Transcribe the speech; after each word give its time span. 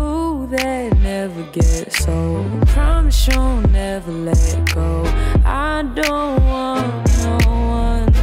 Ooh, 0.00 0.46
that 0.50 0.96
never 0.98 1.42
gets 1.52 2.08
old. 2.08 2.66
Promise 2.68 3.28
you'll 3.28 3.60
never 3.68 4.10
let 4.10 4.74
go. 4.74 5.04
I 5.44 5.82
don't 5.94 6.44
want 6.44 7.08
no 7.22 7.38
one 7.46 8.14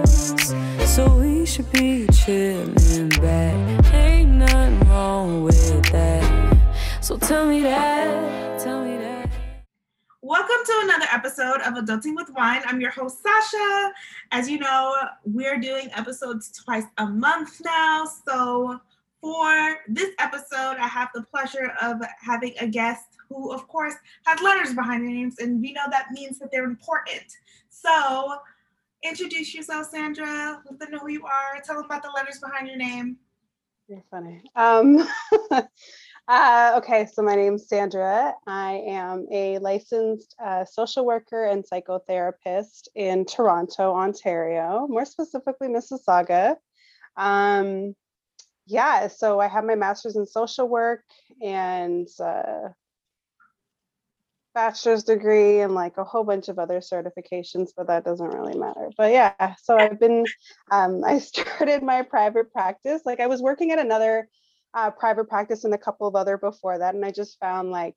else. 0.00 0.54
So 0.84 1.18
we 1.18 1.46
should 1.46 1.70
be 1.72 2.06
chilling 2.08 3.08
back. 3.20 3.94
Ain't 3.94 4.30
nothing 4.30 4.80
wrong 4.88 5.44
with 5.44 5.84
that. 5.92 6.56
So 7.00 7.16
tell 7.16 7.46
me 7.46 7.62
that. 7.62 8.60
Tell 8.60 8.84
me 8.84 8.96
that. 8.98 9.30
Welcome 10.22 10.56
to 10.66 10.80
another 10.82 11.06
episode 11.12 11.60
of 11.60 11.74
Adulting 11.74 12.16
with 12.16 12.30
Wine. 12.30 12.62
I'm 12.66 12.80
your 12.80 12.90
host, 12.90 13.22
Sasha. 13.22 13.92
As 14.32 14.48
you 14.50 14.58
know, 14.58 14.92
we're 15.24 15.58
doing 15.58 15.88
episodes 15.94 16.50
twice 16.50 16.84
a 16.98 17.06
month 17.06 17.60
now. 17.64 18.06
So, 18.26 18.80
for 19.26 19.78
this 19.88 20.10
episode, 20.20 20.76
I 20.78 20.86
have 20.86 21.08
the 21.12 21.22
pleasure 21.22 21.72
of 21.82 22.00
having 22.20 22.54
a 22.60 22.68
guest 22.68 23.06
who, 23.28 23.52
of 23.52 23.66
course, 23.66 23.94
has 24.24 24.40
letters 24.40 24.72
behind 24.72 25.02
their 25.02 25.10
names, 25.10 25.40
and 25.40 25.60
we 25.60 25.72
know 25.72 25.82
that 25.90 26.12
means 26.12 26.38
that 26.38 26.52
they're 26.52 26.64
important. 26.64 27.24
So, 27.68 28.36
introduce 29.02 29.52
yourself, 29.52 29.88
Sandra. 29.90 30.62
Let 30.64 30.78
them 30.78 30.92
know 30.92 30.98
who 30.98 31.10
you 31.10 31.26
are. 31.26 31.60
Tell 31.64 31.74
them 31.74 31.86
about 31.86 32.04
the 32.04 32.10
letters 32.10 32.38
behind 32.38 32.68
your 32.68 32.76
name. 32.76 33.16
You're 33.88 34.04
funny. 34.12 34.44
Um, 34.54 35.04
uh, 36.28 36.74
okay, 36.76 37.08
so 37.12 37.20
my 37.20 37.34
name's 37.34 37.68
Sandra. 37.68 38.32
I 38.46 38.74
am 38.86 39.26
a 39.32 39.58
licensed 39.58 40.36
uh, 40.40 40.64
social 40.64 41.04
worker 41.04 41.46
and 41.46 41.64
psychotherapist 41.64 42.86
in 42.94 43.24
Toronto, 43.24 43.92
Ontario, 43.92 44.86
more 44.88 45.04
specifically 45.04 45.66
Mississauga. 45.66 46.54
Um, 47.16 47.96
yeah, 48.66 49.08
so 49.08 49.40
I 49.40 49.48
have 49.48 49.64
my 49.64 49.76
master's 49.76 50.16
in 50.16 50.26
social 50.26 50.68
work 50.68 51.02
and 51.40 52.08
uh, 52.22 52.68
bachelor's 54.54 55.04
degree 55.04 55.60
and 55.60 55.74
like 55.74 55.98
a 55.98 56.04
whole 56.04 56.24
bunch 56.24 56.48
of 56.48 56.58
other 56.58 56.80
certifications, 56.80 57.70
but 57.76 57.86
that 57.86 58.04
doesn't 58.04 58.26
really 58.26 58.58
matter. 58.58 58.90
But 58.96 59.12
yeah, 59.12 59.54
so 59.62 59.76
I've 59.76 60.00
been, 60.00 60.24
um, 60.72 61.04
I 61.06 61.18
started 61.18 61.82
my 61.82 62.02
private 62.02 62.52
practice. 62.52 63.02
Like 63.04 63.20
I 63.20 63.28
was 63.28 63.40
working 63.40 63.70
at 63.70 63.78
another 63.78 64.28
uh, 64.74 64.90
private 64.90 65.28
practice 65.28 65.64
and 65.64 65.74
a 65.74 65.78
couple 65.78 66.08
of 66.08 66.16
other 66.16 66.36
before 66.36 66.78
that, 66.78 66.94
and 66.94 67.04
I 67.04 67.12
just 67.12 67.38
found 67.38 67.70
like 67.70 67.94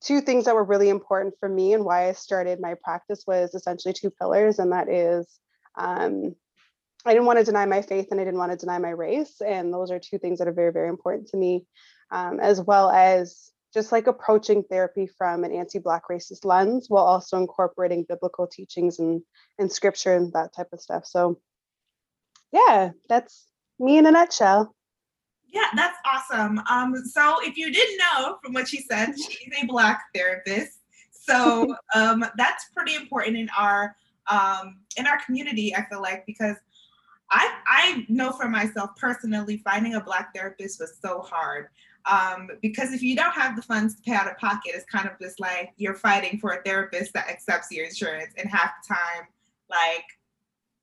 two 0.00 0.20
things 0.20 0.44
that 0.44 0.54
were 0.54 0.64
really 0.64 0.88
important 0.88 1.34
for 1.38 1.48
me 1.48 1.74
and 1.74 1.84
why 1.84 2.08
I 2.08 2.12
started 2.12 2.60
my 2.60 2.74
practice 2.82 3.24
was 3.26 3.54
essentially 3.54 3.92
two 3.92 4.10
pillars, 4.10 4.58
and 4.58 4.72
that 4.72 4.88
is 4.88 5.38
um, 5.76 6.34
I 7.06 7.12
didn't 7.12 7.26
want 7.26 7.38
to 7.38 7.44
deny 7.44 7.66
my 7.66 7.82
faith 7.82 8.08
and 8.10 8.20
I 8.20 8.24
didn't 8.24 8.38
want 8.38 8.52
to 8.52 8.58
deny 8.58 8.78
my 8.78 8.90
race. 8.90 9.40
And 9.40 9.72
those 9.72 9.90
are 9.90 9.98
two 9.98 10.18
things 10.18 10.38
that 10.38 10.48
are 10.48 10.52
very, 10.52 10.72
very 10.72 10.88
important 10.88 11.28
to 11.28 11.36
me, 11.36 11.64
um, 12.10 12.40
as 12.40 12.60
well 12.60 12.90
as 12.90 13.50
just 13.72 13.92
like 13.92 14.06
approaching 14.06 14.62
therapy 14.64 15.06
from 15.06 15.44
an 15.44 15.52
anti-Black 15.52 16.04
racist 16.10 16.44
lens 16.44 16.86
while 16.88 17.04
also 17.04 17.36
incorporating 17.36 18.06
biblical 18.08 18.46
teachings 18.46 18.98
and, 18.98 19.22
and 19.58 19.70
scripture 19.70 20.14
and 20.14 20.32
that 20.32 20.54
type 20.54 20.68
of 20.72 20.80
stuff. 20.80 21.06
So 21.06 21.40
yeah, 22.52 22.90
that's 23.08 23.46
me 23.78 23.98
in 23.98 24.06
a 24.06 24.10
nutshell. 24.10 24.74
Yeah, 25.48 25.68
that's 25.74 25.98
awesome. 26.04 26.60
Um, 26.70 26.96
so 27.04 27.36
if 27.42 27.56
you 27.56 27.72
didn't 27.72 27.98
know 27.98 28.38
from 28.42 28.52
what 28.52 28.68
she 28.68 28.82
said, 28.82 29.14
she's 29.16 29.52
a 29.62 29.66
black 29.66 30.04
therapist. 30.14 30.78
So 31.12 31.74
um, 31.94 32.24
that's 32.36 32.66
pretty 32.74 32.94
important 32.94 33.36
in 33.36 33.48
our 33.56 33.94
um, 34.28 34.80
in 34.96 35.06
our 35.06 35.18
community. 35.24 35.74
I 35.74 35.84
feel 35.88 36.02
like 36.02 36.26
because 36.26 36.56
I 37.30 37.52
I 37.66 38.06
know 38.08 38.32
for 38.32 38.48
myself 38.48 38.90
personally, 38.96 39.58
finding 39.58 39.94
a 39.94 40.00
black 40.00 40.34
therapist 40.34 40.80
was 40.80 40.96
so 41.00 41.20
hard. 41.20 41.68
Um, 42.10 42.48
because 42.62 42.92
if 42.92 43.02
you 43.02 43.16
don't 43.16 43.32
have 43.32 43.56
the 43.56 43.62
funds 43.62 43.96
to 43.96 44.02
pay 44.02 44.12
out 44.14 44.30
of 44.30 44.38
pocket, 44.38 44.72
it's 44.74 44.84
kind 44.84 45.08
of 45.08 45.18
just 45.20 45.40
like 45.40 45.72
you're 45.76 45.94
fighting 45.94 46.38
for 46.38 46.52
a 46.52 46.62
therapist 46.62 47.12
that 47.14 47.28
accepts 47.28 47.70
your 47.72 47.84
insurance, 47.86 48.32
and 48.38 48.48
half 48.48 48.70
the 48.82 48.94
time, 48.94 49.26
like 49.68 50.04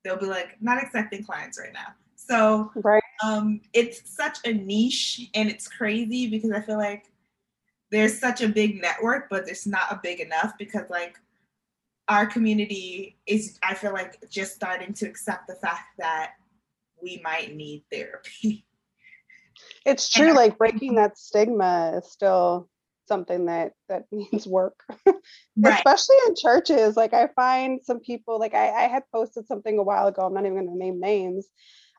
they'll 0.03 0.19
be 0.19 0.25
like 0.25 0.57
not 0.61 0.83
accepting 0.83 1.23
clients 1.23 1.57
right 1.59 1.73
now. 1.73 1.93
So 2.15 2.71
Right. 2.75 3.03
um, 3.23 3.61
it's 3.73 4.01
such 4.13 4.39
a 4.45 4.53
niche, 4.53 5.29
and 5.33 5.49
it's 5.49 5.67
crazy 5.67 6.27
because 6.27 6.51
I 6.51 6.59
feel 6.61 6.77
like 6.77 7.05
there's 7.91 8.19
such 8.19 8.41
a 8.41 8.49
big 8.49 8.81
network, 8.81 9.29
but 9.29 9.47
it's 9.47 9.67
not 9.67 9.91
a 9.91 9.99
big 10.01 10.19
enough 10.19 10.53
because 10.57 10.89
like 10.89 11.19
our 12.09 12.25
community 12.25 13.17
is 13.25 13.57
I 13.63 13.73
feel 13.75 13.93
like 13.93 14.17
just 14.29 14.53
starting 14.53 14.93
to 14.93 15.05
accept 15.07 15.47
the 15.47 15.55
fact 15.55 15.97
that 15.99 16.31
we 17.01 17.21
might 17.23 17.55
need 17.55 17.83
therapy. 17.91 18.65
It's 19.85 20.15
And 20.17 20.23
true, 20.25 20.33
I- 20.33 20.35
like 20.45 20.57
breaking 20.57 20.95
that 20.95 21.17
stigma 21.17 21.93
is 21.97 22.11
still 22.11 22.69
something 23.07 23.45
that 23.45 23.73
that 23.89 24.05
needs 24.11 24.47
work. 24.47 24.83
Right. 25.55 25.75
especially 25.75 26.15
in 26.27 26.35
churches 26.35 26.97
like 26.97 27.13
i 27.13 27.27
find 27.35 27.79
some 27.83 27.99
people 27.99 28.39
like 28.39 28.53
I, 28.55 28.69
I 28.69 28.87
had 28.87 29.03
posted 29.13 29.45
something 29.45 29.77
a 29.77 29.83
while 29.83 30.07
ago 30.07 30.23
i'm 30.25 30.33
not 30.33 30.45
even 30.45 30.55
going 30.55 30.67
to 30.67 30.75
name 30.77 30.99
names 30.99 31.47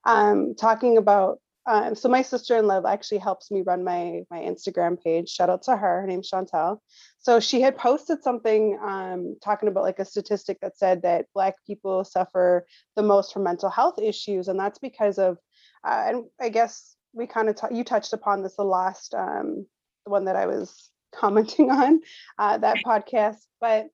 um 0.04 0.54
talking 0.59 0.97
about 0.98 1.38
um, 1.66 1.94
so 1.94 2.08
my 2.08 2.22
sister-in-law 2.22 2.82
actually 2.86 3.19
helps 3.19 3.50
me 3.50 3.62
run 3.62 3.84
my 3.84 4.22
my 4.30 4.38
instagram 4.38 5.02
page. 5.02 5.30
Shout 5.30 5.50
out 5.50 5.62
to 5.62 5.76
her 5.76 6.02
her 6.02 6.06
name's 6.06 6.30
chantel. 6.30 6.78
So 7.19 7.41
she 7.41 7.62
had 7.62 7.78
posted 7.78 8.22
something 8.22 8.78
um, 8.82 9.36
talking 9.42 9.69
about 9.69 9.84
like 9.84 9.98
a 9.98 10.04
statistic 10.04 10.58
that 10.60 10.76
said 10.76 11.03
that 11.03 11.26
black 11.34 11.54
people 11.66 12.04
suffer 12.04 12.66
the 12.97 13.03
most 13.03 13.32
from 13.32 13.44
mental 13.44 13.70
health 13.70 13.98
issues 13.98 14.48
and 14.48 14.58
that's 14.58 14.78
because 14.78 15.19
of 15.19 15.38
uh, 15.84 16.04
and 16.06 16.24
i 16.41 16.48
guess 16.48 16.97
we 17.12 17.26
kind 17.26 17.48
of 17.48 17.56
t- 17.56 17.74
you 17.74 17.84
touched 17.84 18.12
upon 18.12 18.42
this 18.42 18.56
the 18.56 18.64
last 18.64 19.14
um, 19.14 19.66
the 20.04 20.10
one 20.10 20.26
that 20.26 20.36
i 20.36 20.47
was 20.47 20.91
commenting 21.14 21.70
on 21.70 22.00
uh, 22.38 22.58
that 22.58 22.76
podcast 22.86 23.38
but 23.60 23.86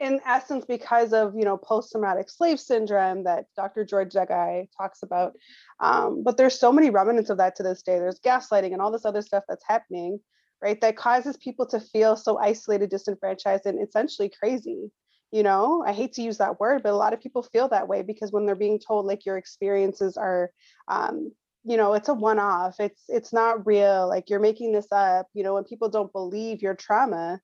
in 0.00 0.20
essence 0.26 0.64
because 0.64 1.12
of 1.12 1.34
you 1.34 1.44
know 1.44 1.56
post-traumatic 1.56 2.30
slave 2.30 2.60
syndrome 2.60 3.24
that 3.24 3.46
dr 3.56 3.84
Joy 3.84 4.04
DeGruy 4.04 4.68
talks 4.76 5.02
about. 5.02 5.34
Um, 5.80 6.22
but 6.22 6.36
there's 6.36 6.58
so 6.58 6.72
many 6.72 6.90
remnants 6.90 7.30
of 7.30 7.38
that 7.38 7.56
to 7.56 7.62
this 7.62 7.82
day. 7.82 7.98
There's 7.98 8.20
gaslighting 8.20 8.72
and 8.72 8.80
all 8.80 8.92
this 8.92 9.04
other 9.04 9.22
stuff 9.22 9.44
that's 9.48 9.64
happening 9.66 10.20
right 10.62 10.80
that 10.80 10.96
causes 10.96 11.36
people 11.36 11.66
to 11.66 11.80
feel 11.80 12.16
so 12.16 12.38
isolated 12.38 12.90
disenfranchised 12.90 13.66
and 13.66 13.80
essentially 13.80 14.30
crazy 14.40 14.90
you 15.30 15.42
know? 15.42 15.84
I 15.86 15.92
hate 15.92 16.14
to 16.14 16.22
use 16.22 16.38
that 16.38 16.58
word 16.58 16.82
but 16.82 16.92
a 16.92 16.96
lot 16.96 17.12
of 17.12 17.20
people 17.20 17.42
feel 17.42 17.68
that 17.68 17.86
way 17.86 18.02
because 18.02 18.32
when 18.32 18.46
they're 18.46 18.54
being 18.54 18.80
told 18.80 19.06
like 19.06 19.26
your 19.26 19.36
experiences 19.36 20.16
are 20.16 20.50
um, 20.88 21.32
you 21.64 21.76
know 21.76 21.92
it's 21.94 22.08
a 22.08 22.14
one-off. 22.14 22.76
It's 22.80 23.02
it's 23.08 23.32
not 23.32 23.66
real. 23.66 24.08
Like 24.08 24.30
you're 24.30 24.40
making 24.40 24.72
this 24.72 24.86
up 24.90 25.26
you 25.34 25.42
know 25.42 25.54
when 25.54 25.64
people 25.64 25.88
don't 25.88 26.12
believe 26.12 26.62
your 26.62 26.74
trauma 26.74 27.40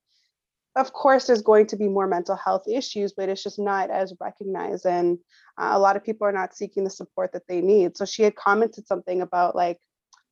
of 0.76 0.92
course 0.92 1.26
there's 1.26 1.42
going 1.42 1.66
to 1.66 1.76
be 1.76 1.88
more 1.88 2.06
mental 2.06 2.36
health 2.36 2.64
issues 2.68 3.12
but 3.12 3.28
it's 3.28 3.42
just 3.42 3.58
not 3.58 3.90
as 3.90 4.14
recognized 4.20 4.86
and 4.86 5.18
uh, 5.58 5.70
a 5.72 5.78
lot 5.78 5.96
of 5.96 6.04
people 6.04 6.26
are 6.26 6.32
not 6.32 6.54
seeking 6.54 6.84
the 6.84 6.90
support 6.90 7.32
that 7.32 7.46
they 7.48 7.60
need. 7.60 7.96
So 7.96 8.04
she 8.04 8.22
had 8.22 8.34
commented 8.34 8.86
something 8.86 9.22
about 9.22 9.54
like 9.54 9.78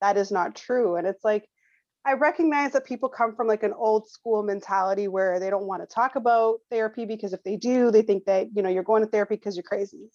that 0.00 0.16
is 0.16 0.32
not 0.32 0.56
true 0.56 0.96
and 0.96 1.06
it's 1.06 1.24
like 1.24 1.48
i 2.04 2.12
recognize 2.12 2.72
that 2.72 2.84
people 2.84 3.08
come 3.08 3.36
from 3.36 3.46
like 3.46 3.62
an 3.62 3.72
old 3.72 4.08
school 4.08 4.42
mentality 4.42 5.06
where 5.06 5.38
they 5.38 5.48
don't 5.48 5.66
want 5.66 5.80
to 5.80 5.94
talk 5.94 6.16
about 6.16 6.58
therapy 6.70 7.06
because 7.06 7.32
if 7.32 7.42
they 7.44 7.56
do 7.56 7.90
they 7.92 8.02
think 8.02 8.24
that 8.24 8.48
you 8.54 8.62
know 8.62 8.68
you're 8.68 8.82
going 8.82 9.02
to 9.04 9.08
therapy 9.08 9.36
because 9.36 9.56
you're 9.56 9.62
crazy 9.62 10.10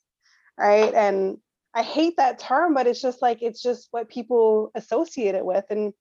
right? 0.60 0.94
And 0.94 1.38
i 1.74 1.84
hate 1.84 2.18
that 2.18 2.40
term 2.40 2.74
but 2.74 2.88
it's 2.88 3.02
just 3.02 3.22
like 3.22 3.42
it's 3.42 3.62
just 3.62 3.88
what 3.92 4.10
people 4.10 4.72
associate 4.76 5.36
it 5.36 5.46
with 5.46 5.64
and 5.70 5.94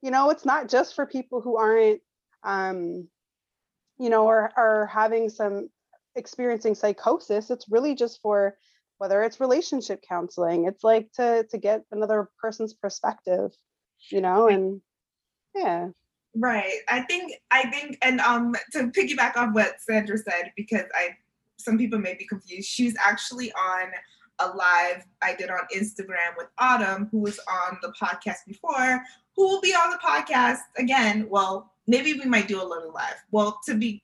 you 0.00 0.10
know 0.10 0.30
it's 0.30 0.46
not 0.46 0.70
just 0.70 0.94
for 0.94 1.06
people 1.06 1.42
who 1.42 1.58
aren't 1.58 2.00
um 2.44 3.08
you 3.98 4.10
know, 4.10 4.26
or 4.26 4.52
are 4.56 4.86
having 4.86 5.28
some 5.28 5.68
experiencing 6.16 6.74
psychosis, 6.74 7.50
it's 7.50 7.68
really 7.68 7.94
just 7.94 8.20
for 8.20 8.56
whether 8.98 9.22
it's 9.22 9.40
relationship 9.40 10.02
counseling. 10.08 10.66
It's 10.66 10.84
like 10.84 11.12
to 11.12 11.46
to 11.50 11.58
get 11.58 11.84
another 11.90 12.28
person's 12.40 12.74
perspective, 12.74 13.52
you 14.10 14.20
know, 14.20 14.48
and 14.48 14.80
yeah. 15.54 15.88
Right. 16.36 16.78
I 16.88 17.02
think 17.02 17.32
I 17.50 17.70
think 17.70 17.98
and 18.02 18.20
um 18.20 18.54
to 18.72 18.90
piggyback 18.90 19.36
on 19.36 19.52
what 19.52 19.80
Sandra 19.80 20.18
said, 20.18 20.52
because 20.56 20.84
I 20.94 21.10
some 21.58 21.78
people 21.78 21.98
may 21.98 22.14
be 22.14 22.26
confused, 22.26 22.68
she's 22.68 22.94
actually 23.04 23.52
on 23.52 23.90
a 24.40 24.48
live 24.48 25.04
I 25.22 25.34
did 25.34 25.50
on 25.50 25.60
Instagram 25.74 26.36
with 26.36 26.48
Autumn, 26.58 27.08
who 27.12 27.20
was 27.20 27.38
on 27.48 27.78
the 27.82 27.92
podcast 28.00 28.38
before, 28.46 29.02
who 29.36 29.46
will 29.46 29.60
be 29.60 29.72
on 29.72 29.90
the 29.90 29.98
podcast 29.98 30.58
again. 30.76 31.26
Well, 31.28 31.72
maybe 31.86 32.14
we 32.14 32.24
might 32.24 32.48
do 32.48 32.62
a 32.62 32.64
little 32.64 32.92
live. 32.92 33.16
Well, 33.30 33.60
to 33.66 33.74
be 33.74 34.02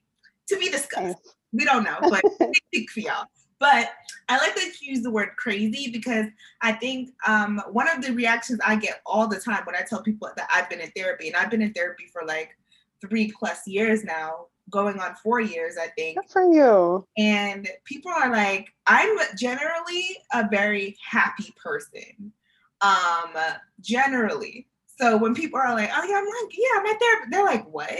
to 0.48 0.58
be 0.58 0.68
discussed. 0.68 1.16
We 1.52 1.64
don't 1.64 1.84
know, 1.84 1.98
but 2.00 2.22
speak 2.68 2.90
for 2.90 3.00
y'all. 3.00 3.26
But 3.58 3.90
I 4.28 4.38
like 4.38 4.54
that 4.54 4.72
you 4.80 4.92
use 4.92 5.02
the 5.02 5.10
word 5.10 5.30
crazy 5.36 5.90
because 5.90 6.26
I 6.62 6.72
think 6.72 7.10
um, 7.26 7.60
one 7.70 7.88
of 7.88 8.02
the 8.02 8.12
reactions 8.12 8.58
I 8.64 8.76
get 8.76 9.00
all 9.04 9.26
the 9.28 9.38
time 9.38 9.62
when 9.64 9.76
I 9.76 9.82
tell 9.82 10.02
people 10.02 10.30
that 10.34 10.48
I've 10.50 10.70
been 10.70 10.80
in 10.80 10.90
therapy, 10.96 11.28
and 11.28 11.36
I've 11.36 11.50
been 11.50 11.60
in 11.60 11.72
therapy 11.74 12.06
for 12.12 12.22
like 12.26 12.56
three 13.02 13.32
plus 13.38 13.66
years 13.66 14.02
now, 14.02 14.46
going 14.70 14.98
on 14.98 15.14
four 15.16 15.40
years, 15.40 15.76
I 15.76 15.88
think. 15.88 16.16
Good 16.16 16.30
for 16.30 16.42
you. 16.42 17.06
And 17.18 17.68
people 17.84 18.12
are 18.12 18.30
like, 18.30 18.68
I'm 18.86 19.18
generally 19.36 20.04
a 20.32 20.48
very 20.48 20.96
happy 21.06 21.52
person. 21.62 22.32
um, 22.80 23.34
generally. 23.80 24.66
So 25.00 25.16
when 25.16 25.34
people 25.34 25.58
are 25.58 25.74
like, 25.74 25.90
"Oh 25.94 26.04
yeah," 26.04 26.16
I'm 26.18 26.26
like, 26.26 26.56
"Yeah, 26.56 26.68
I'm 26.76 26.86
at 26.86 27.00
therapy," 27.00 27.26
they're 27.30 27.44
like, 27.44 27.66
"What? 27.66 27.90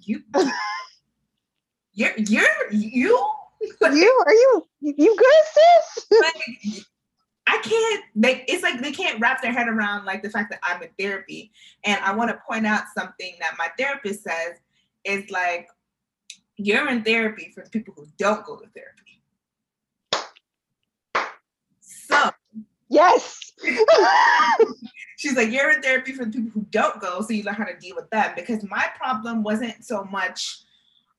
You? 0.00 0.22
you're 1.94 2.12
you're 2.18 2.70
you?" 2.70 3.28
you 3.82 4.22
are 4.26 4.34
you 4.34 4.68
you 4.80 5.16
good 5.16 5.44
sis? 5.54 6.06
like, 6.20 6.84
I 7.46 7.58
can't 7.62 8.04
make 8.14 8.44
it's 8.46 8.62
like 8.62 8.80
they 8.82 8.92
can't 8.92 9.20
wrap 9.20 9.42
their 9.42 9.52
head 9.52 9.68
around 9.68 10.04
like 10.04 10.22
the 10.22 10.30
fact 10.30 10.50
that 10.50 10.60
I'm 10.62 10.82
in 10.82 10.90
therapy. 10.98 11.50
And 11.84 11.98
I 12.04 12.14
want 12.14 12.30
to 12.30 12.38
point 12.46 12.66
out 12.66 12.84
something 12.96 13.34
that 13.40 13.54
my 13.58 13.68
therapist 13.78 14.22
says 14.22 14.58
is 15.04 15.30
like 15.30 15.68
you're 16.56 16.88
in 16.88 17.04
therapy 17.04 17.52
for 17.54 17.64
the 17.64 17.70
people 17.70 17.94
who 17.96 18.06
don't 18.18 18.44
go 18.44 18.56
to 18.56 18.66
therapy. 18.74 19.22
So 21.80 22.30
yes. 22.90 23.49
She's 25.18 25.36
like, 25.36 25.50
you're 25.50 25.70
in 25.70 25.82
therapy 25.82 26.12
for 26.12 26.24
the 26.24 26.30
people 26.30 26.50
who 26.52 26.66
don't 26.70 27.00
go, 27.00 27.20
so 27.20 27.32
you 27.32 27.42
learn 27.42 27.54
how 27.54 27.64
to 27.64 27.76
deal 27.76 27.96
with 27.96 28.08
them. 28.10 28.32
Because 28.34 28.64
my 28.68 28.86
problem 28.98 29.42
wasn't 29.42 29.84
so 29.84 30.04
much 30.04 30.62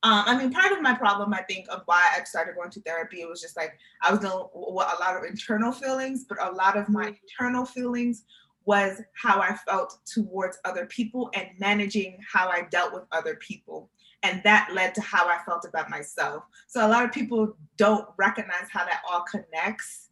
um, 0.03 0.23
I 0.25 0.35
mean, 0.35 0.51
part 0.51 0.71
of 0.71 0.81
my 0.81 0.95
problem, 0.95 1.31
I 1.31 1.43
think, 1.43 1.67
of 1.69 1.83
why 1.85 2.03
I 2.17 2.23
started 2.23 2.55
going 2.55 2.71
to 2.71 2.81
therapy, 2.81 3.21
it 3.21 3.29
was 3.29 3.39
just 3.39 3.55
like 3.55 3.77
I 4.01 4.09
was 4.09 4.19
dealing 4.19 4.47
with 4.51 4.87
a 4.87 4.99
lot 4.99 5.15
of 5.15 5.23
internal 5.23 5.71
feelings, 5.71 6.25
but 6.27 6.41
a 6.41 6.51
lot 6.51 6.75
of 6.75 6.89
my 6.89 7.15
internal 7.21 7.65
feelings 7.65 8.23
was 8.65 9.01
how 9.13 9.39
I 9.39 9.55
felt 9.55 9.99
towards 10.05 10.57
other 10.65 10.87
people 10.87 11.29
and 11.35 11.49
managing 11.59 12.17
how 12.31 12.49
I 12.49 12.63
dealt 12.71 12.93
with 12.93 13.03
other 13.11 13.35
people. 13.35 13.91
And 14.23 14.41
that 14.43 14.69
led 14.73 14.95
to 14.95 15.01
how 15.01 15.27
I 15.27 15.39
felt 15.45 15.65
about 15.65 15.89
myself. 15.89 16.43
So 16.67 16.85
a 16.85 16.89
lot 16.89 17.05
of 17.05 17.11
people 17.11 17.55
don't 17.77 18.07
recognize 18.17 18.69
how 18.71 18.85
that 18.85 19.01
all 19.11 19.23
connects 19.29 20.09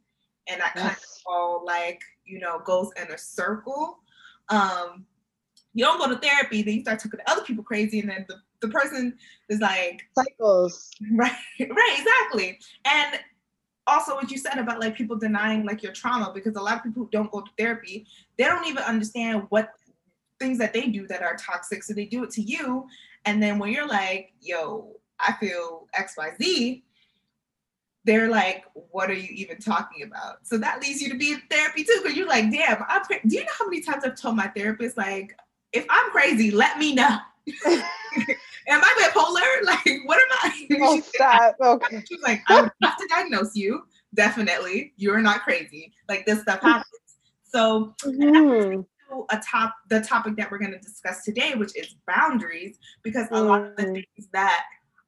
and 0.48 0.62
that 0.62 0.74
yes. 0.76 0.84
kind 0.84 0.96
of 0.96 1.04
all 1.26 1.64
like, 1.66 2.02
you 2.30 2.40
know, 2.40 2.60
goes 2.60 2.90
in 3.02 3.12
a 3.12 3.18
circle. 3.18 4.00
Um, 4.50 5.06
you 5.74 5.86
don't 5.86 6.00
go 6.00 6.08
to 6.08 6.20
therapy, 6.20 6.62
then 6.62 6.76
you 6.76 6.82
start 6.82 7.00
talking 7.00 7.20
to 7.20 7.32
other 7.32 7.44
people 7.44 7.64
crazy, 7.64 8.00
and 8.00 8.10
then 8.10 8.26
the 8.28 8.36
the 8.62 8.68
person 8.68 9.18
is 9.50 9.60
like 9.60 10.02
cycles. 10.18 10.92
Right, 11.14 11.32
right, 11.60 11.98
exactly. 11.98 12.60
And 12.86 13.20
also 13.88 14.16
what 14.16 14.30
you 14.30 14.38
said 14.38 14.58
about 14.58 14.80
like 14.80 14.96
people 14.96 15.18
denying 15.18 15.66
like 15.66 15.82
your 15.82 15.94
trauma 15.94 16.32
because 16.34 16.56
a 16.56 16.62
lot 16.62 16.78
of 16.78 16.84
people 16.84 17.04
who 17.04 17.10
don't 17.10 17.32
go 17.32 17.42
to 17.42 17.52
therapy, 17.58 18.06
they 18.38 18.44
don't 18.44 18.66
even 18.68 18.84
understand 18.84 19.48
what 19.50 19.72
things 20.40 20.58
that 20.60 20.74
they 20.74 20.88
do 20.88 21.08
that 21.08 21.22
are 21.22 21.36
toxic. 21.36 21.84
So 21.84 21.94
they 21.94 22.06
do 22.06 22.24
it 22.24 22.32
to 22.32 22.42
you. 22.42 22.88
And 23.26 23.42
then 23.42 23.60
when 23.60 23.72
you're 23.72 23.88
like, 23.88 24.34
yo, 24.42 24.96
I 25.20 25.34
feel 25.34 25.88
XYZ, 26.00 26.84
they're 28.10 28.28
like, 28.28 28.66
what 28.74 29.12
are 29.12 29.14
you 29.14 29.30
even 29.36 29.60
talking 29.60 30.02
about? 30.02 30.38
So 30.42 30.58
that 30.58 30.82
leads 30.82 31.00
you 31.00 31.10
to 31.10 31.16
be 31.16 31.34
in 31.34 31.42
therapy 31.48 31.84
too, 31.84 32.00
because 32.02 32.18
you're 32.18 32.28
like, 32.28 32.50
damn, 32.52 32.84
I'm 32.88 33.04
do 33.28 33.36
you 33.36 33.42
know 33.42 33.52
how 33.60 33.66
many 33.66 33.82
times 33.82 34.04
I've 34.04 34.20
told 34.20 34.36
my 34.36 34.48
therapist, 34.48 34.98
like, 34.98 35.38
if 35.74 35.86
I'm 35.92 36.10
crazy, 36.10 36.50
let 36.50 36.80
me 36.80 36.96
know. 36.96 37.20
am 37.68 37.84
I 38.68 39.12
bipolar? 39.14 39.46
Like, 39.64 40.02
what 40.06 40.18
am 40.20 40.28
I? 40.42 40.68
Oh, 40.82 41.00
stop. 41.02 41.56
Okay. 41.62 42.04
She's 42.10 42.22
like, 42.24 42.42
I 42.48 42.62
would 42.62 42.72
have 42.82 42.98
to 42.98 43.08
diagnose 43.12 43.56
you. 43.56 43.84
Definitely. 44.16 44.94
You're 44.98 45.22
not 45.22 45.44
crazy. 45.44 45.94
Like, 46.08 46.26
this 46.26 46.42
stuff 46.42 46.62
happens. 46.62 46.86
So, 47.44 47.94
mm-hmm. 48.04 48.82
a 49.30 49.42
top 49.48 49.76
the 49.92 50.02
topic 50.02 50.36
that 50.38 50.50
we're 50.50 50.58
going 50.58 50.72
to 50.72 50.80
discuss 50.80 51.24
today, 51.24 51.54
which 51.54 51.78
is 51.78 51.96
boundaries, 52.08 52.80
because 53.04 53.28
a 53.28 53.36
mm. 53.36 53.48
lot 53.48 53.66
of 53.66 53.76
the 53.76 53.84
mm. 53.84 53.94
things 53.94 54.30
that, 54.34 54.64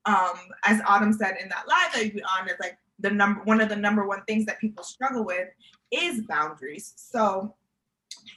um, 0.06 0.38
as 0.66 0.82
Autumn 0.88 1.14
said 1.14 1.38
in 1.42 1.50
that 1.50 1.68
live 1.68 1.94
that 1.94 2.14
you 2.14 2.22
on, 2.40 2.48
is 2.48 2.56
like 2.60 2.78
the 3.02 3.12
number 3.12 3.42
one 3.44 3.62
of 3.62 3.70
the 3.70 3.76
number 3.76 4.08
one 4.08 4.24
things 4.26 4.46
that 4.46 4.60
people 4.60 4.84
struggle 4.84 5.26
with 5.26 5.48
is 5.92 6.22
boundaries. 6.22 6.94
So, 6.96 7.56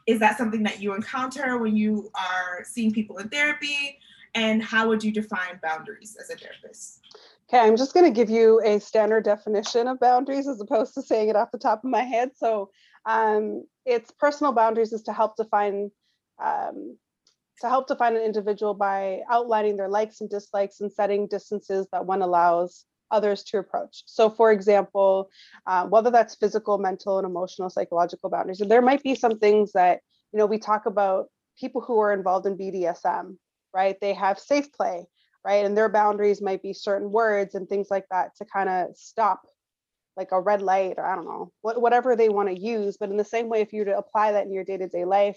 is 0.07 0.19
that 0.21 0.39
something 0.39 0.63
that 0.65 0.81
you 0.81 0.95
encounter 0.95 1.59
when 1.59 1.77
you 1.77 2.11
are 2.15 2.65
seeing 2.65 2.93
people 2.93 3.19
in 3.19 3.29
therapy? 3.29 3.99
and 4.35 4.63
how 4.63 4.89
would 4.89 5.03
you 5.03 5.13
define 5.13 5.61
boundaries 5.63 6.17
as 6.21 6.31
a 6.31 6.37
therapist? 6.37 7.01
Okay, 7.49 7.61
I'm 7.61 7.77
just 7.77 7.95
going 7.95 8.07
to 8.07 8.13
give 8.13 8.31
you 8.31 8.61
a 8.65 8.81
standard 8.81 9.25
definition 9.25 9.87
of 9.87 10.01
boundaries 10.01 10.49
as 10.49 10.61
opposed 10.61 10.95
to 10.95 11.03
saying 11.03 11.29
it 11.29 11.37
off 11.37 11.53
the 11.53 11.59
top 11.59 11.85
of 11.85 11.91
my 11.91 12.03
head. 12.03 12.31
So, 12.37 12.71
um, 13.07 13.65
it's 13.85 14.11
personal 14.11 14.53
boundaries 14.53 14.93
is 14.93 15.03
to 15.05 15.13
help 15.13 15.37
define 15.37 15.91
um, 16.43 16.97
to 17.61 17.69
help 17.69 17.87
define 17.87 18.17
an 18.17 18.23
individual 18.23 18.75
by 18.75 19.21
outlining 19.31 19.77
their 19.77 19.89
likes 19.89 20.21
and 20.21 20.29
dislikes 20.29 20.81
and 20.81 20.91
setting 20.91 21.29
distances 21.29 21.87
that 21.93 22.05
one 22.05 22.23
allows 22.23 22.85
others 23.15 23.43
to 23.45 23.59
approach. 23.59 24.03
So, 24.07 24.29
for 24.29 24.53
example, 24.53 25.31
uh, 25.67 25.87
whether 25.87 26.11
that's 26.11 26.35
physical, 26.35 26.79
mental, 26.79 27.19
and 27.19 27.27
emotional, 27.27 27.71
psychological 27.71 28.31
boundaries, 28.31 28.61
and 28.61 28.71
there 28.71 28.83
might 28.83 29.03
be 29.03 29.15
some 29.15 29.39
things 29.39 29.73
that 29.73 30.01
you 30.33 30.39
know 30.39 30.47
we 30.47 30.59
talk 30.59 30.87
about 30.87 31.27
people 31.59 31.81
who 31.81 31.99
are 32.01 32.13
involved 32.13 32.47
in 32.47 32.59
BDSM 32.59 33.37
right? 33.75 34.01
They 34.01 34.15
have 34.15 34.39
safe 34.39 34.73
play, 34.73 35.05
right? 35.45 35.67
And 35.67 35.77
their 35.77 35.89
boundaries 35.89 36.41
might 36.41 36.63
be 36.63 36.73
certain 36.73 37.11
words 37.11 37.55
and 37.55 37.69
things 37.69 37.89
like 37.91 38.07
that 38.11 38.37
to 38.37 38.45
kind 38.47 38.71
of 38.71 38.97
stop 38.97 39.43
like 40.17 40.31
a 40.31 40.41
red 40.41 40.63
light 40.63 40.95
or 40.97 41.05
I 41.05 41.17
don't 41.17 41.25
know, 41.25 41.53
whatever 41.61 42.15
they 42.15 42.29
want 42.29 42.49
to 42.49 42.59
use. 42.59 42.97
But 42.99 43.11
in 43.11 43.17
the 43.17 43.25
same 43.25 43.49
way, 43.49 43.61
if 43.61 43.73
you 43.73 43.81
were 43.81 43.87
to 43.87 43.99
apply 43.99 44.33
that 44.33 44.47
in 44.47 44.53
your 44.53 44.65
day-to-day 44.65 45.05
life, 45.05 45.37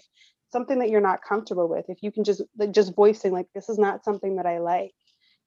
something 0.50 0.78
that 0.78 0.88
you're 0.88 1.00
not 1.00 1.24
comfortable 1.28 1.68
with, 1.68 1.86
if 1.88 2.02
you 2.02 2.12
can 2.12 2.22
just 2.22 2.42
like 2.56 2.72
just 2.72 2.94
voicing 2.94 3.32
like 3.32 3.48
this 3.54 3.68
is 3.68 3.78
not 3.78 4.04
something 4.04 4.36
that 4.36 4.46
I 4.46 4.58
like. 4.58 4.94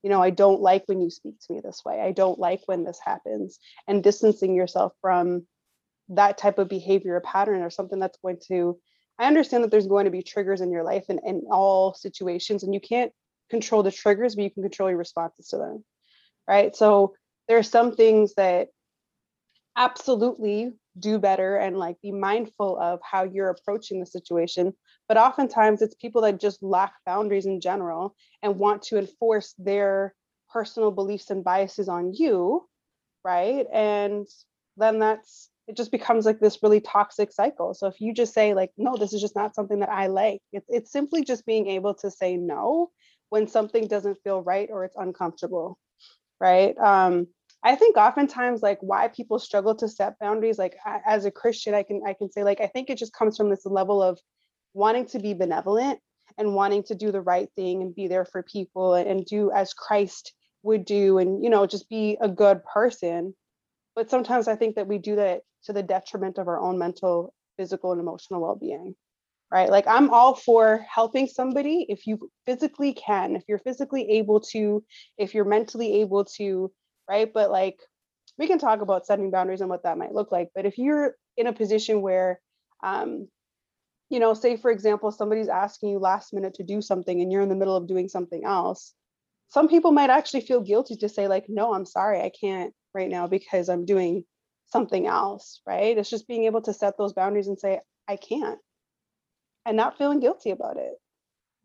You 0.03 0.09
know, 0.09 0.21
I 0.21 0.31
don't 0.31 0.61
like 0.61 0.83
when 0.87 0.99
you 0.99 1.09
speak 1.09 1.35
to 1.39 1.53
me 1.53 1.61
this 1.63 1.83
way. 1.85 2.01
I 2.01 2.11
don't 2.11 2.39
like 2.39 2.61
when 2.65 2.83
this 2.83 2.99
happens. 3.03 3.59
And 3.87 4.03
distancing 4.03 4.55
yourself 4.55 4.93
from 5.01 5.45
that 6.09 6.37
type 6.37 6.57
of 6.57 6.67
behavior 6.67 7.15
or 7.15 7.21
pattern 7.21 7.61
or 7.61 7.69
something 7.69 7.99
that's 7.99 8.17
going 8.21 8.39
to 8.47 8.79
I 9.21 9.25
understand 9.25 9.63
that 9.63 9.69
there's 9.69 9.85
going 9.85 10.05
to 10.05 10.11
be 10.11 10.23
triggers 10.23 10.61
in 10.61 10.71
your 10.71 10.83
life 10.83 11.05
and 11.09 11.19
in 11.23 11.43
all 11.51 11.93
situations, 11.93 12.63
and 12.63 12.73
you 12.73 12.79
can't 12.79 13.11
control 13.51 13.83
the 13.83 13.91
triggers, 13.91 14.33
but 14.33 14.43
you 14.43 14.49
can 14.49 14.63
control 14.63 14.89
your 14.89 14.97
responses 14.97 15.49
to 15.49 15.57
them. 15.57 15.85
Right. 16.47 16.75
So 16.75 17.13
there 17.47 17.59
are 17.59 17.63
some 17.63 17.95
things 17.95 18.33
that 18.33 18.69
absolutely 19.77 20.71
do 20.99 21.19
better 21.19 21.55
and 21.57 21.77
like 21.77 21.95
be 22.01 22.11
mindful 22.11 22.77
of 22.79 22.99
how 23.03 23.23
you're 23.23 23.49
approaching 23.49 23.99
the 23.99 24.05
situation. 24.05 24.73
But 25.07 25.17
oftentimes 25.17 25.81
it's 25.81 25.95
people 25.95 26.21
that 26.23 26.39
just 26.39 26.61
lack 26.61 26.93
boundaries 27.05 27.45
in 27.45 27.61
general 27.61 28.15
and 28.41 28.57
want 28.57 28.83
to 28.83 28.97
enforce 28.97 29.53
their 29.57 30.13
personal 30.51 30.91
beliefs 30.91 31.29
and 31.29 31.43
biases 31.43 31.87
on 31.87 32.13
you. 32.13 32.67
Right. 33.23 33.65
And 33.71 34.27
then 34.77 34.99
that's 34.99 35.49
it 35.67 35.77
just 35.77 35.91
becomes 35.91 36.25
like 36.25 36.39
this 36.39 36.61
really 36.63 36.81
toxic 36.81 37.31
cycle. 37.31 37.73
So 37.73 37.87
if 37.87 38.01
you 38.01 38.13
just 38.13 38.33
say 38.33 38.53
like, 38.53 38.71
no, 38.77 38.97
this 38.97 39.13
is 39.13 39.21
just 39.21 39.35
not 39.35 39.55
something 39.55 39.79
that 39.79 39.89
I 39.89 40.07
like, 40.07 40.41
it's, 40.51 40.65
it's 40.69 40.91
simply 40.91 41.23
just 41.23 41.45
being 41.45 41.67
able 41.67 41.93
to 41.95 42.11
say 42.11 42.35
no 42.35 42.89
when 43.29 43.47
something 43.47 43.87
doesn't 43.87 44.17
feel 44.23 44.41
right 44.41 44.67
or 44.71 44.83
it's 44.83 44.97
uncomfortable, 44.97 45.77
right? 46.41 46.77
Um, 46.77 47.27
I 47.63 47.75
think 47.75 47.95
oftentimes 47.95 48.61
like 48.61 48.79
why 48.81 49.07
people 49.07 49.37
struggle 49.37 49.75
to 49.75 49.87
set 49.87 50.17
boundaries, 50.19 50.57
like 50.57 50.75
as 51.05 51.25
a 51.25 51.31
Christian, 51.31 51.73
I 51.75 51.83
can 51.83 52.01
I 52.05 52.13
can 52.13 52.31
say 52.31 52.43
like 52.43 52.59
I 52.59 52.67
think 52.67 52.89
it 52.89 52.97
just 52.97 53.13
comes 53.13 53.37
from 53.37 53.49
this 53.49 53.65
level 53.65 54.01
of 54.01 54.19
wanting 54.73 55.05
to 55.07 55.19
be 55.19 55.33
benevolent 55.33 55.99
and 56.37 56.55
wanting 56.55 56.83
to 56.83 56.95
do 56.95 57.11
the 57.11 57.21
right 57.21 57.49
thing 57.55 57.81
and 57.81 57.93
be 57.93 58.07
there 58.07 58.25
for 58.25 58.41
people 58.41 58.95
and 58.95 59.25
do 59.25 59.51
as 59.51 59.73
Christ 59.73 60.33
would 60.63 60.85
do 60.85 61.17
and 61.17 61.43
you 61.43 61.49
know 61.49 61.67
just 61.67 61.89
be 61.89 62.17
a 62.21 62.29
good 62.29 62.61
person. 62.65 63.35
But 63.95 64.09
sometimes 64.09 64.47
i 64.47 64.55
think 64.55 64.75
that 64.75 64.87
we 64.87 64.97
do 64.97 65.17
that 65.17 65.41
to 65.65 65.73
the 65.73 65.83
detriment 65.83 66.37
of 66.37 66.47
our 66.47 66.59
own 66.59 66.77
mental 66.79 67.33
physical 67.57 67.91
and 67.91 68.01
emotional 68.01 68.41
well-being 68.41 68.95
right? 69.51 69.69
Like 69.69 69.85
i'm 69.85 70.09
all 70.09 70.33
for 70.33 70.85
helping 70.89 71.27
somebody 71.27 71.85
if 71.89 72.07
you 72.07 72.29
physically 72.45 72.93
can 72.93 73.35
if 73.35 73.43
you're 73.47 73.59
physically 73.59 74.09
able 74.11 74.39
to 74.51 74.83
if 75.17 75.33
you're 75.35 75.45
mentally 75.45 76.01
able 76.01 76.25
to 76.37 76.71
right 77.11 77.33
but 77.33 77.51
like 77.51 77.77
we 78.37 78.47
can 78.47 78.59
talk 78.59 78.81
about 78.81 79.05
setting 79.05 79.31
boundaries 79.31 79.61
and 79.61 79.69
what 79.69 79.83
that 79.83 79.97
might 79.97 80.13
look 80.13 80.31
like 80.31 80.49
but 80.55 80.65
if 80.65 80.77
you're 80.77 81.15
in 81.37 81.47
a 81.47 81.53
position 81.53 82.01
where 82.01 82.39
um 82.83 83.27
you 84.09 84.19
know 84.19 84.33
say 84.33 84.57
for 84.57 84.71
example 84.71 85.11
somebody's 85.11 85.49
asking 85.49 85.89
you 85.89 85.99
last 85.99 86.33
minute 86.33 86.55
to 86.55 86.63
do 86.63 86.81
something 86.81 87.21
and 87.21 87.31
you're 87.31 87.41
in 87.41 87.49
the 87.49 87.55
middle 87.55 87.75
of 87.75 87.87
doing 87.87 88.07
something 88.07 88.43
else 88.45 88.93
some 89.49 89.67
people 89.67 89.91
might 89.91 90.09
actually 90.09 90.41
feel 90.41 90.61
guilty 90.61 90.95
to 90.95 91.09
say 91.09 91.27
like 91.27 91.45
no 91.47 91.73
i'm 91.73 91.85
sorry 91.85 92.21
i 92.21 92.31
can't 92.39 92.73
right 92.93 93.09
now 93.09 93.27
because 93.27 93.69
I'm 93.69 93.85
doing 93.85 94.23
something 94.67 95.07
else, 95.07 95.61
right? 95.65 95.97
It's 95.97 96.09
just 96.09 96.27
being 96.27 96.45
able 96.45 96.61
to 96.63 96.73
set 96.73 96.97
those 96.97 97.13
boundaries 97.13 97.47
and 97.47 97.59
say, 97.59 97.79
I 98.07 98.17
can't, 98.17 98.59
and 99.65 99.77
not 99.77 99.97
feeling 99.97 100.19
guilty 100.19 100.51
about 100.51 100.77
it. 100.77 100.93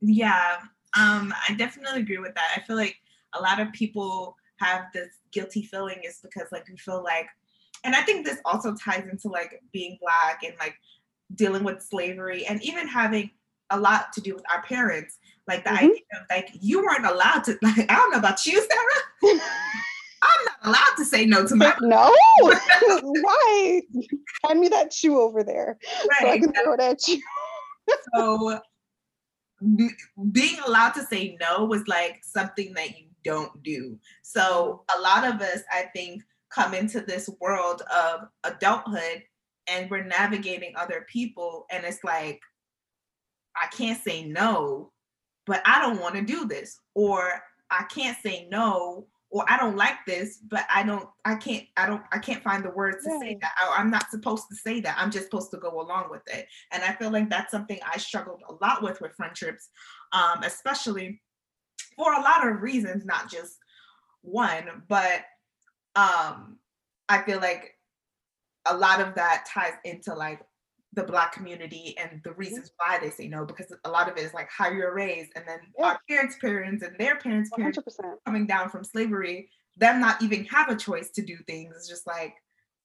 Yeah, 0.00 0.58
um, 0.96 1.34
I 1.48 1.54
definitely 1.54 2.00
agree 2.00 2.18
with 2.18 2.34
that. 2.34 2.52
I 2.56 2.60
feel 2.60 2.76
like 2.76 2.96
a 3.34 3.40
lot 3.40 3.60
of 3.60 3.72
people 3.72 4.36
have 4.58 4.86
this 4.92 5.08
guilty 5.32 5.62
feeling 5.62 6.00
is 6.04 6.20
because 6.22 6.48
like 6.52 6.68
we 6.68 6.76
feel 6.76 7.02
like, 7.02 7.26
and 7.84 7.94
I 7.94 8.02
think 8.02 8.24
this 8.24 8.38
also 8.44 8.74
ties 8.74 9.06
into 9.10 9.28
like 9.28 9.62
being 9.72 9.98
black 10.00 10.42
and 10.42 10.54
like 10.58 10.74
dealing 11.34 11.64
with 11.64 11.82
slavery 11.82 12.46
and 12.46 12.62
even 12.62 12.86
having 12.86 13.30
a 13.70 13.78
lot 13.78 14.12
to 14.14 14.20
do 14.20 14.34
with 14.34 14.44
our 14.52 14.62
parents. 14.62 15.18
Like 15.46 15.64
the 15.64 15.70
mm-hmm. 15.70 15.84
idea 15.84 16.02
of 16.20 16.26
like 16.30 16.50
you 16.60 16.82
weren't 16.82 17.06
allowed 17.06 17.44
to 17.44 17.58
like 17.62 17.90
I 17.90 17.96
don't 17.96 18.12
know 18.12 18.18
about 18.18 18.44
you, 18.46 18.54
Sarah. 18.54 19.40
I'm 20.22 20.44
not 20.46 20.56
allowed 20.64 20.96
to 20.96 21.04
say 21.04 21.26
no 21.26 21.46
to 21.46 21.54
my 21.54 21.74
no. 21.80 22.14
Why? 22.40 23.82
Hand 24.46 24.60
me 24.60 24.68
that 24.68 24.92
shoe 24.92 25.20
over 25.20 25.44
there 25.44 25.78
right. 26.10 26.20
so 26.20 26.28
I 26.30 26.38
can 26.38 26.52
throw 26.52 26.72
it 26.72 26.80
at 26.80 27.06
you. 27.06 27.20
so 28.14 28.60
b- 29.76 29.90
being 30.32 30.56
allowed 30.66 30.90
to 30.92 31.04
say 31.04 31.36
no 31.40 31.64
was 31.64 31.86
like 31.86 32.20
something 32.22 32.72
that 32.74 32.98
you 32.98 33.05
don't 33.26 33.62
do. 33.62 33.98
So 34.22 34.84
a 34.96 35.00
lot 35.00 35.24
of 35.24 35.40
us, 35.42 35.60
I 35.70 35.86
think, 35.94 36.22
come 36.50 36.72
into 36.72 37.00
this 37.00 37.28
world 37.40 37.82
of 37.94 38.28
adulthood 38.44 39.24
and 39.66 39.90
we're 39.90 40.04
navigating 40.04 40.72
other 40.76 41.04
people 41.12 41.66
and 41.70 41.84
it's 41.84 42.04
like 42.04 42.40
I 43.60 43.66
can't 43.68 44.02
say 44.02 44.24
no, 44.24 44.92
but 45.44 45.60
I 45.66 45.80
don't 45.80 46.00
want 46.00 46.14
to 46.14 46.22
do 46.22 46.46
this 46.46 46.78
or 46.94 47.42
I 47.70 47.84
can't 47.84 48.16
say 48.22 48.46
no 48.50 49.06
or 49.30 49.44
I 49.48 49.56
don't 49.56 49.76
like 49.76 50.04
this, 50.06 50.38
but 50.48 50.64
I 50.72 50.82
don't, 50.82 51.08
I 51.24 51.34
can't, 51.34 51.64
I 51.76 51.86
don't, 51.86 52.02
I 52.12 52.18
can't 52.18 52.42
find 52.42 52.64
the 52.64 52.70
words 52.70 53.04
to 53.04 53.18
say 53.20 53.36
that. 53.40 53.52
I, 53.76 53.80
am 53.80 53.90
not 53.90 54.10
supposed 54.10 54.44
to 54.50 54.56
say 54.56 54.80
that. 54.80 54.96
I'm 54.98 55.10
just 55.10 55.24
supposed 55.24 55.50
to 55.50 55.56
go 55.56 55.80
along 55.80 56.10
with 56.10 56.22
it. 56.28 56.46
And 56.70 56.82
I 56.84 56.92
feel 56.92 57.10
like 57.10 57.28
that's 57.28 57.50
something 57.50 57.78
I 57.92 57.98
struggled 57.98 58.42
a 58.48 58.54
lot 58.64 58.82
with 58.82 59.00
with 59.00 59.16
friendships, 59.16 59.68
um, 60.12 60.42
especially 60.44 61.20
for 61.96 62.12
a 62.12 62.20
lot 62.20 62.46
of 62.46 62.62
reasons, 62.62 63.04
not 63.04 63.30
just 63.30 63.56
one, 64.22 64.82
but 64.88 65.22
um, 65.94 66.58
I 67.08 67.22
feel 67.22 67.40
like 67.40 67.74
a 68.66 68.76
lot 68.76 69.00
of 69.00 69.14
that 69.14 69.46
ties 69.52 69.74
into 69.84 70.14
like 70.14 70.40
the 70.92 71.04
black 71.04 71.32
community 71.32 71.94
and 71.98 72.20
the 72.24 72.30
mm-hmm. 72.30 72.40
reasons 72.40 72.72
why 72.78 72.98
they 72.98 73.10
say 73.10 73.28
no 73.28 73.44
because 73.44 73.72
a 73.84 73.90
lot 73.90 74.10
of 74.10 74.16
it 74.16 74.24
is 74.24 74.34
like 74.34 74.48
how 74.50 74.68
you're 74.68 74.94
raised 74.94 75.30
and 75.36 75.44
then 75.46 75.58
yeah. 75.78 75.86
our 75.86 76.00
parents 76.08 76.36
parents 76.40 76.82
and 76.82 76.96
their 76.98 77.16
parents 77.16 77.50
parents 77.54 77.78
100%. 77.78 78.14
coming 78.24 78.46
down 78.46 78.70
from 78.70 78.82
slavery 78.82 79.48
them 79.76 80.00
not 80.00 80.20
even 80.22 80.44
have 80.46 80.68
a 80.70 80.76
choice 80.76 81.10
to 81.10 81.22
do 81.22 81.36
things 81.46 81.74
it's 81.76 81.88
just 81.88 82.06
like 82.06 82.34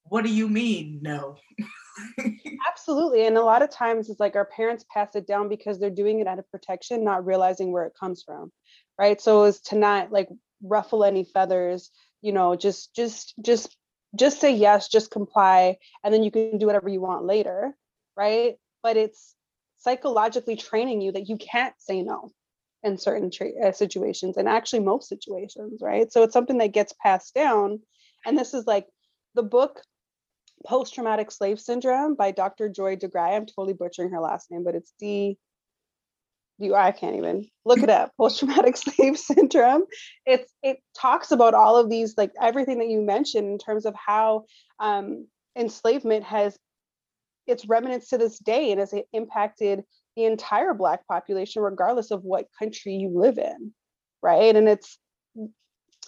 what 0.04 0.26
do 0.26 0.34
you 0.34 0.50
mean 0.50 1.00
no 1.02 1.36
absolutely 2.70 3.26
and 3.26 3.38
a 3.38 3.42
lot 3.42 3.62
of 3.62 3.70
times 3.70 4.10
it's 4.10 4.20
like 4.20 4.36
our 4.36 4.46
parents 4.46 4.84
pass 4.94 5.16
it 5.16 5.26
down 5.26 5.48
because 5.48 5.80
they're 5.80 5.90
doing 5.90 6.20
it 6.20 6.28
out 6.28 6.40
of 6.40 6.52
protection 6.52 7.04
not 7.04 7.26
realizing 7.26 7.72
where 7.72 7.86
it 7.86 7.94
comes 7.98 8.24
from 8.24 8.52
right 8.98 9.22
so 9.22 9.44
as 9.44 9.62
to 9.62 9.76
not 9.76 10.12
like 10.12 10.30
ruffle 10.64 11.04
any 11.04 11.24
feathers 11.24 11.92
you 12.22 12.32
know 12.32 12.56
just 12.56 12.94
just 12.96 13.34
just 13.44 13.76
just 14.16 14.40
say 14.42 14.54
yes 14.54 14.88
just 14.88 15.12
comply 15.12 15.78
and 16.04 16.14
then 16.14 16.24
you 16.24 16.32
can 16.32 16.58
do 16.58 16.66
whatever 16.66 16.90
you 16.90 17.02
want 17.02 17.26
later 17.26 17.76
right? 18.18 18.56
But 18.84 18.98
it's 18.98 19.36
psychologically 19.78 20.56
training 20.56 21.02
you 21.02 21.12
that 21.14 21.30
you 21.30 21.38
can't 21.38 21.74
say 21.78 22.02
no 22.02 22.32
in 22.84 22.98
certain 22.98 23.32
tra- 23.32 23.60
uh, 23.64 23.72
situations 23.72 24.38
and 24.38 24.48
actually 24.48 24.80
most 24.82 25.08
situations, 25.10 25.80
right? 25.82 26.12
So 26.12 26.24
it's 26.24 26.34
something 26.34 26.58
that 26.60 26.74
gets 26.74 26.94
passed 27.02 27.34
down. 27.34 27.80
And 28.26 28.38
this 28.38 28.54
is 28.54 28.66
like 28.66 28.88
the 29.36 29.44
book 29.44 29.82
Post 30.66 30.94
Traumatic 30.94 31.32
Slave 31.32 31.60
Syndrome 31.60 32.16
by 32.16 32.32
Dr. 32.32 32.70
Joy 32.70 32.96
DeGruy. 32.96 33.36
I'm 33.36 33.46
totally 33.46 33.74
butchering 33.74 34.12
her 34.12 34.20
last 34.20 34.52
name, 34.52 34.64
but 34.64 34.76
it's 34.76 34.94
D. 35.00 35.38
You, 36.62 36.76
I 36.76 36.92
can't 36.92 37.16
even 37.16 37.48
look 37.66 37.80
it 37.84 37.90
up. 37.90 38.12
Post 38.18 38.40
traumatic 38.40 38.78
slave 38.78 39.18
syndrome. 39.18 39.86
It's 40.26 40.52
it 40.64 40.78
talks 40.98 41.32
about 41.32 41.54
all 41.54 41.78
of 41.78 41.90
these, 41.90 42.16
like 42.18 42.32
everything 42.42 42.80
that 42.80 42.90
you 42.90 43.02
mentioned 43.02 43.48
in 43.48 43.58
terms 43.58 43.86
of 43.86 43.96
how 43.96 44.46
um, 44.80 45.28
enslavement 45.56 46.24
has 46.24 46.58
its 47.48 47.68
remnants 47.68 48.10
to 48.10 48.18
this 48.18 48.40
day 48.40 48.72
and 48.72 48.80
has 48.80 48.94
impacted 49.14 49.84
the 50.16 50.26
entire 50.26 50.74
black 50.74 51.08
population 51.08 51.62
regardless 51.62 52.12
of 52.12 52.24
what 52.24 52.48
country 52.60 52.94
you 52.94 53.10
live 53.10 53.38
in 53.38 53.74
right 54.22 54.56
and 54.56 54.68
it's 54.70 55.00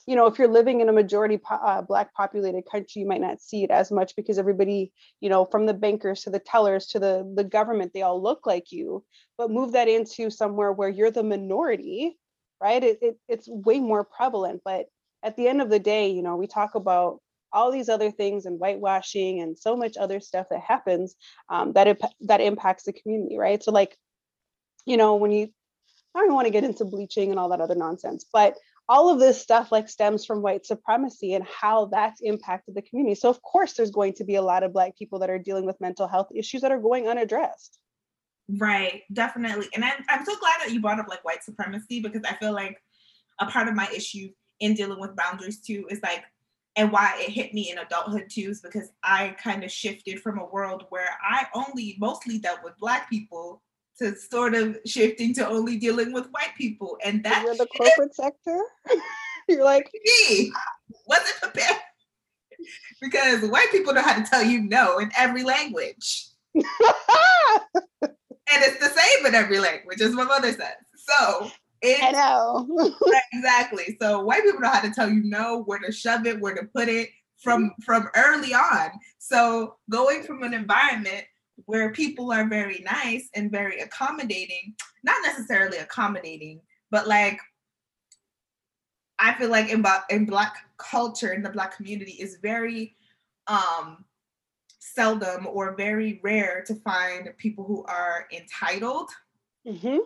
you 0.05 0.15
know 0.15 0.25
if 0.25 0.38
you're 0.38 0.48
living 0.48 0.81
in 0.81 0.89
a 0.89 0.93
majority 0.93 1.38
po- 1.38 1.55
uh, 1.55 1.81
black 1.81 2.13
populated 2.13 2.63
country 2.69 3.01
you 3.01 3.07
might 3.07 3.22
not 3.22 3.41
see 3.41 3.63
it 3.63 3.72
as 3.72 3.91
much 3.91 4.15
because 4.15 4.38
everybody 4.38 4.91
you 5.22 5.29
know 5.29 5.45
from 5.45 5.65
the 5.65 5.74
bankers 5.74 6.22
to 6.22 6.29
the 6.29 6.39
tellers 6.39 6.88
to 6.88 7.00
the 7.00 7.31
the 7.36 7.43
government 7.43 7.91
they 7.93 8.01
all 8.01 8.22
look 8.22 8.45
like 8.45 8.72
you. 8.72 9.03
But 9.38 9.51
move 9.51 9.72
that 9.74 9.88
into 9.88 10.29
somewhere 10.29 10.72
where 10.72 10.89
you're 10.89 11.12
the 11.12 11.24
minority 11.24 12.17
right? 12.62 12.83
It, 12.83 13.00
it 13.01 13.17
it's 13.27 13.48
way 13.50 13.79
more 13.79 14.05
prevalent. 14.05 14.62
But 14.63 14.86
at 15.22 15.36
the 15.36 15.48
end 15.48 15.62
of 15.62 15.69
the 15.69 15.79
day 15.79 16.10
you 16.10 16.22
know 16.22 16.36
we 16.36 16.48
talk 16.48 16.75
about 16.75 17.19
all 17.53 17.72
these 17.72 17.88
other 17.88 18.12
things 18.12 18.45
and 18.45 18.60
whitewashing 18.60 19.39
and 19.41 19.57
so 19.57 19.77
much 19.77 19.95
other 19.95 20.19
stuff 20.19 20.48
that 20.50 20.62
happens 20.62 21.15
um, 21.50 21.72
that 21.74 21.88
it, 21.88 22.01
that 22.22 22.41
impacts 22.41 22.83
the 22.83 22.93
community, 22.93 23.38
right? 23.38 23.63
So 23.63 23.72
like, 23.72 23.95
you 24.86 24.98
know, 24.98 25.15
when 25.15 25.31
you, 25.31 25.50
I 26.15 26.19
don't 26.19 26.33
want 26.33 26.48
to 26.48 26.51
get 26.51 26.63
into 26.63 26.83
bleaching 26.83 27.29
and 27.29 27.39
all 27.39 27.50
that 27.50 27.62
other 27.62 27.75
nonsense, 27.75 28.25
but 28.33 28.57
all 28.89 29.09
of 29.09 29.19
this 29.19 29.41
stuff 29.41 29.71
like 29.71 29.87
stems 29.87 30.25
from 30.25 30.41
white 30.41 30.65
supremacy 30.65 31.33
and 31.33 31.45
how 31.45 31.85
that's 31.85 32.21
impacted 32.21 32.75
the 32.75 32.81
community. 32.81 33.15
So 33.15 33.29
of 33.29 33.41
course, 33.41 33.73
there's 33.73 33.91
going 33.91 34.13
to 34.13 34.23
be 34.23 34.35
a 34.35 34.41
lot 34.41 34.63
of 34.63 34.73
Black 34.73 34.97
people 34.97 35.19
that 35.19 35.29
are 35.29 35.39
dealing 35.39 35.65
with 35.65 35.79
mental 35.79 36.07
health 36.07 36.27
issues 36.35 36.61
that 36.61 36.71
are 36.71 36.79
going 36.79 37.07
unaddressed. 37.07 37.79
Right, 38.49 39.03
definitely. 39.11 39.69
And 39.73 39.85
I'm, 39.85 40.03
I'm 40.09 40.25
so 40.25 40.35
glad 40.37 40.55
that 40.61 40.71
you 40.71 40.81
brought 40.81 40.99
up 40.99 41.07
like 41.07 41.23
white 41.23 41.43
supremacy 41.43 42.01
because 42.01 42.23
I 42.29 42.35
feel 42.35 42.53
like 42.53 42.77
a 43.39 43.45
part 43.45 43.67
of 43.67 43.75
my 43.75 43.87
issue 43.95 44.29
in 44.59 44.73
dealing 44.73 44.99
with 44.99 45.15
boundaries 45.15 45.61
too 45.61 45.85
is 45.89 45.99
like 46.03 46.23
and 46.75 46.91
why 46.91 47.15
it 47.19 47.29
hit 47.29 47.53
me 47.53 47.71
in 47.71 47.77
adulthood 47.77 48.27
too 48.29 48.49
is 48.49 48.61
because 48.61 48.91
I 49.03 49.35
kind 49.41 49.63
of 49.63 49.71
shifted 49.71 50.19
from 50.21 50.39
a 50.39 50.45
world 50.45 50.85
where 50.89 51.09
I 51.21 51.45
only 51.53 51.95
mostly 51.99 52.39
dealt 52.39 52.63
with 52.63 52.77
black 52.79 53.09
people 53.09 53.61
to 54.00 54.15
sort 54.15 54.55
of 54.55 54.77
shifting 54.85 55.33
to 55.35 55.47
only 55.47 55.77
dealing 55.77 56.13
with 56.13 56.27
white 56.31 56.55
people. 56.57 56.97
And 57.05 57.23
that 57.23 57.43
you're 57.43 57.55
the 57.55 57.67
corporate 57.67 58.15
sector. 58.15 58.59
you're 59.47 59.63
like 59.63 59.89
me 59.93 60.51
wasn't 61.07 61.35
prepared 61.41 61.81
because 63.01 63.50
white 63.50 63.69
people 63.71 63.93
know 63.93 64.01
how 64.01 64.15
to 64.15 64.23
tell 64.23 64.43
you 64.43 64.62
no 64.62 65.00
in 65.00 65.12
every 65.17 65.43
language. 65.43 66.27
and 66.55 66.65
it's 68.51 68.79
the 68.79 68.89
same 68.89 69.25
in 69.25 69.35
every 69.35 69.59
language, 69.59 70.01
as 70.01 70.13
my 70.13 70.23
mother 70.23 70.51
says. 70.51 70.75
So 70.95 71.51
it's, 71.81 72.01
I 72.01 72.12
know. 72.12 72.93
exactly. 73.33 73.97
So 74.01 74.21
white 74.21 74.43
people 74.43 74.62
know 74.62 74.69
how 74.69 74.81
to 74.81 74.91
tell 74.91 75.09
you 75.09 75.23
no, 75.23 75.63
where 75.63 75.79
to 75.79 75.91
shove 75.91 76.25
it, 76.25 76.39
where 76.39 76.55
to 76.55 76.63
put 76.73 76.88
it 76.88 77.09
from 77.41 77.71
from 77.83 78.09
early 78.15 78.53
on. 78.53 78.91
So 79.19 79.75
going 79.89 80.23
from 80.23 80.43
an 80.43 80.53
environment 80.53 81.25
where 81.65 81.91
people 81.91 82.31
are 82.31 82.48
very 82.48 82.79
nice 82.79 83.29
and 83.36 83.51
very 83.51 83.79
accommodating, 83.79 84.75
not 85.03 85.15
necessarily 85.24 85.77
accommodating, 85.77 86.62
but 86.91 87.07
like 87.07 87.39
I 89.19 89.33
feel 89.36 89.50
like 89.50 89.69
in, 89.69 89.86
in 90.10 90.25
black 90.25 90.57
culture 90.77 91.33
in 91.33 91.43
the 91.43 91.50
black 91.50 91.75
community 91.75 92.13
is 92.13 92.38
very 92.41 92.95
um 93.48 94.05
seldom 94.79 95.48
or 95.48 95.75
very 95.75 96.19
rare 96.24 96.63
to 96.67 96.75
find 96.75 97.31
people 97.38 97.63
who 97.63 97.83
are 97.86 98.27
entitled. 98.31 99.10
Mm-hmm 99.65 99.98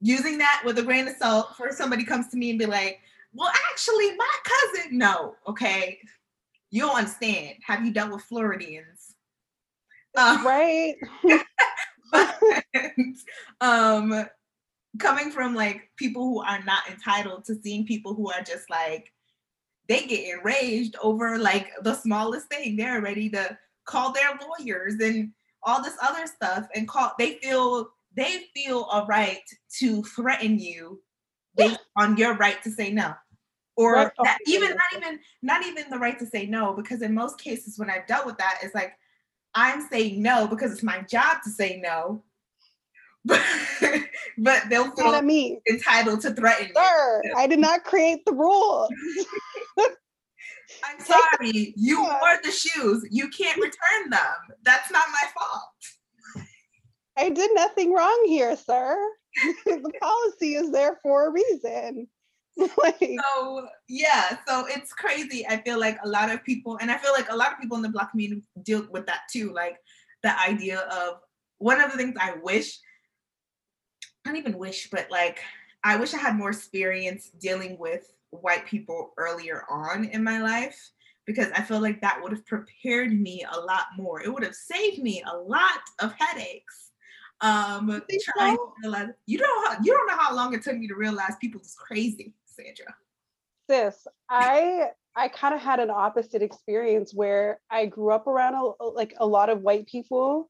using 0.00 0.38
that 0.38 0.62
with 0.64 0.78
a 0.78 0.82
grain 0.82 1.08
of 1.08 1.16
salt 1.16 1.56
for 1.56 1.70
somebody 1.72 2.04
comes 2.04 2.28
to 2.28 2.36
me 2.36 2.50
and 2.50 2.58
be 2.58 2.66
like, 2.66 3.00
well, 3.32 3.50
actually, 3.70 4.16
my 4.16 4.34
cousin, 4.44 4.98
no, 4.98 5.34
okay. 5.46 5.98
You 6.70 6.82
don't 6.82 6.96
understand. 6.96 7.56
Have 7.64 7.84
you 7.84 7.92
dealt 7.92 8.12
with 8.12 8.22
Floridians? 8.22 9.14
Uh, 10.16 10.42
right. 10.44 10.96
um, 13.60 14.26
coming 14.98 15.30
from 15.30 15.54
like 15.54 15.90
people 15.96 16.24
who 16.24 16.42
are 16.42 16.62
not 16.64 16.88
entitled 16.90 17.44
to 17.44 17.54
seeing 17.62 17.86
people 17.86 18.14
who 18.14 18.30
are 18.30 18.42
just 18.42 18.68
like 18.70 19.12
they 19.88 20.06
get 20.06 20.38
enraged 20.38 20.96
over 21.02 21.38
like 21.38 21.68
the 21.82 21.94
smallest 21.94 22.48
thing. 22.48 22.76
They're 22.76 23.00
ready 23.00 23.30
to 23.30 23.56
call 23.86 24.12
their 24.12 24.38
lawyers 24.40 24.94
and 25.00 25.32
all 25.62 25.82
this 25.82 25.96
other 26.02 26.26
stuff 26.26 26.66
and 26.74 26.86
call 26.86 27.12
they 27.18 27.34
feel 27.34 27.88
they 28.16 28.44
feel 28.54 28.88
a 28.90 29.04
right 29.06 29.42
to 29.78 30.02
threaten 30.02 30.58
you 30.58 31.00
based 31.56 31.80
on 31.96 32.16
your 32.16 32.34
right 32.34 32.62
to 32.62 32.70
say 32.70 32.92
no 32.92 33.12
or 33.76 33.94
right. 33.94 34.12
that, 34.22 34.38
even 34.46 34.70
not 34.70 34.96
even 34.96 35.18
not 35.42 35.66
even 35.66 35.90
the 35.90 35.98
right 35.98 36.18
to 36.18 36.26
say 36.26 36.46
no 36.46 36.72
because 36.74 37.02
in 37.02 37.12
most 37.12 37.40
cases 37.40 37.78
when 37.78 37.90
i've 37.90 38.06
dealt 38.06 38.26
with 38.26 38.38
that 38.38 38.58
it's 38.62 38.74
like 38.74 38.92
i'm 39.54 39.86
saying 39.88 40.22
no 40.22 40.46
because 40.46 40.72
it's 40.72 40.82
my 40.82 41.00
job 41.02 41.38
to 41.42 41.50
say 41.50 41.80
no 41.82 42.22
but, 43.24 43.42
but 44.38 44.62
they'll 44.70 44.94
feel 44.94 45.20
me. 45.20 45.60
entitled 45.68 46.20
to 46.22 46.32
threaten 46.32 46.70
Sir, 46.74 47.20
you. 47.24 47.34
I 47.36 47.46
did 47.46 47.58
not 47.58 47.84
create 47.84 48.24
the 48.24 48.32
rules. 48.32 48.88
I'm 50.84 51.00
sorry, 51.00 51.74
you 51.76 52.02
wore 52.02 52.38
the 52.42 52.50
shoes. 52.50 53.06
You 53.10 53.28
can't 53.28 53.58
return 53.58 54.10
them. 54.10 54.56
That's 54.62 54.90
not 54.90 55.04
my 55.10 55.28
fault. 55.34 56.46
I 57.16 57.30
did 57.30 57.50
nothing 57.54 57.92
wrong 57.92 58.24
here, 58.26 58.56
sir. 58.56 58.96
the 59.66 59.92
policy 60.00 60.54
is 60.54 60.70
there 60.70 60.98
for 61.02 61.26
a 61.26 61.30
reason. 61.30 62.06
like, 62.82 62.98
so 63.00 63.68
yeah, 63.88 64.36
so 64.46 64.66
it's 64.68 64.92
crazy. 64.92 65.46
I 65.48 65.62
feel 65.62 65.78
like 65.78 65.98
a 66.04 66.08
lot 66.08 66.30
of 66.30 66.44
people, 66.44 66.78
and 66.80 66.90
I 66.90 66.98
feel 66.98 67.12
like 67.12 67.30
a 67.30 67.36
lot 67.36 67.52
of 67.52 67.60
people 67.60 67.76
in 67.76 67.82
the 67.82 67.88
black 67.88 68.10
community 68.10 68.42
deal 68.62 68.86
with 68.90 69.06
that 69.06 69.22
too. 69.30 69.52
Like 69.52 69.76
the 70.22 70.38
idea 70.40 70.80
of 70.80 71.20
one 71.58 71.80
of 71.80 71.90
the 71.90 71.96
things 71.96 72.16
I 72.20 72.34
wish, 72.42 72.78
I 74.24 74.30
don't 74.30 74.36
even 74.36 74.58
wish, 74.58 74.90
but 74.90 75.08
like 75.10 75.40
I 75.84 75.96
wish 75.96 76.14
I 76.14 76.18
had 76.18 76.36
more 76.36 76.50
experience 76.50 77.30
dealing 77.40 77.78
with 77.78 78.12
white 78.30 78.66
people 78.66 79.12
earlier 79.16 79.64
on 79.70 80.04
in 80.06 80.22
my 80.22 80.42
life 80.42 80.90
because 81.26 81.48
I 81.54 81.62
feel 81.62 81.80
like 81.80 82.00
that 82.00 82.20
would 82.22 82.32
have 82.32 82.46
prepared 82.46 83.12
me 83.12 83.44
a 83.50 83.60
lot 83.60 83.84
more. 83.96 84.22
It 84.22 84.32
would 84.32 84.42
have 84.42 84.54
saved 84.54 85.02
me 85.02 85.22
a 85.30 85.36
lot 85.36 85.80
of 86.00 86.12
headaches. 86.18 86.90
Um, 87.40 88.02
trying 88.36 88.56
so? 88.56 88.64
to 88.66 88.72
realize 88.82 89.08
you 89.26 89.38
don't 89.38 89.84
you 89.84 89.92
don't 89.92 90.08
know 90.08 90.16
how 90.18 90.34
long 90.34 90.54
it 90.54 90.62
took 90.62 90.76
me 90.76 90.88
to 90.88 90.96
realize 90.96 91.34
people 91.40 91.60
was 91.60 91.76
crazy, 91.78 92.34
Sandra. 92.58 92.94
Sis, 93.70 94.06
I 94.28 94.90
I 95.14 95.28
kind 95.28 95.54
of 95.54 95.60
had 95.60 95.80
an 95.80 95.90
opposite 95.90 96.42
experience 96.42 97.12
where 97.12 97.60
I 97.70 97.86
grew 97.86 98.12
up 98.12 98.26
around 98.26 98.54
a, 98.54 98.84
like 98.84 99.14
a 99.18 99.26
lot 99.26 99.50
of 99.50 99.62
white 99.62 99.86
people 99.86 100.48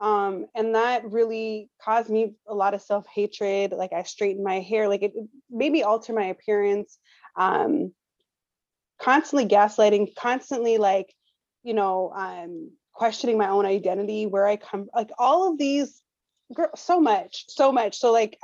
um, 0.00 0.46
and 0.54 0.74
that 0.74 1.10
really 1.10 1.70
caused 1.82 2.10
me 2.10 2.34
a 2.46 2.54
lot 2.54 2.74
of 2.74 2.82
self-hatred 2.82 3.72
like 3.72 3.92
i 3.92 4.02
straightened 4.02 4.44
my 4.44 4.60
hair 4.60 4.88
like 4.88 5.02
it, 5.02 5.12
made 5.50 5.72
me 5.72 5.82
alter 5.82 6.12
my 6.12 6.26
appearance 6.26 6.98
um, 7.36 7.92
constantly 9.00 9.46
gaslighting 9.46 10.14
constantly 10.14 10.78
like 10.78 11.12
you 11.62 11.74
know 11.74 12.12
um, 12.14 12.70
questioning 12.92 13.38
my 13.38 13.48
own 13.48 13.64
identity 13.64 14.26
where 14.26 14.46
i 14.46 14.56
come 14.56 14.88
like 14.94 15.10
all 15.18 15.50
of 15.50 15.58
these 15.58 16.02
so 16.76 17.00
much 17.00 17.44
so 17.48 17.72
much 17.72 17.98
so 17.98 18.12
like 18.12 18.38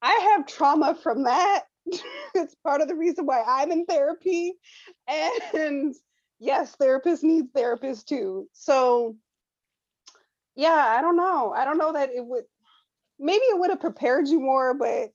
i 0.00 0.12
have 0.36 0.46
trauma 0.46 0.94
from 0.94 1.24
that 1.24 1.62
it's 2.34 2.54
part 2.64 2.80
of 2.80 2.88
the 2.88 2.94
reason 2.94 3.26
why 3.26 3.42
i'm 3.46 3.72
in 3.72 3.84
therapy 3.86 4.54
and 5.08 5.94
yes 6.38 6.76
therapists 6.80 7.22
need 7.22 7.52
therapists 7.54 8.04
too 8.04 8.48
so 8.52 9.16
yeah, 10.54 10.94
I 10.98 11.00
don't 11.00 11.16
know. 11.16 11.52
I 11.52 11.64
don't 11.64 11.78
know 11.78 11.92
that 11.92 12.10
it 12.10 12.24
would 12.24 12.44
maybe 13.18 13.44
it 13.44 13.58
would 13.58 13.70
have 13.70 13.80
prepared 13.80 14.28
you 14.28 14.40
more, 14.40 14.74
but 14.74 15.10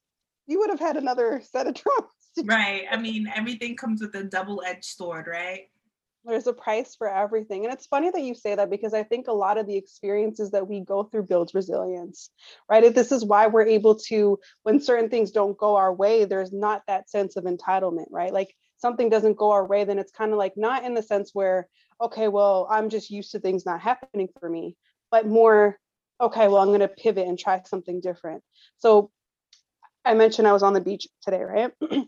you 0.48 0.60
would 0.60 0.70
have 0.70 0.80
had 0.80 0.98
another 0.98 1.42
set 1.44 1.68
of 1.68 1.74
traumas. 1.76 2.46
Right. 2.46 2.86
I 2.90 2.98
mean, 2.98 3.32
everything 3.36 3.76
comes 3.76 4.02
with 4.02 4.16
a 4.16 4.24
double-edged 4.24 4.86
sword, 4.86 5.28
right? 5.28 5.70
There's 6.28 6.48
a 6.48 6.54
price 6.54 6.96
for 6.96 7.10
everything. 7.10 7.64
And 7.64 7.74
it's 7.74 7.88
funny 7.88 8.12
that 8.12 8.22
you 8.22 8.36
say 8.36 8.56
that 8.56 8.70
because 8.70 8.94
I 8.94 9.04
think 9.04 9.28
a 9.28 9.34
lot 9.34 9.58
of 9.58 9.66
the 9.66 9.78
experiences 9.78 10.52
that 10.52 10.68
we 10.68 10.82
go 10.82 11.04
through 11.04 11.24
builds 11.24 11.54
resilience, 11.54 12.30
right? 12.70 12.94
This 12.94 13.12
is 13.12 13.24
why 13.24 13.48
we're 13.48 13.66
able 13.66 13.96
to, 14.08 14.40
when 14.64 14.82
certain 14.82 15.10
things 15.10 15.32
don't 15.32 15.58
go 15.58 15.76
our 15.76 15.94
way, 15.94 16.26
there's 16.26 16.52
not 16.52 16.84
that 16.88 17.10
sense 17.10 17.38
of 17.38 17.46
entitlement, 17.46 18.08
right? 18.12 18.34
Like 18.34 18.54
something 18.78 19.10
doesn't 19.10 19.38
go 19.38 19.52
our 19.52 19.66
way, 19.66 19.86
then 19.86 20.00
it's 20.00 20.12
kind 20.12 20.32
of 20.32 20.38
like 20.38 20.54
not 20.58 20.84
in 20.84 20.94
the 20.94 21.04
sense 21.04 21.32
where, 21.34 21.68
okay, 22.02 22.28
well, 22.28 22.68
I'm 22.70 22.90
just 22.90 23.10
used 23.10 23.32
to 23.32 23.40
things 23.40 23.66
not 23.66 23.80
happening 23.82 24.28
for 24.40 24.50
me 24.50 24.76
but 25.12 25.28
more, 25.28 25.78
okay, 26.20 26.48
well, 26.48 26.58
I'm 26.58 26.68
going 26.68 26.80
to 26.82 26.88
pivot 26.88 27.28
and 27.28 27.38
try 27.38 27.62
something 27.66 28.02
different. 28.02 28.44
So 28.78 29.12
I 30.06 30.14
mentioned 30.14 30.48
I 30.48 30.54
was 30.54 30.64
on 30.64 30.74
the 30.74 30.82
beach 30.82 31.08
today, 31.24 31.42
right? 31.42 31.72
and 31.92 32.06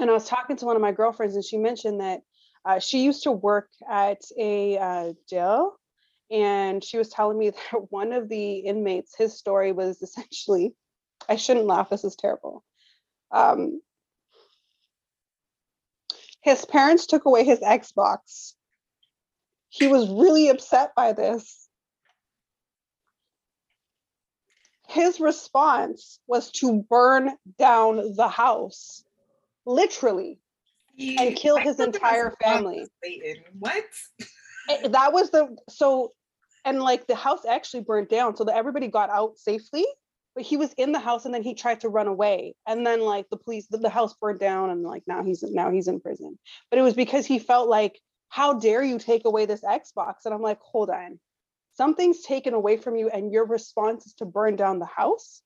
I 0.00 0.12
was 0.12 0.26
talking 0.26 0.56
to 0.56 0.66
one 0.66 0.76
of 0.76 0.82
my 0.82 0.92
girlfriends, 0.92 1.34
and 1.34 1.44
she 1.44 1.58
mentioned 1.58 2.00
that 2.00 2.20
uh, 2.64 2.78
she 2.78 3.02
used 3.04 3.24
to 3.24 3.32
work 3.32 3.68
at 3.88 4.20
a 4.38 4.78
uh, 4.78 5.12
jail. 5.28 5.74
And 6.30 6.82
she 6.82 6.96
was 6.96 7.10
telling 7.10 7.38
me 7.38 7.50
that 7.72 7.90
one 7.90 8.12
of 8.12 8.28
the 8.28 8.58
inmates, 8.58 9.14
his 9.16 9.38
story 9.38 9.72
was 9.72 10.00
essentially, 10.02 10.74
I 11.28 11.36
shouldn't 11.36 11.66
laugh, 11.66 11.90
this 11.90 12.04
is 12.04 12.16
terrible. 12.16 12.64
Um, 13.30 13.80
his 16.40 16.64
parents 16.64 17.06
took 17.06 17.24
away 17.24 17.44
his 17.44 17.60
Xbox. 17.60 18.54
He 19.68 19.86
was 19.86 20.10
really 20.10 20.48
upset 20.48 20.94
by 20.94 21.12
this 21.12 21.62
his 24.92 25.20
response 25.20 26.20
was 26.26 26.50
to 26.50 26.84
burn 26.88 27.30
down 27.58 28.14
the 28.14 28.28
house, 28.28 29.02
literally, 29.64 30.38
he, 30.94 31.16
and 31.18 31.36
kill 31.36 31.56
his 31.56 31.80
entire 31.80 32.34
family. 32.42 32.86
Satan. 33.02 33.44
What? 33.58 33.84
Eh, 34.70 34.88
that 34.88 35.12
was 35.12 35.30
the 35.30 35.56
so, 35.68 36.12
and 36.64 36.80
like 36.80 37.06
the 37.06 37.14
house 37.14 37.44
actually 37.44 37.82
burned 37.82 38.08
down, 38.08 38.36
so 38.36 38.44
that 38.44 38.56
everybody 38.56 38.88
got 38.88 39.10
out 39.10 39.38
safely. 39.38 39.86
But 40.34 40.44
he 40.44 40.56
was 40.56 40.72
in 40.74 40.92
the 40.92 40.98
house, 40.98 41.26
and 41.26 41.34
then 41.34 41.42
he 41.42 41.54
tried 41.54 41.80
to 41.80 41.90
run 41.90 42.06
away, 42.06 42.54
and 42.66 42.86
then 42.86 43.00
like 43.00 43.26
the 43.30 43.36
police, 43.36 43.66
the, 43.68 43.78
the 43.78 43.90
house 43.90 44.14
burned 44.20 44.40
down, 44.40 44.70
and 44.70 44.82
like 44.82 45.02
now 45.06 45.22
he's 45.22 45.42
now 45.42 45.70
he's 45.70 45.88
in 45.88 46.00
prison. 46.00 46.38
But 46.70 46.78
it 46.78 46.82
was 46.82 46.94
because 46.94 47.26
he 47.26 47.38
felt 47.38 47.68
like, 47.68 47.98
how 48.28 48.54
dare 48.54 48.82
you 48.82 48.98
take 48.98 49.24
away 49.26 49.44
this 49.46 49.62
Xbox? 49.62 50.24
And 50.24 50.32
I'm 50.32 50.40
like, 50.40 50.60
hold 50.60 50.88
on, 50.88 51.18
something's 51.74 52.22
taken 52.22 52.54
away 52.54 52.76
from 52.76 52.96
you 52.96 53.08
and 53.08 53.32
your 53.32 53.46
response 53.46 54.06
is 54.06 54.14
to 54.14 54.24
burn 54.24 54.56
down 54.56 54.78
the 54.78 54.86
house 54.86 55.42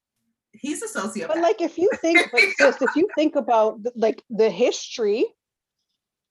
he's 0.61 0.83
a 0.83 0.89
sociopath. 0.89 1.29
But 1.29 1.39
like 1.39 1.61
if 1.61 1.79
you 1.79 1.91
think 2.01 2.29
but 2.33 2.43
just 2.59 2.83
if 2.83 2.95
you 2.97 3.09
think 3.15 3.37
about 3.37 3.81
like 3.95 4.23
the 4.31 4.51
history 4.51 5.25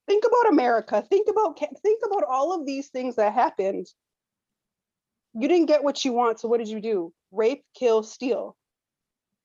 think 0.08 0.24
about 0.26 0.52
america 0.52 1.04
think 1.10 1.28
about 1.30 1.60
think 1.60 2.02
about 2.06 2.24
all 2.30 2.54
of 2.54 2.66
these 2.66 2.90
things 2.90 3.16
that 3.16 3.34
happened. 3.34 3.88
You 5.38 5.50
didn't 5.50 5.66
get 5.66 5.84
what 5.84 6.06
you 6.06 6.14
want 6.14 6.40
so 6.40 6.48
what 6.48 6.60
did 6.60 6.70
you 6.70 6.80
do? 6.80 7.14
Rape 7.32 7.64
kill 7.78 8.04
steal. 8.04 8.56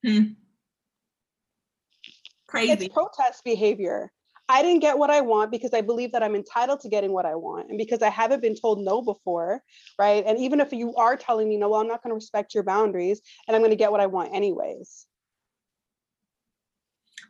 Hmm. 0.05 0.33
crazy. 2.47 2.73
it's 2.73 2.89
protest 2.89 3.45
behavior 3.45 4.11
I 4.51 4.63
didn't 4.63 4.81
get 4.81 4.99
what 4.99 5.11
I 5.11 5.21
want 5.21 5.53
because 5.53 5.73
I 5.73 5.81
believe 5.81 6.11
that 6.11 6.25
I'm 6.25 6.35
entitled 6.35 6.81
to 6.81 6.89
getting 6.89 7.13
what 7.13 7.25
I 7.25 7.37
want 7.37 7.69
and 7.69 7.79
because 7.79 8.03
I 8.03 8.11
haven't 8.11 8.43
been 8.43 8.57
told 8.57 8.85
no 8.85 9.01
before, 9.01 9.63
right? 9.97 10.25
And 10.27 10.39
even 10.39 10.59
if 10.59 10.73
you 10.73 10.93
are 10.97 11.17
telling 11.17 11.49
me 11.49 11.57
no, 11.57 11.69
well, 11.69 11.81
I'm 11.81 11.87
not 11.87 12.03
going 12.03 12.11
to 12.11 12.17
respect 12.17 12.53
your 12.53 12.65
boundaries 12.65 13.21
and 13.47 13.55
I'm 13.55 13.61
going 13.61 13.71
to 13.71 13.77
get 13.77 13.93
what 13.93 14.01
I 14.01 14.07
want 14.07 14.35
anyways. 14.35 15.07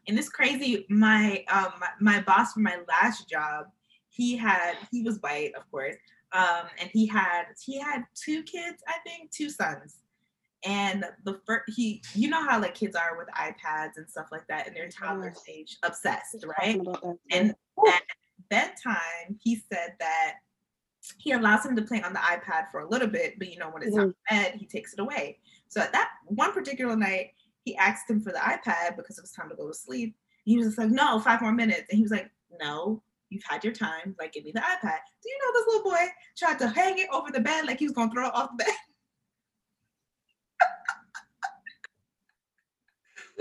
And 0.08 0.18
it's 0.18 0.30
crazy. 0.30 0.86
My 0.88 1.44
um 1.52 1.74
my 2.00 2.22
boss 2.22 2.54
for 2.54 2.60
my 2.60 2.78
last 2.88 3.28
job, 3.28 3.66
he 4.08 4.34
had 4.34 4.76
he 4.90 5.02
was 5.02 5.18
white, 5.20 5.52
of 5.54 5.70
course, 5.70 5.96
um, 6.32 6.68
and 6.80 6.88
he 6.90 7.06
had 7.06 7.44
he 7.62 7.78
had 7.78 8.04
two 8.14 8.42
kids, 8.44 8.82
I 8.88 8.94
think, 9.06 9.30
two 9.30 9.50
sons 9.50 9.98
and 10.64 11.04
the 11.24 11.40
first 11.46 11.64
he 11.74 12.02
you 12.14 12.28
know 12.28 12.46
how 12.46 12.60
like 12.60 12.74
kids 12.74 12.94
are 12.94 13.16
with 13.16 13.28
ipads 13.28 13.96
and 13.96 14.08
stuff 14.08 14.26
like 14.30 14.46
that 14.46 14.68
in 14.68 14.74
their 14.74 14.88
toddler 14.88 15.32
stage 15.34 15.78
obsessed 15.82 16.44
right? 16.60 16.80
and 17.30 17.54
at 17.88 18.02
bedtime 18.50 19.38
he 19.42 19.56
said 19.72 19.94
that 19.98 20.34
he 21.18 21.32
allows 21.32 21.64
him 21.64 21.74
to 21.76 21.82
play 21.82 22.02
on 22.02 22.12
the 22.12 22.18
ipad 22.18 22.70
for 22.70 22.80
a 22.80 22.88
little 22.88 23.08
bit 23.08 23.38
but 23.38 23.50
you 23.50 23.58
know 23.58 23.70
when 23.70 23.82
it's 23.82 23.92
mm-hmm. 23.92 24.10
time 24.10 24.14
bed 24.28 24.54
he 24.54 24.66
takes 24.66 24.92
it 24.92 25.00
away. 25.00 25.38
So 25.68 25.80
at 25.80 25.92
that 25.92 26.10
one 26.26 26.52
particular 26.52 26.96
night 26.96 27.32
he 27.64 27.76
asked 27.76 28.08
him 28.08 28.20
for 28.20 28.32
the 28.32 28.38
ipad 28.38 28.96
because 28.96 29.18
it 29.18 29.22
was 29.22 29.32
time 29.32 29.48
to 29.50 29.56
go 29.56 29.68
to 29.68 29.74
sleep. 29.74 30.16
He 30.44 30.56
was 30.56 30.66
just 30.66 30.78
like 30.78 30.90
no 30.90 31.20
five 31.20 31.40
more 31.40 31.52
minutes. 31.52 31.86
And 31.90 31.96
he 31.96 32.02
was 32.02 32.12
like 32.12 32.30
no 32.60 33.02
you've 33.28 33.44
had 33.48 33.62
your 33.62 33.72
time. 33.72 34.14
Like 34.18 34.32
give 34.32 34.44
me 34.44 34.52
the 34.52 34.60
ipad. 34.60 34.98
Do 35.22 35.28
you 35.28 35.38
know 35.38 35.52
this 35.52 35.66
little 35.68 35.90
boy 35.90 36.06
tried 36.36 36.58
to 36.58 36.68
hang 36.68 36.98
it 36.98 37.08
over 37.12 37.30
the 37.30 37.40
bed 37.40 37.66
like 37.66 37.78
he 37.78 37.86
was 37.86 37.94
gonna 37.94 38.10
throw 38.10 38.28
it 38.28 38.34
off 38.34 38.50
the 38.56 38.64
bed 38.64 38.74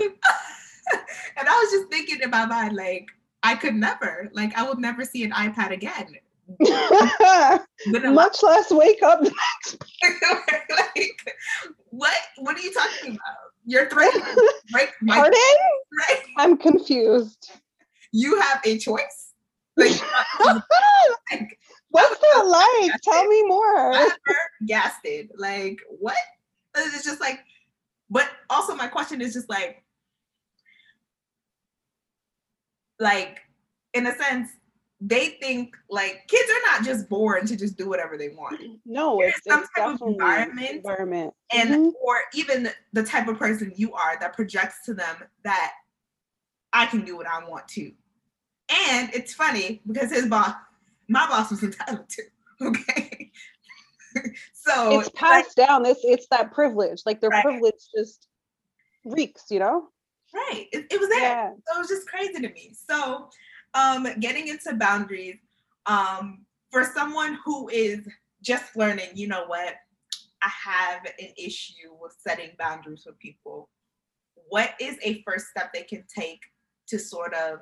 and 0.00 1.48
I 1.48 1.60
was 1.62 1.70
just 1.70 1.90
thinking 1.90 2.20
in 2.22 2.30
my 2.30 2.46
mind, 2.46 2.76
like, 2.76 3.06
I 3.42 3.54
could 3.54 3.74
never, 3.74 4.30
like, 4.32 4.56
I 4.56 4.68
would 4.68 4.78
never 4.78 5.04
see 5.04 5.24
an 5.24 5.32
iPad 5.32 5.72
again. 5.72 6.16
Much 8.12 8.42
less 8.42 8.70
wake 8.70 9.02
up 9.02 9.20
like, 9.22 11.34
what? 11.90 12.14
What 12.38 12.56
are 12.56 12.60
you 12.60 12.72
talking 12.72 13.12
about? 13.12 13.36
You're 13.64 13.88
threatening 13.88 14.24
break 14.72 14.90
my 15.00 15.14
Pardon? 15.14 15.32
Right? 15.32 16.22
I'm 16.38 16.56
confused. 16.56 17.52
You 18.12 18.40
have 18.40 18.60
a 18.64 18.78
choice. 18.78 19.32
Like, 19.76 20.00
like 21.30 21.58
What's 21.90 22.18
that 22.18 22.46
like? 22.46 23.00
Tell 23.02 23.26
me 23.26 23.42
more. 23.44 23.94
Gasted. 24.66 25.30
Like, 25.36 25.80
what? 25.88 26.16
It's 26.76 27.04
just 27.04 27.20
like, 27.20 27.40
but 28.10 28.28
also 28.48 28.74
my 28.74 28.86
question 28.86 29.20
is 29.20 29.34
just 29.34 29.48
like, 29.48 29.82
like 33.00 33.40
in 33.94 34.06
a 34.06 34.14
sense 34.14 34.50
they 35.00 35.28
think 35.40 35.74
like 35.88 36.24
kids 36.28 36.48
are 36.50 36.72
not 36.72 36.84
just 36.84 37.08
born 37.08 37.46
to 37.46 37.56
just 37.56 37.78
do 37.78 37.88
whatever 37.88 38.18
they 38.18 38.28
want. 38.28 38.60
No, 38.84 39.18
There's 39.18 39.34
it's 39.34 39.46
some 39.46 39.64
type 39.74 40.00
of 40.00 40.08
environment, 40.08 40.70
environment, 40.70 41.34
and 41.54 41.70
mm-hmm. 41.70 41.88
or 42.02 42.16
even 42.34 42.68
the 42.92 43.02
type 43.02 43.26
of 43.26 43.38
person 43.38 43.72
you 43.76 43.94
are 43.94 44.18
that 44.20 44.34
projects 44.34 44.84
to 44.84 44.94
them 44.94 45.16
that 45.42 45.72
I 46.72 46.86
can 46.86 47.04
do 47.04 47.16
what 47.16 47.26
I 47.26 47.42
want 47.48 47.66
to. 47.68 47.92
And 48.70 49.10
it's 49.14 49.32
funny 49.32 49.80
because 49.86 50.10
his 50.10 50.26
boss, 50.26 50.54
my 51.08 51.26
boss 51.26 51.50
was 51.50 51.62
entitled 51.62 52.08
to. 52.10 52.22
Okay. 52.62 53.30
so 54.52 55.00
it's 55.00 55.08
passed 55.10 55.56
like, 55.56 55.66
down. 55.66 55.86
It's 55.86 56.00
it's 56.04 56.26
that 56.30 56.52
privilege. 56.52 57.02
Like 57.06 57.22
their 57.22 57.30
right. 57.30 57.42
privilege 57.42 57.74
just 57.96 58.28
reeks, 59.06 59.44
you 59.50 59.60
know? 59.60 59.88
Right. 60.34 60.66
It, 60.72 60.86
it 60.90 61.00
was 61.00 61.08
there. 61.08 61.20
Yeah. 61.20 61.50
So 61.50 61.76
it 61.76 61.78
was 61.78 61.88
just 61.88 62.08
crazy 62.08 62.34
to 62.34 62.48
me. 62.48 62.72
So 62.88 63.28
um 63.74 64.06
getting 64.20 64.48
into 64.48 64.74
boundaries, 64.74 65.36
um, 65.86 66.46
for 66.70 66.84
someone 66.84 67.38
who 67.44 67.68
is 67.68 68.06
just 68.42 68.76
learning, 68.76 69.10
you 69.14 69.26
know 69.26 69.44
what, 69.46 69.74
I 70.42 70.50
have 70.64 71.04
an 71.18 71.28
issue 71.36 71.94
with 72.00 72.16
setting 72.18 72.50
boundaries 72.58 73.04
with 73.06 73.18
people. 73.18 73.68
What 74.48 74.70
is 74.80 74.96
a 75.02 75.22
first 75.22 75.48
step 75.48 75.72
they 75.72 75.82
can 75.82 76.04
take 76.14 76.40
to 76.88 76.98
sort 76.98 77.34
of 77.34 77.60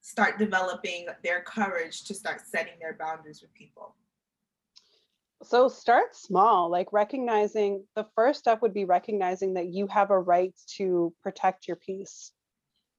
start 0.00 0.38
developing 0.38 1.06
their 1.24 1.42
courage 1.42 2.04
to 2.04 2.14
start 2.14 2.42
setting 2.46 2.74
their 2.80 2.94
boundaries 2.98 3.40
with 3.40 3.52
people? 3.54 3.94
So 5.44 5.68
start 5.68 6.16
small, 6.16 6.70
like 6.70 6.92
recognizing 6.92 7.84
the 7.94 8.06
first 8.16 8.40
step 8.40 8.60
would 8.62 8.74
be 8.74 8.84
recognizing 8.84 9.54
that 9.54 9.68
you 9.68 9.86
have 9.86 10.10
a 10.10 10.18
right 10.18 10.54
to 10.76 11.14
protect 11.22 11.68
your 11.68 11.76
peace. 11.76 12.32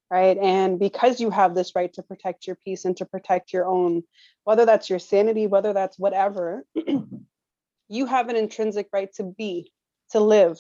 Right. 0.10 0.38
And 0.38 0.80
because 0.80 1.20
you 1.20 1.30
have 1.30 1.54
this 1.54 1.76
right 1.76 1.94
to 1.94 2.02
protect 2.02 2.48
your 2.48 2.56
peace 2.56 2.86
and 2.86 2.98
to 2.98 3.06
protect 3.06 3.54
your 3.54 3.68
own, 3.68 4.04
whether 4.44 4.66
that's 4.66 4.90
your 4.90 4.98
sanity, 4.98 5.46
whether 5.46 5.72
that's 5.72 6.00
whatever, 6.00 6.66
you 7.90 8.06
have 8.08 8.30
an 8.30 8.36
intrinsic 8.36 8.88
right 8.92 9.14
to 9.16 9.24
be, 9.24 9.72
to 10.12 10.20
live, 10.20 10.58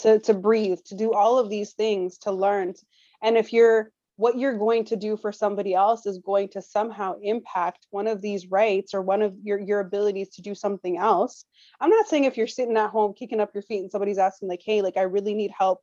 to, 0.00 0.20
to 0.20 0.34
breathe, 0.34 0.78
to 0.86 0.94
do 0.94 1.12
all 1.12 1.40
of 1.40 1.50
these 1.50 1.72
things, 1.72 2.18
to 2.18 2.30
learn. 2.30 2.74
And 3.20 3.36
if 3.36 3.52
you're 3.52 3.90
what 4.16 4.38
you're 4.38 4.58
going 4.58 4.84
to 4.84 4.96
do 4.96 5.16
for 5.16 5.32
somebody 5.32 5.74
else 5.74 6.06
is 6.06 6.18
going 6.18 6.48
to 6.48 6.62
somehow 6.62 7.16
impact 7.22 7.86
one 7.90 8.06
of 8.06 8.22
these 8.22 8.46
rights 8.46 8.94
or 8.94 9.02
one 9.02 9.22
of 9.22 9.34
your, 9.42 9.58
your 9.58 9.80
abilities 9.80 10.28
to 10.30 10.42
do 10.42 10.54
something 10.54 10.98
else. 10.98 11.44
I'm 11.80 11.90
not 11.90 12.06
saying 12.06 12.24
if 12.24 12.36
you're 12.36 12.46
sitting 12.46 12.76
at 12.76 12.90
home 12.90 13.14
kicking 13.14 13.40
up 13.40 13.52
your 13.54 13.62
feet 13.62 13.80
and 13.80 13.90
somebody's 13.90 14.18
asking, 14.18 14.48
like, 14.48 14.62
hey, 14.64 14.82
like 14.82 14.96
I 14.96 15.02
really 15.02 15.34
need 15.34 15.50
help 15.56 15.80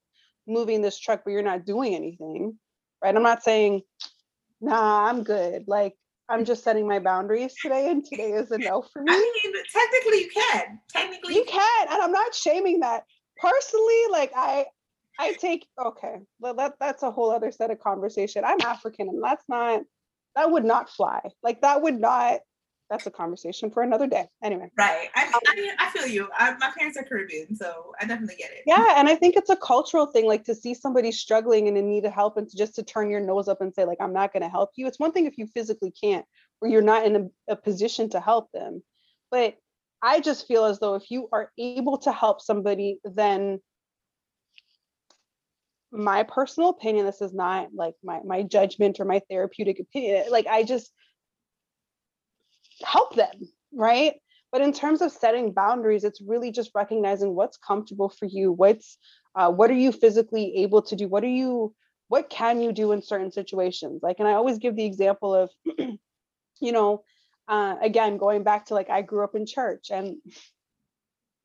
moving 0.47 0.81
this 0.81 0.97
truck, 0.97 1.21
but 1.25 1.31
you're 1.31 1.41
not 1.41 1.65
doing 1.65 1.93
anything. 1.93 2.57
Right. 3.03 3.15
I'm 3.15 3.23
not 3.23 3.43
saying, 3.43 3.81
nah, 4.61 5.09
I'm 5.09 5.23
good. 5.23 5.63
Like 5.67 5.95
I'm 6.29 6.45
just 6.45 6.63
setting 6.63 6.87
my 6.87 6.99
boundaries 6.99 7.53
today, 7.61 7.89
and 7.89 8.05
today 8.05 8.31
is 8.31 8.51
a 8.51 8.57
no 8.57 8.81
for 8.81 9.01
me. 9.01 9.11
I 9.11 9.17
mean, 9.43 9.53
technically 9.73 10.19
you 10.19 10.29
can. 10.33 10.79
Technically 10.89 11.35
you 11.35 11.43
can, 11.45 11.87
and 11.89 12.01
I'm 12.01 12.11
not 12.11 12.33
shaming 12.33 12.79
that. 12.79 13.03
Personally, 13.37 14.03
like 14.11 14.31
I 14.35 14.65
I 15.19 15.33
take 15.33 15.67
okay. 15.79 16.17
Well, 16.39 16.53
that 16.55 16.73
that's 16.79 17.03
a 17.03 17.11
whole 17.11 17.31
other 17.31 17.51
set 17.51 17.71
of 17.71 17.79
conversation. 17.79 18.43
I'm 18.45 18.61
African, 18.61 19.07
and 19.09 19.23
that's 19.23 19.43
not 19.47 19.81
that 20.35 20.51
would 20.51 20.65
not 20.65 20.89
fly. 20.89 21.21
Like 21.43 21.61
that 21.61 21.81
would 21.81 21.99
not. 21.99 22.39
That's 22.89 23.07
a 23.07 23.11
conversation 23.11 23.71
for 23.71 23.83
another 23.83 24.05
day. 24.05 24.25
Anyway. 24.43 24.69
Right. 24.77 25.07
I, 25.15 25.27
um, 25.27 25.39
I 25.47 25.55
mean, 25.55 25.71
I 25.79 25.89
feel 25.91 26.05
you. 26.07 26.27
I, 26.37 26.53
my 26.59 26.71
parents 26.77 26.97
are 26.97 27.03
Caribbean, 27.03 27.55
so 27.55 27.93
I 28.01 28.05
definitely 28.05 28.35
get 28.35 28.51
it. 28.51 28.63
Yeah, 28.65 28.95
and 28.97 29.07
I 29.07 29.15
think 29.15 29.37
it's 29.37 29.49
a 29.49 29.55
cultural 29.55 30.07
thing. 30.07 30.25
Like 30.25 30.43
to 30.43 30.55
see 30.55 30.73
somebody 30.73 31.13
struggling 31.13 31.69
and 31.69 31.77
in 31.77 31.89
need 31.89 32.03
of 32.03 32.11
help, 32.11 32.35
and 32.35 32.49
to 32.49 32.57
just 32.57 32.75
to 32.75 32.83
turn 32.83 33.09
your 33.09 33.21
nose 33.21 33.47
up 33.47 33.61
and 33.61 33.73
say 33.73 33.85
like, 33.85 33.99
"I'm 34.01 34.11
not 34.11 34.33
going 34.33 34.43
to 34.43 34.49
help 34.49 34.71
you." 34.75 34.87
It's 34.87 34.99
one 34.99 35.13
thing 35.13 35.25
if 35.25 35.37
you 35.37 35.47
physically 35.47 35.93
can't, 36.03 36.25
or 36.59 36.67
you're 36.67 36.81
not 36.81 37.05
in 37.05 37.15
a, 37.15 37.53
a 37.53 37.55
position 37.55 38.09
to 38.09 38.19
help 38.19 38.51
them, 38.51 38.83
but 39.29 39.55
I 40.01 40.19
just 40.19 40.47
feel 40.47 40.65
as 40.65 40.79
though 40.79 40.95
if 40.95 41.09
you 41.09 41.29
are 41.31 41.51
able 41.57 41.97
to 41.99 42.11
help 42.11 42.41
somebody, 42.41 42.99
then 43.05 43.59
my 45.91 46.23
personal 46.23 46.69
opinion 46.69 47.05
this 47.05 47.21
is 47.21 47.33
not 47.33 47.69
like 47.73 47.95
my 48.03 48.19
my 48.25 48.43
judgment 48.43 48.99
or 48.99 49.05
my 49.05 49.21
therapeutic 49.29 49.79
opinion 49.79 50.25
like 50.29 50.47
i 50.47 50.63
just 50.63 50.91
help 52.83 53.15
them 53.15 53.35
right? 53.73 54.15
But 54.51 54.61
in 54.61 54.73
terms 54.73 55.01
of 55.01 55.11
setting 55.11 55.53
boundaries 55.53 56.03
it's 56.03 56.21
really 56.21 56.51
just 56.51 56.71
recognizing 56.75 57.35
what's 57.35 57.57
comfortable 57.57 58.09
for 58.09 58.25
you 58.25 58.51
what's 58.51 58.97
uh, 59.33 59.49
what 59.49 59.71
are 59.71 59.75
you 59.75 59.93
physically 59.93 60.57
able 60.57 60.81
to 60.81 60.95
do? 60.95 61.07
What 61.07 61.23
are 61.23 61.27
you 61.27 61.73
what 62.09 62.29
can 62.29 62.61
you 62.61 62.73
do 62.73 62.91
in 62.91 63.01
certain 63.01 63.31
situations? 63.31 64.01
Like 64.03 64.17
and 64.19 64.27
i 64.27 64.33
always 64.33 64.57
give 64.57 64.75
the 64.75 64.85
example 64.85 65.33
of 65.33 65.51
you 66.59 66.71
know 66.71 67.03
uh, 67.47 67.75
again 67.81 68.17
going 68.17 68.43
back 68.43 68.65
to 68.65 68.73
like 68.73 68.89
i 68.89 69.01
grew 69.01 69.23
up 69.23 69.35
in 69.35 69.45
church 69.45 69.87
and 69.89 70.17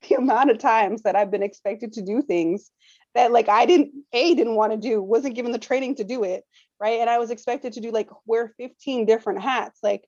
the 0.08 0.16
amount 0.16 0.50
of 0.50 0.58
times 0.58 1.02
that 1.02 1.16
i've 1.16 1.30
been 1.30 1.42
expected 1.42 1.92
to 1.92 2.02
do 2.02 2.22
things 2.22 2.70
that 3.16 3.32
like 3.32 3.48
I 3.48 3.66
didn't 3.66 3.92
a 4.12 4.34
didn't 4.34 4.54
want 4.54 4.72
to 4.72 4.78
do, 4.78 5.02
wasn't 5.02 5.34
given 5.34 5.52
the 5.52 5.58
training 5.58 5.96
to 5.96 6.04
do 6.04 6.24
it, 6.24 6.44
right? 6.80 7.00
And 7.00 7.10
I 7.10 7.18
was 7.18 7.30
expected 7.30 7.74
to 7.74 7.80
do 7.80 7.90
like 7.90 8.08
wear 8.24 8.54
15 8.58 9.06
different 9.06 9.42
hats. 9.42 9.80
Like 9.82 10.06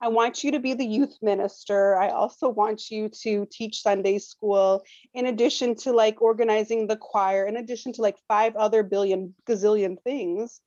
I 0.00 0.08
want 0.08 0.44
you 0.44 0.52
to 0.52 0.60
be 0.60 0.74
the 0.74 0.86
youth 0.86 1.16
minister. 1.22 1.96
I 1.96 2.10
also 2.10 2.48
want 2.48 2.90
you 2.90 3.08
to 3.22 3.46
teach 3.50 3.82
Sunday 3.82 4.18
school 4.18 4.84
in 5.12 5.26
addition 5.26 5.74
to 5.76 5.92
like 5.92 6.22
organizing 6.22 6.86
the 6.86 6.96
choir, 6.96 7.46
in 7.46 7.56
addition 7.56 7.92
to 7.94 8.02
like 8.02 8.16
five 8.28 8.54
other 8.56 8.82
billion 8.82 9.34
gazillion 9.48 10.00
things. 10.02 10.60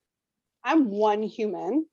I'm 0.63 0.89
one 0.89 1.23
human. 1.23 1.85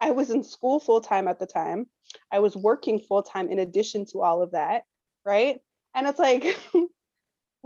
I 0.00 0.12
was 0.12 0.30
in 0.30 0.44
school 0.44 0.78
full 0.78 1.00
time 1.00 1.26
at 1.26 1.40
the 1.40 1.46
time. 1.46 1.86
I 2.30 2.38
was 2.38 2.56
working 2.56 3.00
full 3.00 3.22
time 3.22 3.48
in 3.48 3.58
addition 3.58 4.06
to 4.12 4.22
all 4.22 4.42
of 4.42 4.52
that, 4.52 4.84
right? 5.24 5.58
And 5.94 6.06
it's 6.06 6.18
like 6.18 6.56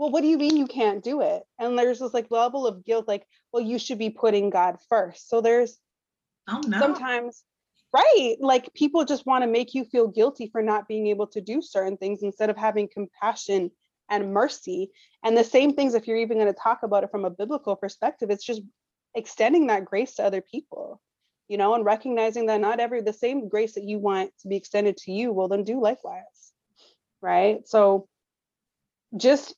well, 0.01 0.09
what 0.09 0.21
do 0.21 0.27
you 0.27 0.39
mean 0.39 0.57
you 0.57 0.65
can't 0.65 1.03
do 1.03 1.21
it? 1.21 1.43
And 1.59 1.77
there's 1.77 1.99
this 1.99 2.11
like 2.11 2.31
level 2.31 2.65
of 2.65 2.83
guilt, 2.83 3.07
like, 3.07 3.23
well, 3.53 3.61
you 3.61 3.77
should 3.77 3.99
be 3.99 4.09
putting 4.09 4.49
God 4.49 4.77
first. 4.89 5.29
So 5.29 5.41
there's 5.41 5.77
oh, 6.49 6.59
no. 6.67 6.79
sometimes, 6.79 7.43
right? 7.93 8.35
Like 8.39 8.73
people 8.73 9.05
just 9.05 9.27
want 9.27 9.43
to 9.43 9.47
make 9.47 9.75
you 9.75 9.85
feel 9.85 10.07
guilty 10.07 10.49
for 10.51 10.63
not 10.63 10.87
being 10.87 11.05
able 11.05 11.27
to 11.27 11.39
do 11.39 11.61
certain 11.61 11.97
things 11.97 12.23
instead 12.23 12.49
of 12.49 12.57
having 12.57 12.89
compassion 12.91 13.69
and 14.09 14.33
mercy. 14.33 14.89
And 15.23 15.37
the 15.37 15.43
same 15.43 15.75
things, 15.75 15.93
if 15.93 16.07
you're 16.07 16.17
even 16.17 16.39
going 16.39 16.51
to 16.51 16.59
talk 16.59 16.81
about 16.81 17.03
it 17.03 17.11
from 17.11 17.25
a 17.25 17.29
biblical 17.29 17.75
perspective, 17.75 18.31
it's 18.31 18.43
just 18.43 18.63
extending 19.13 19.67
that 19.67 19.85
grace 19.85 20.15
to 20.15 20.23
other 20.23 20.41
people, 20.41 20.99
you 21.47 21.57
know, 21.59 21.75
and 21.75 21.85
recognizing 21.85 22.47
that 22.47 22.59
not 22.59 22.79
every 22.79 23.01
the 23.01 23.13
same 23.13 23.49
grace 23.49 23.75
that 23.75 23.83
you 23.83 23.99
want 23.99 24.31
to 24.39 24.47
be 24.47 24.55
extended 24.55 24.97
to 24.97 25.11
you, 25.11 25.31
will 25.31 25.47
then 25.47 25.63
do 25.63 25.79
likewise. 25.79 26.53
Right. 27.21 27.67
So 27.67 28.07
just 29.15 29.53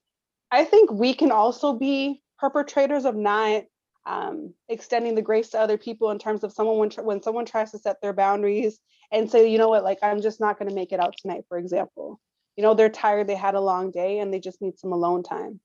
I 0.53 0.65
think 0.65 0.91
we 0.91 1.15
can 1.15 1.31
also 1.31 1.73
be 1.73 2.21
perpetrators 2.37 3.05
of 3.05 3.15
not 3.15 3.63
um, 4.05 4.53
extending 4.69 5.15
the 5.15 5.21
grace 5.23 5.49
to 5.49 5.59
other 5.59 5.79
people 5.79 6.11
in 6.11 6.19
terms 6.19 6.43
of 6.43 6.53
someone 6.53 6.77
when, 6.77 6.91
when 6.91 7.23
someone 7.23 7.45
tries 7.45 7.71
to 7.71 7.79
set 7.79 7.99
their 8.01 8.13
boundaries 8.13 8.79
and 9.11 9.31
say, 9.31 9.49
you 9.49 9.57
know 9.57 9.69
what, 9.69 9.83
like 9.83 9.97
I'm 10.03 10.21
just 10.21 10.39
not 10.39 10.59
going 10.59 10.69
to 10.69 10.75
make 10.75 10.91
it 10.91 10.99
out 10.99 11.15
tonight, 11.17 11.45
for 11.49 11.57
example. 11.57 12.19
You 12.55 12.61
know, 12.61 12.75
they're 12.75 12.89
tired, 12.89 13.25
they 13.25 13.35
had 13.35 13.55
a 13.55 13.59
long 13.59 13.89
day, 13.89 14.19
and 14.19 14.31
they 14.31 14.39
just 14.39 14.61
need 14.61 14.77
some 14.77 14.91
alone 14.91 15.23
time, 15.23 15.59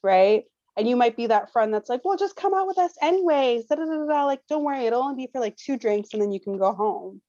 right? 0.00 0.44
And 0.76 0.88
you 0.88 0.94
might 0.94 1.16
be 1.16 1.26
that 1.26 1.52
friend 1.52 1.74
that's 1.74 1.90
like, 1.90 2.04
well, 2.04 2.16
just 2.16 2.36
come 2.36 2.54
out 2.54 2.68
with 2.68 2.78
us 2.78 2.92
anyways. 3.02 3.66
Da, 3.66 3.74
da, 3.74 3.84
da, 3.84 4.06
da. 4.06 4.26
Like, 4.26 4.42
don't 4.48 4.62
worry, 4.62 4.86
it'll 4.86 5.02
only 5.02 5.26
be 5.26 5.32
for 5.32 5.40
like 5.40 5.56
two 5.56 5.76
drinks 5.76 6.10
and 6.12 6.22
then 6.22 6.30
you 6.30 6.38
can 6.38 6.56
go 6.56 6.72
home. 6.72 7.20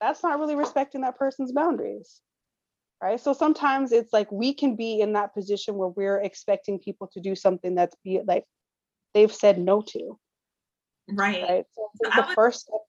That's 0.00 0.22
not 0.22 0.38
really 0.38 0.54
respecting 0.54 1.00
that 1.00 1.18
person's 1.18 1.50
boundaries 1.50 2.20
right? 3.02 3.20
So 3.20 3.32
sometimes 3.32 3.92
it's 3.92 4.12
like 4.12 4.30
we 4.30 4.54
can 4.54 4.76
be 4.76 5.00
in 5.00 5.12
that 5.14 5.34
position 5.34 5.74
where 5.74 5.88
we're 5.88 6.20
expecting 6.20 6.78
people 6.78 7.08
to 7.12 7.20
do 7.20 7.34
something 7.34 7.74
that's 7.74 7.96
be 8.04 8.20
like 8.26 8.44
they've 9.12 9.32
said 9.32 9.58
no 9.58 9.82
to 9.82 10.18
right, 11.10 11.42
right? 11.42 11.64
So 11.74 11.88
the 12.00 12.24
would, 12.28 12.34
first 12.34 12.60
step, 12.60 12.80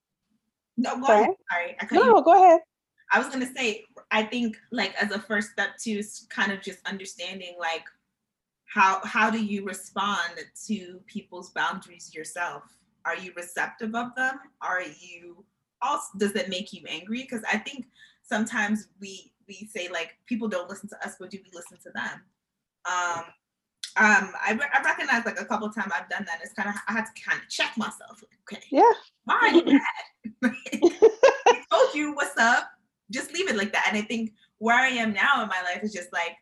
no 0.77 0.99
go 0.99 1.07
sorry? 1.07 1.21
ahead. 1.21 1.35
Sorry 1.51 1.77
I 1.81 1.95
no, 1.95 2.13
no 2.13 2.21
go 2.21 2.43
ahead. 2.43 2.61
I 3.11 3.19
was 3.19 3.27
going 3.27 3.45
to 3.45 3.53
say 3.53 3.83
i 4.11 4.23
think 4.23 4.57
like 4.71 4.93
as 5.01 5.11
a 5.11 5.19
first 5.19 5.51
step 5.51 5.77
to 5.83 6.01
kind 6.29 6.51
of 6.51 6.61
just 6.61 6.79
understanding 6.87 7.55
like 7.59 7.83
how 8.65 9.01
how 9.03 9.29
do 9.29 9.43
you 9.43 9.65
respond 9.65 10.33
to 10.67 10.99
people's 11.07 11.51
boundaries 11.51 12.13
yourself? 12.13 12.63
Are 13.05 13.17
you 13.17 13.33
receptive 13.35 13.93
of 13.95 14.15
them? 14.15 14.39
Are 14.61 14.81
you 14.81 15.43
also 15.81 16.17
does 16.17 16.33
that 16.33 16.49
make 16.49 16.71
you 16.71 16.83
angry? 16.87 17.21
Because 17.23 17.43
i 17.51 17.57
think 17.57 17.85
sometimes 18.23 18.87
we 18.99 19.32
we 19.47 19.69
say 19.73 19.89
like 19.91 20.17
people 20.25 20.47
don't 20.47 20.69
listen 20.69 20.89
to 20.89 21.05
us, 21.05 21.15
but 21.19 21.29
do 21.29 21.39
we 21.43 21.49
listen 21.53 21.77
to 21.83 21.91
them? 21.91 22.21
Um, 22.85 23.23
um, 23.95 24.31
I, 24.43 24.53
re- 24.53 24.69
I 24.73 24.81
recognize 24.83 25.25
like 25.25 25.39
a 25.39 25.45
couple 25.45 25.69
times 25.69 25.91
I've 25.95 26.09
done 26.09 26.25
that. 26.25 26.39
It's 26.43 26.53
kind 26.53 26.69
of 26.69 26.75
I 26.87 26.93
had 26.93 27.05
to 27.05 27.21
kind 27.21 27.39
of 27.39 27.47
check 27.49 27.77
myself. 27.77 28.23
Like, 28.23 28.57
okay, 28.57 28.65
yeah, 28.71 28.91
why 29.25 29.35
are 29.35 29.51
you 29.51 29.63
mad? 30.41 30.53
I 31.47 31.61
told 31.71 31.93
you 31.93 32.13
what's 32.13 32.37
up. 32.37 32.69
Just 33.11 33.33
leave 33.33 33.49
it 33.49 33.55
like 33.55 33.71
that. 33.73 33.85
And 33.87 33.97
I 33.97 34.01
think 34.01 34.33
where 34.57 34.75
I 34.75 34.87
am 34.87 35.13
now 35.13 35.43
in 35.43 35.49
my 35.49 35.61
life 35.61 35.83
is 35.83 35.93
just 35.93 36.11
like 36.11 36.35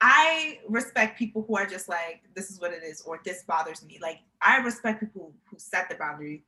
I 0.00 0.58
respect 0.68 1.16
people 1.16 1.44
who 1.46 1.56
are 1.56 1.66
just 1.66 1.88
like, 1.88 2.22
this 2.34 2.50
is 2.50 2.60
what 2.60 2.72
it 2.72 2.82
is, 2.82 3.02
or 3.02 3.20
this 3.24 3.44
bothers 3.44 3.84
me. 3.84 3.98
Like 4.00 4.18
I 4.40 4.58
respect 4.58 5.00
people 5.00 5.32
who 5.50 5.58
set 5.58 5.88
the 5.88 5.94
boundary 5.96 6.44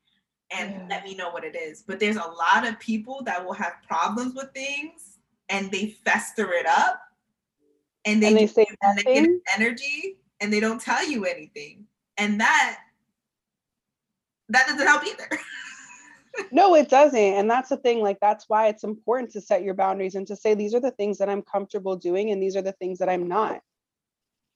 and 0.54 0.72
yeah. 0.72 0.86
let 0.88 1.04
me 1.04 1.14
know 1.14 1.30
what 1.30 1.44
it 1.44 1.56
is. 1.56 1.82
But 1.86 2.00
there's 2.00 2.16
a 2.16 2.20
lot 2.20 2.66
of 2.66 2.78
people 2.80 3.22
that 3.24 3.44
will 3.44 3.54
have 3.54 3.74
problems 3.86 4.34
with 4.34 4.52
things 4.52 5.18
and 5.48 5.70
they 5.70 5.96
fester 6.04 6.52
it 6.52 6.66
up 6.66 7.00
and 8.04 8.22
they, 8.22 8.28
and 8.28 8.36
they 8.36 8.46
say 8.46 8.66
negative 8.82 9.40
energy 9.56 10.16
and 10.40 10.52
they 10.52 10.60
don't 10.60 10.80
tell 10.80 11.06
you 11.06 11.24
anything. 11.24 11.86
And 12.16 12.40
that 12.40 12.78
that 14.48 14.66
doesn't 14.66 14.86
help 14.86 15.04
either. 15.04 15.28
no, 16.52 16.74
it 16.74 16.88
doesn't. 16.88 17.18
And 17.18 17.50
that's 17.50 17.68
the 17.68 17.76
thing. 17.76 18.00
Like, 18.00 18.18
that's 18.20 18.48
why 18.48 18.68
it's 18.68 18.84
important 18.84 19.32
to 19.32 19.40
set 19.40 19.62
your 19.62 19.74
boundaries 19.74 20.14
and 20.14 20.26
to 20.26 20.36
say, 20.36 20.54
these 20.54 20.74
are 20.74 20.80
the 20.80 20.90
things 20.90 21.18
that 21.18 21.28
I'm 21.28 21.42
comfortable 21.42 21.96
doing, 21.96 22.30
and 22.30 22.42
these 22.42 22.56
are 22.56 22.62
the 22.62 22.72
things 22.72 22.98
that 22.98 23.08
I'm 23.08 23.28
not, 23.28 23.60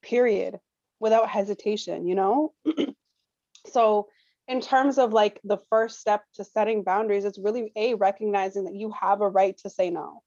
period, 0.02 0.58
without 1.00 1.28
hesitation, 1.28 2.06
you 2.06 2.14
know? 2.14 2.52
so, 3.66 4.08
in 4.48 4.62
terms 4.62 4.96
of 4.98 5.12
like 5.12 5.40
the 5.44 5.58
first 5.68 6.00
step 6.00 6.24
to 6.34 6.44
setting 6.44 6.82
boundaries, 6.82 7.26
it's 7.26 7.38
really 7.38 7.70
a 7.76 7.94
recognizing 7.94 8.64
that 8.64 8.74
you 8.74 8.92
have 8.98 9.20
a 9.20 9.28
right 9.28 9.56
to 9.58 9.70
say 9.70 9.90
no. 9.90 10.22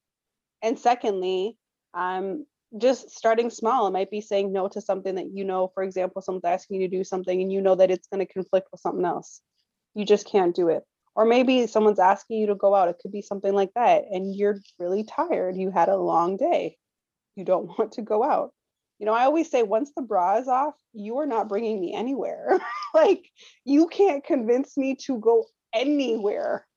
And 0.62 0.77
secondly, 0.77 1.57
um, 1.95 2.45
just 2.77 3.10
starting 3.10 3.49
small. 3.49 3.88
It 3.88 3.91
might 3.91 4.12
be 4.12 4.21
saying 4.21 4.53
no 4.53 4.67
to 4.69 4.79
something 4.79 5.15
that 5.15 5.31
you 5.34 5.43
know, 5.43 5.71
for 5.73 5.84
example, 5.84 6.21
someone's 6.21 6.45
asking 6.45 6.79
you 6.79 6.88
to 6.88 6.97
do 6.97 7.03
something 7.03 7.41
and 7.41 7.51
you 7.51 7.62
know 7.62 7.75
that 7.75 7.91
it's 7.91 8.07
going 8.07 8.25
to 8.25 8.31
conflict 8.31 8.67
with 8.71 8.79
something 8.79 9.03
else. 9.03 9.41
You 9.95 10.05
just 10.05 10.27
can't 10.27 10.55
do 10.55 10.69
it. 10.69 10.84
Or 11.15 11.25
maybe 11.25 11.67
someone's 11.67 11.99
asking 11.99 12.39
you 12.39 12.47
to 12.47 12.55
go 12.55 12.73
out. 12.73 12.88
It 12.88 12.97
could 13.01 13.12
be 13.12 13.21
something 13.21 13.53
like 13.53 13.71
that. 13.75 14.03
And 14.10 14.34
you're 14.34 14.60
really 14.79 15.03
tired. 15.03 15.57
You 15.57 15.71
had 15.71 15.89
a 15.89 15.97
long 15.97 16.38
day. 16.38 16.77
You 17.36 17.43
don't 17.43 17.65
want 17.77 17.93
to 17.93 18.01
go 18.03 18.23
out. 18.23 18.53
You 18.99 19.07
know, 19.07 19.13
I 19.13 19.23
always 19.23 19.49
say 19.49 19.63
once 19.63 19.91
the 19.95 20.03
bra 20.03 20.38
is 20.38 20.47
off, 20.47 20.75
you 20.93 21.17
are 21.17 21.25
not 21.25 21.49
bringing 21.49 21.81
me 21.81 21.93
anywhere. 21.93 22.60
like 22.95 23.30
you 23.65 23.88
can't 23.88 24.23
convince 24.23 24.77
me 24.77 24.95
to 25.06 25.19
go 25.19 25.45
anywhere. 25.73 26.65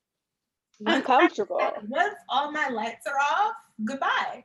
I'm. 1.79 1.89
Once 1.89 2.15
all 2.29 2.51
my 2.53 2.69
lights 2.69 3.07
are 3.07 3.19
off, 3.19 3.55
goodbye. 3.85 4.45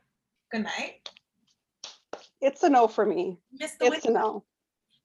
Good 0.50 0.64
night. 0.64 1.08
It's 2.40 2.62
a 2.62 2.70
no 2.70 2.88
for 2.88 3.04
me. 3.04 3.38
It's 3.58 4.06
a 4.06 4.10
no. 4.10 4.44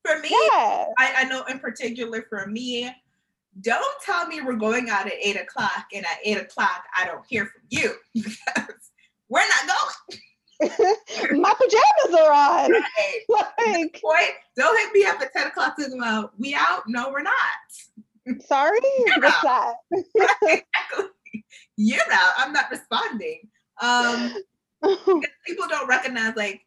For 0.06 0.20
me, 0.20 0.30
Yeah. 0.30 0.86
I, 0.98 1.14
I 1.18 1.24
know 1.26 1.44
in 1.46 1.60
particular 1.60 2.26
for 2.30 2.46
me, 2.48 2.90
don't 3.62 4.02
tell 4.04 4.28
me 4.28 4.42
we're 4.42 4.56
going 4.56 4.90
out 4.90 5.08
at 5.08 5.14
eight 5.22 5.36
o'clock 5.36 5.86
and 5.94 6.06
at 6.06 6.20
eight 6.24 6.38
o'clock 6.38 6.84
I 6.96 7.06
don't 7.06 7.26
hear 7.28 7.46
from 7.46 7.64
you 7.70 7.94
because 8.14 8.92
we're 9.30 9.48
not 9.48 9.68
going. 9.68 10.20
My 10.62 11.54
pajamas 11.54 12.20
are 12.20 12.32
on. 12.32 12.72
Right. 12.72 13.22
Like, 13.58 14.00
Boy, 14.02 14.20
don't 14.56 14.78
hit 14.78 14.94
me 14.94 15.06
up 15.06 15.22
at 15.22 15.34
10 15.34 15.48
o'clock 15.48 15.76
about 15.94 16.34
we 16.38 16.56
out. 16.56 16.84
No, 16.88 17.10
we're 17.10 17.22
not. 17.24 17.34
sorry, 18.46 18.80
what's 19.18 19.42
that? 19.42 19.74
Exactly. 19.92 20.64
You're 21.78 22.00
out. 22.12 22.34
I'm 22.38 22.54
not 22.54 22.72
responding. 22.72 23.42
Um, 23.82 24.34
people 25.46 25.68
don't 25.68 25.88
recognize 25.88 26.36
like 26.36 26.62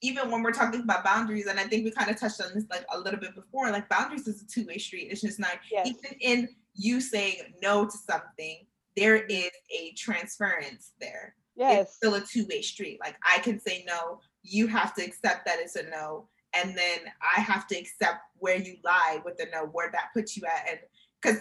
even 0.00 0.30
when 0.30 0.42
we're 0.42 0.52
talking 0.52 0.80
about 0.80 1.04
boundaries, 1.04 1.46
and 1.46 1.58
I 1.58 1.64
think 1.64 1.84
we 1.84 1.90
kind 1.90 2.10
of 2.10 2.18
touched 2.18 2.40
on 2.40 2.48
this 2.54 2.64
like 2.70 2.84
a 2.92 2.98
little 2.98 3.18
bit 3.18 3.34
before, 3.34 3.70
like 3.70 3.88
boundaries 3.88 4.28
is 4.28 4.42
a 4.42 4.46
two-way 4.46 4.78
street. 4.78 5.08
It's 5.10 5.20
just 5.20 5.40
not 5.40 5.58
Yes. 5.70 5.88
even 5.88 6.18
in 6.20 6.48
you 6.74 7.00
saying 7.00 7.54
no 7.62 7.84
to 7.84 7.90
something, 7.90 8.66
there 8.96 9.16
is 9.16 9.50
a 9.76 9.92
transference 9.96 10.92
there. 11.00 11.34
It's 11.58 11.76
yes. 11.76 11.96
still 11.96 12.14
a 12.14 12.20
two-way 12.20 12.62
street. 12.62 12.98
Like 13.00 13.16
I 13.26 13.40
can 13.40 13.58
say 13.58 13.84
no, 13.86 14.20
you 14.42 14.68
have 14.68 14.94
to 14.94 15.04
accept 15.04 15.44
that 15.46 15.58
it's 15.58 15.74
a 15.74 15.82
no, 15.84 16.28
and 16.54 16.76
then 16.76 16.98
I 17.36 17.40
have 17.40 17.66
to 17.68 17.76
accept 17.76 18.20
where 18.38 18.56
you 18.56 18.76
lie 18.84 19.20
with 19.24 19.38
the 19.38 19.46
no, 19.52 19.66
where 19.66 19.90
that 19.90 20.12
puts 20.14 20.36
you 20.36 20.44
at. 20.46 20.70
And 20.70 20.78
because 21.20 21.40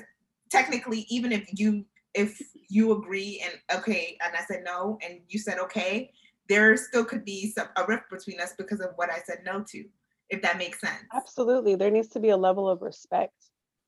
technically, 0.50 1.06
even 1.10 1.32
if 1.32 1.48
you 1.54 1.86
if 2.16 2.42
you 2.68 2.94
agree 2.94 3.44
and 3.46 3.80
okay, 3.80 4.18
and 4.26 4.36
I 4.36 4.44
said 4.46 4.64
no, 4.66 4.98
and 5.08 5.20
you 5.28 5.38
said 5.38 5.60
okay, 5.60 6.12
there 6.50 6.76
still 6.78 7.06
could 7.06 7.24
be 7.24 7.52
some 7.52 7.68
a 7.78 7.86
rift 7.86 8.10
between 8.10 8.40
us 8.40 8.54
because 8.58 8.80
of 8.80 8.90
what 8.96 9.12
I 9.12 9.20
said 9.20 9.40
no 9.46 9.64
to, 9.70 9.86
if 10.32 10.42
that 10.42 10.58
makes 10.58 10.82
sense. 10.82 11.04
Absolutely. 11.14 11.76
There 11.76 11.92
needs 11.92 12.10
to 12.10 12.20
be 12.20 12.30
a 12.30 12.38
level 12.38 12.68
of 12.68 12.82
respect. 12.82 13.34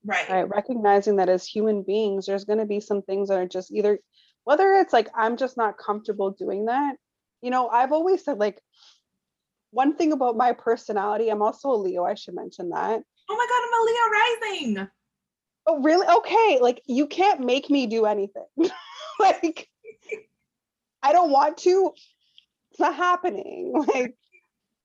Right. 0.02 0.30
right 0.30 0.48
recognizing 0.48 1.16
that 1.16 1.28
as 1.28 1.46
human 1.46 1.82
beings 1.82 2.24
there's 2.24 2.46
going 2.46 2.58
to 2.58 2.64
be 2.64 2.80
some 2.80 3.02
things 3.02 3.28
that 3.28 3.38
are 3.38 3.46
just 3.46 3.70
either 3.70 3.98
whether 4.50 4.74
it's 4.74 4.92
like 4.92 5.08
i'm 5.14 5.36
just 5.36 5.56
not 5.56 5.78
comfortable 5.78 6.32
doing 6.32 6.64
that 6.64 6.96
you 7.40 7.50
know 7.50 7.68
i've 7.68 7.92
always 7.92 8.24
said 8.24 8.36
like 8.36 8.60
one 9.70 9.94
thing 9.94 10.10
about 10.10 10.36
my 10.36 10.52
personality 10.52 11.28
i'm 11.28 11.40
also 11.40 11.70
a 11.70 11.78
leo 11.78 12.04
i 12.04 12.14
should 12.14 12.34
mention 12.34 12.70
that. 12.70 13.00
Oh 13.32 13.36
my 13.36 13.46
god, 13.48 13.62
I'm 13.64 13.80
a 13.80 13.84
Leo 13.86 14.76
rising. 14.80 14.88
oh 15.68 15.82
really? 15.82 16.06
Okay 16.18 16.58
like 16.60 16.82
you 16.86 17.06
can't 17.06 17.38
make 17.38 17.70
me 17.70 17.86
do 17.86 18.06
anything. 18.06 18.46
Like 19.20 19.68
i 21.02 21.12
don't 21.12 21.30
want 21.30 21.58
to. 21.58 21.92
It's 22.72 22.80
not 22.80 22.96
happening. 22.96 23.72
Like 23.94 24.16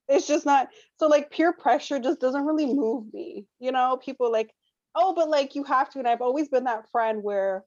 it's 0.07 0.27
just 0.27 0.45
not 0.45 0.67
so 0.99 1.07
like 1.07 1.31
peer 1.31 1.53
pressure 1.53 1.97
just 1.97 2.19
doesn't 2.19 2.45
really 2.45 2.67
move 2.67 3.11
me 3.11 3.47
you 3.59 3.71
know? 3.71 3.97
People 3.97 4.31
like 4.31 4.53
oh 4.93 5.15
but 5.15 5.27
like 5.27 5.55
you 5.55 5.63
have 5.63 5.89
to 5.89 5.99
and 5.99 6.07
i've 6.07 6.21
always 6.21 6.49
been 6.49 6.65
that 6.65 6.87
friend 6.91 7.23
where 7.23 7.63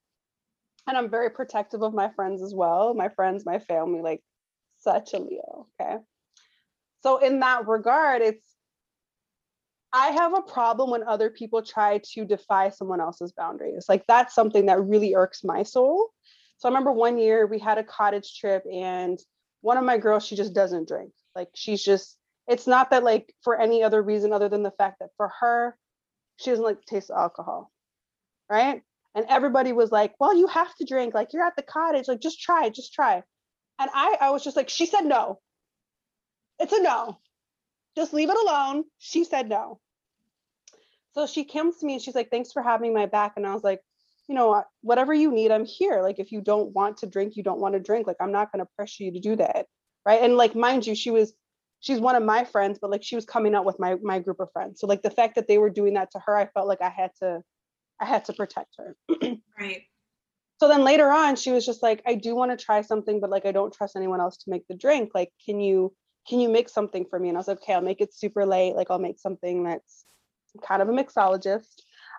and 0.86 0.96
i'm 0.96 1.10
very 1.10 1.30
protective 1.30 1.82
of 1.82 1.94
my 1.94 2.10
friends 2.10 2.42
as 2.42 2.54
well. 2.54 2.94
My 2.94 3.08
friends 3.08 3.44
my 3.46 3.58
family 3.58 4.02
like 4.02 4.22
such 4.78 5.14
a 5.14 5.18
leo 5.18 5.66
okay? 5.80 5.96
So 7.00 7.18
in 7.18 7.40
that 7.40 7.66
regard 7.66 8.22
it's 8.22 8.46
i 9.92 10.08
have 10.08 10.36
a 10.36 10.42
problem 10.42 10.90
when 10.90 11.02
other 11.04 11.30
people 11.30 11.62
try 11.62 12.00
to 12.12 12.24
defy 12.24 12.70
someone 12.70 13.00
else's 13.00 13.32
boundaries. 13.32 13.86
Like 13.88 14.04
that's 14.06 14.34
something 14.34 14.66
that 14.66 14.80
really 14.82 15.14
irks 15.14 15.42
my 15.44 15.62
soul. 15.62 16.08
So 16.58 16.68
i 16.68 16.70
remember 16.70 16.92
one 16.92 17.18
year 17.18 17.46
we 17.46 17.58
had 17.58 17.78
a 17.78 17.84
cottage 17.84 18.38
trip 18.38 18.64
and 18.70 19.18
one 19.60 19.76
of 19.76 19.84
my 19.84 19.98
girls 19.98 20.24
she 20.24 20.36
just 20.36 20.54
doesn't 20.54 20.88
drink. 20.88 21.12
Like 21.34 21.48
she's 21.54 21.82
just 21.82 22.16
it's 22.48 22.66
not 22.66 22.90
that 22.90 23.04
like 23.04 23.32
for 23.42 23.60
any 23.60 23.82
other 23.82 24.02
reason 24.02 24.32
other 24.32 24.48
than 24.48 24.62
the 24.62 24.70
fact 24.72 24.96
that 25.00 25.10
for 25.16 25.30
her 25.40 25.76
she 26.36 26.50
doesn't 26.50 26.64
like 26.64 26.82
taste 26.84 27.10
alcohol 27.10 27.70
right 28.50 28.82
and 29.18 29.26
everybody 29.28 29.72
was 29.72 29.90
like 29.90 30.14
well 30.20 30.34
you 30.34 30.46
have 30.46 30.72
to 30.76 30.84
drink 30.84 31.12
like 31.12 31.32
you're 31.32 31.44
at 31.44 31.56
the 31.56 31.62
cottage 31.62 32.06
like 32.06 32.20
just 32.20 32.40
try 32.40 32.68
just 32.68 32.94
try. 32.94 33.22
And 33.80 33.90
i 33.92 34.16
i 34.20 34.30
was 34.30 34.44
just 34.44 34.56
like 34.56 34.68
she 34.68 34.86
said 34.86 35.02
no. 35.02 35.40
It's 36.60 36.72
a 36.72 36.82
no. 36.82 37.18
Just 37.96 38.12
leave 38.12 38.30
it 38.30 38.36
alone. 38.36 38.84
She 38.98 39.24
said 39.24 39.48
no. 39.48 39.80
So 41.12 41.26
she 41.26 41.44
comes 41.44 41.78
to 41.78 41.86
me 41.86 41.94
and 41.94 42.02
she's 42.02 42.14
like 42.14 42.30
thanks 42.30 42.52
for 42.52 42.62
having 42.62 42.94
my 42.94 43.06
back. 43.06 43.32
And 43.36 43.46
i 43.46 43.52
was 43.52 43.64
like 43.64 43.80
you 44.28 44.34
know 44.34 44.48
what, 44.48 44.66
whatever 44.82 45.12
you 45.12 45.32
need 45.32 45.50
i'm 45.50 45.64
here. 45.64 46.00
Like 46.00 46.20
if 46.20 46.30
you 46.30 46.40
don't 46.40 46.72
want 46.72 46.98
to 46.98 47.06
drink 47.06 47.36
you 47.36 47.42
don't 47.42 47.60
want 47.60 47.74
to 47.74 47.80
drink. 47.80 48.06
Like 48.06 48.20
i'm 48.20 48.32
not 48.32 48.52
going 48.52 48.64
to 48.64 48.70
pressure 48.76 49.02
you 49.02 49.12
to 49.12 49.20
do 49.20 49.34
that. 49.36 49.66
Right? 50.06 50.22
And 50.22 50.36
like 50.36 50.54
mind 50.54 50.86
you 50.86 50.94
she 50.94 51.10
was 51.10 51.34
she's 51.80 52.00
one 52.00 52.14
of 52.14 52.22
my 52.22 52.44
friends 52.44 52.78
but 52.80 52.90
like 52.90 53.02
she 53.02 53.16
was 53.16 53.24
coming 53.24 53.56
out 53.56 53.64
with 53.64 53.80
my 53.80 53.96
my 54.00 54.20
group 54.20 54.38
of 54.38 54.52
friends. 54.52 54.78
So 54.78 54.86
like 54.86 55.02
the 55.02 55.10
fact 55.10 55.34
that 55.34 55.48
they 55.48 55.58
were 55.58 55.70
doing 55.70 55.94
that 55.94 56.12
to 56.12 56.20
her 56.20 56.36
i 56.36 56.46
felt 56.46 56.68
like 56.68 56.82
i 56.82 56.90
had 56.90 57.10
to 57.20 57.42
i 58.00 58.04
had 58.04 58.24
to 58.24 58.32
protect 58.32 58.76
her 58.78 58.96
Right. 59.60 59.82
so 60.60 60.68
then 60.68 60.84
later 60.84 61.10
on 61.10 61.36
she 61.36 61.50
was 61.52 61.64
just 61.66 61.82
like 61.82 62.02
i 62.06 62.14
do 62.14 62.34
want 62.34 62.56
to 62.56 62.64
try 62.64 62.80
something 62.82 63.20
but 63.20 63.30
like 63.30 63.46
i 63.46 63.52
don't 63.52 63.72
trust 63.74 63.96
anyone 63.96 64.20
else 64.20 64.36
to 64.38 64.50
make 64.50 64.66
the 64.68 64.74
drink 64.74 65.10
like 65.14 65.30
can 65.44 65.60
you 65.60 65.94
can 66.28 66.40
you 66.40 66.48
make 66.48 66.68
something 66.68 67.04
for 67.08 67.18
me 67.18 67.28
and 67.28 67.36
i 67.36 67.40
was 67.40 67.48
like 67.48 67.58
okay 67.62 67.74
i'll 67.74 67.80
make 67.80 68.00
it 68.00 68.14
super 68.14 68.44
late 68.46 68.74
like 68.74 68.88
i'll 68.90 68.98
make 68.98 69.18
something 69.18 69.64
that's 69.64 70.04
I'm 70.54 70.60
kind 70.66 70.82
of 70.82 70.88
a 70.88 70.92
mixologist 70.92 71.66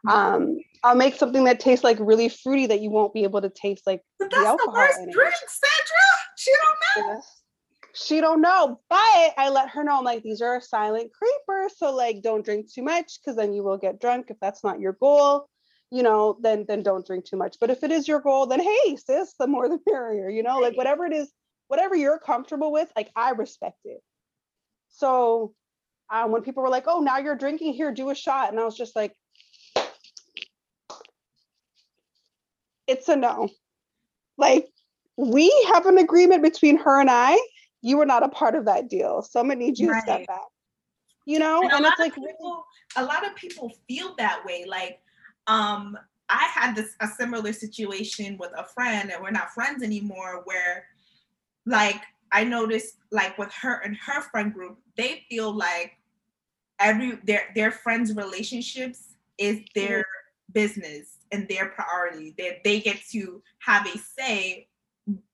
um 0.10 0.58
i'll 0.84 0.96
make 0.96 1.16
something 1.16 1.44
that 1.46 1.60
tastes 1.60 1.84
like 1.84 1.98
really 2.00 2.30
fruity 2.30 2.68
that 2.68 2.80
you 2.82 2.90
won't 2.90 3.14
be 3.14 3.24
able 3.24 3.42
to 3.42 3.50
taste 3.50 3.84
like 3.86 4.02
But 4.18 4.30
the 4.30 4.36
that's 4.38 4.46
the 4.46 4.50
alcohol 4.50 4.74
worst 4.76 5.00
in 5.00 5.10
it. 5.10 5.14
drink, 5.14 5.34
Sandra. 5.48 6.06
She 6.38 6.52
don't 6.96 7.08
know. 7.08 7.22
She 7.94 8.22
don't 8.22 8.42
know, 8.42 8.80
but 8.90 9.34
I 9.38 9.50
let 9.50 9.70
her 9.72 9.84
know 9.84 9.98
I'm 9.98 10.04
like 10.06 10.24
these 10.24 10.42
are 10.42 10.62
silent 10.62 11.12
creepers, 11.12 11.78
so 11.78 11.94
like 11.94 12.22
don't 12.22 12.46
drink 12.46 12.72
too 12.72 12.84
much 12.84 13.20
because 13.20 13.36
then 13.36 13.52
you 13.52 13.64
will 13.64 13.78
get 13.78 14.00
drunk. 14.00 14.28
If 14.30 14.38
that's 14.40 14.64
not 14.64 14.80
your 14.80 14.94
goal, 14.94 15.50
you 15.92 16.04
know, 16.04 16.38
then 16.42 16.66
then 16.68 16.84
don't 16.84 17.06
drink 17.06 17.26
too 17.26 17.38
much. 17.38 17.58
But 17.60 17.70
if 17.70 17.84
it 17.84 17.92
is 17.92 18.08
your 18.08 18.20
goal, 18.20 18.46
then 18.46 18.60
hey, 18.60 18.96
sis, 18.96 19.34
the 19.40 19.48
more 19.48 19.68
the 19.68 19.80
merrier. 19.88 20.30
You 20.30 20.44
know, 20.44 20.60
like 20.60 20.78
whatever 20.78 21.06
it 21.06 21.14
is, 21.14 21.32
whatever 21.68 21.96
you're 21.96 22.20
comfortable 22.20 22.72
with, 22.72 22.92
like 22.96 23.10
I 23.16 23.32
respect 23.32 23.80
it. 23.86 24.02
So 24.90 25.54
um, 26.12 26.32
when 26.32 26.42
people 26.44 26.64
were 26.64 26.70
like, 26.70 26.86
"Oh, 26.88 27.00
now 27.00 27.18
you're 27.18 27.36
drinking 27.36 27.74
here, 27.74 27.92
do 27.92 28.10
a 28.10 28.16
shot," 28.16 28.50
and 28.50 28.60
I 28.60 28.66
was 28.66 28.78
just 28.78 28.96
like, 28.96 29.16
"It's 32.88 33.08
a 33.10 33.16
no." 33.16 33.50
Like 34.38 34.68
we 35.18 35.52
have 35.74 35.86
an 35.86 35.98
agreement 35.98 36.44
between 36.44 36.78
her 36.78 37.00
and 37.00 37.10
I. 37.10 37.40
You 37.82 37.98
were 37.98 38.06
not 38.06 38.24
a 38.24 38.30
part 38.30 38.56
of 38.56 38.66
that 38.66 38.90
deal, 38.90 39.22
so 39.22 39.40
I'm 39.40 39.48
gonna 39.48 39.60
need 39.60 39.80
you 39.80 39.94
to 39.94 40.02
step 40.02 40.28
back. 40.28 40.48
You 41.26 41.40
know, 41.40 41.62
And 41.62 41.72
and 41.72 41.86
it's 41.86 42.00
like 42.00 42.16
people, 42.16 42.66
a 42.96 43.04
lot 43.04 43.26
of 43.26 43.36
people 43.36 43.72
feel 43.88 44.16
that 44.18 44.44
way. 44.46 44.66
Like, 44.68 45.00
um, 45.50 45.98
I 46.30 46.48
had 46.54 46.76
this 46.76 46.96
a 47.02 47.08
similar 47.08 47.52
situation 47.52 48.38
with 48.38 48.52
a 48.56 48.64
friend, 48.64 49.12
and 49.12 49.22
we're 49.22 49.32
not 49.32 49.52
friends 49.52 49.84
anymore. 49.84 50.44
Where, 50.46 50.86
like, 51.66 52.02
I 52.32 52.44
noticed, 52.44 52.98
like, 53.12 53.38
with 53.38 53.52
her 53.62 53.82
and 53.82 53.98
her 53.98 54.22
friend 54.22 54.54
group, 54.54 54.78
they 54.96 55.26
feel 55.28 55.52
like 55.52 55.98
every 56.80 57.18
their 57.24 57.50
their 57.56 57.72
friends' 57.72 58.16
relationships 58.16 59.16
is 59.40 59.60
their 59.74 60.06
business 60.54 61.18
and 61.32 61.48
their 61.50 61.70
priority. 61.70 62.36
That 62.38 62.64
they 62.64 62.80
get 62.80 63.00
to 63.12 63.42
have 63.60 63.88
a 63.88 63.98
say, 63.98 64.68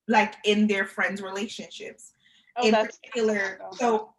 like, 0.08 0.36
in 0.46 0.66
their 0.66 0.86
friends' 0.86 1.22
relationships 1.22 2.14
oh, 2.56 2.66
in 2.66 2.74
particular. 2.74 3.60
So 3.74 4.15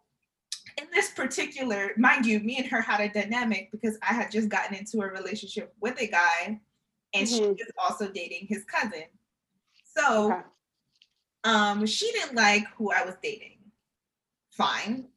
in 0.77 0.87
this 0.93 1.09
particular, 1.11 1.91
mind 1.97 2.25
you, 2.25 2.39
me 2.39 2.57
and 2.57 2.67
her 2.67 2.81
had 2.81 2.99
a 3.01 3.09
dynamic 3.09 3.71
because 3.71 3.97
I 4.01 4.13
had 4.13 4.31
just 4.31 4.49
gotten 4.49 4.75
into 4.77 5.01
a 5.01 5.07
relationship 5.07 5.73
with 5.79 5.99
a 5.99 6.07
guy, 6.07 6.61
and 7.13 7.27
she 7.27 7.41
Mhm. 7.41 7.57
was 7.57 7.71
also 7.77 8.11
dating 8.11 8.47
his 8.47 8.63
cousin. 8.65 9.05
So 9.83 10.33
Okay. 10.33 10.41
um 11.43 11.85
she 11.85 12.11
didn't 12.11 12.35
like 12.35 12.67
who 12.75 12.91
I 12.91 13.03
was 13.05 13.15
dating. 13.21 13.71
Fine. 14.51 15.09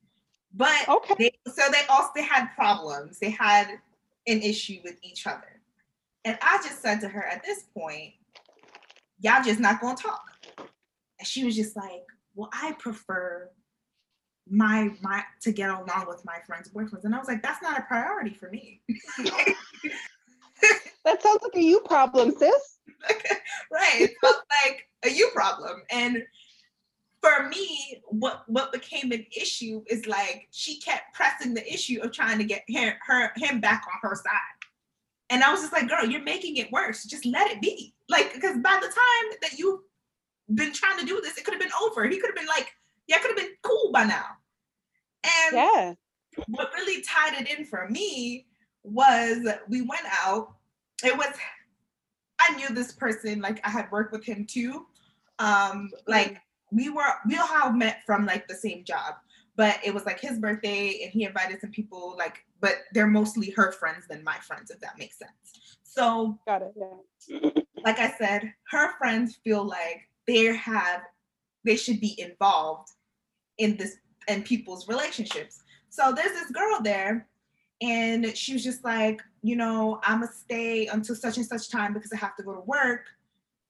But 0.52 0.88
okay. 0.88 1.14
they, 1.18 1.52
so 1.52 1.68
they 1.70 1.84
also 1.88 2.10
they 2.14 2.22
had 2.22 2.46
problems. 2.54 3.18
They 3.18 3.30
had 3.30 3.68
an 4.26 4.42
issue 4.42 4.80
with 4.82 4.98
each 5.02 5.26
other. 5.26 5.60
And 6.24 6.38
I 6.42 6.58
just 6.58 6.82
said 6.82 7.00
to 7.00 7.08
her 7.08 7.24
at 7.24 7.42
this 7.44 7.64
point, 7.74 8.14
y'all 9.20 9.42
just 9.42 9.60
not 9.60 9.80
gonna 9.80 9.96
talk. 9.96 10.24
And 11.18 11.26
she 11.26 11.44
was 11.44 11.54
just 11.56 11.76
like, 11.76 12.06
Well, 12.34 12.50
I 12.52 12.72
prefer 12.72 13.50
my 14.50 14.90
my 15.00 15.22
to 15.42 15.52
get 15.52 15.70
along 15.70 16.06
with 16.08 16.24
my 16.24 16.38
friends' 16.46 16.68
boyfriends. 16.68 17.04
And 17.04 17.14
I 17.14 17.18
was 17.18 17.28
like, 17.28 17.42
that's 17.42 17.62
not 17.62 17.78
a 17.78 17.82
priority 17.82 18.34
for 18.34 18.50
me. 18.50 18.82
that 21.04 21.22
sounds 21.22 21.42
like 21.42 21.54
a 21.54 21.62
you 21.62 21.80
problem, 21.80 22.32
sis. 22.36 22.78
right. 23.72 24.00
It 24.00 24.16
like 24.22 24.88
a 25.04 25.10
you 25.10 25.30
problem. 25.32 25.82
And 25.90 26.22
for 27.22 27.48
me, 27.48 28.02
what 28.06 28.42
what 28.48 28.72
became 28.72 29.12
an 29.12 29.24
issue 29.36 29.82
is 29.88 30.06
like 30.06 30.48
she 30.50 30.80
kept 30.80 31.14
pressing 31.14 31.54
the 31.54 31.72
issue 31.72 32.00
of 32.02 32.12
trying 32.12 32.38
to 32.38 32.44
get 32.44 32.64
her, 32.74 32.94
her 33.06 33.32
him 33.36 33.60
back 33.60 33.84
on 33.86 34.10
her 34.10 34.16
side. 34.16 34.60
And 35.30 35.44
I 35.44 35.52
was 35.52 35.60
just 35.60 35.72
like, 35.72 35.88
girl, 35.88 36.04
you're 36.04 36.22
making 36.22 36.56
it 36.56 36.72
worse. 36.72 37.04
Just 37.04 37.24
let 37.24 37.52
it 37.52 37.60
be. 37.60 37.94
Like, 38.08 38.34
because 38.34 38.56
by 38.56 38.78
the 38.80 38.88
time 38.88 39.38
that 39.42 39.58
you've 39.58 39.80
been 40.52 40.72
trying 40.72 40.98
to 40.98 41.06
do 41.06 41.20
this, 41.20 41.38
it 41.38 41.44
could 41.44 41.54
have 41.54 41.60
been 41.60 41.70
over. 41.80 42.08
He 42.08 42.18
could 42.18 42.30
have 42.30 42.36
been 42.36 42.46
like, 42.46 42.72
yeah, 43.06 43.18
could 43.18 43.28
have 43.28 43.36
been 43.36 43.54
cool 43.62 43.92
by 43.92 44.04
now. 44.04 44.24
And 45.24 45.54
yeah. 45.56 45.94
what 46.48 46.70
really 46.74 47.02
tied 47.02 47.40
it 47.40 47.58
in 47.58 47.64
for 47.64 47.88
me 47.88 48.46
was 48.82 49.46
we 49.68 49.82
went 49.82 50.06
out. 50.24 50.54
It 51.04 51.16
was 51.16 51.34
I 52.40 52.54
knew 52.54 52.68
this 52.70 52.92
person, 52.92 53.40
like 53.40 53.60
I 53.66 53.70
had 53.70 53.90
worked 53.90 54.12
with 54.12 54.24
him 54.24 54.46
too. 54.46 54.86
Um, 55.38 55.90
like 56.06 56.38
we 56.72 56.88
were 56.88 57.04
we 57.26 57.36
all 57.36 57.46
have 57.46 57.74
met 57.74 58.02
from 58.06 58.26
like 58.26 58.48
the 58.48 58.54
same 58.54 58.84
job, 58.84 59.14
but 59.56 59.78
it 59.84 59.92
was 59.92 60.06
like 60.06 60.20
his 60.20 60.38
birthday 60.38 61.00
and 61.02 61.12
he 61.12 61.24
invited 61.24 61.60
some 61.60 61.70
people, 61.70 62.14
like, 62.16 62.44
but 62.60 62.76
they're 62.92 63.06
mostly 63.06 63.50
her 63.50 63.72
friends 63.72 64.06
than 64.08 64.24
my 64.24 64.36
friends, 64.38 64.70
if 64.70 64.80
that 64.80 64.98
makes 64.98 65.18
sense. 65.18 65.78
So 65.82 66.38
got 66.46 66.62
it. 66.62 66.72
Yeah. 66.76 67.50
like 67.84 67.98
I 67.98 68.12
said, 68.12 68.52
her 68.70 68.96
friends 68.96 69.38
feel 69.42 69.64
like 69.64 70.08
they 70.26 70.46
have 70.46 71.02
they 71.64 71.76
should 71.76 72.00
be 72.00 72.18
involved 72.18 72.88
in 73.58 73.76
this 73.76 73.98
and 74.28 74.44
people's 74.44 74.88
relationships. 74.88 75.62
So 75.88 76.12
there's 76.12 76.32
this 76.32 76.50
girl 76.50 76.80
there, 76.82 77.26
and 77.80 78.36
she 78.36 78.52
was 78.52 78.62
just 78.62 78.84
like, 78.84 79.20
you 79.42 79.56
know, 79.56 80.00
I'm 80.04 80.20
gonna 80.20 80.32
stay 80.32 80.86
until 80.86 81.14
such 81.14 81.36
and 81.36 81.46
such 81.46 81.70
time 81.70 81.94
because 81.94 82.12
I 82.12 82.16
have 82.16 82.36
to 82.36 82.42
go 82.42 82.54
to 82.54 82.60
work 82.60 83.02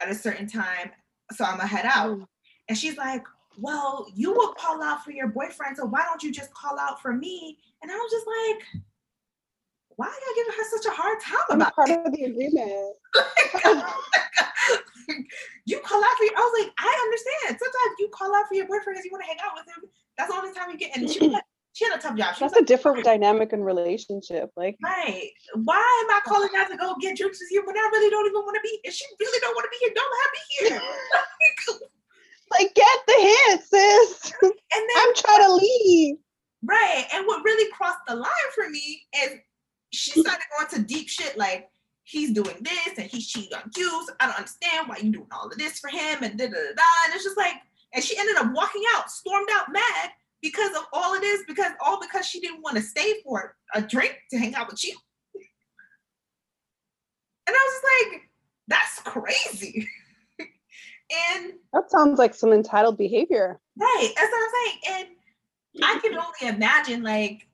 at 0.01 0.11
a 0.11 0.15
certain 0.15 0.47
time. 0.47 0.91
So 1.33 1.45
I'm 1.45 1.57
gonna 1.57 1.69
head 1.69 1.87
out. 1.87 2.19
Mm. 2.19 2.27
And 2.69 2.79
she's 2.79 2.97
like, 2.97 3.25
well, 3.59 4.07
you 4.15 4.33
will 4.33 4.53
call 4.55 4.83
out 4.83 5.05
for 5.05 5.13
your 5.13 5.29
boyfriend, 5.29 5.77
so 5.77 5.85
why 5.87 6.05
don't 6.09 6.23
you 6.23 6.33
just 6.33 6.53
call 6.55 6.79
out 6.79 7.01
for 7.01 7.13
me? 7.13 7.59
And 7.83 7.91
I 7.91 7.95
was 7.95 8.11
just 8.11 8.27
like, 8.27 8.83
why 9.97 10.07
are 10.07 10.11
you 10.11 10.35
giving 10.37 10.53
her 10.59 10.65
such 10.77 10.87
a 10.87 10.97
hard 10.97 11.21
time 11.21 11.45
I'm 11.51 11.61
about 11.61 11.75
part 11.75 11.91
it? 11.91 12.01
of 12.07 12.13
the 12.13 12.25
agreement? 12.25 12.97
you 15.67 15.79
call 15.81 16.03
out 16.03 16.17
for 16.17 16.25
your, 16.25 16.35
I 16.37 16.41
was 16.41 16.65
like, 16.65 16.73
I 16.79 16.93
understand. 17.05 17.59
Sometimes 17.61 17.95
you 17.99 18.09
call 18.13 18.35
out 18.35 18.49
for 18.49 18.55
your 18.55 18.67
boyfriend 18.67 18.97
because 18.97 19.05
you 19.05 19.13
want 19.13 19.25
to 19.25 19.29
hang 19.29 19.39
out 19.45 19.53
with 19.55 19.67
him. 19.67 19.91
That's 20.21 20.33
the 20.33 20.39
only 20.39 20.53
time 20.53 20.71
you 20.71 20.77
get. 20.77 20.97
And 20.97 21.09
she, 21.09 21.19
she 21.73 21.85
had 21.87 21.99
a 21.99 22.03
tough 22.03 22.17
job. 22.17 22.35
She 22.35 22.41
That's 22.41 22.53
a 22.53 22.59
like, 22.59 22.67
different 22.67 23.05
dynamic 23.05 23.53
in 23.55 23.63
relationship. 23.63 24.51
Like, 24.55 24.77
right? 24.85 25.31
Why 25.55 26.05
am 26.05 26.11
I 26.15 26.21
calling 26.27 26.51
out 26.57 26.69
to 26.71 26.77
go 26.77 26.95
get 27.01 27.17
drinks 27.17 27.41
you 27.51 27.63
when 27.65 27.77
I 27.77 27.89
really 27.93 28.11
don't 28.11 28.27
even 28.27 28.43
want 28.43 28.57
to 28.57 28.61
be? 28.63 28.81
If 28.85 28.95
she 28.95 29.05
really 29.19 29.41
don't 29.41 29.55
want 29.55 29.65
to 29.65 29.71
be 29.71 29.77
here, 29.81 29.95
don't 29.95 30.17
have 30.21 30.33
me 30.37 31.71
here. 31.71 31.89
like, 32.59 32.75
get 32.75 32.99
the 33.07 33.15
hint, 33.19 33.63
sis. 33.63 34.33
And 34.43 34.89
then 34.89 35.03
I'm 35.03 35.15
trying 35.17 35.45
to 35.47 35.55
leave. 35.55 36.17
Right. 36.63 37.05
And 37.13 37.27
what 37.27 37.43
really 37.45 37.71
crossed 37.73 37.99
the 38.07 38.15
line 38.15 38.51
for 38.55 38.69
me 38.69 39.03
is 39.25 39.31
she 39.93 40.13
started 40.13 40.45
going 40.57 40.69
to 40.71 40.83
deep 40.83 41.09
shit 41.09 41.37
like 41.37 41.69
he's 42.05 42.31
doing 42.33 42.57
this 42.61 42.99
and 42.99 43.11
he's 43.11 43.27
cheating 43.27 43.57
on 43.57 43.71
you. 43.77 43.89
So 44.07 44.13
I 44.21 44.27
don't 44.27 44.37
understand 44.37 44.87
why 44.87 44.99
you 44.99 45.11
doing 45.11 45.27
all 45.33 45.49
of 45.49 45.59
this 45.59 45.81
for 45.81 45.89
him 45.89 46.23
and 46.23 46.39
da 46.39 46.47
da 46.47 46.53
da. 46.53 46.83
And 47.07 47.15
it's 47.15 47.25
just 47.25 47.37
like, 47.37 47.55
and 47.95 48.05
she 48.05 48.19
ended 48.19 48.37
up 48.37 48.53
walking 48.55 48.83
out, 48.95 49.11
stormed 49.11 49.49
out 49.53 49.73
mad 49.73 50.11
because 50.43 50.75
of 50.77 50.85
all 50.93 51.15
of 51.15 51.21
this, 51.21 51.43
because 51.47 51.73
all 51.85 52.01
because 52.01 52.27
she 52.27 52.41
didn't 52.41 52.63
want 52.63 52.77
to 52.77 52.83
stay 52.83 53.15
for 53.25 53.57
a 53.75 53.83
drink 53.83 54.17
to 54.31 54.39
hang 54.39 54.55
out 54.55 54.71
with 54.71 54.85
you. 54.85 54.97
And 57.47 57.57
I 57.57 57.69
was 57.73 58.13
like, 58.13 58.23
that's 58.69 59.01
crazy. 59.01 59.89
and 60.39 61.53
that 61.73 61.91
sounds 61.91 62.19
like 62.19 62.35
some 62.35 62.53
entitled 62.53 62.97
behavior. 62.97 63.61
Right. 63.77 64.13
That's 64.17 64.31
what 64.31 64.45
I'm 64.45 64.51
saying. 64.55 65.07
And 65.75 65.85
I 65.85 65.99
can 65.99 66.13
only 66.19 66.57
imagine 66.57 67.03
like 67.03 67.47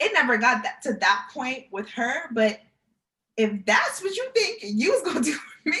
it 0.00 0.12
never 0.12 0.36
got 0.36 0.62
that 0.62 0.82
to 0.82 0.94
that 0.94 1.28
point 1.32 1.66
with 1.72 1.88
her, 1.90 2.28
but 2.32 2.60
if 3.36 3.64
that's 3.66 4.02
what 4.02 4.14
you 4.16 4.28
think 4.34 4.58
you 4.62 4.92
was 4.92 5.02
gonna 5.02 5.20
do 5.20 5.32
for 5.32 5.70
me, 5.70 5.80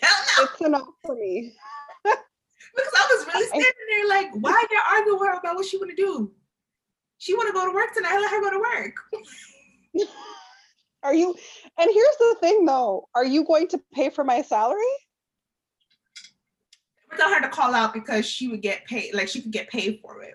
hell 0.00 0.24
no. 0.38 0.44
It's 0.44 0.60
enough 0.60 0.88
for 1.04 1.14
me. 1.14 1.54
because 2.04 2.92
I 2.96 3.16
was 3.16 3.26
really 3.26 3.46
standing 3.46 3.72
there 3.90 4.08
like, 4.08 4.30
why 4.34 4.52
are 4.52 4.68
you 4.70 4.80
arguing 4.90 5.18
with 5.20 5.28
her 5.28 5.38
about 5.38 5.56
what 5.56 5.66
she 5.66 5.78
wanna 5.78 5.94
do? 5.94 6.32
She 7.18 7.34
wanna 7.34 7.52
go 7.52 7.66
to 7.66 7.74
work 7.74 7.94
tonight, 7.94 8.12
I 8.12 8.20
let 8.20 8.30
her 8.30 8.40
go 8.40 8.50
to 8.50 8.58
work. 8.58 8.94
are 11.02 11.14
you 11.14 11.34
and 11.78 11.90
here's 11.92 12.16
the 12.18 12.36
thing 12.40 12.64
though, 12.64 13.08
are 13.14 13.24
you 13.24 13.44
going 13.44 13.68
to 13.68 13.80
pay 13.92 14.10
for 14.10 14.24
my 14.24 14.42
salary? 14.42 14.82
We 17.10 17.16
tell 17.16 17.32
her 17.32 17.40
to 17.40 17.48
call 17.48 17.74
out 17.74 17.94
because 17.94 18.26
she 18.26 18.48
would 18.48 18.60
get 18.60 18.84
paid, 18.84 19.14
like 19.14 19.28
she 19.28 19.40
could 19.40 19.52
get 19.52 19.68
paid 19.68 20.00
for 20.02 20.22
it. 20.22 20.34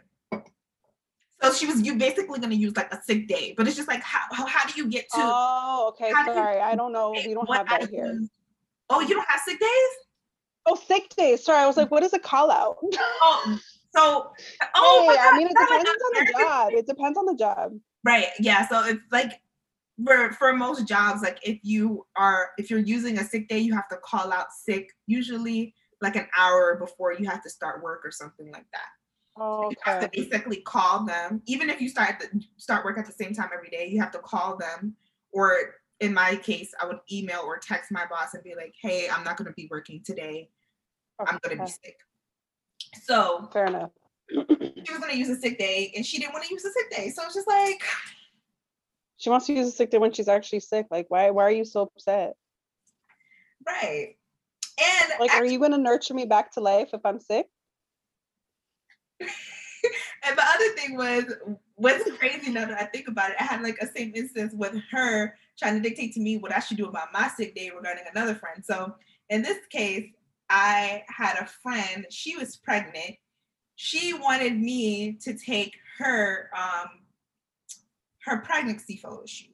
So 1.44 1.52
she 1.52 1.66
was 1.66 1.82
you 1.82 1.96
basically 1.96 2.40
going 2.40 2.52
to 2.52 2.56
use 2.56 2.76
like 2.78 2.92
a 2.94 3.02
sick 3.04 3.28
day, 3.28 3.54
but 3.58 3.68
it's 3.68 3.76
just 3.76 3.90
like 3.90 4.02
how 4.02 4.22
how, 4.32 4.46
how 4.46 4.66
do 4.66 4.82
you 4.82 4.88
get 4.88 5.10
to? 5.10 5.20
Oh, 5.20 5.88
okay. 5.90 6.12
Sorry, 6.12 6.60
I 6.60 6.76
don't 6.76 6.94
know. 6.94 7.12
We 7.28 7.34
don't 7.34 7.54
have 7.54 7.68
that 7.68 7.90
here. 7.90 8.22
Oh, 8.90 9.02
you 9.02 9.16
don't 9.16 9.28
have 9.28 9.42
sick 9.42 9.60
days? 9.60 9.90
Oh, 10.66 10.76
sick 10.76 11.14
days. 11.16 11.44
Sorry, 11.44 11.60
I 11.60 11.68
was 11.68 11.78
like, 11.78 11.92
what 11.92 12.04
is 12.04 12.14
a 12.14 12.20
call 12.20 12.52
out? 12.52 12.78
oh, 12.84 13.60
so 13.96 14.32
oh, 14.76 15.10
hey, 15.10 15.18
I 15.20 15.38
mean, 15.38 15.48
it 15.48 15.56
depends 15.60 15.90
on 15.90 16.26
the 16.26 16.32
job. 16.32 16.74
It 16.74 16.88
depends 16.88 17.18
on 17.18 17.26
the 17.26 17.36
job. 17.36 17.74
Right. 18.04 18.28
Yeah. 18.40 18.68
So 18.68 18.84
it's 18.86 19.02
like 19.12 19.40
for 20.04 20.32
for 20.34 20.54
most 20.54 20.88
jobs, 20.88 21.22
like 21.22 21.40
if 21.44 21.60
you 21.64 22.06
are 22.16 22.50
if 22.58 22.70
you're 22.70 22.80
using 22.80 23.20
a 23.20 23.24
sick 23.24 23.48
day, 23.48 23.60
you 23.60 23.74
have 23.74 23.88
to 23.90 23.98
call 23.98 24.34
out 24.34 24.48
sick 24.52 24.90
usually 25.06 25.76
like 26.02 26.16
an 26.16 26.28
hour 26.38 26.76
before 26.76 27.14
you 27.14 27.30
have 27.30 27.42
to 27.44 27.50
start 27.50 27.84
work 27.84 28.02
or 28.04 28.12
something 28.12 28.52
like 28.52 28.66
that. 28.74 28.88
Oh, 29.38 29.66
okay. 29.66 29.76
You 29.86 29.92
have 29.92 30.02
to 30.02 30.10
basically 30.14 30.58
call 30.58 31.06
them, 31.06 31.42
even 31.46 31.70
if 31.70 31.82
you 31.82 31.90
start 31.90 32.20
the, 32.20 32.42
start 32.58 32.86
work 32.86 32.98
at 32.98 33.06
the 33.06 33.12
same 33.12 33.34
time 33.34 33.50
every 33.54 33.70
day. 33.70 33.88
You 33.88 34.00
have 34.02 34.12
to 34.12 34.20
call 34.20 34.58
them, 34.58 34.96
or 35.32 35.76
in 36.04 36.14
my 36.14 36.36
case, 36.36 36.74
I 36.82 36.86
would 36.86 37.00
email 37.12 37.44
or 37.46 37.58
text 37.58 37.92
my 37.92 38.06
boss 38.06 38.34
and 38.34 38.44
be 38.44 38.56
like, 38.56 38.76
"Hey, 38.80 39.08
I'm 39.10 39.24
not 39.24 39.38
going 39.38 39.48
to 39.48 39.54
be 39.54 39.68
working 39.72 40.02
today. 40.04 40.50
Okay. 41.22 41.32
I'm 41.32 41.40
going 41.42 41.58
to 41.58 41.64
be 41.64 41.70
sick." 41.70 41.98
So 43.04 43.50
fair 43.54 43.68
enough. 43.68 43.92
she 44.30 44.92
was 44.92 45.00
going 45.00 45.12
to 45.12 45.18
use 45.18 45.30
a 45.30 45.38
sick 45.38 45.58
day, 45.58 45.94
and 45.96 46.06
she 46.06 46.20
didn't 46.20 46.34
want 46.34 46.46
to 46.46 46.54
use 46.54 46.66
a 46.66 46.72
sick 46.72 46.92
day. 46.92 47.10
So 47.10 47.24
it's 47.26 47.36
just 47.36 47.48
like 47.48 47.82
she 49.16 49.30
wants 49.30 49.48
to 49.48 49.54
use 49.54 49.70
a 49.70 49.72
sick 49.72 49.92
day 49.92 49.98
when 49.98 50.12
she's 50.12 50.28
actually 50.28 50.60
sick. 50.60 50.88
Like, 50.92 51.06
why? 51.08 51.30
Why 51.30 51.44
are 51.44 51.52
you 51.52 51.64
so 51.64 51.84
upset? 51.84 52.34
Right. 53.66 54.16
And 54.78 55.12
like, 55.22 55.32
actually, 55.32 55.48
are 55.48 55.52
you 55.52 55.60
going 55.60 55.72
to 55.72 55.78
nurture 55.78 56.14
me 56.14 56.26
back 56.26 56.52
to 56.54 56.60
life 56.60 56.90
if 56.94 57.06
I'm 57.06 57.20
sick? 57.20 57.48
and 59.22 60.38
the 60.38 60.44
other 60.44 60.70
thing 60.76 60.98
was 60.98 61.26
what's 61.76 62.10
crazy 62.18 62.52
now 62.52 62.66
that 62.66 62.82
I 62.82 62.86
think 62.86 63.08
about 63.08 63.32
it, 63.32 63.38
I 63.40 63.44
had 63.44 63.62
like 63.62 63.78
a 63.82 63.88
same 63.88 64.14
instance 64.16 64.54
with 64.56 64.76
her 64.92 65.36
trying 65.58 65.82
to 65.82 65.88
dictate 65.88 66.14
to 66.14 66.20
me 66.20 66.38
what 66.38 66.56
I 66.56 66.60
should 66.60 66.78
do 66.78 66.86
about 66.86 67.14
my 67.14 67.28
sick 67.28 67.56
day 67.56 67.72
regarding 67.76 68.06
another 68.12 68.36
friend. 68.36 68.64
So 68.64 68.96
in 69.30 69.42
this 69.42 69.60
case, 69.70 70.10
I 70.50 71.04
had 71.08 71.38
a 71.38 71.46
friend, 71.46 72.06
she 72.10 72.36
was 72.36 72.58
pregnant. 72.58 73.16
She 73.76 74.14
wanted 74.14 74.60
me 74.60 75.14
to 75.22 75.34
take 75.34 75.74
her 75.98 76.50
um 76.56 76.90
her 78.26 78.38
pregnancy 78.38 78.98
photo 78.98 79.26
shoot. 79.26 79.50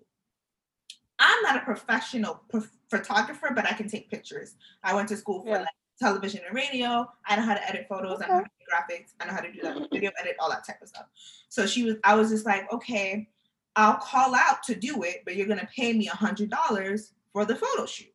I'm 1.20 1.42
not 1.44 1.58
a 1.58 1.66
professional 1.66 2.42
photographer, 2.90 3.52
but 3.54 3.66
I 3.66 3.74
can 3.74 3.90
take 3.90 4.10
pictures. 4.10 4.56
I 4.84 4.94
went 4.94 5.10
to 5.10 5.18
school 5.18 5.42
for 5.42 5.50
yeah. 5.50 5.60
like 5.60 5.68
television 6.00 6.42
and 6.46 6.56
radio. 6.56 7.08
I 7.26 7.36
know 7.36 7.44
how 7.44 7.54
to 7.54 7.70
edit 7.70 7.88
photos. 7.90 8.22
Okay. 8.22 8.26
I 8.26 8.28
know 8.28 8.34
how 8.36 8.42
to 8.42 8.50
do 8.60 8.96
graphics. 8.96 9.10
I 9.20 9.26
know 9.26 9.34
how 9.34 9.42
to 9.42 9.52
do 9.52 9.62
that 9.62 9.88
video 9.92 10.12
edit, 10.20 10.36
all 10.40 10.50
that 10.50 10.66
type 10.66 10.82
of 10.82 10.88
stuff. 10.88 11.06
So 11.50 11.66
she 11.66 11.84
was, 11.84 11.96
I 12.04 12.16
was 12.16 12.30
just 12.30 12.46
like, 12.46 12.72
okay, 12.72 13.30
I'll 13.76 13.98
call 13.98 14.36
out 14.36 14.64
to 14.64 14.76
do 14.76 15.04
it, 15.04 15.22
but 15.26 15.36
you're 15.36 15.48
gonna 15.48 15.70
pay 15.76 15.94
me 15.94 16.08
a 16.08 16.16
hundred 16.16 16.50
dollars 16.50 17.14
for 17.34 17.46
the 17.46 17.56
photo 17.56 17.86
shoot. 17.86 18.14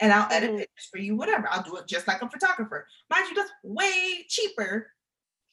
And 0.00 0.12
I'll 0.12 0.30
edit 0.30 0.50
mm-hmm. 0.50 0.58
pictures 0.58 0.88
for 0.90 0.98
you, 0.98 1.16
whatever. 1.16 1.48
I'll 1.50 1.62
do 1.62 1.76
it 1.76 1.86
just 1.86 2.08
like 2.08 2.22
a 2.22 2.28
photographer. 2.28 2.86
Mind 3.10 3.28
you, 3.28 3.34
that's 3.34 3.50
way 3.62 4.24
cheaper 4.28 4.88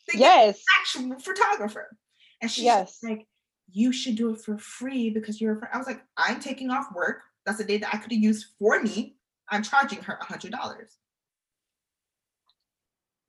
than 0.08 0.20
yes. 0.20 0.64
actual 0.80 1.20
photographer. 1.20 1.96
And 2.42 2.50
she's 2.50 2.64
yes. 2.64 3.00
like, 3.04 3.28
you 3.72 3.94
should 3.94 4.16
do 4.16 4.34
it 4.34 4.42
for 4.42 4.58
free 4.58 5.10
because 5.12 5.40
you're 5.40 5.56
a 5.56 5.60
friend. 5.60 5.74
I 5.74 5.78
was 5.78 5.88
like, 5.88 6.02
I'm 6.18 6.40
taking 6.40 6.72
off 6.72 6.88
work. 6.94 7.22
That's 7.46 7.60
a 7.60 7.64
day 7.64 7.78
that 7.78 7.94
I 7.94 7.98
could 7.98 8.12
have 8.12 8.22
used 8.22 8.48
for 8.60 8.82
me. 8.82 9.16
I'm 9.50 9.64
charging 9.64 10.02
her 10.02 10.18
a 10.20 10.26
hundred 10.26 10.52
dollars. 10.52 10.98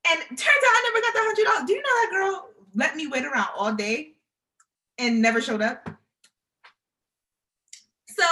And 0.08 0.20
turns 0.20 0.40
out 0.40 0.46
I 0.46 0.90
never 0.92 1.00
got 1.00 1.14
the 1.14 1.20
hundred 1.22 1.44
dollars. 1.44 1.64
Do 1.66 1.72
you 1.72 1.78
know 1.78 1.84
that 1.84 2.10
girl 2.12 2.48
let 2.74 2.96
me 2.96 3.06
wait 3.06 3.24
around 3.24 3.48
all 3.56 3.72
day 3.72 4.14
and 4.98 5.22
never 5.22 5.40
showed 5.40 5.62
up? 5.62 5.88
So 8.08 8.24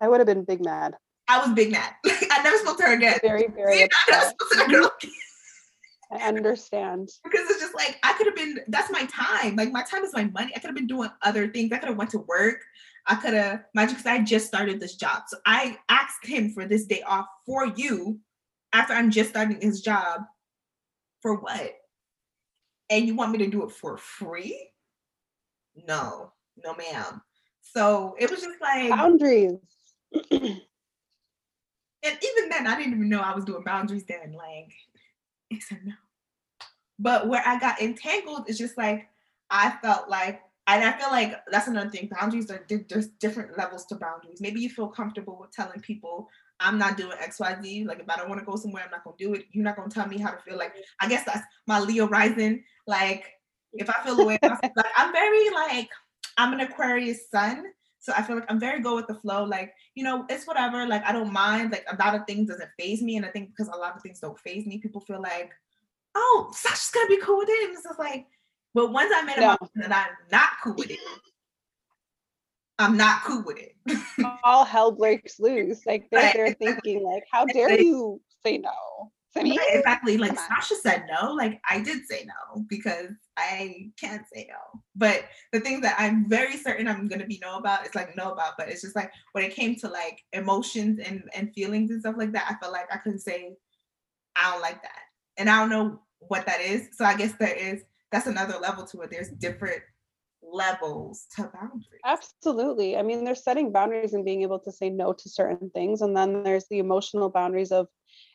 I 0.00 0.08
would 0.08 0.20
have 0.20 0.26
been 0.26 0.44
big 0.44 0.64
mad. 0.64 0.94
I 1.28 1.38
was 1.44 1.52
big 1.54 1.72
mad. 1.72 1.92
I 2.06 2.42
never 2.42 2.56
spoke 2.58 2.78
to 2.78 2.84
her 2.84 2.94
again. 2.94 3.18
Very, 3.22 3.46
very. 3.54 3.84
I 3.84 3.88
never 4.10 4.26
spoke 4.26 4.50
to 4.50 4.56
that 4.58 4.68
girl. 4.70 4.90
I 6.10 6.26
understand. 6.26 7.10
because 7.22 7.50
it's 7.50 7.60
just 7.60 7.74
like 7.74 7.98
I 8.02 8.14
could 8.14 8.26
have 8.26 8.36
been 8.36 8.60
that's 8.68 8.90
my 8.90 9.06
time. 9.06 9.56
Like 9.56 9.70
my 9.72 9.82
time 9.82 10.04
is 10.04 10.14
my 10.14 10.24
money. 10.24 10.52
I 10.56 10.58
could 10.58 10.68
have 10.68 10.76
been 10.76 10.86
doing 10.86 11.10
other 11.22 11.48
things. 11.48 11.70
I 11.70 11.78
could 11.78 11.90
have 11.90 11.98
went 11.98 12.10
to 12.10 12.18
work. 12.20 12.62
I 13.06 13.16
could 13.16 13.34
have 13.34 13.64
mind 13.74 13.90
because 13.90 14.06
I 14.06 14.22
just 14.22 14.46
started 14.46 14.80
this 14.80 14.96
job. 14.96 15.24
So 15.28 15.36
I 15.44 15.76
asked 15.90 16.24
him 16.24 16.50
for 16.52 16.66
this 16.66 16.86
day 16.86 17.02
off 17.02 17.26
for 17.44 17.66
you 17.66 18.20
after 18.72 18.92
I'm 18.92 19.10
just 19.10 19.30
starting 19.30 19.60
his 19.60 19.80
job. 19.80 20.22
For 21.20 21.34
what? 21.34 21.74
And 22.90 23.06
you 23.06 23.14
want 23.14 23.32
me 23.32 23.38
to 23.38 23.48
do 23.48 23.64
it 23.64 23.72
for 23.72 23.96
free? 23.96 24.70
No, 25.86 26.32
no, 26.64 26.74
ma'am. 26.74 27.22
So 27.60 28.14
it 28.18 28.30
was 28.30 28.40
just 28.40 28.60
like 28.60 28.90
Boundaries. 28.90 29.58
and 30.30 30.42
even 32.02 32.48
then, 32.50 32.66
I 32.66 32.76
didn't 32.76 32.94
even 32.94 33.08
know 33.08 33.20
I 33.20 33.34
was 33.34 33.44
doing 33.44 33.64
boundaries 33.64 34.04
then. 34.04 34.32
Like, 34.32 34.72
I 35.52 35.58
said 35.58 35.80
no. 35.84 35.92
But 36.98 37.28
where 37.28 37.42
I 37.46 37.58
got 37.58 37.80
entangled 37.80 38.48
is 38.48 38.58
just 38.58 38.76
like 38.76 39.08
I 39.50 39.70
felt 39.82 40.08
like, 40.08 40.42
and 40.66 40.84
I 40.84 40.92
feel 40.98 41.10
like 41.10 41.34
that's 41.50 41.68
another 41.68 41.90
thing. 41.90 42.10
Boundaries 42.10 42.50
are 42.50 42.64
there's 42.68 43.08
different 43.20 43.56
levels 43.56 43.86
to 43.86 43.94
boundaries. 43.96 44.40
Maybe 44.40 44.60
you 44.60 44.70
feel 44.70 44.88
comfortable 44.88 45.38
with 45.40 45.52
telling 45.52 45.80
people 45.80 46.28
I'm 46.60 46.78
not 46.78 46.96
doing 46.96 47.16
X, 47.20 47.40
Y, 47.40 47.56
Z. 47.62 47.84
Like 47.84 48.00
if 48.00 48.08
I 48.08 48.16
don't 48.16 48.28
want 48.28 48.40
to 48.40 48.46
go 48.46 48.56
somewhere, 48.56 48.84
I'm 48.84 48.90
not 48.90 49.04
gonna 49.04 49.16
do 49.18 49.34
it. 49.34 49.46
You're 49.52 49.64
not 49.64 49.76
gonna 49.76 49.90
tell 49.90 50.06
me 50.06 50.18
how 50.18 50.30
to 50.30 50.38
feel. 50.38 50.56
Like 50.56 50.74
I 51.00 51.08
guess 51.08 51.24
that's 51.24 51.44
my 51.66 51.80
Leo 51.80 52.08
rising. 52.08 52.64
Like 52.86 53.24
if 53.74 53.88
I 53.88 54.02
feel 54.04 54.16
the 54.16 54.24
way, 54.24 54.38
like 54.42 54.86
I'm 54.96 55.12
very 55.12 55.50
like 55.50 55.88
I'm 56.36 56.52
an 56.52 56.60
Aquarius 56.60 57.30
sun. 57.30 57.64
So 58.00 58.12
I 58.16 58.22
feel 58.22 58.36
like 58.36 58.46
I'm 58.48 58.60
very 58.60 58.80
good 58.80 58.94
with 58.94 59.08
the 59.08 59.14
flow. 59.14 59.44
Like, 59.44 59.74
you 59.96 60.04
know, 60.04 60.24
it's 60.30 60.46
whatever. 60.46 60.86
Like, 60.86 61.04
I 61.04 61.12
don't 61.12 61.32
mind. 61.32 61.72
Like, 61.72 61.84
a 61.90 61.96
lot 61.96 62.14
of 62.14 62.26
things 62.26 62.48
doesn't 62.48 62.70
faze 62.78 63.02
me. 63.02 63.16
And 63.16 63.26
I 63.26 63.28
think 63.28 63.50
because 63.50 63.66
a 63.68 63.76
lot 63.76 63.96
of 63.96 64.02
things 64.02 64.20
don't 64.20 64.38
faze 64.38 64.66
me, 64.66 64.78
people 64.78 65.00
feel 65.00 65.20
like, 65.20 65.50
oh, 66.14 66.48
Sasha's 66.54 66.90
gonna 66.94 67.08
be 67.08 67.18
cool 67.20 67.38
with 67.38 67.48
it. 67.48 67.64
And 67.64 67.74
it's 67.74 67.82
just 67.82 67.98
like, 67.98 68.26
but 68.72 68.92
once 68.92 69.12
I 69.14 69.22
made 69.22 69.40
No. 69.40 69.48
up 69.48 69.70
that 69.74 69.92
I'm 69.92 70.14
not 70.30 70.50
cool 70.62 70.74
with 70.74 70.90
it, 70.90 71.00
I'm 72.78 72.96
not 72.96 73.24
cool 73.24 73.42
with 73.44 73.58
it. 73.58 73.74
All 74.44 74.64
hell 74.64 74.92
breaks 74.92 75.40
loose. 75.40 75.84
Like 75.84 76.08
they're 76.10 76.46
exactly. 76.46 76.66
thinking, 76.66 77.04
like, 77.04 77.24
how 77.30 77.44
dare 77.46 77.80
you 77.80 78.20
say 78.44 78.58
no 78.58 79.10
to 79.34 79.42
me? 79.42 79.58
Right, 79.58 79.66
exactly. 79.72 80.16
Like. 80.16 80.38
Sasha 80.38 80.76
said 80.76 81.04
no. 81.10 81.32
Like 81.32 81.60
I 81.68 81.80
did 81.80 82.06
say 82.06 82.24
no 82.26 82.64
because 82.68 83.10
I 83.36 83.90
can't 83.98 84.22
say 84.32 84.46
no. 84.48 84.80
But 84.94 85.24
the 85.52 85.60
thing 85.60 85.80
that 85.80 85.96
I'm 85.98 86.28
very 86.28 86.56
certain 86.56 86.86
I'm 86.86 87.08
gonna 87.08 87.26
be 87.26 87.40
no 87.42 87.58
about 87.58 87.84
is 87.84 87.94
like 87.94 88.16
no 88.16 88.32
about. 88.32 88.54
But 88.56 88.68
it's 88.68 88.82
just 88.82 88.94
like 88.96 89.10
when 89.32 89.44
it 89.44 89.54
came 89.54 89.74
to 89.76 89.88
like 89.88 90.22
emotions 90.32 91.00
and 91.04 91.24
and 91.34 91.52
feelings 91.54 91.90
and 91.90 92.00
stuff 92.00 92.14
like 92.16 92.32
that, 92.32 92.46
I 92.48 92.62
felt 92.62 92.72
like 92.72 92.86
I 92.92 92.98
couldn't 92.98 93.20
say 93.20 93.56
I 94.36 94.52
don't 94.52 94.62
like 94.62 94.82
that, 94.82 95.00
and 95.36 95.50
I 95.50 95.58
don't 95.58 95.70
know 95.70 96.00
what 96.20 96.46
that 96.46 96.60
is. 96.60 96.88
So 96.92 97.04
I 97.04 97.16
guess 97.16 97.32
there 97.40 97.54
is 97.54 97.82
that's 98.12 98.26
another 98.26 98.58
level 98.58 98.86
to 98.86 99.00
it. 99.00 99.10
There's 99.10 99.30
different 99.30 99.82
levels 100.52 101.26
to 101.36 101.42
boundaries. 101.42 102.00
Absolutely. 102.04 102.96
I 102.96 103.02
mean, 103.02 103.24
there's 103.24 103.44
setting 103.44 103.72
boundaries 103.72 104.14
and 104.14 104.24
being 104.24 104.42
able 104.42 104.58
to 104.60 104.72
say 104.72 104.90
no 104.90 105.12
to 105.12 105.28
certain 105.28 105.70
things. 105.70 106.00
And 106.00 106.16
then 106.16 106.42
there's 106.42 106.66
the 106.68 106.78
emotional 106.78 107.28
boundaries 107.28 107.72
of 107.72 107.88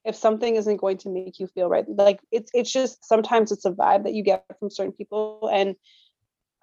if 0.05 0.15
something 0.15 0.55
isn't 0.55 0.77
going 0.77 0.97
to 0.99 1.09
make 1.09 1.39
you 1.39 1.47
feel 1.47 1.69
right. 1.69 1.85
Like 1.87 2.19
it's 2.31 2.51
it's 2.53 2.71
just 2.71 3.05
sometimes 3.05 3.51
it's 3.51 3.65
a 3.65 3.71
vibe 3.71 4.03
that 4.03 4.13
you 4.13 4.23
get 4.23 4.45
from 4.59 4.69
certain 4.69 4.93
people. 4.93 5.49
And 5.51 5.75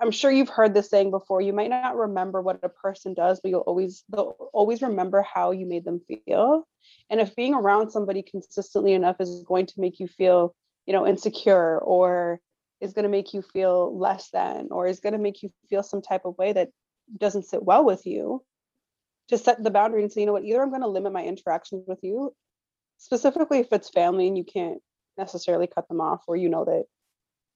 I'm 0.00 0.10
sure 0.10 0.30
you've 0.30 0.48
heard 0.48 0.72
this 0.72 0.88
saying 0.88 1.10
before. 1.10 1.42
You 1.42 1.52
might 1.52 1.70
not 1.70 1.96
remember 1.96 2.40
what 2.40 2.60
a 2.62 2.68
person 2.68 3.12
does, 3.14 3.40
but 3.40 3.50
you'll 3.50 3.60
always 3.60 4.04
they'll 4.10 4.36
always 4.52 4.82
remember 4.82 5.22
how 5.22 5.50
you 5.50 5.66
made 5.66 5.84
them 5.84 6.00
feel. 6.08 6.66
And 7.10 7.20
if 7.20 7.36
being 7.36 7.54
around 7.54 7.90
somebody 7.90 8.22
consistently 8.22 8.94
enough 8.94 9.16
is 9.20 9.42
going 9.46 9.66
to 9.66 9.80
make 9.80 10.00
you 10.00 10.08
feel, 10.08 10.54
you 10.86 10.92
know, 10.92 11.06
insecure 11.06 11.78
or 11.78 12.40
is 12.80 12.92
going 12.92 13.02
to 13.04 13.08
make 13.08 13.34
you 13.34 13.42
feel 13.42 13.96
less 13.98 14.30
than 14.30 14.68
or 14.70 14.86
is 14.86 15.00
going 15.00 15.12
to 15.12 15.18
make 15.18 15.42
you 15.42 15.52
feel 15.68 15.82
some 15.82 16.02
type 16.02 16.22
of 16.24 16.36
way 16.38 16.52
that 16.52 16.70
doesn't 17.18 17.46
sit 17.46 17.62
well 17.62 17.84
with 17.84 18.06
you. 18.06 18.42
To 19.28 19.38
set 19.38 19.62
the 19.62 19.70
boundary 19.70 20.02
and 20.02 20.10
say 20.10 20.22
you 20.22 20.26
know 20.26 20.32
what? 20.32 20.44
Either 20.44 20.60
i'm 20.60 20.70
going 20.70 20.80
to 20.80 20.88
limit 20.88 21.12
my 21.12 21.22
interactions 21.22 21.84
with 21.86 22.00
you 22.02 22.34
specifically 22.98 23.60
if 23.60 23.68
it's 23.70 23.88
family 23.88 24.26
and 24.26 24.36
you 24.36 24.42
can't 24.42 24.78
necessarily 25.16 25.68
cut 25.68 25.88
them 25.88 26.00
off 26.00 26.22
or 26.26 26.36
you 26.36 26.48
know 26.48 26.64
that 26.64 26.84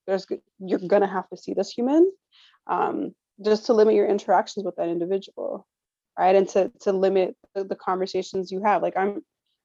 there's 0.06 0.24
you're 0.60 0.78
going 0.78 1.02
to 1.02 1.08
have 1.08 1.28
to 1.30 1.36
see 1.36 1.52
this 1.52 1.70
human 1.70 2.12
um, 2.68 3.12
just 3.44 3.66
to 3.66 3.72
limit 3.72 3.96
your 3.96 4.06
interactions 4.06 4.64
with 4.64 4.76
that 4.76 4.88
individual 4.88 5.66
right? 6.16 6.36
And 6.36 6.48
to 6.50 6.70
to 6.82 6.92
limit 6.92 7.36
the, 7.56 7.64
the 7.64 7.74
conversations 7.74 8.52
you 8.52 8.62
have. 8.62 8.80
Like 8.80 8.96
i'm 8.96 9.22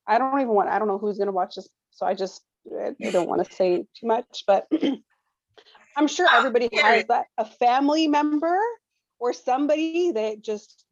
i 0.07 0.17
don't 0.17 0.41
even 0.41 0.53
want 0.53 0.69
i 0.69 0.79
don't 0.79 0.87
know 0.87 0.97
who's 0.97 1.17
going 1.17 1.27
to 1.27 1.31
watch 1.31 1.53
this 1.55 1.69
so 1.91 2.07
i 2.07 2.15
just 2.15 2.41
I 2.71 3.11
don't 3.11 3.29
want 3.29 3.45
to 3.45 3.53
say 3.53 3.85
too 3.99 4.07
much, 4.07 4.43
but 4.45 4.67
I'm 5.99 6.07
sure 6.07 6.27
Oh, 6.31 6.37
everybody 6.37 6.69
has 6.71 7.05
that 7.07 7.25
a 7.37 7.43
family 7.43 8.07
member 8.07 8.57
or 9.19 9.33
somebody 9.33 10.13
that 10.13 10.41
just 10.41 10.85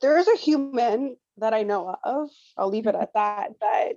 there's 0.00 0.26
a 0.26 0.36
human 0.36 1.16
that 1.36 1.52
I 1.52 1.64
know 1.64 1.94
of, 2.02 2.30
I'll 2.56 2.70
leave 2.70 2.86
it 2.86 2.94
at 2.94 3.12
that, 3.12 3.50
that 3.60 3.92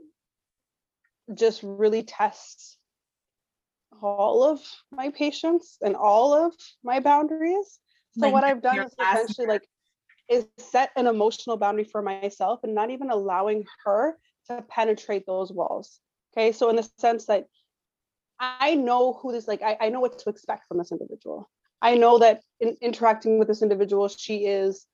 just 1.33 1.61
really 1.63 2.03
tests 2.03 2.77
all 4.01 4.43
of 4.43 4.59
my 4.91 5.09
patience 5.11 5.77
and 5.81 5.95
all 5.95 6.33
of 6.33 6.53
my 6.83 6.99
boundaries. 6.99 7.79
So 8.19 8.27
what 8.27 8.43
I've 8.43 8.61
done 8.61 8.79
is 8.79 8.93
essentially 8.99 9.47
like 9.47 9.67
is 10.29 10.47
set 10.57 10.91
an 10.97 11.07
emotional 11.07 11.55
boundary 11.55 11.85
for 11.85 12.01
myself 12.01 12.59
and 12.63 12.75
not 12.75 12.89
even 12.89 13.09
allowing 13.09 13.63
her 13.85 14.17
to 14.47 14.63
penetrate 14.63 15.25
those 15.25 15.51
walls. 15.51 15.99
Okay. 16.33 16.51
So 16.51 16.69
in 16.69 16.75
the 16.75 16.89
sense 16.97 17.25
that 17.25 17.45
I 18.39 18.75
know 18.75 19.13
who 19.13 19.31
this 19.31 19.47
like 19.47 19.61
I, 19.61 19.77
I 19.81 19.89
know 19.89 19.99
what 19.99 20.19
to 20.19 20.29
expect 20.29 20.67
from 20.67 20.77
this 20.77 20.91
individual. 20.91 21.49
I 21.81 21.95
know 21.95 22.19
that 22.19 22.41
in 22.59 22.75
interacting 22.81 23.39
with 23.39 23.47
this 23.47 23.61
individual, 23.61 24.07
she 24.07 24.45
is 24.45 24.85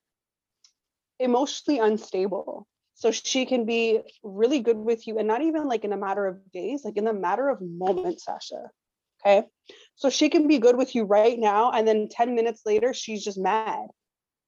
emotionally 1.19 1.79
unstable. 1.79 2.67
So 2.95 3.11
she 3.11 3.45
can 3.45 3.65
be 3.65 4.01
really 4.23 4.59
good 4.59 4.77
with 4.77 5.07
you 5.07 5.17
and 5.17 5.27
not 5.27 5.41
even 5.41 5.67
like 5.67 5.83
in 5.83 5.93
a 5.93 5.97
matter 5.97 6.27
of 6.27 6.51
days, 6.51 6.85
like 6.85 6.97
in 6.97 7.07
a 7.07 7.13
matter 7.13 7.49
of 7.49 7.59
moments, 7.61 8.25
Sasha. 8.25 8.69
Okay. 9.25 9.47
So 9.95 10.09
she 10.09 10.29
can 10.29 10.47
be 10.47 10.59
good 10.59 10.77
with 10.77 10.95
you 10.95 11.03
right 11.03 11.37
now. 11.37 11.71
And 11.71 11.87
then 11.87 12.07
10 12.09 12.35
minutes 12.35 12.61
later, 12.65 12.93
she's 12.93 13.23
just 13.23 13.37
mad. 13.37 13.87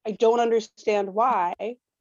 I 0.06 0.12
don't 0.12 0.40
understand 0.40 1.12
why, 1.12 1.54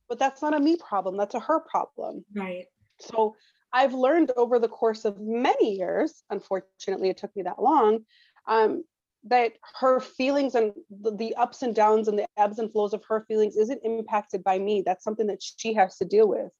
but 0.07 0.19
that's 0.19 0.41
not 0.41 0.55
a 0.55 0.59
me 0.59 0.77
problem. 0.77 1.17
That's 1.17 1.35
a 1.35 1.39
her 1.39 1.59
problem. 1.59 2.25
Right. 2.35 2.65
So 2.99 3.35
I've 3.73 3.93
learned 3.93 4.31
over 4.37 4.59
the 4.59 4.67
course 4.67 5.05
of 5.05 5.19
many 5.19 5.75
years, 5.75 6.23
unfortunately, 6.29 7.09
it 7.09 7.17
took 7.17 7.35
me 7.35 7.43
that 7.43 7.61
long, 7.61 8.05
um, 8.47 8.83
that 9.25 9.53
her 9.79 9.99
feelings 9.99 10.55
and 10.55 10.71
the, 11.01 11.15
the 11.15 11.35
ups 11.35 11.63
and 11.63 11.75
downs 11.75 12.07
and 12.07 12.17
the 12.17 12.27
ebbs 12.37 12.59
and 12.59 12.71
flows 12.71 12.93
of 12.93 13.03
her 13.09 13.25
feelings 13.27 13.57
isn't 13.57 13.81
impacted 13.83 14.43
by 14.43 14.59
me. 14.59 14.83
That's 14.85 15.03
something 15.03 15.27
that 15.27 15.41
she 15.41 15.73
has 15.73 15.97
to 15.97 16.05
deal 16.05 16.27
with. 16.27 16.51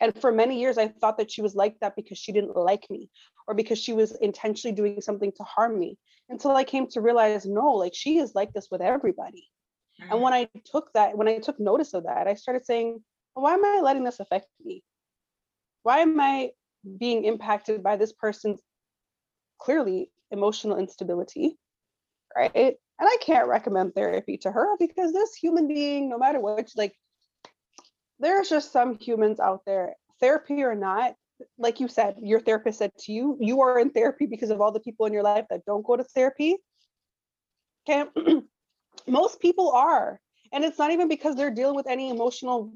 And 0.00 0.18
for 0.20 0.32
many 0.32 0.58
years, 0.58 0.78
I 0.78 0.88
thought 0.88 1.18
that 1.18 1.30
she 1.30 1.42
was 1.42 1.54
like 1.54 1.78
that 1.80 1.96
because 1.96 2.18
she 2.18 2.32
didn't 2.32 2.56
like 2.56 2.88
me 2.90 3.10
or 3.46 3.54
because 3.54 3.78
she 3.78 3.92
was 3.92 4.12
intentionally 4.16 4.74
doing 4.74 5.00
something 5.00 5.32
to 5.32 5.42
harm 5.44 5.78
me 5.78 5.98
until 6.28 6.52
I 6.52 6.64
came 6.64 6.88
to 6.88 7.00
realize 7.00 7.44
no, 7.44 7.72
like 7.72 7.94
she 7.94 8.18
is 8.18 8.34
like 8.34 8.52
this 8.52 8.68
with 8.70 8.80
everybody. 8.80 9.46
And 10.10 10.20
when 10.20 10.32
I 10.32 10.48
took 10.64 10.92
that, 10.94 11.16
when 11.16 11.28
I 11.28 11.38
took 11.38 11.60
notice 11.60 11.94
of 11.94 12.04
that, 12.04 12.26
I 12.26 12.34
started 12.34 12.64
saying, 12.64 13.02
why 13.34 13.54
am 13.54 13.64
I 13.64 13.80
letting 13.82 14.04
this 14.04 14.20
affect 14.20 14.46
me? 14.64 14.82
Why 15.84 16.00
am 16.00 16.18
I 16.18 16.50
being 16.98 17.24
impacted 17.24 17.82
by 17.82 17.96
this 17.96 18.12
person's 18.12 18.60
clearly 19.60 20.10
emotional 20.32 20.78
instability? 20.78 21.56
Right. 22.36 22.50
And 22.54 22.74
I 23.00 23.16
can't 23.20 23.48
recommend 23.48 23.94
therapy 23.94 24.38
to 24.38 24.50
her 24.50 24.76
because 24.78 25.12
this 25.12 25.34
human 25.34 25.68
being, 25.68 26.08
no 26.08 26.18
matter 26.18 26.40
what, 26.40 26.68
like, 26.76 26.94
there's 28.18 28.48
just 28.48 28.72
some 28.72 28.98
humans 28.98 29.38
out 29.38 29.62
there, 29.66 29.94
therapy 30.20 30.62
or 30.62 30.74
not, 30.74 31.14
like 31.58 31.80
you 31.80 31.88
said, 31.88 32.16
your 32.22 32.40
therapist 32.40 32.78
said 32.78 32.92
to 33.00 33.12
you, 33.12 33.36
you 33.40 33.60
are 33.60 33.78
in 33.78 33.90
therapy 33.90 34.26
because 34.26 34.50
of 34.50 34.60
all 34.60 34.72
the 34.72 34.80
people 34.80 35.06
in 35.06 35.12
your 35.12 35.22
life 35.22 35.44
that 35.50 35.64
don't 35.64 35.84
go 35.84 35.96
to 35.96 36.04
therapy. 36.04 36.56
Okay. 37.88 38.08
Most 39.06 39.40
people 39.40 39.70
are. 39.72 40.20
And 40.52 40.64
it's 40.64 40.78
not 40.78 40.92
even 40.92 41.08
because 41.08 41.34
they're 41.34 41.50
dealing 41.50 41.74
with 41.74 41.88
any 41.88 42.10
emotional, 42.10 42.72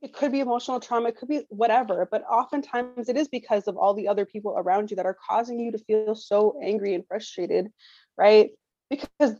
it 0.00 0.12
could 0.12 0.30
be 0.30 0.40
emotional 0.40 0.78
trauma, 0.78 1.08
it 1.08 1.16
could 1.16 1.28
be 1.28 1.42
whatever, 1.48 2.06
but 2.10 2.22
oftentimes 2.24 3.08
it 3.08 3.16
is 3.16 3.28
because 3.28 3.66
of 3.66 3.76
all 3.76 3.94
the 3.94 4.08
other 4.08 4.24
people 4.24 4.54
around 4.56 4.90
you 4.90 4.96
that 4.96 5.06
are 5.06 5.16
causing 5.28 5.58
you 5.58 5.72
to 5.72 5.78
feel 5.78 6.14
so 6.14 6.58
angry 6.62 6.94
and 6.94 7.04
frustrated, 7.06 7.68
right? 8.16 8.50
Because 8.90 9.34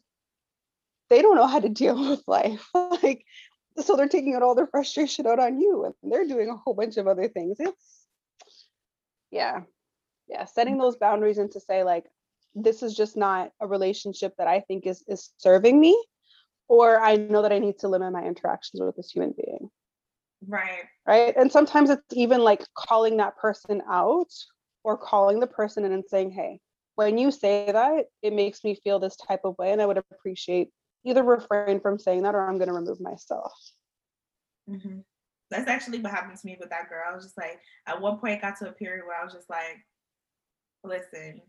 they 1.10 1.22
don't 1.22 1.36
know 1.36 1.46
how 1.46 1.60
to 1.60 1.68
deal 1.68 1.98
with 2.10 2.22
life. 2.26 2.68
like, 2.74 3.24
so 3.78 3.94
they're 3.94 4.08
taking 4.08 4.34
out 4.34 4.42
all 4.42 4.56
their 4.56 4.66
frustration 4.66 5.26
out 5.26 5.38
on 5.38 5.60
you 5.60 5.84
and 5.84 6.12
they're 6.12 6.26
doing 6.26 6.50
a 6.50 6.56
whole 6.56 6.74
bunch 6.74 6.96
of 6.96 7.06
other 7.06 7.28
things. 7.28 7.56
It's, 7.60 8.06
yeah, 9.30 9.60
yeah, 10.26 10.44
setting 10.44 10.78
those 10.78 10.96
boundaries 10.96 11.38
and 11.38 11.50
to 11.52 11.60
say, 11.60 11.84
like, 11.84 12.04
this 12.54 12.82
is 12.82 12.94
just 12.94 13.16
not 13.16 13.52
a 13.60 13.66
relationship 13.66 14.34
that 14.38 14.48
I 14.48 14.60
think 14.60 14.86
is 14.86 15.04
is 15.06 15.30
serving 15.36 15.78
me, 15.78 16.02
or 16.66 17.00
I 17.00 17.16
know 17.16 17.42
that 17.42 17.52
I 17.52 17.58
need 17.58 17.78
to 17.80 17.88
limit 17.88 18.12
my 18.12 18.24
interactions 18.24 18.80
with 18.80 18.96
this 18.96 19.10
human 19.10 19.34
being. 19.36 19.70
Right. 20.46 20.84
Right. 21.06 21.36
And 21.36 21.50
sometimes 21.50 21.90
it's 21.90 22.02
even 22.12 22.42
like 22.42 22.62
calling 22.74 23.16
that 23.16 23.36
person 23.36 23.82
out 23.90 24.32
or 24.84 24.96
calling 24.96 25.40
the 25.40 25.46
person 25.46 25.84
in 25.84 25.92
and 25.92 26.04
saying, 26.06 26.30
hey, 26.30 26.60
when 26.94 27.18
you 27.18 27.30
say 27.30 27.70
that, 27.70 28.06
it 28.22 28.32
makes 28.32 28.64
me 28.64 28.78
feel 28.82 28.98
this 28.98 29.16
type 29.16 29.40
of 29.44 29.56
way. 29.58 29.72
And 29.72 29.82
I 29.82 29.86
would 29.86 29.98
appreciate 29.98 30.68
either 31.04 31.22
refrain 31.22 31.80
from 31.80 31.98
saying 31.98 32.22
that 32.22 32.34
or 32.34 32.48
I'm 32.48 32.58
going 32.58 32.68
to 32.68 32.74
remove 32.74 33.00
myself. 33.00 33.52
Mm-hmm. 34.68 35.00
That's 35.50 35.68
actually 35.68 36.00
what 36.00 36.12
happened 36.12 36.38
to 36.38 36.46
me 36.46 36.56
with 36.60 36.70
that 36.70 36.88
girl. 36.88 37.04
I 37.10 37.14
was 37.14 37.24
just 37.24 37.38
like, 37.38 37.60
at 37.86 38.00
one 38.00 38.18
point, 38.18 38.42
got 38.42 38.58
to 38.58 38.68
a 38.68 38.72
period 38.72 39.04
where 39.06 39.18
I 39.18 39.24
was 39.24 39.32
just 39.32 39.48
like, 39.48 39.84
listen, 40.84 41.40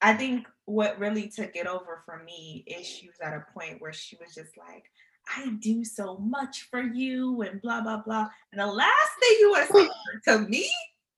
I 0.00 0.14
think 0.14 0.46
what 0.64 0.98
really 0.98 1.28
took 1.28 1.54
it 1.54 1.66
over 1.66 2.02
for 2.04 2.22
me 2.22 2.64
is 2.66 2.86
she 2.86 3.06
was 3.06 3.16
at 3.22 3.34
a 3.34 3.44
point 3.52 3.80
where 3.80 3.92
she 3.92 4.16
was 4.20 4.34
just 4.34 4.56
like, 4.56 4.84
I 5.28 5.50
do 5.60 5.84
so 5.84 6.18
much 6.18 6.68
for 6.70 6.82
you 6.82 7.42
and 7.42 7.60
blah, 7.60 7.80
blah, 7.80 8.02
blah. 8.02 8.28
And 8.52 8.60
the 8.60 8.66
last 8.66 9.10
thing 9.20 9.36
you 9.40 9.50
want 9.50 9.68
to 9.68 9.74
say 9.74 9.88
to 10.32 10.38
me 10.48 10.70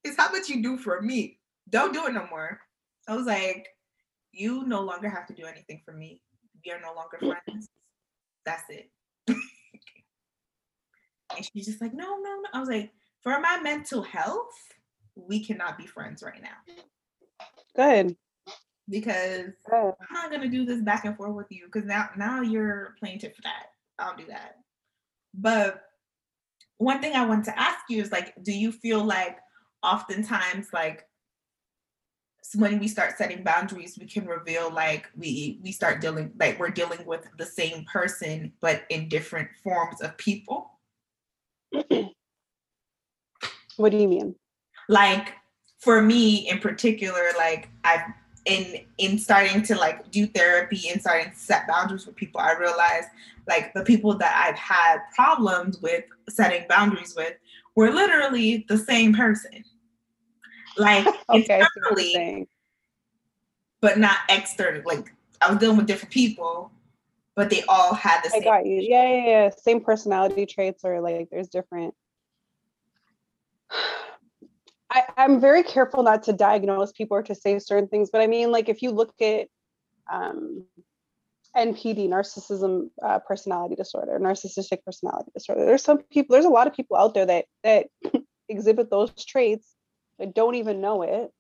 is 0.04 0.16
how 0.16 0.30
much 0.32 0.48
you 0.48 0.62
do 0.62 0.78
for 0.78 1.02
me. 1.02 1.38
Don't 1.68 1.92
do 1.92 2.06
it 2.06 2.14
no 2.14 2.26
more. 2.30 2.60
I 3.06 3.14
was 3.14 3.26
like, 3.26 3.68
you 4.32 4.64
no 4.66 4.80
longer 4.82 5.08
have 5.08 5.26
to 5.26 5.34
do 5.34 5.44
anything 5.44 5.82
for 5.84 5.92
me. 5.92 6.22
We 6.64 6.72
are 6.72 6.80
no 6.80 6.94
longer 6.94 7.18
mm. 7.20 7.34
friends. 7.44 7.68
That's 8.44 8.64
it. 8.70 8.90
and 9.28 9.38
she's 11.52 11.66
just 11.66 11.80
like, 11.80 11.92
no, 11.94 12.04
no, 12.04 12.40
no. 12.42 12.48
I 12.52 12.60
was 12.60 12.68
like, 12.68 12.90
for 13.22 13.38
my 13.40 13.60
mental 13.62 14.02
health, 14.02 14.54
we 15.16 15.44
cannot 15.44 15.76
be 15.76 15.86
friends 15.86 16.22
right 16.22 16.42
now. 16.42 16.56
Good. 17.76 18.16
Because 18.88 19.50
Good. 19.68 19.94
I'm 20.00 20.14
not 20.14 20.30
gonna 20.30 20.48
do 20.48 20.64
this 20.64 20.80
back 20.80 21.04
and 21.04 21.16
forth 21.16 21.34
with 21.34 21.48
you 21.50 21.66
because 21.66 21.86
now 21.86 22.08
now 22.16 22.40
you're 22.40 22.94
playing 22.98 23.18
tit 23.18 23.36
for 23.36 23.42
that. 23.42 23.66
I'll 23.98 24.16
do 24.16 24.26
that. 24.28 24.56
But 25.34 25.82
one 26.78 27.00
thing 27.00 27.14
I 27.14 27.26
want 27.26 27.44
to 27.46 27.58
ask 27.58 27.78
you 27.88 28.00
is 28.00 28.12
like, 28.12 28.34
do 28.42 28.52
you 28.52 28.72
feel 28.72 29.04
like 29.04 29.38
oftentimes 29.82 30.68
like 30.72 31.04
when 32.54 32.78
we 32.78 32.88
start 32.88 33.18
setting 33.18 33.42
boundaries, 33.42 33.98
we 34.00 34.06
can 34.06 34.26
reveal 34.26 34.72
like 34.72 35.10
we 35.16 35.58
we 35.62 35.72
start 35.72 36.00
dealing 36.00 36.32
like 36.38 36.58
we're 36.58 36.70
dealing 36.70 37.04
with 37.04 37.28
the 37.36 37.44
same 37.44 37.84
person 37.84 38.52
but 38.60 38.84
in 38.88 39.08
different 39.08 39.48
forms 39.62 40.00
of 40.00 40.16
people. 40.16 40.70
what 43.76 43.90
do 43.90 43.98
you 43.98 44.08
mean? 44.08 44.34
Like 44.88 45.34
for 45.80 46.00
me 46.00 46.48
in 46.48 46.58
particular, 46.60 47.22
like 47.36 47.68
I've 47.84 48.00
in 48.48 48.80
in 48.96 49.18
starting 49.18 49.62
to 49.62 49.76
like 49.76 50.10
do 50.10 50.26
therapy 50.26 50.88
and 50.88 51.00
starting 51.00 51.30
to 51.30 51.38
set 51.38 51.68
boundaries 51.68 52.06
with 52.06 52.16
people, 52.16 52.40
I 52.40 52.52
realized 52.54 53.08
like 53.46 53.72
the 53.74 53.84
people 53.84 54.16
that 54.18 54.46
I've 54.46 54.58
had 54.58 55.00
problems 55.14 55.80
with 55.80 56.04
setting 56.28 56.64
boundaries 56.68 57.14
with 57.16 57.34
were 57.76 57.90
literally 57.90 58.64
the 58.68 58.78
same 58.78 59.14
person. 59.14 59.64
Like 60.76 61.06
okay, 61.28 61.62
internally, 61.76 62.48
but 63.80 63.98
not 63.98 64.16
externally. 64.30 64.82
Like 64.84 65.14
I 65.42 65.50
was 65.50 65.58
dealing 65.58 65.76
with 65.76 65.86
different 65.86 66.12
people, 66.12 66.72
but 67.36 67.50
they 67.50 67.62
all 67.68 67.94
had 67.94 68.22
the 68.24 68.30
same. 68.30 68.42
I 68.42 68.44
got 68.44 68.66
you. 68.66 68.80
Yeah, 68.80 69.08
yeah, 69.10 69.26
yeah. 69.26 69.50
Same 69.50 69.80
personality 69.80 70.46
traits, 70.46 70.84
or 70.84 71.00
like 71.00 71.28
there's 71.30 71.48
different. 71.48 71.94
I, 74.98 75.24
I'm 75.24 75.40
very 75.40 75.62
careful 75.62 76.02
not 76.02 76.24
to 76.24 76.32
diagnose 76.32 76.92
people 76.92 77.16
or 77.16 77.22
to 77.24 77.34
say 77.34 77.58
certain 77.58 77.88
things, 77.88 78.10
but 78.10 78.20
I 78.20 78.26
mean, 78.26 78.50
like 78.50 78.68
if 78.68 78.82
you 78.82 78.90
look 78.90 79.14
at 79.20 79.48
um, 80.10 80.64
NPD, 81.56 82.08
narcissism 82.08 82.90
uh, 83.02 83.18
personality 83.20 83.74
disorder, 83.74 84.18
narcissistic 84.20 84.82
personality 84.84 85.30
disorder, 85.34 85.64
there's 85.64 85.82
some 85.82 85.98
people, 85.98 86.34
there's 86.34 86.44
a 86.44 86.50
lot 86.50 86.66
of 86.66 86.74
people 86.74 86.96
out 86.96 87.14
there 87.14 87.26
that 87.26 87.44
that 87.64 87.86
exhibit 88.48 88.90
those 88.90 89.12
traits 89.24 89.74
that 90.18 90.34
don't 90.34 90.56
even 90.56 90.80
know 90.80 91.02
it, 91.02 91.30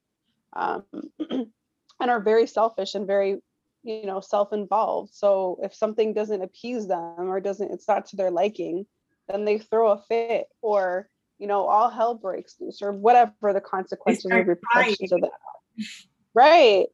um, 0.54 0.84
and 1.30 2.10
are 2.10 2.20
very 2.20 2.46
selfish 2.46 2.94
and 2.94 3.06
very 3.06 3.38
you 3.82 4.06
know 4.06 4.20
self-involved. 4.20 5.12
So 5.14 5.58
if 5.62 5.74
something 5.74 6.14
doesn't 6.14 6.42
appease 6.42 6.86
them 6.86 7.28
or 7.28 7.40
doesn't 7.40 7.72
it's 7.72 7.88
not 7.88 8.06
to 8.06 8.16
their 8.16 8.30
liking 8.30 8.86
then 9.28 9.44
they 9.44 9.58
throw 9.58 9.90
a 9.90 10.02
fit 10.08 10.46
or 10.62 11.08
you 11.38 11.46
know, 11.46 11.66
all 11.66 11.88
hell 11.88 12.14
breaks 12.14 12.56
loose 12.60 12.82
or 12.82 12.92
whatever 12.92 13.52
the 13.52 13.60
consequences 13.60 14.26
or 14.30 14.42
repercussions 14.44 15.12
of 15.12 15.20
that. 15.20 15.30
Right. 16.34 16.86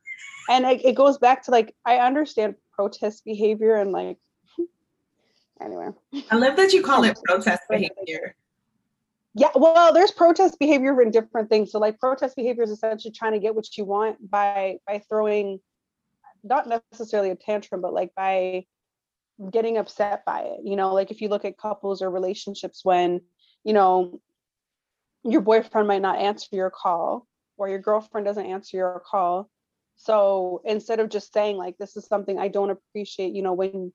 And 0.49 0.65
it, 0.65 0.85
it 0.85 0.95
goes 0.95 1.19
back 1.19 1.43
to 1.45 1.51
like, 1.51 1.75
I 1.85 1.99
understand 1.99 2.55
protest 2.73 3.25
behavior 3.25 3.75
and 3.75 3.93
like, 3.93 4.17
anyway. 5.61 5.89
I 6.31 6.37
love 6.37 6.57
that 6.57 6.73
you 6.73 6.83
call 6.83 7.05
it 7.05 7.19
protest 7.25 7.63
behavior. 7.69 8.37
Yeah, 9.35 9.51
well, 9.55 9.93
there's 9.93 10.13
protest 10.13 10.59
behavior 10.59 11.03
in 11.03 11.11
different 11.11 11.51
things. 11.51 11.73
So 11.73 11.79
like 11.79 11.99
protest 11.99 12.37
behavior 12.37 12.63
is 12.63 12.71
essentially 12.71 13.13
trying 13.13 13.33
to 13.33 13.41
get 13.41 13.55
what 13.55 13.77
you 13.77 13.85
want 13.85 14.31
by 14.31 14.79
by 14.87 15.03
throwing 15.09 15.59
not 16.45 16.69
necessarily 16.93 17.31
a 17.31 17.37
tantrum, 17.37 17.81
but 17.81 17.93
like 17.93 18.15
by 18.15 18.65
getting 19.51 19.77
upset 19.77 20.25
by 20.25 20.43
it. 20.43 20.61
You 20.63 20.77
know, 20.77 20.95
like 20.95 21.11
if 21.11 21.21
you 21.21 21.29
look 21.29 21.45
at 21.45 21.59
couples 21.59 22.03
or 22.03 22.11
relationships 22.11 22.85
when, 22.85 23.23
you 23.65 23.73
know, 23.73 24.21
your 25.25 25.41
boyfriend 25.41 25.89
might 25.89 26.03
not 26.03 26.19
answer 26.19 26.49
your 26.53 26.71
call 26.71 27.27
or 27.57 27.69
your 27.69 27.79
girlfriend 27.79 28.27
doesn't 28.27 28.47
answer 28.47 28.77
your 28.77 29.03
call. 29.05 29.51
So 29.97 30.61
instead 30.65 31.01
of 31.01 31.09
just 31.09 31.33
saying 31.33 31.57
like 31.57 31.79
this 31.79 31.97
is 31.97 32.07
something 32.07 32.39
i 32.39 32.49
don't 32.49 32.71
appreciate 32.71 33.33
you 33.33 33.43
know 33.43 33.53
when 33.53 33.93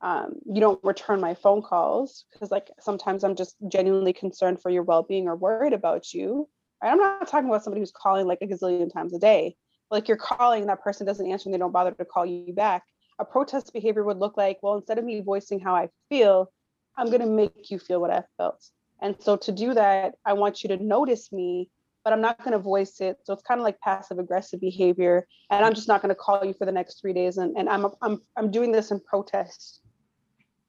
um, 0.00 0.34
you 0.46 0.60
don't 0.60 0.82
return 0.82 1.20
my 1.20 1.34
phone 1.34 1.62
calls 1.62 2.24
because 2.32 2.50
like 2.50 2.70
sometimes 2.80 3.24
i'm 3.24 3.36
just 3.36 3.56
genuinely 3.68 4.12
concerned 4.12 4.60
for 4.60 4.70
your 4.70 4.82
well-being 4.82 5.28
or 5.28 5.36
worried 5.36 5.72
about 5.72 6.12
you. 6.12 6.48
Right? 6.82 6.90
i'm 6.90 6.98
not 6.98 7.28
talking 7.28 7.48
about 7.48 7.64
somebody 7.64 7.80
who's 7.80 7.92
calling 7.92 8.26
like 8.26 8.38
a 8.40 8.46
gazillion 8.46 8.92
times 8.92 9.14
a 9.14 9.18
day. 9.18 9.56
Like 9.90 10.08
you're 10.08 10.16
calling 10.16 10.66
that 10.66 10.82
person 10.82 11.06
doesn't 11.06 11.30
answer 11.30 11.48
and 11.48 11.54
they 11.54 11.58
don't 11.58 11.72
bother 11.72 11.92
to 11.92 12.04
call 12.04 12.24
you 12.24 12.54
back. 12.54 12.82
A 13.18 13.24
protest 13.24 13.72
behavior 13.72 14.04
would 14.04 14.18
look 14.18 14.36
like 14.36 14.58
well 14.62 14.76
instead 14.76 14.98
of 14.98 15.04
me 15.04 15.20
voicing 15.20 15.60
how 15.60 15.74
i 15.74 15.88
feel 16.08 16.50
i'm 16.96 17.06
going 17.06 17.20
to 17.20 17.26
make 17.26 17.70
you 17.70 17.78
feel 17.78 18.00
what 18.00 18.10
i 18.10 18.22
felt 18.38 18.64
and 19.02 19.16
so 19.18 19.36
to 19.36 19.52
do 19.52 19.74
that, 19.74 20.14
I 20.24 20.32
want 20.32 20.62
you 20.62 20.68
to 20.68 20.82
notice 20.82 21.32
me, 21.32 21.68
but 22.04 22.12
I'm 22.12 22.20
not 22.20 22.38
going 22.38 22.52
to 22.52 22.58
voice 22.58 23.00
it. 23.00 23.18
So 23.24 23.32
it's 23.32 23.42
kind 23.42 23.60
of 23.60 23.64
like 23.64 23.80
passive 23.80 24.18
aggressive 24.18 24.60
behavior. 24.60 25.26
And 25.50 25.64
I'm 25.66 25.74
just 25.74 25.88
not 25.88 26.02
going 26.02 26.10
to 26.10 26.14
call 26.14 26.44
you 26.44 26.54
for 26.54 26.64
the 26.64 26.72
next 26.72 27.00
three 27.00 27.12
days. 27.12 27.36
And, 27.36 27.56
and 27.56 27.68
I'm, 27.68 27.86
I'm, 28.00 28.22
I'm 28.36 28.50
doing 28.52 28.70
this 28.70 28.92
in 28.92 29.00
protest 29.00 29.80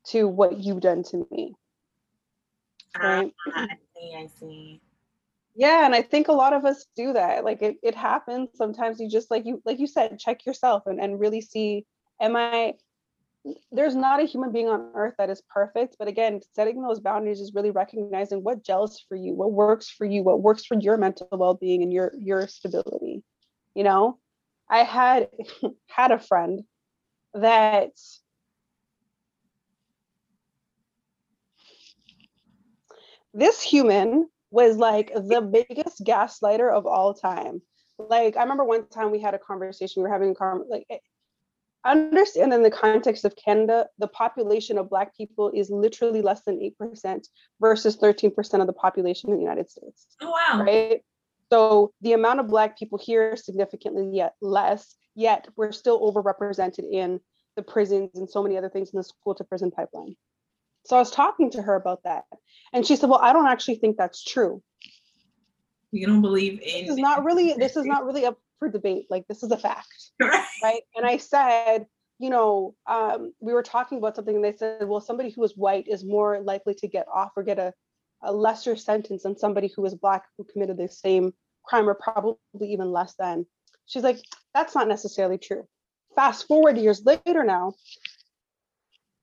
to 0.08 0.28
what 0.28 0.58
you've 0.58 0.82
done 0.82 1.04
to 1.04 1.28
me. 1.32 1.54
Ah, 2.96 3.02
right? 3.02 3.34
I 3.56 3.68
see, 3.96 4.16
I 4.18 4.28
see. 4.40 4.82
Yeah, 5.56 5.86
and 5.86 5.94
I 5.94 6.02
think 6.02 6.28
a 6.28 6.34
lot 6.34 6.54
of 6.54 6.66
us 6.66 6.86
do 6.96 7.14
that. 7.14 7.46
Like 7.46 7.62
it, 7.62 7.78
it 7.84 7.94
happens. 7.94 8.50
Sometimes 8.56 9.00
you 9.00 9.08
just 9.08 9.30
like 9.30 9.46
you 9.46 9.62
like 9.66 9.80
you 9.80 9.86
said, 9.86 10.18
check 10.20 10.48
yourself 10.48 10.84
and, 10.88 11.00
and 11.00 11.20
really 11.20 11.42
see, 11.42 11.86
am 12.20 12.36
I 12.36 12.74
there's 13.72 13.96
not 13.96 14.22
a 14.22 14.26
human 14.26 14.52
being 14.52 14.70
on 14.70 14.90
earth 14.94 15.16
that 15.18 15.30
is 15.30 15.42
perfect 15.54 15.98
but 16.00 16.08
again 16.08 16.40
setting 16.54 16.82
those 16.82 17.02
boundaries 17.02 17.42
is 17.42 17.54
really 17.54 17.72
recognizing 17.72 18.42
what 18.42 18.64
gels 18.64 19.04
for 19.10 19.16
you 19.16 19.34
what 19.34 19.52
works 19.52 19.90
for 19.90 20.06
you 20.06 20.24
what 20.24 20.42
works 20.42 20.66
for 20.66 20.80
your 20.80 20.96
mental 20.98 21.28
well-being 21.32 21.84
and 21.84 21.92
your 21.92 22.14
your 22.18 22.48
stability 22.48 23.24
you 23.76 23.84
know? 23.84 24.20
I 24.70 24.80
had 24.80 25.30
had 25.88 26.12
a 26.12 26.20
friend 26.20 26.64
that 27.34 27.92
this 33.34 33.62
human 33.62 34.30
was 34.52 34.78
like 34.78 35.12
the 35.14 35.42
biggest 35.42 36.04
gaslighter 36.04 36.72
of 36.72 36.86
all 36.86 37.14
time. 37.14 37.62
Like 37.98 38.38
i 38.38 38.42
remember 38.42 38.64
one 38.64 38.88
time 38.88 39.12
we 39.12 39.20
had 39.20 39.34
a 39.34 39.40
conversation 39.40 40.02
we 40.02 40.08
were 40.08 40.14
having 40.14 40.32
a 40.32 40.36
con- 40.36 40.66
like 40.70 40.86
understand 41.86 42.54
in 42.54 42.64
the 42.64 42.72
context 42.72 43.26
of 43.26 43.36
Canada, 43.36 43.88
the 43.98 44.08
population 44.08 44.78
of 44.78 44.90
Black 44.90 45.16
people 45.16 45.52
is 45.54 45.70
literally 45.70 46.22
less 46.22 46.44
than 46.44 46.60
8% 46.82 47.28
versus 47.60 47.98
13% 47.98 48.62
of 48.62 48.68
the 48.68 48.74
population 48.74 49.30
in 49.30 49.36
the 49.36 49.42
United 49.42 49.70
States. 49.70 50.08
Oh, 50.22 50.32
wow. 50.32 50.64
Right? 50.64 51.02
So 51.52 51.94
the 52.02 52.14
amount 52.14 52.40
of 52.40 52.48
Black 52.48 52.78
people 52.78 52.98
here 52.98 53.34
is 53.34 53.46
significantly 53.46 54.10
yet 54.12 54.34
less, 54.42 54.96
yet 55.16 55.48
we're 55.56 55.72
still 55.72 56.00
overrepresented 56.00 56.90
in 56.92 57.20
the 57.56 57.64
prisons 57.64 58.12
and 58.16 58.30
so 58.30 58.42
many 58.42 58.58
other 58.58 58.70
things 58.70 58.92
in 58.92 58.98
the 58.98 59.04
school 59.04 59.36
to 59.36 59.44
prison 59.44 59.70
pipeline. 59.70 60.16
So 60.86 60.96
I 60.96 61.00
was 61.00 61.12
talking 61.12 61.52
to 61.52 61.62
her 61.62 61.76
about 61.76 62.04
that. 62.04 62.24
And 62.74 62.86
she 62.86 62.96
said, 62.96 63.10
Well, 63.10 63.20
I 63.22 63.34
don't 63.34 63.48
actually 63.48 63.76
think 63.76 63.98
that's 63.98 64.24
true. 64.24 64.62
You 65.92 66.08
don't 66.08 66.22
believe 66.22 66.60
in 66.62 66.86
this 66.86 66.90
is 66.90 66.98
not 66.98 67.24
really 67.24 67.54
this 67.54 67.76
is 67.76 67.86
not 67.94 68.06
really 68.06 68.26
up 68.26 68.40
for 68.64 68.70
debate. 68.72 69.08
Like 69.10 69.28
this 69.28 69.44
is 69.44 69.52
a 69.52 69.58
fact, 69.58 70.12
right? 70.22 70.82
And 70.96 71.06
I 71.06 71.18
said, 71.18 71.86
you 72.20 72.30
know, 72.30 72.76
um, 72.88 73.34
we 73.42 73.54
were 73.54 73.64
talking 73.64 73.98
about 73.98 74.16
something, 74.16 74.36
and 74.36 74.44
they 74.44 74.56
said, 74.56 74.88
well, 74.88 75.02
somebody 75.02 75.30
who 75.32 75.44
is 75.44 75.58
white 75.58 75.88
is 75.88 76.06
more 76.06 76.40
likely 76.40 76.74
to 76.76 76.88
get 76.88 77.06
off 77.14 77.32
or 77.36 77.44
get 77.44 77.60
a, 77.60 77.74
a 78.22 78.32
lesser 78.32 78.76
sentence 78.76 79.24
than 79.24 79.38
somebody 79.38 79.70
who 79.76 79.86
is 79.86 79.96
black 79.96 80.24
who 80.38 80.46
committed 80.46 80.78
the 80.78 80.88
same 80.88 81.34
crime 81.66 81.90
or 81.90 81.96
probably 81.96 82.38
even 82.62 82.92
less 82.92 83.16
than. 83.20 83.46
She's 83.86 84.04
like, 84.04 84.20
that's 84.54 84.76
not 84.76 84.88
necessarily 84.88 85.38
true. 85.38 85.68
Fast 86.16 86.48
forward 86.48 86.78
years 86.78 87.04
later 87.06 87.44
now, 87.44 87.74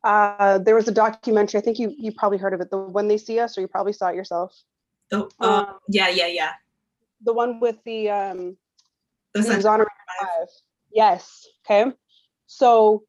Uh, 0.02 0.58
there 0.58 0.74
was 0.74 0.88
a 0.88 0.92
documentary. 0.92 1.60
I 1.60 1.62
think 1.62 1.78
you 1.78 1.94
you 1.96 2.10
probably 2.12 2.38
heard 2.38 2.54
of 2.54 2.60
it. 2.60 2.70
The 2.70 2.78
When 2.78 3.08
They 3.08 3.18
See 3.18 3.38
Us, 3.38 3.56
or 3.56 3.60
you 3.60 3.68
probably 3.68 3.92
saw 3.92 4.08
it 4.08 4.16
yourself. 4.16 4.54
Oh, 5.12 5.28
uh, 5.40 5.44
um, 5.44 5.78
yeah, 5.88 6.08
yeah, 6.08 6.26
yeah. 6.26 6.52
The 7.22 7.34
one 7.34 7.60
with 7.60 7.76
the 7.84 8.08
um, 8.08 8.56
the, 9.34 9.42
the 9.42 9.54
exonerated 9.54 9.92
five. 10.20 10.48
Yes. 10.92 11.46
Okay. 11.64 11.92
So 12.46 13.04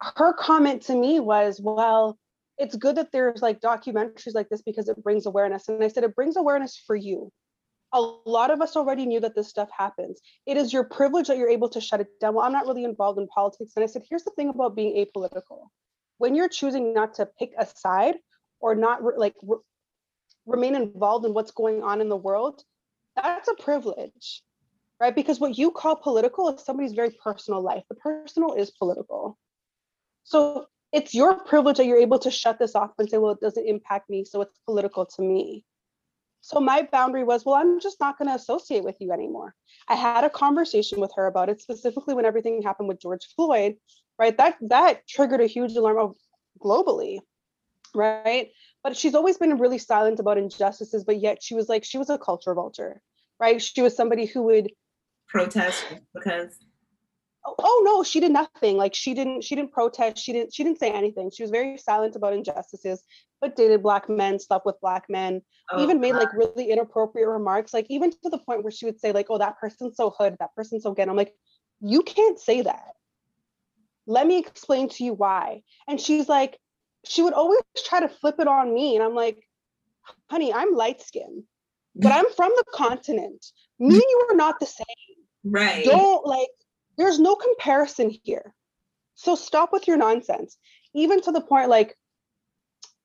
her 0.00 0.32
comment 0.34 0.82
to 0.82 0.94
me 0.94 1.20
was, 1.20 1.60
well, 1.60 2.18
it's 2.58 2.74
good 2.74 2.96
that 2.96 3.12
there's 3.12 3.42
like 3.42 3.60
documentaries 3.60 4.34
like 4.34 4.48
this 4.48 4.62
because 4.62 4.88
it 4.88 5.02
brings 5.02 5.26
awareness. 5.26 5.68
And 5.68 5.82
I 5.82 5.88
said, 5.88 6.04
it 6.04 6.14
brings 6.14 6.36
awareness 6.36 6.82
for 6.86 6.96
you. 6.96 7.30
A 7.92 8.00
lot 8.00 8.50
of 8.50 8.60
us 8.60 8.76
already 8.76 9.06
knew 9.06 9.20
that 9.20 9.34
this 9.34 9.48
stuff 9.48 9.68
happens. 9.76 10.20
It 10.46 10.56
is 10.56 10.72
your 10.72 10.84
privilege 10.84 11.28
that 11.28 11.36
you're 11.36 11.48
able 11.48 11.68
to 11.68 11.80
shut 11.80 12.00
it 12.00 12.08
down. 12.20 12.34
Well, 12.34 12.44
I'm 12.44 12.52
not 12.52 12.66
really 12.66 12.84
involved 12.84 13.18
in 13.18 13.28
politics. 13.28 13.72
And 13.76 13.84
I 13.84 13.86
said, 13.86 14.02
here's 14.08 14.24
the 14.24 14.32
thing 14.32 14.48
about 14.48 14.74
being 14.74 14.96
apolitical. 14.96 15.68
When 16.18 16.34
you're 16.34 16.48
choosing 16.48 16.92
not 16.92 17.14
to 17.14 17.26
pick 17.38 17.52
a 17.58 17.66
side 17.66 18.16
or 18.60 18.74
not 18.74 19.04
re- 19.04 19.14
like 19.16 19.34
re- 19.42 19.58
remain 20.46 20.74
involved 20.74 21.24
in 21.26 21.34
what's 21.34 21.52
going 21.52 21.82
on 21.82 22.00
in 22.00 22.08
the 22.08 22.16
world, 22.16 22.62
that's 23.14 23.48
a 23.48 23.54
privilege, 23.54 24.42
right? 25.00 25.14
Because 25.14 25.40
what 25.40 25.58
you 25.58 25.70
call 25.70 25.96
political 25.96 26.48
is 26.48 26.62
somebody's 26.62 26.92
very 26.92 27.10
personal 27.10 27.60
life. 27.60 27.84
The 27.88 27.96
personal 27.96 28.54
is 28.54 28.70
political. 28.70 29.38
So 30.24 30.66
it's 30.92 31.14
your 31.14 31.34
privilege 31.40 31.76
that 31.76 31.86
you're 31.86 31.98
able 31.98 32.18
to 32.20 32.30
shut 32.30 32.58
this 32.58 32.74
off 32.74 32.92
and 32.98 33.08
say, 33.08 33.18
well, 33.18 33.32
it 33.32 33.40
doesn't 33.40 33.66
impact 33.66 34.08
me, 34.08 34.24
so 34.24 34.40
it's 34.42 34.58
political 34.64 35.06
to 35.06 35.22
me. 35.22 35.64
So 36.40 36.60
my 36.60 36.88
boundary 36.90 37.24
was, 37.24 37.44
well, 37.44 37.56
I'm 37.56 37.80
just 37.80 37.98
not 38.00 38.18
going 38.18 38.28
to 38.28 38.34
associate 38.34 38.84
with 38.84 38.96
you 39.00 39.12
anymore. 39.12 39.54
I 39.88 39.96
had 39.96 40.24
a 40.24 40.30
conversation 40.30 41.00
with 41.00 41.12
her 41.16 41.26
about 41.26 41.48
it, 41.48 41.60
specifically 41.60 42.14
when 42.14 42.24
everything 42.24 42.62
happened 42.62 42.88
with 42.88 43.00
George 43.00 43.26
Floyd, 43.34 43.76
right? 44.18 44.36
That 44.36 44.56
that 44.62 45.06
triggered 45.08 45.40
a 45.40 45.46
huge 45.46 45.74
alarm 45.74 46.14
globally, 46.62 47.18
right? 47.94 48.50
But 48.84 48.96
she's 48.96 49.14
always 49.14 49.38
been 49.38 49.58
really 49.58 49.78
silent 49.78 50.20
about 50.20 50.38
injustices, 50.38 51.04
but 51.04 51.20
yet 51.20 51.42
she 51.42 51.54
was 51.54 51.68
like, 51.68 51.84
she 51.84 51.98
was 51.98 52.10
a 52.10 52.18
culture 52.18 52.54
vulture, 52.54 53.02
right? 53.40 53.60
She 53.60 53.82
was 53.82 53.96
somebody 53.96 54.26
who 54.26 54.44
would 54.44 54.70
protest 55.28 55.84
because 56.14 56.58
oh 57.58 57.82
no 57.84 58.02
she 58.02 58.20
did 58.20 58.32
nothing. 58.32 58.76
Like 58.76 58.94
she 58.94 59.14
didn't 59.14 59.42
she 59.42 59.54
didn't 59.54 59.72
protest. 59.72 60.18
She 60.18 60.32
didn't 60.32 60.54
she 60.54 60.64
didn't 60.64 60.78
say 60.78 60.90
anything. 60.90 61.30
She 61.30 61.42
was 61.42 61.50
very 61.50 61.78
silent 61.78 62.16
about 62.16 62.32
injustices 62.32 63.02
but 63.40 63.54
dated 63.54 63.82
black 63.82 64.08
men 64.08 64.38
slept 64.38 64.64
with 64.64 64.80
black 64.80 65.04
men 65.08 65.42
oh, 65.70 65.82
even 65.82 66.00
made 66.00 66.14
like 66.14 66.32
really 66.32 66.70
inappropriate 66.70 67.28
remarks. 67.28 67.74
Like 67.74 67.86
even 67.88 68.10
to 68.10 68.30
the 68.30 68.38
point 68.38 68.62
where 68.62 68.70
she 68.70 68.86
would 68.86 69.00
say 69.00 69.12
like 69.12 69.26
oh 69.28 69.38
that 69.38 69.58
person's 69.58 69.96
so 69.96 70.14
hood 70.18 70.36
that 70.40 70.54
person's 70.54 70.82
so 70.82 70.92
good 70.92 71.08
i'm 71.08 71.16
like 71.16 71.34
you 71.80 72.02
can't 72.02 72.38
say 72.38 72.62
that. 72.62 72.92
Let 74.06 74.26
me 74.26 74.38
explain 74.38 74.88
to 74.90 75.04
you 75.04 75.14
why. 75.14 75.62
And 75.88 76.00
she's 76.00 76.28
like 76.28 76.58
she 77.04 77.22
would 77.22 77.34
always 77.34 77.60
try 77.84 78.00
to 78.00 78.08
flip 78.08 78.36
it 78.40 78.48
on 78.48 78.74
me 78.74 78.96
and 78.96 79.04
i'm 79.04 79.14
like 79.14 79.38
honey 80.28 80.52
i'm 80.52 80.74
light 80.74 81.00
skinned 81.00 81.44
but 81.94 82.12
i'm 82.12 82.30
from 82.34 82.52
the 82.56 82.64
continent. 82.74 83.44
Me 83.78 83.94
and 83.94 84.02
you 84.02 84.26
are 84.30 84.36
not 84.36 84.58
the 84.58 84.66
same 84.66 85.15
right 85.50 85.84
don't 85.84 86.26
like 86.26 86.48
there's 86.98 87.18
no 87.18 87.34
comparison 87.34 88.10
here. 88.24 88.54
So 89.14 89.34
stop 89.34 89.72
with 89.72 89.86
your 89.86 89.96
nonsense. 89.96 90.56
Even 90.94 91.20
to 91.22 91.32
the 91.32 91.40
point 91.40 91.68
like 91.68 91.96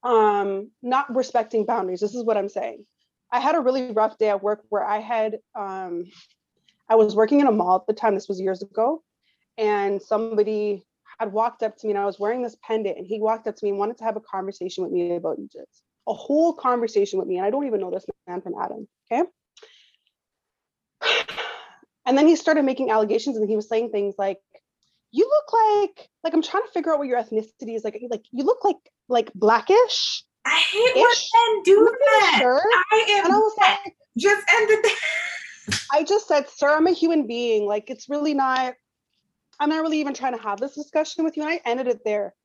um 0.03 0.71
not 0.81 1.13
respecting 1.15 1.65
boundaries. 1.65 1.99
This 1.99 2.15
is 2.15 2.23
what 2.23 2.37
I'm 2.37 2.49
saying. 2.49 2.85
I 3.31 3.39
had 3.39 3.55
a 3.55 3.61
really 3.61 3.91
rough 3.91 4.17
day 4.17 4.29
at 4.29 4.43
work 4.43 4.63
where 4.69 4.85
I 4.85 4.99
had 4.99 5.39
um 5.55 6.05
I 6.89 6.95
was 6.95 7.15
working 7.15 7.39
in 7.39 7.47
a 7.47 7.51
mall 7.51 7.77
at 7.77 7.87
the 7.87 7.93
time, 7.93 8.15
this 8.15 8.27
was 8.27 8.41
years 8.41 8.61
ago, 8.61 9.01
and 9.57 10.01
somebody 10.01 10.85
had 11.19 11.31
walked 11.31 11.63
up 11.63 11.77
to 11.77 11.87
me 11.87 11.91
and 11.91 11.99
I 11.99 12.05
was 12.05 12.19
wearing 12.19 12.41
this 12.41 12.57
pendant 12.63 12.97
and 12.97 13.05
he 13.05 13.19
walked 13.19 13.47
up 13.47 13.55
to 13.55 13.65
me 13.65 13.69
and 13.69 13.79
wanted 13.79 13.97
to 13.99 14.03
have 14.03 14.15
a 14.15 14.21
conversation 14.21 14.83
with 14.83 14.91
me 14.91 15.15
about 15.15 15.37
Egypt. 15.39 15.81
A 16.07 16.13
whole 16.13 16.53
conversation 16.53 17.19
with 17.19 17.27
me. 17.27 17.37
And 17.37 17.45
I 17.45 17.51
don't 17.51 17.67
even 17.67 17.79
know 17.79 17.91
this 17.91 18.05
man 18.27 18.41
from 18.41 18.55
Adam. 18.59 18.87
Okay. 19.11 19.29
And 22.12 22.18
then 22.18 22.28
he 22.28 22.36
started 22.36 22.66
making 22.66 22.91
allegations 22.91 23.38
and 23.38 23.47
he 23.47 23.55
was 23.55 23.70
saying 23.70 23.91
things 23.91 24.16
like, 24.18 24.38
you 25.12 25.24
look 25.24 25.53
like 25.53 26.09
like 26.26 26.34
I'm 26.34 26.41
trying 26.41 26.64
to 26.64 26.72
figure 26.74 26.91
out 26.91 26.99
what 26.99 27.07
your 27.07 27.18
ethnicity 27.18 27.74
is 27.74 27.86
like 27.86 27.97
like 28.09 28.26
you 28.32 28.43
look 28.43 28.66
like 28.66 28.76
like 29.07 29.32
blackish. 29.34 30.26
I 30.43 30.57
hate 30.57 30.93
when 30.93 31.05
men 31.05 31.64
do 31.64 31.89
that. 32.20 32.39
Sure. 32.41 32.62
I 32.91 33.05
am 33.12 33.26
and 33.26 33.34
I 33.34 33.38
was 33.38 33.55
like, 33.62 33.95
just 34.18 34.45
ended 34.53 34.86
I 35.89 36.03
just 36.03 36.28
said, 36.28 36.49
sir, 36.49 36.76
I'm 36.76 36.88
a 36.88 36.91
human 36.91 37.28
being. 37.28 37.66
Like 37.66 37.89
it's 37.89 38.09
really 38.09 38.34
not, 38.34 38.74
I'm 39.57 39.70
not 39.70 39.82
really 39.82 40.01
even 40.01 40.14
trying 40.14 40.36
to 40.36 40.43
have 40.43 40.59
this 40.59 40.76
discussion 40.76 41.24
with 41.24 41.38
you. 41.38 41.43
And 41.43 41.51
I 41.53 41.62
ended 41.64 41.88
it 41.88 42.01
there. 42.03 42.36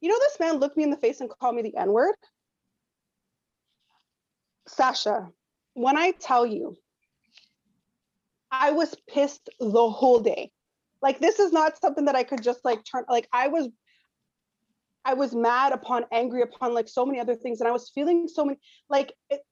You 0.00 0.08
know, 0.08 0.18
this 0.18 0.40
man 0.40 0.58
looked 0.58 0.76
me 0.76 0.82
in 0.82 0.90
the 0.90 0.96
face 0.96 1.20
and 1.20 1.30
called 1.30 1.54
me 1.54 1.62
the 1.62 1.76
N-word. 1.76 2.16
Sasha, 4.66 5.30
when 5.74 5.96
I 5.96 6.10
tell 6.10 6.44
you 6.44 6.76
I 8.60 8.70
was 8.70 8.94
pissed 9.08 9.50
the 9.58 9.90
whole 9.90 10.20
day. 10.20 10.50
Like 11.02 11.18
this 11.18 11.38
is 11.38 11.52
not 11.52 11.78
something 11.80 12.04
that 12.06 12.14
I 12.14 12.22
could 12.22 12.42
just 12.42 12.64
like 12.64 12.84
turn 12.84 13.04
like 13.08 13.28
I 13.32 13.48
was 13.48 13.68
I 15.04 15.14
was 15.14 15.34
mad 15.34 15.72
upon 15.72 16.06
angry 16.12 16.40
upon 16.42 16.72
like 16.72 16.88
so 16.88 17.04
many 17.04 17.20
other 17.20 17.34
things 17.34 17.60
and 17.60 17.68
I 17.68 17.72
was 17.72 17.90
feeling 17.94 18.28
so 18.28 18.44
many 18.44 18.58
like 18.88 19.12
it, 19.28 19.42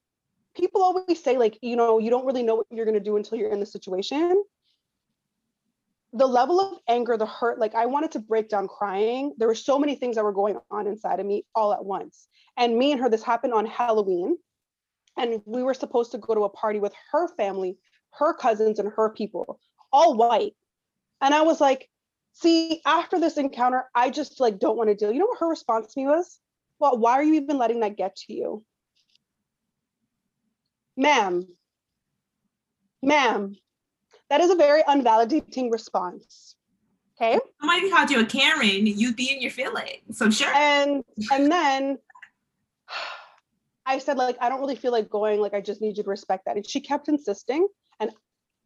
people 0.56 0.82
always 0.82 1.22
say 1.22 1.36
like 1.36 1.58
you 1.60 1.76
know 1.76 1.98
you 1.98 2.10
don't 2.10 2.24
really 2.24 2.42
know 2.42 2.54
what 2.54 2.66
you're 2.70 2.86
going 2.86 2.98
to 2.98 3.04
do 3.04 3.16
until 3.16 3.38
you're 3.38 3.50
in 3.50 3.60
the 3.60 3.66
situation. 3.66 4.42
The 6.14 6.26
level 6.26 6.60
of 6.60 6.78
anger 6.88 7.16
the 7.16 7.26
hurt 7.26 7.58
like 7.58 7.74
i 7.74 7.86
wanted 7.86 8.12
to 8.12 8.18
break 8.18 8.48
down 8.48 8.68
crying. 8.68 9.34
There 9.36 9.48
were 9.48 9.54
so 9.54 9.78
many 9.78 9.94
things 9.94 10.16
that 10.16 10.24
were 10.24 10.32
going 10.32 10.58
on 10.70 10.86
inside 10.86 11.20
of 11.20 11.26
me 11.26 11.44
all 11.54 11.74
at 11.74 11.84
once. 11.84 12.28
And 12.56 12.78
me 12.78 12.92
and 12.92 13.00
her 13.00 13.10
this 13.10 13.22
happened 13.22 13.52
on 13.52 13.66
halloween 13.66 14.38
and 15.18 15.42
we 15.44 15.62
were 15.62 15.74
supposed 15.74 16.12
to 16.12 16.18
go 16.18 16.34
to 16.34 16.44
a 16.44 16.48
party 16.48 16.78
with 16.78 16.94
her 17.10 17.28
family 17.36 17.76
her 18.18 18.34
cousins 18.34 18.78
and 18.78 18.92
her 18.96 19.10
people, 19.10 19.58
all 19.92 20.16
white. 20.16 20.54
And 21.20 21.34
I 21.34 21.42
was 21.42 21.60
like, 21.60 21.88
see, 22.32 22.80
after 22.84 23.18
this 23.18 23.36
encounter, 23.36 23.84
I 23.94 24.10
just 24.10 24.40
like 24.40 24.58
don't 24.58 24.76
want 24.76 24.90
to 24.90 24.94
deal. 24.94 25.12
You 25.12 25.20
know 25.20 25.26
what 25.26 25.40
her 25.40 25.48
response 25.48 25.92
to 25.92 26.00
me 26.00 26.06
was? 26.06 26.38
Well, 26.78 26.98
why 26.98 27.12
are 27.12 27.22
you 27.22 27.34
even 27.34 27.58
letting 27.58 27.80
that 27.80 27.96
get 27.96 28.16
to 28.16 28.32
you? 28.32 28.64
Ma'am, 30.96 31.46
ma'am, 33.02 33.56
that 34.28 34.40
is 34.40 34.50
a 34.50 34.56
very 34.56 34.82
unvalidating 34.82 35.70
response. 35.70 36.56
Okay. 37.20 37.38
Somebody 37.60 37.90
called 37.90 38.10
you 38.10 38.20
a 38.20 38.24
Karen, 38.24 38.86
you'd 38.86 39.16
be 39.16 39.30
in 39.30 39.40
your 39.40 39.50
feelings. 39.50 40.18
So 40.18 40.30
sure. 40.30 40.52
And 40.54 41.04
and 41.30 41.50
then 41.50 41.98
I 43.86 43.98
said, 43.98 44.16
like, 44.16 44.36
I 44.40 44.48
don't 44.48 44.60
really 44.60 44.76
feel 44.76 44.92
like 44.92 45.10
going, 45.10 45.40
like 45.40 45.54
I 45.54 45.60
just 45.60 45.80
need 45.80 45.96
you 45.96 46.04
to 46.04 46.08
respect 46.10 46.44
that. 46.46 46.56
And 46.56 46.68
she 46.68 46.80
kept 46.80 47.08
insisting. 47.08 47.66
And 48.00 48.10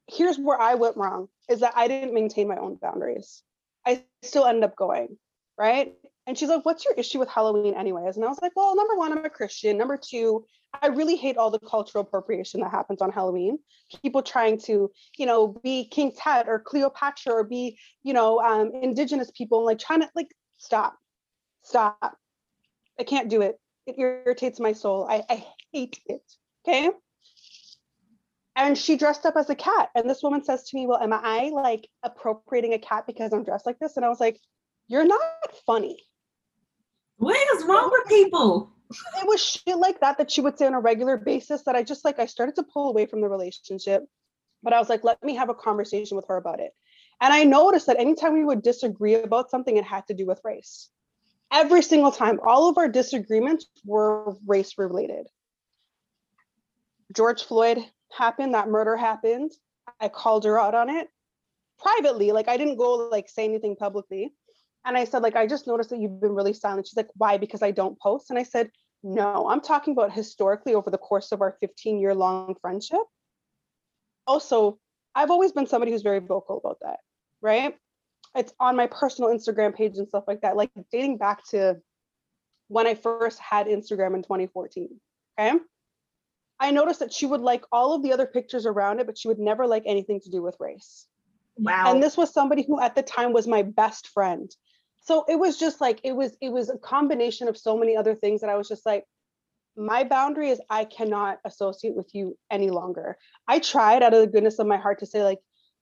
here's 0.08 0.38
where 0.38 0.60
I 0.60 0.74
went 0.74 0.96
wrong 0.96 1.28
is 1.48 1.60
that 1.60 1.74
I 1.76 1.88
didn't 1.88 2.14
maintain 2.14 2.48
my 2.48 2.56
own 2.56 2.76
boundaries. 2.76 3.42
I 3.86 4.04
still 4.22 4.46
end 4.46 4.64
up 4.64 4.76
going, 4.76 5.16
right? 5.58 5.94
And 6.26 6.36
she's 6.36 6.48
like, 6.48 6.64
What's 6.64 6.84
your 6.84 6.94
issue 6.94 7.18
with 7.18 7.28
Halloween, 7.28 7.74
anyways? 7.74 8.16
And 8.16 8.24
I 8.24 8.28
was 8.28 8.40
like, 8.42 8.52
Well, 8.56 8.74
number 8.74 8.96
one, 8.96 9.12
I'm 9.12 9.24
a 9.24 9.30
Christian. 9.30 9.78
Number 9.78 9.96
two, 9.96 10.44
I 10.82 10.88
really 10.88 11.16
hate 11.16 11.36
all 11.36 11.50
the 11.50 11.60
cultural 11.60 12.02
appropriation 12.02 12.60
that 12.60 12.70
happens 12.70 13.00
on 13.00 13.12
Halloween. 13.12 13.58
People 14.02 14.22
trying 14.22 14.58
to, 14.62 14.90
you 15.16 15.26
know, 15.26 15.48
be 15.62 15.86
King 15.88 16.12
Tut 16.12 16.48
or 16.48 16.58
Cleopatra 16.58 17.32
or 17.32 17.44
be, 17.44 17.78
you 18.02 18.12
know, 18.12 18.40
um, 18.40 18.72
indigenous 18.82 19.30
people, 19.30 19.64
like 19.64 19.78
trying 19.78 20.00
to, 20.00 20.10
like, 20.16 20.28
stop, 20.58 20.96
stop. 21.62 22.16
I 22.98 23.04
can't 23.04 23.28
do 23.28 23.42
it. 23.42 23.56
It 23.86 23.96
irritates 23.98 24.58
my 24.58 24.72
soul. 24.72 25.06
I, 25.08 25.22
I 25.30 25.46
hate 25.72 26.00
it. 26.06 26.22
Okay 26.66 26.90
and 28.56 28.76
she 28.76 28.96
dressed 28.96 29.26
up 29.26 29.36
as 29.36 29.50
a 29.50 29.54
cat. 29.54 29.90
And 29.94 30.08
this 30.08 30.22
woman 30.22 30.42
says 30.42 30.64
to 30.64 30.76
me 30.76 30.86
well 30.86 30.98
am 30.98 31.12
i 31.12 31.50
like 31.52 31.88
appropriating 32.02 32.72
a 32.72 32.78
cat 32.78 33.04
because 33.06 33.32
i'm 33.32 33.44
dressed 33.44 33.66
like 33.66 33.78
this? 33.78 33.96
And 33.96 34.04
i 34.04 34.08
was 34.08 34.20
like 34.20 34.40
you're 34.88 35.06
not 35.06 35.20
funny. 35.66 35.98
What 37.18 37.36
is 37.56 37.64
wrong 37.64 37.90
with 37.92 38.08
people? 38.08 38.72
it 39.20 39.26
was 39.26 39.42
shit 39.42 39.76
like 39.78 39.98
that 40.00 40.16
that 40.16 40.30
she 40.30 40.40
would 40.40 40.56
say 40.56 40.64
on 40.64 40.74
a 40.74 40.80
regular 40.80 41.16
basis 41.16 41.62
that 41.64 41.74
i 41.74 41.82
just 41.82 42.04
like 42.04 42.20
i 42.20 42.26
started 42.26 42.54
to 42.54 42.62
pull 42.62 42.88
away 42.88 43.06
from 43.06 43.20
the 43.20 43.28
relationship. 43.28 44.04
But 44.62 44.72
i 44.72 44.78
was 44.78 44.88
like 44.88 45.04
let 45.04 45.22
me 45.22 45.34
have 45.36 45.50
a 45.50 45.54
conversation 45.54 46.16
with 46.16 46.26
her 46.28 46.36
about 46.36 46.60
it. 46.60 46.72
And 47.20 47.32
i 47.32 47.44
noticed 47.44 47.86
that 47.86 48.00
anytime 48.00 48.32
we 48.32 48.44
would 48.44 48.62
disagree 48.62 49.14
about 49.14 49.50
something 49.50 49.76
it 49.76 49.84
had 49.84 50.06
to 50.08 50.14
do 50.14 50.26
with 50.26 50.40
race. 50.44 50.88
Every 51.52 51.82
single 51.82 52.10
time 52.10 52.40
all 52.44 52.68
of 52.68 52.78
our 52.78 52.88
disagreements 52.88 53.66
were 53.84 54.36
race 54.46 54.78
related 54.78 55.26
george 57.12 57.44
floyd 57.44 57.78
happened, 58.16 58.54
that 58.54 58.68
murder 58.68 58.96
happened. 58.96 59.52
I 60.00 60.08
called 60.08 60.44
her 60.44 60.58
out 60.60 60.74
on 60.74 60.90
it 60.90 61.08
privately. 61.78 62.32
Like 62.32 62.48
I 62.48 62.56
didn't 62.56 62.76
go 62.76 62.94
like 63.08 63.28
say 63.28 63.44
anything 63.44 63.76
publicly. 63.76 64.32
And 64.84 64.96
I 64.96 65.04
said, 65.04 65.22
like, 65.22 65.34
I 65.34 65.48
just 65.48 65.66
noticed 65.66 65.90
that 65.90 65.98
you've 65.98 66.20
been 66.20 66.34
really 66.34 66.52
silent. 66.52 66.86
She's 66.86 66.96
like, 66.96 67.08
why? 67.16 67.38
Because 67.38 67.60
I 67.60 67.72
don't 67.72 67.98
post. 67.98 68.30
And 68.30 68.38
I 68.38 68.44
said, 68.44 68.70
no, 69.02 69.48
I'm 69.48 69.60
talking 69.60 69.92
about 69.92 70.12
historically 70.12 70.74
over 70.74 70.90
the 70.90 70.98
course 70.98 71.32
of 71.32 71.40
our 71.40 71.56
15 71.60 71.98
year 71.98 72.14
long 72.14 72.54
friendship. 72.60 73.00
Also, 74.28 74.78
I've 75.14 75.30
always 75.30 75.50
been 75.50 75.66
somebody 75.66 75.90
who's 75.90 76.02
very 76.02 76.20
vocal 76.20 76.58
about 76.58 76.78
that, 76.82 76.98
right? 77.42 77.74
it's 78.36 78.52
on 78.60 78.76
my 78.76 78.86
personal 78.86 79.30
Instagram 79.30 79.74
page 79.74 79.96
and 79.96 80.06
stuff 80.06 80.24
like 80.26 80.42
that, 80.42 80.56
like 80.56 80.70
dating 80.92 81.18
back 81.18 81.44
to 81.48 81.76
when 82.68 82.86
I 82.86 82.94
first 82.94 83.38
had 83.38 83.66
Instagram 83.66 84.14
in 84.14 84.22
2014. 84.22 84.88
Okay. 85.38 85.58
I 86.58 86.70
noticed 86.70 87.00
that 87.00 87.12
she 87.12 87.26
would 87.26 87.42
like 87.42 87.64
all 87.70 87.94
of 87.94 88.02
the 88.02 88.12
other 88.12 88.26
pictures 88.26 88.66
around 88.66 89.00
it, 89.00 89.06
but 89.06 89.18
she 89.18 89.28
would 89.28 89.38
never 89.38 89.66
like 89.66 89.82
anything 89.86 90.20
to 90.20 90.30
do 90.30 90.42
with 90.42 90.56
race. 90.58 91.06
Wow. 91.58 91.92
And 91.92 92.02
this 92.02 92.16
was 92.16 92.32
somebody 92.32 92.62
who 92.62 92.80
at 92.80 92.94
the 92.94 93.02
time 93.02 93.32
was 93.32 93.46
my 93.46 93.62
best 93.62 94.08
friend. 94.08 94.50
So 95.02 95.24
it 95.28 95.36
was 95.36 95.58
just 95.58 95.80
like 95.80 96.00
it 96.02 96.12
was 96.12 96.36
it 96.40 96.50
was 96.50 96.68
a 96.68 96.78
combination 96.78 97.48
of 97.48 97.56
so 97.56 97.78
many 97.78 97.96
other 97.96 98.14
things 98.14 98.40
that 98.40 98.50
I 98.50 98.56
was 98.56 98.68
just 98.68 98.84
like 98.84 99.04
my 99.76 100.04
boundary 100.04 100.50
is 100.50 100.60
I 100.70 100.84
cannot 100.84 101.38
associate 101.44 101.94
with 101.94 102.14
you 102.14 102.36
any 102.50 102.70
longer. 102.70 103.16
I 103.46 103.58
tried 103.58 104.02
out 104.02 104.14
of 104.14 104.20
the 104.20 104.26
goodness 104.26 104.58
of 104.58 104.66
my 104.66 104.78
heart 104.78 104.98
to 105.00 105.06
say 105.06 105.22
like 105.22 105.38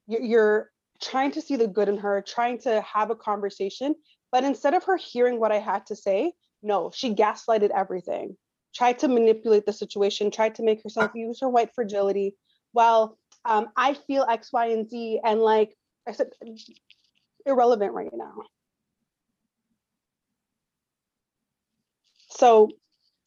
you're 0.07 0.71
trying 1.01 1.31
to 1.33 1.41
see 1.41 1.57
the 1.57 1.67
good 1.67 1.89
in 1.89 1.99
her, 1.99 2.23
trying 2.27 2.59
to 2.59 2.81
have 2.83 3.11
a 3.11 3.17
conversation, 3.17 3.95
but 4.31 4.45
instead 4.45 4.75
of 4.75 4.85
her 4.85 4.97
hearing 4.97 5.39
what 5.41 5.53
I 5.53 5.59
had 5.59 5.87
to 5.87 5.97
say, 5.97 6.33
no, 6.63 6.91
she 6.95 7.15
gaslighted 7.15 7.71
everything. 7.71 8.37
Tried 8.75 8.99
to 9.01 9.09
manipulate 9.09 9.67
the 9.67 9.73
situation, 9.73 10.31
tried 10.31 10.57
to 10.57 10.63
make 10.63 10.83
herself 10.83 11.13
use 11.15 11.41
her 11.41 11.49
white 11.49 11.75
fragility. 11.75 12.35
Well, 12.73 13.19
um, 13.45 13.69
I 13.77 13.95
feel 13.95 14.27
X, 14.29 14.53
Y, 14.53 14.67
and 14.67 14.89
Z, 14.89 15.21
and 15.25 15.41
like 15.41 15.77
I 16.09 16.13
said, 16.13 16.31
irrelevant 17.47 17.93
right 17.93 18.11
now. 18.13 18.35
So 22.31 22.71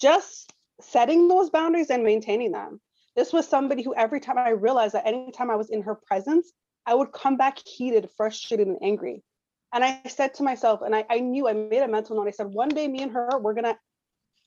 just 0.02 0.52
setting 0.82 1.28
those 1.28 1.50
boundaries 1.50 1.90
and 1.90 2.04
maintaining 2.04 2.52
them. 2.52 2.82
This 3.16 3.34
was 3.34 3.48
somebody 3.48 3.82
who 3.82 3.96
every 3.96 4.20
time 4.20 4.38
I 4.38 4.50
realized 4.50 4.94
that 4.94 5.08
anytime 5.08 5.50
I 5.50 5.56
was 5.56 5.70
in 5.70 5.82
her 5.84 5.96
presence, 5.96 6.52
I 6.86 6.94
would 6.94 7.12
come 7.12 7.36
back 7.36 7.58
heated, 7.66 8.10
frustrated, 8.16 8.68
and 8.68 8.78
angry. 8.82 9.24
And 9.74 9.84
I 9.84 10.02
said 10.08 10.34
to 10.36 10.44
myself, 10.44 10.82
and 10.82 10.96
I, 10.96 11.06
I 11.10 11.20
knew 11.20 11.48
I 11.48 11.54
made 11.54 11.82
a 11.82 11.88
mental 11.88 12.16
note. 12.16 12.28
I 12.28 12.32
said, 12.32 12.48
one 12.48 12.70
day 12.70 12.88
me 12.88 13.02
and 13.02 13.12
her, 13.12 13.40
we're 13.40 13.54
gonna, 13.54 13.78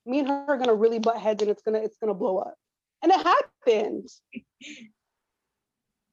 me 0.07 0.21
and 0.21 0.29
her 0.29 0.45
are 0.49 0.59
gonna 0.59 0.75
really 0.75 0.99
butt 0.99 1.19
heads 1.19 1.43
and 1.43 1.51
it's 1.51 1.63
gonna, 1.63 1.79
it's 1.79 1.97
gonna 1.99 2.15
blow 2.15 2.39
up. 2.39 2.55
And 3.03 3.13
it 3.13 3.21
happened. 3.27 4.09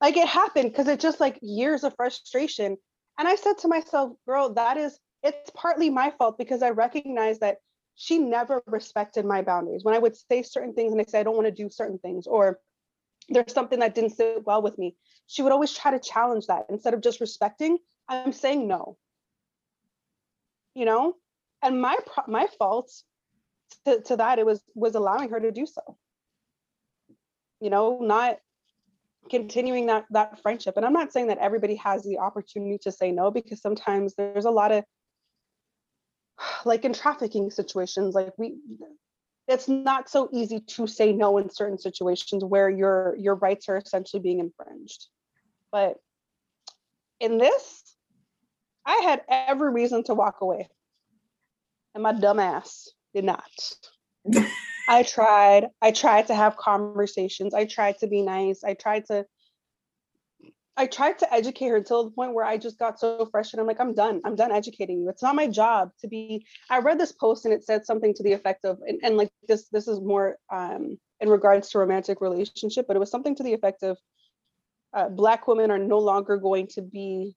like 0.01 0.17
it 0.17 0.27
happened 0.27 0.71
because 0.71 0.87
it's 0.87 1.01
just 1.01 1.19
like 1.19 1.39
years 1.41 1.83
of 1.83 1.95
frustration. 1.95 2.77
And 3.17 3.27
I 3.27 3.35
said 3.35 3.57
to 3.59 3.67
myself, 3.67 4.13
girl, 4.27 4.53
that 4.53 4.77
is, 4.77 4.99
it's 5.23 5.49
partly 5.55 5.89
my 5.89 6.13
fault 6.17 6.37
because 6.37 6.61
I 6.61 6.69
recognize 6.69 7.39
that 7.39 7.57
she 7.95 8.19
never 8.19 8.61
respected 8.67 9.25
my 9.25 9.41
boundaries. 9.41 9.83
When 9.83 9.95
I 9.95 9.99
would 9.99 10.15
say 10.15 10.43
certain 10.43 10.73
things 10.73 10.91
and 10.91 11.01
I 11.01 11.05
say, 11.05 11.19
I 11.19 11.23
don't 11.23 11.35
want 11.35 11.47
to 11.47 11.51
do 11.51 11.69
certain 11.69 11.97
things, 11.97 12.27
or 12.27 12.59
there's 13.27 13.53
something 13.53 13.79
that 13.79 13.95
didn't 13.95 14.11
sit 14.11 14.45
well 14.45 14.61
with 14.61 14.77
me, 14.77 14.95
she 15.25 15.41
would 15.41 15.51
always 15.51 15.73
try 15.73 15.91
to 15.91 15.99
challenge 15.99 16.45
that 16.45 16.67
instead 16.69 16.93
of 16.93 17.01
just 17.01 17.19
respecting, 17.19 17.79
I'm 18.07 18.33
saying 18.33 18.67
no. 18.67 18.97
You 20.75 20.85
know? 20.85 21.15
And 21.63 21.81
my 21.81 21.97
my 22.27 22.45
fault 22.59 22.91
to, 23.85 24.01
to 24.01 24.17
that 24.17 24.39
it 24.39 24.45
was 24.45 24.61
was 24.75 24.95
allowing 24.95 25.29
her 25.29 25.39
to 25.39 25.51
do 25.51 25.65
so. 25.65 25.97
You 27.59 27.69
know, 27.69 27.99
not 28.01 28.37
continuing 29.29 29.87
that 29.87 30.05
that 30.11 30.41
friendship. 30.41 30.77
And 30.77 30.85
I'm 30.85 30.93
not 30.93 31.11
saying 31.11 31.27
that 31.27 31.39
everybody 31.39 31.75
has 31.75 32.03
the 32.03 32.19
opportunity 32.19 32.77
to 32.83 32.91
say 32.91 33.11
no 33.11 33.31
because 33.31 33.61
sometimes 33.61 34.15
there's 34.15 34.45
a 34.45 34.51
lot 34.51 34.71
of 34.71 34.83
like 36.65 36.85
in 36.85 36.93
trafficking 36.93 37.49
situations 37.49 38.13
like 38.13 38.33
we 38.37 38.57
it's 39.47 39.67
not 39.67 40.09
so 40.09 40.29
easy 40.33 40.59
to 40.59 40.85
say 40.85 41.13
no 41.13 41.37
in 41.37 41.49
certain 41.49 41.77
situations 41.77 42.43
where 42.43 42.69
your 42.69 43.15
your 43.17 43.35
rights 43.35 43.69
are 43.69 43.77
essentially 43.77 44.21
being 44.21 44.39
infringed 44.39 45.07
but 45.71 45.95
in 47.19 47.37
this 47.37 47.95
i 48.85 49.01
had 49.03 49.21
every 49.27 49.71
reason 49.71 50.03
to 50.03 50.13
walk 50.13 50.41
away 50.41 50.67
and 51.95 52.03
my 52.03 52.13
dumb 52.13 52.39
ass 52.39 52.89
did 53.17 53.25
not 53.25 53.51
i 54.87 55.01
tried 55.01 55.67
i 55.81 55.89
tried 55.91 56.27
to 56.27 56.35
have 56.35 56.55
conversations 56.57 57.53
i 57.53 57.65
tried 57.65 57.97
to 57.97 58.07
be 58.07 58.21
nice 58.21 58.63
i 58.63 58.73
tried 58.73 59.03
to 59.05 59.25
I 60.79 60.85
tried 60.85 61.17
to 61.19 61.33
educate 61.33 61.69
her 61.69 61.77
until 61.77 62.03
the 62.03 62.11
point 62.11 62.35
where 62.35 62.45
I 62.45 62.55
just 62.55 62.77
got 62.77 62.99
so 62.99 63.27
frustrated. 63.31 63.61
I'm 63.61 63.65
like, 63.65 63.79
I'm 63.79 63.95
done. 63.95 64.21
I'm 64.23 64.35
done 64.35 64.51
educating 64.51 65.01
you. 65.01 65.09
It's 65.09 65.23
not 65.23 65.35
my 65.35 65.47
job 65.47 65.89
to 66.01 66.07
be. 66.07 66.45
I 66.69 66.77
read 66.79 66.99
this 66.99 67.11
post 67.11 67.45
and 67.45 67.53
it 67.53 67.65
said 67.65 67.87
something 67.87 68.13
to 68.13 68.21
the 68.21 68.33
effect 68.33 68.63
of, 68.63 68.77
and, 68.87 68.99
and 69.01 69.17
like 69.17 69.31
this, 69.47 69.67
this 69.69 69.87
is 69.87 69.99
more 69.99 70.37
um, 70.53 70.99
in 71.19 71.29
regards 71.29 71.71
to 71.71 71.79
romantic 71.79 72.21
relationship, 72.21 72.85
but 72.87 72.95
it 72.95 72.99
was 72.99 73.09
something 73.09 73.35
to 73.37 73.43
the 73.43 73.53
effect 73.53 73.81
of, 73.81 73.97
uh, 74.93 75.09
Black 75.09 75.47
women 75.47 75.71
are 75.71 75.79
no 75.79 75.97
longer 75.97 76.37
going 76.37 76.67
to 76.75 76.83
be 76.83 77.35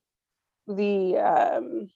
the 0.68 1.16
um, 1.16 1.90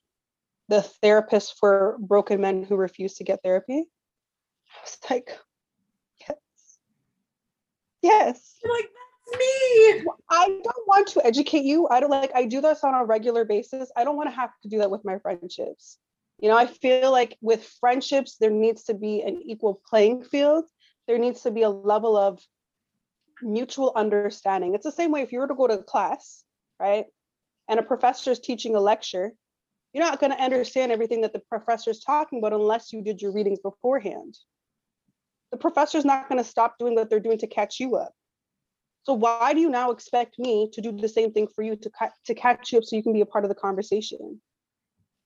the 0.69 0.83
therapist 0.83 1.59
for 1.59 1.97
broken 2.01 2.41
men 2.41 2.63
who 2.63 2.77
refuse 2.77 3.15
to 3.15 3.25
get 3.25 3.43
therapy. 3.43 3.85
I 3.85 4.81
was 4.83 4.99
like, 5.11 5.39
yes, 6.21 6.79
yes. 8.03 8.57
You're 8.63 8.73
like 8.73 8.89
me. 9.39 10.05
I 10.31 10.47
don't 10.63 10.87
want 10.87 11.07
to 11.09 11.27
educate 11.27 11.65
you. 11.65 11.89
I 11.89 12.01
don't 12.01 12.11
like 12.11 12.33
I 12.35 12.45
do 12.47 12.61
this 12.61 12.85
on 12.85 12.95
a 12.95 13.05
regular 13.05 13.45
basis. 13.45 13.91
I 13.97 14.05
don't 14.05 14.17
want 14.17 14.31
to 14.31 14.37
have 14.37 14.51
to 14.63 14.69
do 14.69 14.79
that 14.79 14.91
with 14.91 15.05
my 15.05 15.19
friendships. 15.19 15.99
You 16.41 16.49
know, 16.49 16.57
I 16.57 16.67
feel 16.67 17.11
like 17.11 17.37
with 17.41 17.65
friendships 17.81 18.37
there 18.41 18.51
needs 18.51 18.85
to 18.85 18.95
be 18.95 19.23
an 19.23 19.43
equal 19.45 19.81
playing 19.89 20.25
field. 20.25 20.65
There 21.07 21.19
needs 21.19 21.43
to 21.43 21.51
be 21.51 21.63
a 21.63 21.71
level 21.71 22.17
of 22.17 22.41
mutual 23.43 23.93
understanding. 23.95 24.75
It's 24.75 24.85
the 24.85 24.93
same 24.93 25.11
way 25.11 25.23
if 25.23 25.33
you 25.33 25.41
were 25.41 25.49
to 25.49 25.55
go 25.55 25.67
to 25.67 25.79
class, 25.79 26.45
right? 26.81 27.07
And 27.69 27.79
a 27.79 27.83
professor 27.83 28.31
is 28.31 28.41
teaching 28.41 28.75
a 28.75 28.81
lecture, 28.81 29.33
you're 29.95 30.05
not 30.05 30.19
going 30.19 30.33
to 30.33 30.43
understand 30.43 30.91
everything 30.91 31.21
that 31.21 31.33
the 31.33 31.39
professor 31.39 31.91
is 31.91 32.01
talking 32.01 32.41
about 32.41 32.53
unless 32.53 32.93
you 32.93 33.01
did 33.01 33.23
your 33.23 33.33
readings 33.33 33.61
beforehand. 33.61 34.37
The 35.53 35.57
professor's 35.57 36.05
not 36.05 36.29
going 36.29 36.43
to 36.43 36.49
stop 36.49 36.79
doing 36.79 36.97
what 36.97 37.09
they're 37.09 37.21
doing 37.21 37.39
to 37.39 37.47
catch 37.47 37.79
you 37.79 37.95
up. 37.95 38.13
So 39.05 39.13
why 39.15 39.55
do 39.55 39.61
you 39.61 39.71
now 39.71 39.93
expect 39.93 40.39
me 40.39 40.69
to 40.73 40.81
do 40.81 40.91
the 40.91 41.09
same 41.09 41.33
thing 41.33 41.47
for 41.47 41.63
you 41.63 41.77
to 41.77 41.91
to 42.25 42.35
catch 42.35 42.73
you 42.73 42.79
up 42.79 42.85
so 42.85 42.97
you 42.97 43.03
can 43.03 43.13
be 43.13 43.21
a 43.21 43.27
part 43.27 43.45
of 43.45 43.51
the 43.51 43.55
conversation? 43.55 44.41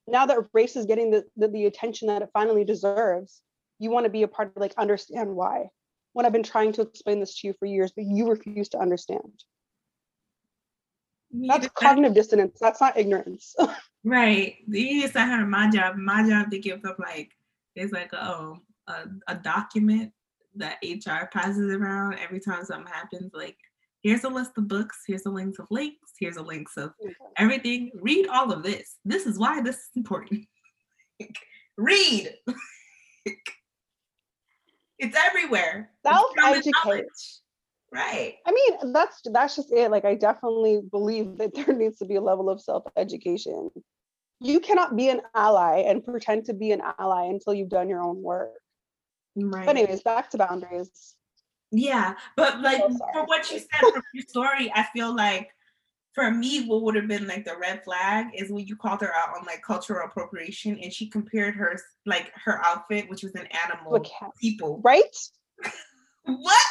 Now 0.07 0.27
that 0.27 0.39
race 0.53 0.77
is 0.77 0.85
getting 0.85 1.11
the, 1.13 1.25
the, 1.37 1.49
the 1.49 1.67
attention 1.67 2.09
that 2.09 2.23
it 2.23 2.31
finally 2.33 2.65
deserves, 2.65 3.41
you 3.79 3.91
want 3.91 4.05
to 4.05 4.11
be 4.11 4.23
a 4.23 4.29
part 4.29 4.49
of 4.55 4.61
like 4.61 4.75
understand 4.77 5.35
why. 5.35 5.69
When 6.13 6.27
I've 6.27 6.33
been 6.33 6.43
trying 6.43 6.73
to 6.73 6.83
explain 6.83 7.21
this 7.21 7.41
to 7.41 7.47
you 7.47 7.55
for 7.59 7.67
years, 7.67 7.93
but 7.95 8.05
you 8.05 8.29
refuse 8.29 8.69
to 8.71 8.79
understand. 8.79 9.45
That's 11.31 11.69
cognitive 11.69 12.15
dissonance. 12.15 12.59
That's 12.61 12.81
not 12.81 12.99
ignorance. 12.99 13.55
right. 14.05 14.57
You 14.67 15.03
just 15.03 15.15
said 15.15 15.45
my 15.45 15.71
job. 15.71 15.97
My 15.97 16.29
job 16.29 16.51
to 16.51 16.59
give 16.59 16.85
up 16.85 16.99
like 16.99 17.31
it's 17.75 17.93
like 17.93 18.13
a, 18.13 18.55
a, 18.89 19.05
a 19.29 19.35
document 19.37 20.13
that 20.57 20.79
HR 20.83 21.27
passes 21.33 21.73
around 21.73 22.19
every 22.19 22.41
time 22.41 22.65
something 22.65 22.93
happens. 22.93 23.31
Like 23.33 23.57
here's 24.03 24.25
a 24.25 24.29
list 24.29 24.53
of 24.57 24.69
books, 24.69 25.03
here's 25.07 25.27
a 25.27 25.31
links 25.31 25.59
of 25.59 25.67
links, 25.71 26.13
here's 26.19 26.37
a 26.37 26.43
links 26.43 26.77
of 26.77 26.93
everything. 27.37 27.91
Read 27.95 28.27
all 28.29 28.53
of 28.53 28.63
this. 28.63 28.97
This 29.05 29.27
is 29.27 29.39
why 29.39 29.61
this 29.61 29.77
is 29.77 29.91
important. 29.97 30.47
Read. 31.77 32.35
it's 34.99 35.17
everywhere. 35.17 35.91
Self 36.05 36.33
educate. 36.45 37.07
Right. 37.93 38.35
I 38.47 38.53
mean, 38.53 38.93
that's 38.93 39.21
that's 39.33 39.57
just 39.57 39.73
it. 39.73 39.91
Like 39.91 40.05
I 40.05 40.15
definitely 40.15 40.83
believe 40.91 41.39
that 41.39 41.55
there 41.55 41.75
needs 41.75 41.99
to 41.99 42.05
be 42.05 42.17
a 42.17 42.21
level 42.21 42.51
of 42.51 42.61
self-education. 42.61 43.71
You 44.41 44.61
cannot 44.61 44.95
be 44.95 45.09
an 45.09 45.23
ally 45.35 45.81
and 45.87 46.05
pretend 46.05 46.45
to 46.47 46.55
be 46.55 46.73
an 46.73 46.83
ally 46.99 47.27
until 47.27 47.55
you've 47.55 47.71
done 47.71 47.89
your 47.89 48.03
own 48.03 48.23
work. 48.23 48.53
Right. 49.35 49.67
But 49.67 49.77
anyways, 49.77 50.03
back 50.03 50.31
to 50.31 50.39
boundaries. 50.39 51.15
Yeah, 51.71 52.15
but 52.37 52.61
like 52.61 52.79
so 52.79 52.99
for 53.13 53.25
what 53.27 53.51
you 53.51 53.59
said 53.59 53.93
from 53.93 54.03
your 54.15 54.25
story, 54.27 54.73
I 54.75 54.85
feel 54.95 55.15
like 55.15 55.51
for 56.15 56.31
me, 56.31 56.67
what 56.67 56.83
would 56.83 56.95
have 56.95 57.07
been 57.07 57.27
like 57.27 57.45
the 57.45 57.57
red 57.59 57.85
flag 57.85 58.27
is 58.35 58.51
when 58.51 58.67
you 58.67 58.75
called 58.75 59.01
her 59.03 59.15
out 59.15 59.37
on 59.39 59.45
like 59.45 59.63
cultural 59.63 60.07
appropriation, 60.07 60.79
and 60.83 60.93
she 60.93 61.09
compared 61.09 61.55
her 61.55 61.79
like 62.07 62.33
her 62.35 62.61
outfit, 62.65 63.09
which 63.09 63.23
was 63.23 63.35
an 63.35 63.47
animal, 63.65 64.05
people, 64.41 64.81
right? 64.83 65.17
what, 66.25 66.63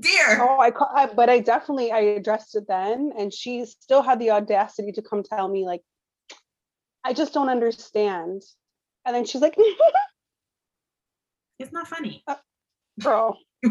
dear? 0.00 0.38
Oh, 0.40 0.58
I, 0.58 0.72
I 0.94 1.06
but 1.06 1.28
I 1.30 1.40
definitely 1.40 1.92
I 1.92 2.00
addressed 2.00 2.54
it 2.56 2.64
then, 2.68 3.12
and 3.18 3.32
she 3.32 3.64
still 3.64 4.02
had 4.02 4.18
the 4.18 4.30
audacity 4.30 4.92
to 4.92 5.02
come 5.02 5.22
tell 5.22 5.48
me 5.48 5.64
like, 5.64 5.82
I 7.04 7.12
just 7.12 7.32
don't 7.32 7.48
understand, 7.48 8.42
and 9.04 9.14
then 9.14 9.24
she's 9.24 9.40
like. 9.42 9.56
it's 11.58 11.72
not 11.72 11.88
funny. 11.88 12.22
Uh, 12.26 12.36
girl. 13.00 13.38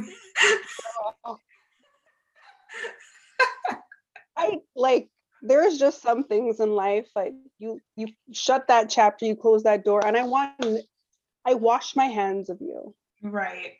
I 4.38 4.60
like 4.76 5.10
there's 5.42 5.78
just 5.78 6.02
some 6.02 6.24
things 6.24 6.60
in 6.60 6.72
life 6.72 7.08
like 7.16 7.34
you 7.60 7.80
you 7.96 8.08
shut 8.32 8.68
that 8.68 8.90
chapter, 8.90 9.26
you 9.26 9.36
close 9.36 9.64
that 9.64 9.84
door, 9.84 10.06
and 10.06 10.16
I 10.18 10.24
want 10.24 10.54
I 11.46 11.54
wash 11.56 11.96
my 11.96 12.06
hands 12.06 12.50
of 12.50 12.60
you. 12.62 12.96
Right. 13.22 13.74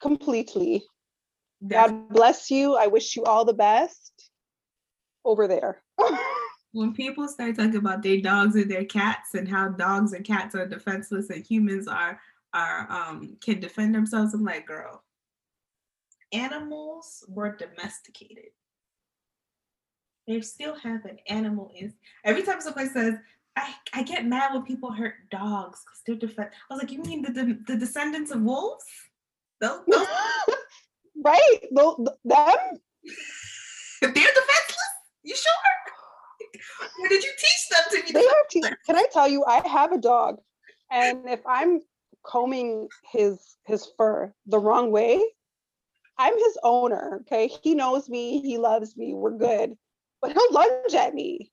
Completely. 0.00 0.84
God 1.66 2.08
bless 2.10 2.50
you. 2.50 2.76
I 2.76 2.86
wish 2.86 3.16
you 3.16 3.24
all 3.24 3.44
the 3.44 3.54
best 3.54 4.30
over 5.24 5.48
there. 5.48 5.82
when 6.72 6.92
people 6.92 7.28
start 7.28 7.56
talking 7.56 7.76
about 7.76 8.02
their 8.02 8.20
dogs 8.20 8.56
and 8.56 8.70
their 8.70 8.84
cats 8.84 9.34
and 9.34 9.48
how 9.48 9.68
dogs 9.68 10.12
and 10.12 10.24
cats 10.24 10.54
are 10.54 10.66
defenseless 10.66 11.30
and 11.30 11.46
humans 11.46 11.88
are 11.88 12.20
are 12.52 12.86
um 12.90 13.36
can 13.40 13.60
defend 13.60 13.94
themselves, 13.94 14.34
I'm 14.34 14.44
like, 14.44 14.66
girl, 14.66 15.02
animals 16.32 17.24
were 17.28 17.56
domesticated. 17.56 18.50
They 20.26 20.40
still 20.40 20.74
have 20.76 21.04
an 21.04 21.18
animal 21.28 21.70
in 21.76 21.94
every 22.24 22.42
time 22.42 22.60
somebody 22.60 22.88
says, 22.88 23.14
I, 23.56 23.72
I 23.92 24.02
get 24.02 24.26
mad 24.26 24.52
when 24.52 24.64
people 24.64 24.90
hurt 24.90 25.14
dogs 25.30 25.80
because 25.84 26.02
they're 26.06 26.16
defend. 26.16 26.50
I 26.70 26.74
was 26.74 26.82
like, 26.82 26.90
you 26.90 27.02
mean 27.02 27.22
the, 27.22 27.30
the, 27.30 27.58
the 27.66 27.76
descendants 27.76 28.32
of 28.32 28.40
wolves? 28.40 28.84
Those, 29.60 29.80
those 29.86 30.06
right? 31.22 31.58
Those, 31.72 31.96
them? 32.24 32.54
they're 34.00 34.12
defenseless? 34.12 34.92
You 35.22 35.36
sure? 35.36 35.52
Or 37.00 37.08
did 37.08 37.22
you 37.24 37.30
teach 37.36 37.68
them 37.68 37.82
to 37.90 38.06
be 38.06 38.12
They 38.12 38.26
are 38.26 38.44
te- 38.50 38.76
Can 38.86 38.96
I 38.96 39.06
tell 39.12 39.28
you, 39.28 39.44
I 39.44 39.66
have 39.66 39.92
a 39.92 39.98
dog, 39.98 40.38
and 40.90 41.28
if 41.28 41.40
I'm 41.46 41.80
combing 42.24 42.88
his 43.10 43.56
his 43.64 43.88
fur 43.96 44.32
the 44.46 44.58
wrong 44.58 44.90
way, 44.92 45.20
I'm 46.18 46.34
his 46.34 46.58
owner. 46.62 47.20
Okay, 47.22 47.50
he 47.62 47.74
knows 47.74 48.08
me, 48.08 48.40
he 48.40 48.58
loves 48.58 48.96
me, 48.96 49.14
we're 49.14 49.36
good, 49.36 49.76
but 50.22 50.32
he'll 50.32 50.52
lunge 50.52 50.94
at 50.94 51.14
me. 51.14 51.50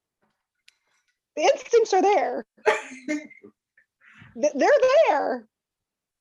The 1.36 1.43
instincts 1.43 1.93
are 1.93 2.01
there. 2.01 2.45
They're 4.36 4.70
there. 5.07 5.47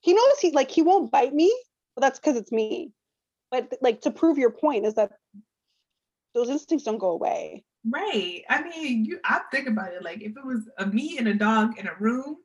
He 0.00 0.14
knows 0.14 0.38
he 0.40 0.50
like 0.52 0.70
he 0.70 0.82
won't 0.82 1.10
bite 1.12 1.34
me, 1.34 1.54
but 1.94 2.00
that's 2.00 2.18
because 2.18 2.36
it's 2.36 2.52
me. 2.52 2.92
But 3.50 3.72
like 3.80 4.00
to 4.02 4.10
prove 4.10 4.38
your 4.38 4.50
point 4.50 4.86
is 4.86 4.94
that 4.94 5.12
those 6.34 6.48
instincts 6.48 6.84
don't 6.84 6.98
go 6.98 7.10
away. 7.10 7.64
Right. 7.88 8.42
I 8.48 8.62
mean, 8.62 9.04
you 9.04 9.18
I 9.24 9.40
think 9.50 9.68
about 9.68 9.92
it 9.92 10.02
like 10.02 10.22
if 10.22 10.36
it 10.36 10.44
was 10.44 10.68
a 10.78 10.86
me 10.86 11.18
and 11.18 11.28
a 11.28 11.34
dog 11.34 11.78
in 11.78 11.86
a 11.86 11.94
room 11.98 12.36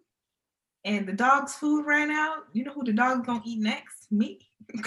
and 0.86 1.08
the 1.08 1.14
dog's 1.14 1.56
food 1.56 1.86
ran 1.86 2.10
out, 2.10 2.46
you 2.54 2.64
know 2.64 2.72
who 2.72 2.84
the 2.84 2.94
dog's 2.94 3.26
gonna 3.26 3.42
eat 3.46 3.60
next? 3.60 4.12
Me. 4.12 4.40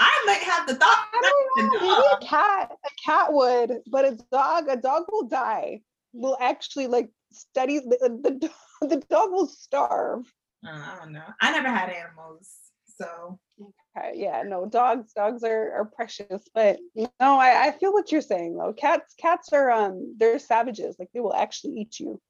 I 0.00 0.22
might 0.26 0.42
have 0.42 0.66
the 0.66 0.76
thought. 0.76 1.06
I 1.12 1.20
don't 1.56 1.72
know. 1.72 1.80
Maybe 1.80 2.06
a 2.12 2.26
cat, 2.26 2.72
a 2.84 2.90
cat 3.04 3.32
would, 3.32 3.80
but 3.90 4.04
a 4.04 4.18
dog, 4.30 4.68
a 4.68 4.76
dog 4.76 5.04
will 5.10 5.26
die. 5.26 5.80
Will 6.12 6.36
actually 6.40 6.86
like 6.86 7.10
study 7.32 7.80
the 7.80 8.20
the, 8.22 8.50
the 8.86 8.96
dog 9.10 9.30
will 9.32 9.46
starve. 9.46 10.32
Uh, 10.64 10.70
I 10.70 10.96
don't 11.00 11.12
know. 11.12 11.24
I 11.40 11.50
never 11.50 11.68
had 11.68 11.90
animals, 11.90 12.48
so 12.96 13.40
yeah, 14.14 14.42
no, 14.46 14.66
dogs, 14.66 15.12
dogs 15.12 15.42
are, 15.44 15.72
are 15.72 15.84
precious, 15.84 16.48
but 16.54 16.78
no, 16.94 17.08
I, 17.20 17.66
I 17.66 17.70
feel 17.72 17.92
what 17.92 18.10
you're 18.10 18.20
saying 18.20 18.56
though. 18.56 18.72
Cats, 18.72 19.14
cats 19.18 19.52
are 19.52 19.70
um 19.70 20.14
they're 20.18 20.38
savages, 20.38 20.96
like 20.98 21.08
they 21.12 21.20
will 21.20 21.34
actually 21.34 21.74
eat 21.74 22.00
you. 22.00 22.20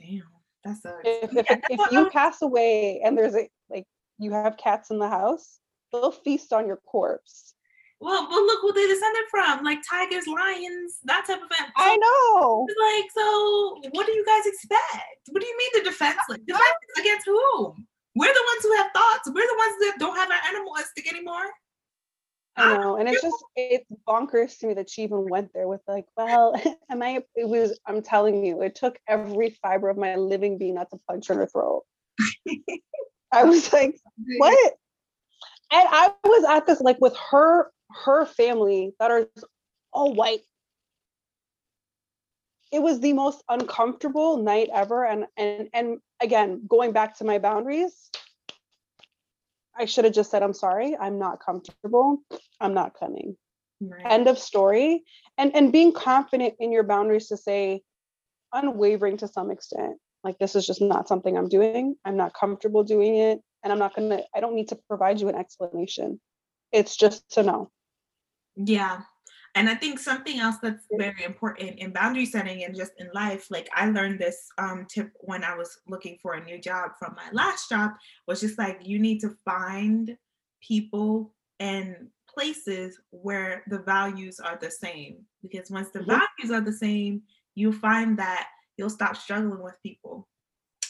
damn, 0.00 0.22
that 0.64 0.76
sucks. 0.76 0.96
If 1.04 1.32
Yeah, 1.32 1.40
if, 1.40 1.46
that's 1.48 1.66
if 1.70 1.92
you 1.92 2.10
pass 2.10 2.42
away 2.42 3.00
and 3.04 3.16
there's 3.16 3.34
a 3.34 3.48
like 3.70 3.86
you 4.18 4.32
have 4.32 4.56
cats 4.56 4.90
in 4.90 4.98
the 4.98 5.08
house, 5.08 5.58
they'll 5.92 6.12
feast 6.12 6.52
on 6.52 6.66
your 6.66 6.78
corpse. 6.78 7.54
well, 8.00 8.26
but 8.28 8.36
look 8.36 8.60
who 8.60 8.72
they 8.72 8.86
descended 8.86 9.24
from, 9.30 9.64
like 9.64 9.78
tigers, 9.88 10.26
lions, 10.26 10.98
that 11.04 11.24
type 11.26 11.40
of 11.42 11.48
thing. 11.48 11.66
I 11.76 11.96
know. 11.96 12.66
Like, 12.68 13.10
so 13.14 13.80
what 13.92 14.06
do 14.06 14.12
you 14.12 14.24
guys 14.26 14.44
expect? 14.44 15.30
What 15.30 15.40
do 15.40 15.46
you 15.46 15.56
mean 15.56 15.70
the 15.74 15.90
defenseless? 15.90 16.40
Defenseless 16.46 16.98
against 17.00 17.26
whom? 17.26 17.86
We're 18.14 18.32
the 18.32 18.44
ones 18.46 18.62
who 18.62 18.76
have 18.76 18.92
thoughts. 18.92 19.28
We're 19.28 19.46
the 19.46 19.56
ones 19.58 19.74
that 19.80 19.94
don't 19.98 20.16
have 20.16 20.30
our 20.30 20.48
animal 20.48 20.74
instinct 20.78 21.12
anymore. 21.12 21.50
I 22.56 22.76
know, 22.76 22.96
and 22.96 23.08
it's 23.08 23.20
just 23.20 23.44
it's 23.56 23.84
bonkers 24.06 24.58
to 24.58 24.68
me 24.68 24.74
that 24.74 24.88
she 24.88 25.02
even 25.02 25.28
went 25.28 25.52
there 25.52 25.66
with 25.66 25.80
like, 25.88 26.06
well, 26.16 26.54
am 26.90 27.02
I? 27.02 27.22
It 27.34 27.48
was. 27.48 27.78
I'm 27.86 28.00
telling 28.00 28.44
you, 28.44 28.62
it 28.62 28.76
took 28.76 28.98
every 29.08 29.50
fiber 29.62 29.88
of 29.88 29.96
my 29.96 30.14
living 30.14 30.56
being 30.56 30.74
not 30.74 30.90
to 30.90 31.00
punch 31.08 31.28
her 31.28 31.34
in 31.34 31.40
the 31.40 31.46
throat. 31.48 31.82
I 33.32 33.42
was 33.44 33.72
like, 33.72 33.98
what? 34.38 34.74
And 35.72 35.88
I 35.90 36.12
was 36.22 36.44
at 36.48 36.66
this 36.66 36.80
like 36.80 37.00
with 37.00 37.16
her 37.32 37.72
her 38.04 38.24
family 38.26 38.92
that 39.00 39.10
are 39.10 39.26
all 39.92 40.14
white. 40.14 40.40
It 42.74 42.82
was 42.82 42.98
the 42.98 43.12
most 43.12 43.44
uncomfortable 43.48 44.36
night 44.36 44.68
ever, 44.74 45.04
and 45.06 45.26
and 45.36 45.68
and 45.72 45.98
again, 46.20 46.62
going 46.68 46.90
back 46.90 47.16
to 47.18 47.24
my 47.24 47.38
boundaries, 47.38 48.10
I 49.78 49.84
should 49.84 50.04
have 50.04 50.14
just 50.14 50.32
said, 50.32 50.42
I'm 50.42 50.54
sorry, 50.54 50.96
I'm 50.96 51.20
not 51.20 51.38
comfortable. 51.38 52.18
I'm 52.60 52.74
not 52.74 52.98
coming. 52.98 53.36
Right. 53.80 54.04
End 54.04 54.26
of 54.26 54.38
story. 54.38 55.04
And 55.38 55.54
and 55.54 55.72
being 55.72 55.92
confident 55.92 56.54
in 56.58 56.72
your 56.72 56.82
boundaries 56.82 57.28
to 57.28 57.36
say, 57.36 57.82
unwavering 58.52 59.18
to 59.18 59.28
some 59.28 59.52
extent, 59.52 59.98
like 60.24 60.38
this 60.38 60.56
is 60.56 60.66
just 60.66 60.80
not 60.80 61.06
something 61.06 61.38
I'm 61.38 61.48
doing. 61.48 61.94
I'm 62.04 62.16
not 62.16 62.34
comfortable 62.34 62.82
doing 62.82 63.16
it. 63.16 63.40
And 63.62 63.72
I'm 63.72 63.78
not 63.78 63.94
gonna, 63.94 64.22
I 64.34 64.40
don't 64.40 64.56
need 64.56 64.68
to 64.70 64.78
provide 64.88 65.20
you 65.20 65.28
an 65.28 65.36
explanation. 65.36 66.20
It's 66.72 66.96
just 66.96 67.30
to 67.34 67.44
know. 67.44 67.70
Yeah. 68.56 69.02
And 69.56 69.68
I 69.70 69.76
think 69.76 70.00
something 70.00 70.40
else 70.40 70.56
that's 70.60 70.86
very 70.90 71.22
important 71.22 71.78
in 71.78 71.92
boundary 71.92 72.26
setting 72.26 72.64
and 72.64 72.74
just 72.74 72.92
in 72.98 73.08
life, 73.14 73.50
like 73.50 73.68
I 73.72 73.88
learned 73.90 74.18
this 74.18 74.48
um, 74.58 74.84
tip 74.86 75.12
when 75.20 75.44
I 75.44 75.54
was 75.56 75.80
looking 75.86 76.18
for 76.20 76.34
a 76.34 76.44
new 76.44 76.58
job 76.60 76.92
from 76.98 77.14
my 77.14 77.30
last 77.32 77.68
job, 77.68 77.92
was 78.26 78.40
just 78.40 78.58
like 78.58 78.80
you 78.84 78.98
need 78.98 79.20
to 79.20 79.36
find 79.44 80.18
people 80.60 81.34
and 81.60 82.08
places 82.28 83.00
where 83.10 83.62
the 83.68 83.78
values 83.78 84.40
are 84.40 84.58
the 84.60 84.70
same. 84.70 85.24
Because 85.42 85.70
once 85.70 85.90
the 85.90 86.00
Mhm. 86.00 86.06
values 86.06 86.50
are 86.50 86.60
the 86.60 86.72
same, 86.72 87.22
you'll 87.54 87.72
find 87.72 88.18
that 88.18 88.48
you'll 88.76 88.90
stop 88.90 89.16
struggling 89.16 89.62
with 89.62 89.80
people. 89.82 90.28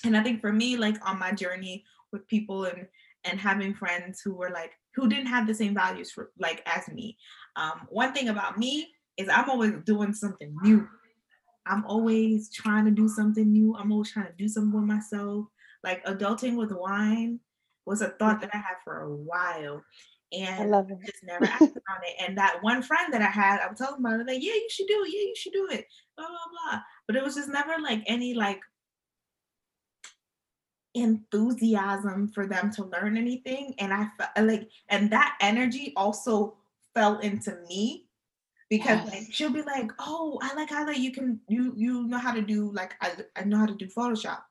And 0.05 0.17
I 0.17 0.23
think 0.23 0.41
for 0.41 0.53
me, 0.53 0.77
like 0.77 0.97
on 1.07 1.19
my 1.19 1.33
journey 1.33 1.85
with 2.13 2.27
people 2.29 2.65
and 2.65 2.89
and 3.25 3.41
having 3.41 3.75
friends 3.75 4.21
who 4.21 4.35
were 4.35 4.51
like 4.51 4.79
who 4.95 5.09
didn't 5.09 5.27
have 5.27 5.47
the 5.47 5.55
same 5.55 5.75
values 5.75 6.11
for 6.11 6.31
like 6.39 6.63
as 6.67 6.89
me 6.89 7.17
um, 7.57 7.87
one 7.89 8.13
thing 8.13 8.29
about 8.29 8.59
me 8.59 8.89
is 9.17 9.29
I'm 9.29 9.49
always 9.49 9.73
doing 9.85 10.13
something 10.13 10.57
new. 10.63 10.89
I'm 11.67 11.85
always 11.87 12.51
trying 12.51 12.85
to 12.85 12.91
do 12.91 13.09
something 13.09 13.51
new. 13.51 13.75
I'm 13.77 13.93
always 13.93 14.11
trying 14.11 14.27
to 14.27 14.33
do 14.37 14.49
something 14.49 14.79
with 14.79 14.89
myself. 14.89 15.47
Like 15.83 16.05
adulting 16.05 16.57
with 16.57 16.73
wine 16.73 17.41
was 17.87 18.03
a 18.03 18.09
thought 18.09 18.41
that 18.41 18.51
I 18.53 18.59
had 18.59 18.77
for 18.83 19.03
a 19.03 19.15
while. 19.15 19.83
And 20.33 20.65
I 20.65 20.67
love 20.67 20.91
it. 20.91 20.99
just 21.07 21.23
never 21.23 21.45
acted 21.45 21.69
on 21.69 22.01
it. 22.03 22.17
And 22.27 22.37
that 22.39 22.59
one 22.63 22.83
friend 22.83 23.13
that 23.13 23.23
I 23.23 23.27
had, 23.27 23.61
I 23.61 23.69
was 23.69 23.79
telling 23.79 24.01
it, 24.05 24.27
like, 24.27 24.43
yeah, 24.43 24.55
you 24.55 24.69
should 24.69 24.89
do 24.89 25.05
it. 25.05 25.13
Yeah, 25.15 25.21
you 25.21 25.35
should 25.37 25.53
do 25.53 25.69
it. 25.71 25.87
Blah, 26.17 26.27
blah, 26.27 26.37
blah. 26.73 26.81
But 27.07 27.17
it 27.17 27.23
was 27.23 27.37
just 27.37 27.49
never 27.49 27.81
like 27.81 28.03
any 28.07 28.35
like 28.35 28.61
enthusiasm 30.95 32.29
for 32.29 32.47
them 32.47 32.71
to 32.73 32.85
learn 32.85 33.17
anything. 33.17 33.75
And 33.79 33.93
I 33.93 34.09
felt 34.19 34.49
like, 34.49 34.71
and 34.89 35.11
that 35.11 35.37
energy 35.41 35.93
also 35.97 36.57
fell 36.95 37.19
into 37.19 37.57
me 37.69 38.09
because 38.71 39.01
Yes. 39.05 39.13
like 39.13 39.33
she'll 39.33 39.51
be 39.53 39.63
like, 39.63 39.91
oh, 39.99 40.39
I 40.43 40.55
like 40.55 40.71
how 40.71 40.87
like 40.87 40.99
you 40.99 41.13
can 41.13 41.41
you 41.49 41.75
you 41.77 42.05
know 42.07 42.19
how 42.19 42.33
to 42.33 42.43
do 42.43 42.73
like 42.73 42.95
I, 43.01 43.13
I 43.37 43.45
know 43.45 43.59
how 43.59 43.67
to 43.67 43.75
do 43.75 43.87
Photoshop. 43.87 44.43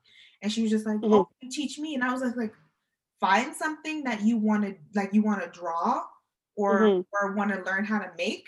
And 0.41 0.51
she 0.51 0.61
was 0.61 0.71
just 0.71 0.85
like, 0.85 0.97
Mhm. 0.97 1.13
oh, 1.13 1.29
you 1.41 1.49
teach 1.49 1.79
me. 1.79 1.95
And 1.95 2.03
I 2.03 2.11
was 2.11 2.21
like, 2.21 2.35
like, 2.35 2.53
find 3.19 3.55
something 3.55 4.03
that 4.03 4.21
you 4.21 4.37
want 4.37 4.63
to 4.65 4.75
like 4.95 5.13
you 5.13 5.21
want 5.23 5.41
to 5.41 5.49
draw 5.49 6.03
or 6.55 6.79
Mhm. 6.81 7.05
or 7.13 7.33
want 7.33 7.51
to 7.51 7.61
learn 7.63 7.85
how 7.85 7.99
to 7.99 8.11
make, 8.17 8.47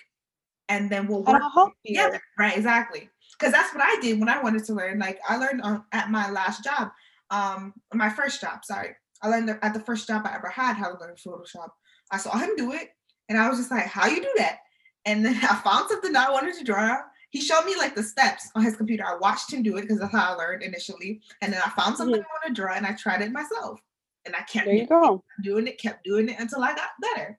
and 0.70 0.90
then 0.90 1.08
we'll 1.08 1.24
work 1.24 1.42
I'll 1.42 1.50
help 1.52 1.74
you. 1.84 1.96
together. 1.96 2.22
Right, 2.38 2.58
exactly. 2.58 3.10
Because 3.38 3.52
that's 3.54 3.74
what 3.74 3.84
I 3.84 4.00
did 4.02 4.20
when 4.20 4.30
I 4.30 4.42
wanted 4.42 4.64
to 4.66 4.74
learn. 4.74 5.00
Like 5.00 5.20
I 5.28 5.38
learned 5.38 5.62
um, 5.62 5.86
at 5.92 6.10
my 6.12 6.30
last 6.32 6.64
job, 6.64 6.92
um, 7.32 7.74
my 7.94 8.10
first 8.10 8.42
job. 8.42 8.64
Sorry, 8.66 8.90
I 9.22 9.28
learned 9.30 9.50
at 9.62 9.74
the 9.74 9.80
first 9.80 10.08
job 10.08 10.24
I 10.26 10.36
ever 10.36 10.50
had 10.50 10.76
how 10.76 10.92
to 10.94 11.00
learn 11.00 11.16
Photoshop. 11.16 11.70
I 12.12 12.18
saw 12.18 12.38
him 12.38 12.52
do 12.56 12.74
it, 12.74 12.90
and 13.30 13.38
I 13.38 13.50
was 13.50 13.58
just 13.58 13.72
like, 13.72 13.86
"How 13.86 14.08
you 14.08 14.22
do 14.22 14.32
that?" 14.38 14.60
And 15.06 15.26
then 15.26 15.36
I 15.44 15.56
found 15.56 15.90
something 15.90 16.14
that 16.14 16.30
I 16.30 16.32
wanted 16.32 16.56
to 16.56 16.64
draw. 16.64 16.98
He 17.32 17.42
showed 17.42 17.66
me 17.66 17.76
like 17.76 17.96
the 17.96 18.04
steps 18.04 18.50
on 18.56 18.64
his 18.64 18.76
computer. 18.78 19.04
I 19.06 19.18
watched 19.18 19.52
him 19.52 19.62
do 19.62 19.76
it 19.78 19.82
because 19.82 20.00
that's 20.00 20.12
how 20.14 20.34
I 20.34 20.36
learned 20.36 20.64
initially. 20.64 21.22
And 21.42 21.52
then 21.52 21.62
I 21.66 21.70
found 21.72 21.98
something 21.98 22.16
I 22.16 22.20
want 22.20 22.46
to 22.48 22.54
draw, 22.54 22.74
and 22.76 22.86
I 22.86 22.94
tried 22.94 23.22
it 23.22 23.32
myself. 23.32 23.80
And 24.26 24.36
I 24.36 24.42
kept 24.44 24.66
There 24.66 24.76
you 24.76 24.88
go. 24.88 25.24
doing 25.44 25.68
it, 25.68 25.80
kept 25.80 26.04
doing 26.04 26.30
it 26.30 26.40
until 26.40 26.64
I 26.64 26.74
got 26.74 26.90
better. 27.02 27.38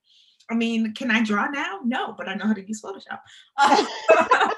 I 0.49 0.55
mean, 0.55 0.95
can 0.95 1.11
I 1.11 1.25
draw 1.25 1.49
now? 1.49 1.81
No, 1.85 2.13
but 2.17 2.29
I 2.29 2.35
know 2.35 2.47
how 2.47 2.53
to 2.53 2.65
use 2.67 2.81
Photoshop. 2.81 3.19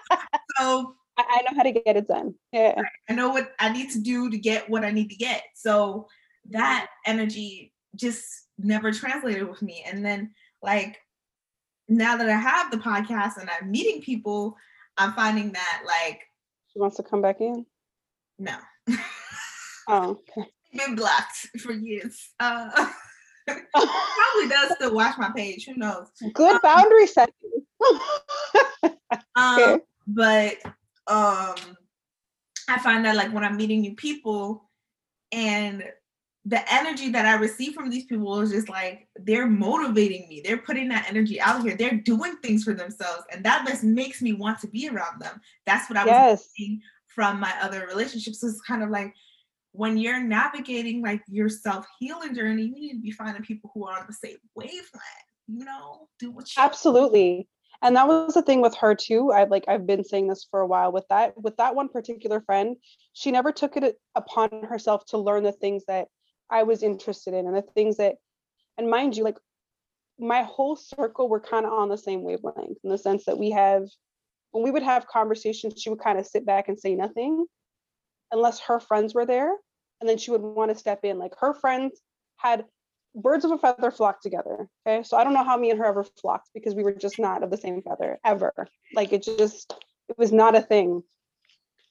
so 1.58 1.64
I, 1.64 1.72
I 1.72 1.72
know 1.72 1.72
how 1.72 1.72
to 1.72 1.72
get 1.72 1.96
it 1.96 2.08
done. 2.08 2.34
Yeah. 2.52 2.80
I 3.08 3.14
know 3.14 3.28
what 3.30 3.52
I 3.58 3.68
need 3.70 3.90
to 3.90 4.00
do 4.00 4.30
to 4.30 4.38
get 4.38 4.68
what 4.70 4.84
I 4.84 4.90
need 4.90 5.10
to 5.10 5.16
get. 5.16 5.42
So 5.54 6.08
that 6.50 6.88
energy 7.06 7.72
just 7.96 8.24
never 8.58 8.92
translated 8.92 9.48
with 9.48 9.62
me. 9.62 9.84
And 9.86 10.04
then, 10.04 10.32
like, 10.62 10.98
now 11.88 12.16
that 12.16 12.28
I 12.28 12.36
have 12.36 12.70
the 12.70 12.76
podcast 12.78 13.38
and 13.38 13.48
I'm 13.50 13.70
meeting 13.70 14.00
people, 14.02 14.56
I'm 14.96 15.12
finding 15.12 15.52
that, 15.52 15.82
like, 15.86 16.20
She 16.72 16.78
wants 16.78 16.96
to 16.96 17.02
come 17.02 17.22
back 17.22 17.40
in. 17.40 17.66
no, 18.38 18.56
Oh, 19.88 20.18
okay. 20.38 20.48
been 20.86 20.94
blocked 20.96 21.48
for 21.60 21.72
years. 21.72 22.28
Uh, 22.40 22.68
probably 23.48 24.48
does 24.48 24.74
still 24.74 24.94
watch 24.94 25.16
my 25.18 25.30
page. 25.34 25.64
Who 25.66 25.74
knows? 25.76 26.08
Good 26.34 26.60
boundary 26.62 27.06
setting. 27.06 27.34
Um, 29.34 29.58
Okay. 29.60 29.78
but 30.06 30.56
um 31.08 31.56
I 32.68 32.78
find 32.78 33.04
that 33.04 33.16
like 33.16 33.32
when 33.32 33.44
I'm 33.44 33.56
meeting 33.56 33.80
new 33.80 33.94
people 33.94 34.70
and 35.32 35.84
the 36.44 36.72
energy 36.72 37.10
that 37.10 37.26
I 37.26 37.34
receive 37.34 37.74
from 37.74 37.90
these 37.90 38.04
people 38.06 38.40
is 38.40 38.50
just 38.50 38.68
like 38.68 39.06
they're 39.16 39.46
motivating 39.46 40.28
me. 40.28 40.40
They're 40.42 40.58
putting 40.58 40.88
that 40.88 41.06
energy 41.08 41.40
out 41.40 41.62
here. 41.62 41.76
They're 41.76 41.96
doing 41.96 42.36
things 42.36 42.64
for 42.64 42.72
themselves, 42.72 43.24
and 43.30 43.44
that 43.44 43.66
just 43.66 43.84
makes 43.84 44.22
me 44.22 44.32
want 44.32 44.58
to 44.60 44.68
be 44.68 44.88
around 44.88 45.20
them. 45.20 45.40
That's 45.66 45.90
what 45.90 45.98
I 45.98 46.06
yes. 46.06 46.38
was 46.38 46.48
seeing 46.56 46.80
from 47.06 47.40
my 47.40 47.52
other 47.60 47.86
relationships. 47.86 48.40
So 48.40 48.46
it's 48.46 48.60
kind 48.62 48.82
of 48.82 48.90
like 48.90 49.14
when 49.72 49.98
you're 49.98 50.20
navigating 50.20 51.02
like 51.02 51.22
your 51.28 51.48
self 51.48 51.86
healing 51.98 52.34
journey, 52.34 52.62
you 52.62 52.74
need 52.74 52.94
to 52.94 53.02
be 53.02 53.10
finding 53.10 53.42
people 53.42 53.70
who 53.74 53.86
are 53.86 53.98
on 54.00 54.06
the 54.06 54.14
same 54.14 54.38
wavelength. 54.54 54.84
You 55.48 55.64
know, 55.64 56.08
do 56.18 56.30
what 56.30 56.54
you 56.56 56.62
absolutely. 56.62 57.48
And 57.82 57.94
that 57.96 58.08
was 58.08 58.34
the 58.34 58.42
thing 58.42 58.60
with 58.60 58.74
her 58.76 58.94
too. 58.94 59.30
I 59.30 59.44
like 59.44 59.64
I've 59.68 59.86
been 59.86 60.04
saying 60.04 60.26
this 60.28 60.46
for 60.50 60.60
a 60.60 60.66
while 60.66 60.90
with 60.90 61.06
that 61.10 61.40
with 61.40 61.56
that 61.58 61.74
one 61.74 61.88
particular 61.88 62.40
friend. 62.40 62.76
She 63.12 63.30
never 63.30 63.52
took 63.52 63.76
it 63.76 63.96
upon 64.14 64.50
herself 64.64 65.04
to 65.06 65.18
learn 65.18 65.44
the 65.44 65.52
things 65.52 65.84
that 65.86 66.08
I 66.50 66.64
was 66.64 66.82
interested 66.82 67.34
in 67.34 67.46
and 67.46 67.56
the 67.56 67.62
things 67.62 67.98
that, 67.98 68.16
and 68.78 68.90
mind 68.90 69.16
you, 69.16 69.24
like 69.24 69.38
my 70.18 70.42
whole 70.42 70.76
circle 70.76 71.28
were 71.28 71.40
kind 71.40 71.66
of 71.66 71.72
on 71.72 71.88
the 71.88 71.98
same 71.98 72.22
wavelength 72.22 72.78
in 72.82 72.90
the 72.90 72.98
sense 72.98 73.24
that 73.26 73.38
we 73.38 73.50
have, 73.50 73.84
when 74.50 74.64
we 74.64 74.70
would 74.70 74.82
have 74.82 75.06
conversations, 75.06 75.80
she 75.80 75.90
would 75.90 76.00
kind 76.00 76.18
of 76.18 76.26
sit 76.26 76.44
back 76.44 76.68
and 76.68 76.78
say 76.78 76.94
nothing 76.94 77.46
unless 78.32 78.60
her 78.60 78.80
friends 78.80 79.14
were 79.14 79.26
there. 79.26 79.54
And 80.00 80.08
then 80.08 80.18
she 80.18 80.30
would 80.30 80.42
want 80.42 80.70
to 80.70 80.78
step 80.78 81.00
in. 81.04 81.18
Like 81.18 81.32
her 81.40 81.54
friends 81.54 82.00
had 82.36 82.64
birds 83.14 83.44
of 83.44 83.50
a 83.50 83.58
feather 83.58 83.90
flock 83.90 84.22
together. 84.22 84.68
Okay. 84.86 85.02
So 85.02 85.16
I 85.16 85.24
don't 85.24 85.34
know 85.34 85.44
how 85.44 85.56
me 85.56 85.70
and 85.70 85.78
her 85.78 85.86
ever 85.86 86.04
flocked 86.04 86.50
because 86.54 86.74
we 86.74 86.82
were 86.82 86.92
just 86.92 87.18
not 87.18 87.42
of 87.42 87.50
the 87.50 87.56
same 87.56 87.82
feather 87.82 88.18
ever. 88.24 88.52
Like 88.94 89.12
it 89.12 89.22
just, 89.22 89.74
it 90.08 90.18
was 90.18 90.32
not 90.32 90.54
a 90.54 90.62
thing. 90.62 91.02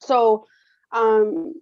So 0.01 0.45
um 0.91 1.53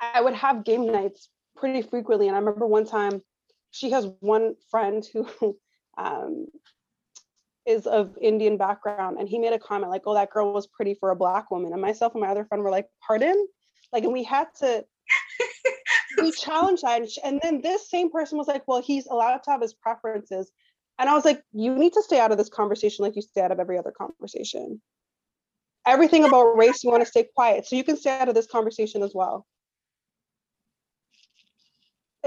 I 0.00 0.20
would 0.20 0.34
have 0.34 0.64
game 0.64 0.90
nights 0.90 1.28
pretty 1.56 1.82
frequently. 1.82 2.28
And 2.28 2.36
I 2.36 2.38
remember 2.38 2.66
one 2.66 2.86
time 2.86 3.22
she 3.70 3.90
has 3.90 4.08
one 4.20 4.54
friend 4.70 5.06
who 5.12 5.56
um, 5.98 6.46
is 7.66 7.86
of 7.86 8.16
Indian 8.20 8.56
background, 8.56 9.18
and 9.18 9.28
he 9.28 9.38
made 9.38 9.52
a 9.52 9.58
comment 9.58 9.90
like, 9.90 10.02
"Oh, 10.06 10.14
that 10.14 10.30
girl 10.30 10.52
was 10.52 10.66
pretty 10.66 10.94
for 10.94 11.10
a 11.10 11.16
black 11.16 11.50
woman." 11.50 11.72
And 11.72 11.82
myself 11.82 12.14
and 12.14 12.22
my 12.22 12.28
other 12.28 12.44
friend 12.44 12.62
were 12.62 12.70
like, 12.70 12.88
"Pardon?" 13.06 13.46
Like, 13.92 14.04
and 14.04 14.12
we 14.12 14.22
had 14.22 14.48
to 14.60 14.84
we 16.26 16.32
challenged 16.32 16.82
that. 16.82 17.02
And 17.24 17.40
then 17.42 17.60
this 17.62 17.88
same 17.90 18.10
person 18.10 18.38
was 18.38 18.48
like, 18.48 18.66
"Well, 18.66 18.82
he's 18.82 19.06
allowed 19.06 19.42
to 19.44 19.50
have 19.50 19.62
his 19.62 19.74
preferences," 19.74 20.50
and 20.98 21.08
I 21.08 21.14
was 21.14 21.24
like, 21.24 21.42
"You 21.52 21.74
need 21.74 21.92
to 21.94 22.02
stay 22.02 22.20
out 22.20 22.32
of 22.32 22.38
this 22.38 22.48
conversation 22.48 23.04
like 23.04 23.16
you 23.16 23.22
stay 23.22 23.40
out 23.40 23.52
of 23.52 23.60
every 23.60 23.78
other 23.78 23.92
conversation." 23.92 24.80
Everything 25.86 26.24
about 26.24 26.56
race, 26.56 26.82
you 26.82 26.90
want 26.90 27.02
to 27.02 27.08
stay 27.08 27.28
quiet, 27.34 27.66
so 27.66 27.76
you 27.76 27.84
can 27.84 27.96
stay 27.96 28.18
out 28.18 28.28
of 28.28 28.34
this 28.34 28.46
conversation 28.46 29.02
as 29.02 29.14
well 29.14 29.46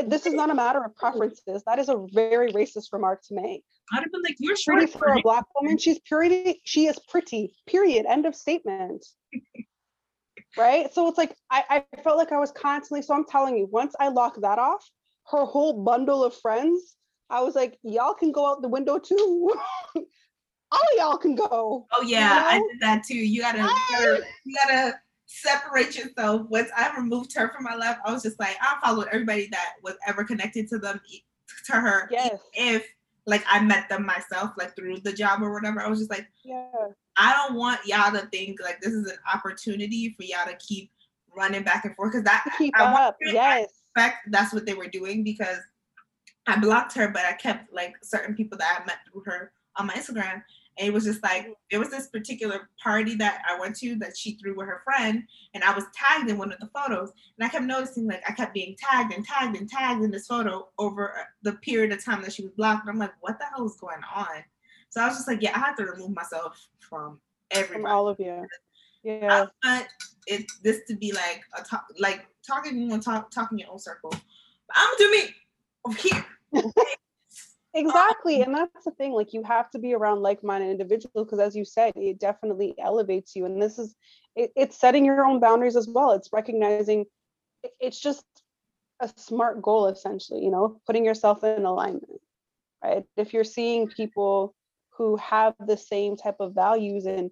this 0.08 0.26
is 0.26 0.34
not 0.34 0.50
a 0.50 0.56
matter 0.56 0.84
of 0.84 0.96
preferences. 0.96 1.64
That 1.66 1.80
is 1.80 1.90
a 1.90 2.06
very 2.14 2.52
racist 2.52 2.94
remark 2.94 3.22
to 3.28 3.34
make. 3.34 3.64
I'd 3.92 4.04
have 4.04 4.12
been 4.12 4.22
like, 4.22 4.36
you're 4.40 4.56
pretty 4.66 4.92
for 4.92 5.08
a 5.08 5.22
black 5.22 5.46
woman. 5.60 5.78
She's 5.78 6.00
pretty. 6.00 6.62
She 6.64 6.88
is 6.88 7.00
pretty. 7.10 7.54
Period. 7.68 8.06
End 8.06 8.26
of 8.26 8.36
statement. 8.36 9.06
right. 10.58 10.94
So 10.94 11.08
it's 11.08 11.18
like 11.18 11.36
I, 11.50 11.64
I 11.70 12.02
felt 12.02 12.18
like 12.18 12.32
I 12.32 12.40
was 12.40 12.52
constantly. 12.52 13.02
So 13.02 13.14
I'm 13.14 13.26
telling 13.26 13.58
you, 13.58 13.68
once 13.72 13.96
I 14.00 14.10
locked 14.10 14.42
that 14.42 14.60
off, 14.60 14.90
her 15.32 15.46
whole 15.46 15.84
bundle 15.84 16.24
of 16.24 16.36
friends, 16.36 16.96
I 17.30 17.42
was 17.42 17.56
like, 17.56 17.78
y'all 17.84 18.14
can 18.14 18.32
go 18.32 18.50
out 18.50 18.62
the 18.62 18.68
window 18.68 19.00
too. 19.00 19.54
All 20.72 20.98
y'all 20.98 21.18
can 21.18 21.36
go. 21.36 21.88
Oh 21.92 22.02
yeah, 22.04 22.36
you 22.36 22.42
know? 22.42 22.48
I 22.48 22.54
did 22.72 22.80
that 22.82 23.04
too. 23.04 23.18
You 23.18 23.42
gotta, 23.42 23.60
you 23.60 23.68
gotta, 23.92 24.24
you 24.46 24.56
gotta 24.56 25.00
separate 25.26 25.98
yourself. 25.98 26.48
Once 26.50 26.70
I 26.76 26.96
removed 26.96 27.34
her 27.36 27.52
from 27.54 27.64
my 27.64 27.76
life, 27.76 27.98
I 28.06 28.12
was 28.12 28.24
just 28.24 28.40
like, 28.40 28.56
I 28.62 28.78
followed 28.84 29.08
everybody 29.12 29.48
that 29.52 29.74
was 29.84 29.96
ever 30.08 30.24
connected 30.24 30.68
to 30.70 30.78
them, 30.78 31.00
to 31.66 31.74
her. 31.74 32.08
Yes. 32.12 32.40
If 32.54 32.86
like 33.26 33.44
I 33.48 33.62
met 33.62 33.90
them 33.90 34.06
myself, 34.06 34.52
like 34.58 34.76
through 34.76 34.98
the 35.00 35.14
job 35.14 35.42
or 35.42 35.54
whatever, 35.54 35.82
I 35.82 35.88
was 35.88 36.00
just 36.00 36.12
like, 36.12 36.28
yeah. 36.44 36.72
I 37.20 37.34
don't 37.34 37.58
want 37.58 37.82
y'all 37.86 38.14
to 38.14 38.26
think 38.28 38.60
like 38.64 38.80
this 38.80 38.94
is 38.94 39.12
an 39.12 39.18
opportunity 39.32 40.16
for 40.18 40.24
y'all 40.24 40.48
to 40.48 40.56
keep 40.56 40.90
running 41.36 41.64
back 41.64 41.84
and 41.84 41.94
forth 41.96 42.14
because 42.14 42.24
that 42.24 42.46
keep 42.58 42.74
I, 42.80 42.86
up. 42.86 43.18
I 43.28 43.32
yes. 43.32 43.70
I 43.98 44.14
that's 44.28 44.54
what 44.54 44.66
they 44.66 44.74
were 44.74 44.88
doing 44.88 45.24
because 45.24 45.60
I 46.48 46.58
blocked 46.60 46.96
her, 46.96 47.10
but 47.10 47.26
I 47.26 47.34
kept 47.34 47.74
like 47.74 47.94
certain 48.02 48.36
people 48.36 48.58
that 48.58 48.82
I 48.82 48.86
met 48.86 49.00
through 49.12 49.24
her 49.26 49.52
on 49.76 49.88
my 49.88 49.94
Instagram. 49.94 50.42
And 50.78 50.88
it 50.88 50.94
was 50.94 51.04
just 51.04 51.22
like 51.22 51.48
there 51.70 51.80
was 51.80 51.90
this 51.90 52.08
particular 52.08 52.70
party 52.82 53.16
that 53.16 53.42
I 53.50 53.60
went 53.60 53.76
to 53.80 53.96
that 53.96 54.16
she 54.16 54.36
threw 54.36 54.56
with 54.56 54.68
her 54.68 54.82
friend, 54.86 55.24
and 55.54 55.62
I 55.62 55.74
was 55.74 55.84
tagged 55.94 56.30
in 56.30 56.38
one 56.38 56.54
of 56.54 56.60
the 56.60 56.70
photos. 56.74 57.12
And 57.38 57.46
I 57.46 57.50
kept 57.50 57.66
noticing 57.66 58.08
like 58.08 58.24
I 58.26 58.32
kept 58.32 58.54
being 58.54 58.78
tagged 58.80 59.14
and 59.14 59.26
tagged 59.26 59.58
and 59.58 59.70
tagged 59.70 60.04
in 60.04 60.12
this 60.12 60.28
photo 60.28 60.70
over 60.78 61.20
uh, 61.20 61.24
the 61.44 61.54
period 61.54 61.92
of 61.92 62.04
time 62.04 62.22
that 62.22 62.32
she 62.32 62.44
was 62.44 62.54
blocked. 62.54 62.88
And 62.88 62.92
I'm 62.92 62.98
like, 63.00 63.12
what 63.20 63.38
the 63.40 63.46
hell 63.54 63.66
is 63.66 63.76
going 63.76 64.02
on? 64.16 64.44
So 64.90 65.02
I 65.02 65.08
was 65.08 65.18
just 65.18 65.28
like, 65.28 65.42
yeah, 65.42 65.56
I 65.56 65.60
have 65.60 65.76
to 65.78 65.86
remove 65.86 66.16
myself 66.16 66.68
from 66.80 67.20
everybody. 67.52 67.84
From 67.84 67.92
all 67.92 68.08
of 68.08 68.20
you. 68.20 68.46
Yeah. 69.04 69.48
I 69.64 69.68
want 69.68 69.88
it 70.28 70.46
this 70.64 70.82
to 70.88 70.96
be 70.96 71.12
like 71.12 71.42
a 71.58 71.64
talk 71.64 71.86
like 72.00 72.28
talking 72.46 72.78
you 72.78 72.90
want 72.90 73.04
talk 73.04 73.32
talking 73.32 73.58
your 73.58 73.72
own 73.72 73.80
circle. 73.80 74.10
But 74.10 74.76
I'm 74.76 74.90
gonna 74.98 74.98
do 74.98 75.12
me 75.12 75.36
over 75.86 75.98
here. 75.98 76.26
Exactly. 77.74 78.42
And 78.42 78.56
that's 78.56 78.84
the 78.84 78.92
thing, 78.92 79.12
like 79.12 79.34
you 79.34 79.44
have 79.44 79.70
to 79.72 79.80
be 79.80 79.94
around 79.94 80.22
like-minded 80.22 80.70
individuals 80.70 81.26
because 81.28 81.40
as 81.40 81.56
you 81.56 81.64
said, 81.64 81.94
it 81.96 82.20
definitely 82.20 82.74
elevates 82.80 83.36
you. 83.36 83.46
And 83.46 83.62
this 83.62 83.78
is 83.78 83.96
it, 84.36 84.52
it's 84.56 84.80
setting 84.80 85.06
your 85.06 85.24
own 85.26 85.40
boundaries 85.40 85.76
as 85.76 85.88
well. 85.88 86.12
It's 86.12 86.34
recognizing 86.34 87.06
it's 87.80 88.00
just 88.00 88.26
a 89.02 89.10
smart 89.18 89.62
goal 89.62 89.88
essentially, 89.88 90.44
you 90.44 90.52
know, 90.52 90.82
putting 90.88 91.06
yourself 91.06 91.44
in 91.44 91.66
alignment. 91.66 92.20
Right. 92.84 93.04
If 93.18 93.34
you're 93.34 93.44
seeing 93.44 93.88
people 93.88 94.56
who 95.00 95.16
have 95.16 95.56
the 95.66 95.78
same 95.78 96.18
type 96.18 96.36
of 96.42 96.54
values 96.54 97.06
and 97.06 97.32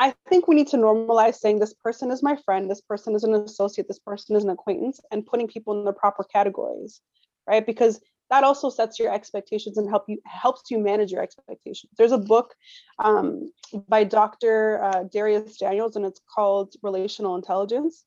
I 0.00 0.14
think 0.28 0.46
we 0.46 0.54
need 0.54 0.68
to 0.68 0.76
normalize 0.76 1.34
saying 1.34 1.58
this 1.58 1.74
person 1.74 2.12
is 2.12 2.22
my 2.22 2.36
friend, 2.44 2.70
this 2.70 2.80
person 2.80 3.16
is 3.16 3.24
an 3.24 3.34
associate, 3.34 3.88
this 3.88 3.98
person 3.98 4.36
is 4.36 4.44
an 4.44 4.50
acquaintance, 4.50 5.00
and 5.10 5.26
putting 5.26 5.48
people 5.48 5.76
in 5.76 5.84
the 5.84 5.92
proper 5.92 6.22
categories, 6.22 7.00
right? 7.48 7.66
Because 7.66 8.00
that 8.30 8.44
also 8.44 8.70
sets 8.70 9.00
your 9.00 9.12
expectations 9.12 9.76
and 9.76 9.88
help 9.90 10.04
you 10.06 10.18
helps 10.24 10.70
you 10.70 10.78
manage 10.78 11.10
your 11.10 11.22
expectations. 11.22 11.90
There's 11.98 12.12
a 12.12 12.18
book 12.18 12.54
um, 13.00 13.50
by 13.88 14.04
Dr. 14.04 14.80
Uh, 14.84 15.04
Dharius 15.12 15.58
Daniels, 15.58 15.96
and 15.96 16.06
it's 16.06 16.20
called 16.32 16.74
Relational 16.82 17.34
Intelligence, 17.34 18.04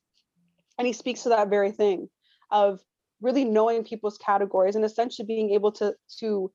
and 0.77 0.87
he 0.87 0.93
speaks 0.93 1.23
to 1.23 1.29
that 1.29 1.49
very 1.49 1.71
thing 1.71 2.09
of 2.51 2.79
really 3.19 3.43
knowing 3.43 3.83
people's 3.83 4.17
categories 4.17 4.75
and 4.75 4.85
essentially 4.85 5.25
being 5.25 5.51
able 5.51 5.73
to 5.73 5.93
to 6.19 6.51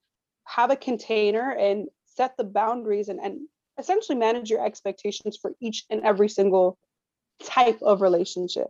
have 0.46 0.70
a 0.70 0.76
container 0.76 1.50
and 1.50 1.88
set 2.06 2.36
the 2.36 2.44
boundaries 2.44 3.08
and, 3.08 3.20
and 3.20 3.40
essentially 3.78 4.16
manage 4.16 4.48
your 4.50 4.64
expectations 4.64 5.36
for 5.40 5.52
each 5.60 5.84
and 5.90 6.02
every 6.02 6.28
single 6.28 6.78
type 7.42 7.80
of 7.82 8.00
relationship 8.00 8.68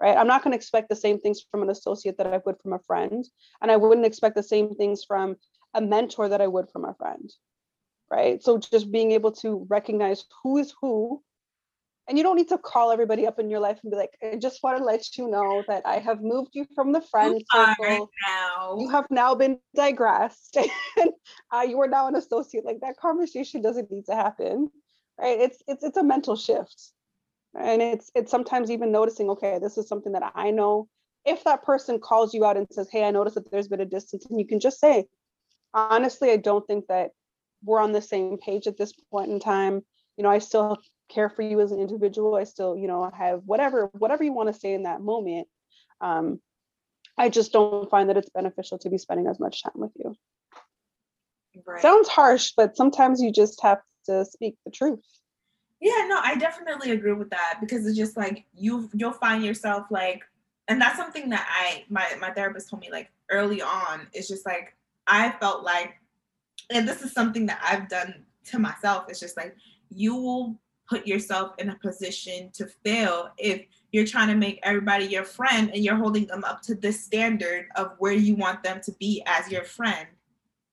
right? 0.00 0.16
I'm 0.16 0.26
not 0.26 0.42
going 0.42 0.52
to 0.52 0.56
expect 0.56 0.88
the 0.88 0.96
same 0.96 1.18
things 1.18 1.44
from 1.50 1.62
an 1.62 1.70
associate 1.70 2.18
that 2.18 2.26
I 2.26 2.40
would 2.44 2.60
from 2.60 2.72
a 2.72 2.78
friend. 2.80 3.24
And 3.62 3.70
I 3.70 3.76
wouldn't 3.76 4.06
expect 4.06 4.36
the 4.36 4.42
same 4.42 4.74
things 4.74 5.04
from 5.04 5.36
a 5.72 5.80
mentor 5.80 6.28
that 6.28 6.40
I 6.40 6.46
would 6.46 6.70
from 6.70 6.84
a 6.84 6.94
friend, 6.94 7.32
right? 8.10 8.42
So 8.42 8.58
just 8.58 8.90
being 8.92 9.12
able 9.12 9.32
to 9.32 9.66
recognize 9.68 10.24
who 10.42 10.58
is 10.58 10.74
who. 10.80 11.22
And 12.06 12.18
you 12.18 12.24
don't 12.24 12.36
need 12.36 12.50
to 12.50 12.58
call 12.58 12.92
everybody 12.92 13.26
up 13.26 13.38
in 13.38 13.48
your 13.48 13.60
life 13.60 13.78
and 13.82 13.90
be 13.90 13.96
like, 13.96 14.10
I 14.22 14.36
just 14.36 14.62
want 14.62 14.76
to 14.76 14.84
let 14.84 15.16
you 15.16 15.28
know 15.28 15.62
that 15.68 15.82
I 15.86 15.98
have 16.00 16.20
moved 16.20 16.50
you 16.52 16.66
from 16.74 16.92
the 16.92 17.00
friend 17.00 17.42
circle. 17.50 18.10
Now. 18.26 18.76
You 18.78 18.90
have 18.90 19.06
now 19.10 19.34
been 19.34 19.58
digressed 19.74 20.58
and 21.00 21.10
uh, 21.50 21.62
you 21.62 21.80
are 21.80 21.88
now 21.88 22.06
an 22.08 22.16
associate. 22.16 22.64
Like 22.64 22.80
that 22.80 22.98
conversation 22.98 23.62
doesn't 23.62 23.90
need 23.90 24.04
to 24.06 24.14
happen, 24.14 24.70
right? 25.18 25.40
It's 25.40 25.62
it's 25.66 25.82
it's 25.82 25.96
a 25.96 26.04
mental 26.04 26.36
shift 26.36 26.92
and 27.58 27.80
it's 27.80 28.10
it's 28.14 28.30
sometimes 28.30 28.70
even 28.70 28.90
noticing 28.90 29.30
okay 29.30 29.58
this 29.60 29.78
is 29.78 29.88
something 29.88 30.12
that 30.12 30.32
i 30.34 30.50
know 30.50 30.88
if 31.24 31.44
that 31.44 31.62
person 31.62 31.98
calls 31.98 32.34
you 32.34 32.44
out 32.44 32.56
and 32.56 32.66
says 32.70 32.88
hey 32.90 33.04
i 33.04 33.10
noticed 33.10 33.34
that 33.34 33.50
there's 33.50 33.68
been 33.68 33.80
a 33.80 33.86
distance 33.86 34.26
and 34.26 34.38
you 34.38 34.46
can 34.46 34.60
just 34.60 34.80
say 34.80 35.06
honestly 35.72 36.30
i 36.30 36.36
don't 36.36 36.66
think 36.66 36.86
that 36.88 37.10
we're 37.62 37.80
on 37.80 37.92
the 37.92 38.02
same 38.02 38.38
page 38.38 38.66
at 38.66 38.76
this 38.76 38.92
point 39.10 39.30
in 39.30 39.38
time 39.38 39.82
you 40.16 40.24
know 40.24 40.30
i 40.30 40.38
still 40.38 40.78
care 41.08 41.28
for 41.28 41.42
you 41.42 41.60
as 41.60 41.72
an 41.72 41.80
individual 41.80 42.34
i 42.34 42.44
still 42.44 42.76
you 42.76 42.88
know 42.88 43.02
I 43.02 43.16
have 43.16 43.42
whatever 43.44 43.90
whatever 43.92 44.24
you 44.24 44.32
want 44.32 44.52
to 44.52 44.58
say 44.58 44.74
in 44.74 44.84
that 44.84 45.00
moment 45.00 45.48
um, 46.00 46.40
i 47.18 47.28
just 47.28 47.52
don't 47.52 47.90
find 47.90 48.08
that 48.08 48.16
it's 48.16 48.30
beneficial 48.30 48.78
to 48.78 48.90
be 48.90 48.98
spending 48.98 49.26
as 49.26 49.38
much 49.38 49.62
time 49.62 49.72
with 49.76 49.92
you 49.96 50.14
right. 51.66 51.82
sounds 51.82 52.08
harsh 52.08 52.52
but 52.56 52.76
sometimes 52.76 53.20
you 53.20 53.32
just 53.32 53.62
have 53.62 53.80
to 54.06 54.24
speak 54.24 54.56
the 54.64 54.70
truth 54.70 55.00
yeah, 55.84 56.06
no, 56.08 56.18
I 56.18 56.36
definitely 56.36 56.92
agree 56.92 57.12
with 57.12 57.28
that 57.28 57.58
because 57.60 57.86
it's 57.86 57.98
just 57.98 58.16
like 58.16 58.46
you 58.54 58.88
you'll 58.94 59.12
find 59.12 59.44
yourself 59.44 59.84
like 59.90 60.22
and 60.66 60.80
that's 60.80 60.96
something 60.96 61.28
that 61.28 61.46
I 61.46 61.84
my 61.90 62.06
my 62.18 62.30
therapist 62.30 62.70
told 62.70 62.80
me 62.80 62.90
like 62.90 63.10
early 63.30 63.60
on. 63.60 64.06
It's 64.14 64.26
just 64.26 64.46
like 64.46 64.74
I 65.06 65.32
felt 65.32 65.62
like 65.62 66.00
and 66.70 66.88
this 66.88 67.02
is 67.02 67.12
something 67.12 67.44
that 67.46 67.60
I've 67.62 67.90
done 67.90 68.24
to 68.46 68.58
myself. 68.58 69.04
It's 69.10 69.20
just 69.20 69.36
like 69.36 69.56
you 69.90 70.14
will 70.14 70.58
put 70.88 71.06
yourself 71.06 71.52
in 71.58 71.70
a 71.70 71.76
position 71.76 72.50
to 72.54 72.66
fail 72.84 73.30
if 73.38 73.64
you're 73.92 74.06
trying 74.06 74.28
to 74.28 74.34
make 74.34 74.58
everybody 74.62 75.06
your 75.06 75.24
friend 75.24 75.70
and 75.72 75.84
you're 75.84 75.96
holding 75.96 76.26
them 76.26 76.44
up 76.44 76.60
to 76.62 76.74
this 76.74 77.02
standard 77.02 77.66
of 77.76 77.92
where 77.98 78.12
you 78.12 78.34
want 78.34 78.62
them 78.62 78.80
to 78.82 78.92
be 78.92 79.22
as 79.26 79.50
your 79.50 79.64
friend 79.64 80.06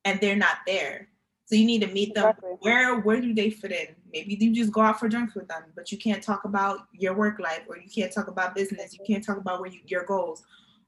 and 0.05 0.19
they're 0.19 0.35
not 0.35 0.57
there. 0.65 1.07
So 1.45 1.55
you 1.55 1.65
need 1.65 1.81
to 1.81 1.87
meet 1.87 2.15
them 2.15 2.29
exactly. 2.29 2.57
where 2.61 2.99
where 3.01 3.21
do 3.21 3.33
they 3.33 3.49
fit 3.49 3.71
in? 3.71 3.87
Maybe 4.11 4.37
you 4.39 4.53
just 4.53 4.71
go 4.71 4.81
out 4.81 4.99
for 4.99 5.07
drinks 5.07 5.35
with 5.35 5.47
them 5.47 5.63
but 5.75 5.91
you 5.91 5.97
can't 5.97 6.23
talk 6.23 6.45
about 6.45 6.87
your 6.93 7.13
work 7.13 7.39
life 7.39 7.61
or 7.67 7.77
you 7.77 7.89
can't 7.93 8.11
talk 8.11 8.27
about 8.27 8.55
business 8.55 8.93
you 8.93 9.05
can't 9.05 9.23
talk 9.23 9.37
about 9.37 9.59
where 9.59 9.69
you, 9.69 9.81
your 9.85 10.05
goals. 10.05 10.43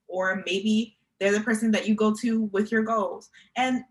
Or 0.07 0.41
maybe 0.45 0.97
they're 1.19 1.31
the 1.31 1.41
person 1.41 1.71
that 1.71 1.87
you 1.87 1.95
go 1.95 2.13
to 2.15 2.43
with 2.45 2.71
your 2.71 2.83
goals. 2.83 3.29
And 3.55 3.83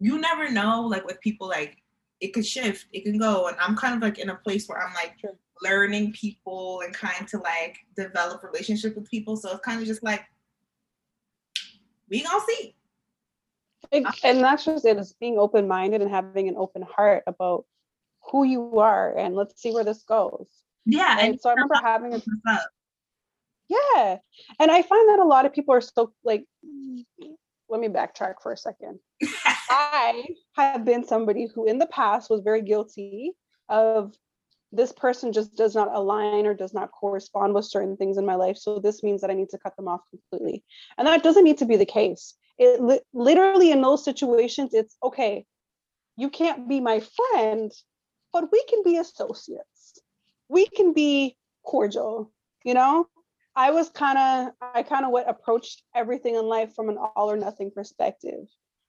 you 0.00 0.20
never 0.20 0.50
know 0.50 0.82
like 0.82 1.04
with 1.06 1.20
people 1.20 1.48
like 1.48 1.78
it 2.20 2.32
could 2.32 2.46
shift, 2.46 2.86
it 2.92 3.04
can 3.04 3.18
go. 3.18 3.48
And 3.48 3.56
I'm 3.60 3.76
kind 3.76 3.94
of 3.94 4.02
like 4.02 4.18
in 4.18 4.30
a 4.30 4.34
place 4.34 4.68
where 4.68 4.80
I'm 4.80 4.94
like 4.94 5.14
sure. 5.20 5.36
learning 5.62 6.12
people 6.12 6.82
and 6.84 6.94
kind 6.94 7.26
to 7.28 7.38
like 7.38 7.78
develop 7.96 8.42
relationship 8.42 8.96
with 8.96 9.08
people. 9.10 9.36
So 9.36 9.50
it's 9.52 9.64
kind 9.64 9.80
of 9.80 9.86
just 9.86 10.02
like 10.02 10.24
we 12.10 12.22
gonna 12.22 12.40
see. 12.46 12.74
And 13.92 14.42
that's 14.42 14.64
just 14.64 14.84
it 14.84 14.98
is 14.98 15.14
being 15.20 15.38
open 15.38 15.68
minded 15.68 16.02
and 16.02 16.10
having 16.10 16.48
an 16.48 16.56
open 16.56 16.82
heart 16.82 17.22
about 17.26 17.64
who 18.30 18.44
you 18.44 18.78
are 18.78 19.16
and 19.16 19.34
let's 19.34 19.60
see 19.60 19.72
where 19.72 19.84
this 19.84 20.02
goes. 20.02 20.48
Yeah. 20.84 21.18
And 21.20 21.40
so 21.40 21.50
I 21.50 21.52
remember 21.52 21.76
having 21.82 22.14
a 22.14 22.22
yeah. 23.68 24.16
And 24.58 24.70
I 24.70 24.82
find 24.82 25.08
that 25.10 25.18
a 25.18 25.24
lot 25.24 25.46
of 25.46 25.52
people 25.52 25.74
are 25.74 25.80
so 25.80 26.12
like 26.24 26.44
let 27.68 27.80
me 27.80 27.88
backtrack 27.88 28.34
for 28.42 28.52
a 28.52 28.56
second. 28.56 28.98
I 29.70 30.24
have 30.56 30.84
been 30.84 31.04
somebody 31.04 31.46
who 31.54 31.66
in 31.66 31.78
the 31.78 31.86
past 31.86 32.30
was 32.30 32.42
very 32.42 32.62
guilty 32.62 33.32
of 33.68 34.14
this 34.72 34.92
person 34.92 35.32
just 35.32 35.56
does 35.56 35.74
not 35.74 35.88
align 35.94 36.46
or 36.46 36.54
does 36.54 36.74
not 36.74 36.90
correspond 36.92 37.54
with 37.54 37.64
certain 37.64 37.96
things 37.96 38.18
in 38.18 38.26
my 38.26 38.34
life. 38.34 38.56
So 38.56 38.78
this 38.78 39.02
means 39.02 39.20
that 39.20 39.30
I 39.30 39.34
need 39.34 39.48
to 39.50 39.58
cut 39.58 39.76
them 39.76 39.88
off 39.88 40.00
completely. 40.10 40.62
And 40.96 41.06
that 41.06 41.22
doesn't 41.22 41.44
need 41.44 41.58
to 41.58 41.66
be 41.66 41.76
the 41.76 41.86
case. 41.86 42.34
It 42.58 42.80
li- 42.80 43.00
literally 43.14 43.70
in 43.70 43.80
those 43.80 44.04
situations, 44.04 44.74
it's 44.74 44.96
okay, 45.02 45.46
you 46.16 46.28
can't 46.28 46.68
be 46.68 46.80
my 46.80 47.00
friend, 47.00 47.72
but 48.32 48.50
we 48.52 48.62
can 48.68 48.82
be 48.82 48.98
associates. 48.98 50.00
We 50.48 50.66
can 50.66 50.92
be 50.92 51.36
cordial, 51.64 52.32
you 52.64 52.74
know? 52.74 53.08
I 53.58 53.72
was 53.72 53.88
kind 53.88 54.16
of, 54.16 54.54
I 54.72 54.84
kind 54.84 55.04
of 55.04 55.10
what 55.10 55.28
approached 55.28 55.82
everything 55.92 56.36
in 56.36 56.44
life 56.44 56.76
from 56.76 56.90
an 56.90 56.96
all 56.96 57.28
or 57.28 57.36
nothing 57.36 57.72
perspective. 57.72 58.46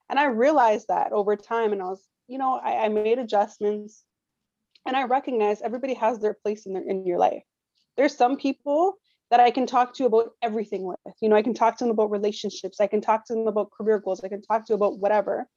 And 0.10 0.20
I 0.20 0.26
realized 0.26 0.90
that 0.90 1.12
over 1.12 1.36
time, 1.36 1.74
and 1.74 1.82
I 1.82 1.86
was, 1.86 2.08
you 2.28 2.38
know, 2.38 2.54
I, 2.64 2.86
I 2.86 2.90
made 2.90 3.18
adjustments 3.18 4.04
and 4.86 4.96
I 4.96 5.06
recognize 5.06 5.64
everybody 5.64 5.96
has 5.96 6.20
their 6.20 6.36
place 6.36 6.68
in 6.68 6.74
their 6.74 6.84
in 6.84 7.04
your 7.04 7.18
life. 7.18 7.42
There's 7.98 8.16
some 8.16 8.38
people 8.38 8.94
that 9.32 9.40
I 9.40 9.50
can 9.50 9.66
talk 9.66 9.96
to 9.96 10.06
about 10.06 10.34
everything 10.44 10.84
with. 10.84 11.00
You 11.20 11.30
know, 11.30 11.36
I 11.36 11.42
can 11.42 11.56
talk 11.56 11.76
to 11.78 11.84
them 11.84 11.92
about 11.92 12.12
relationships, 12.12 12.80
I 12.80 12.86
can 12.86 13.02
talk 13.02 13.26
to 13.26 13.34
them 13.34 13.48
about 13.48 13.72
career 13.72 13.98
goals, 13.98 14.24
I 14.24 14.28
can 14.28 14.44
talk 14.44 14.68
to 14.68 14.76
about 14.76 15.00
whatever. 15.00 15.48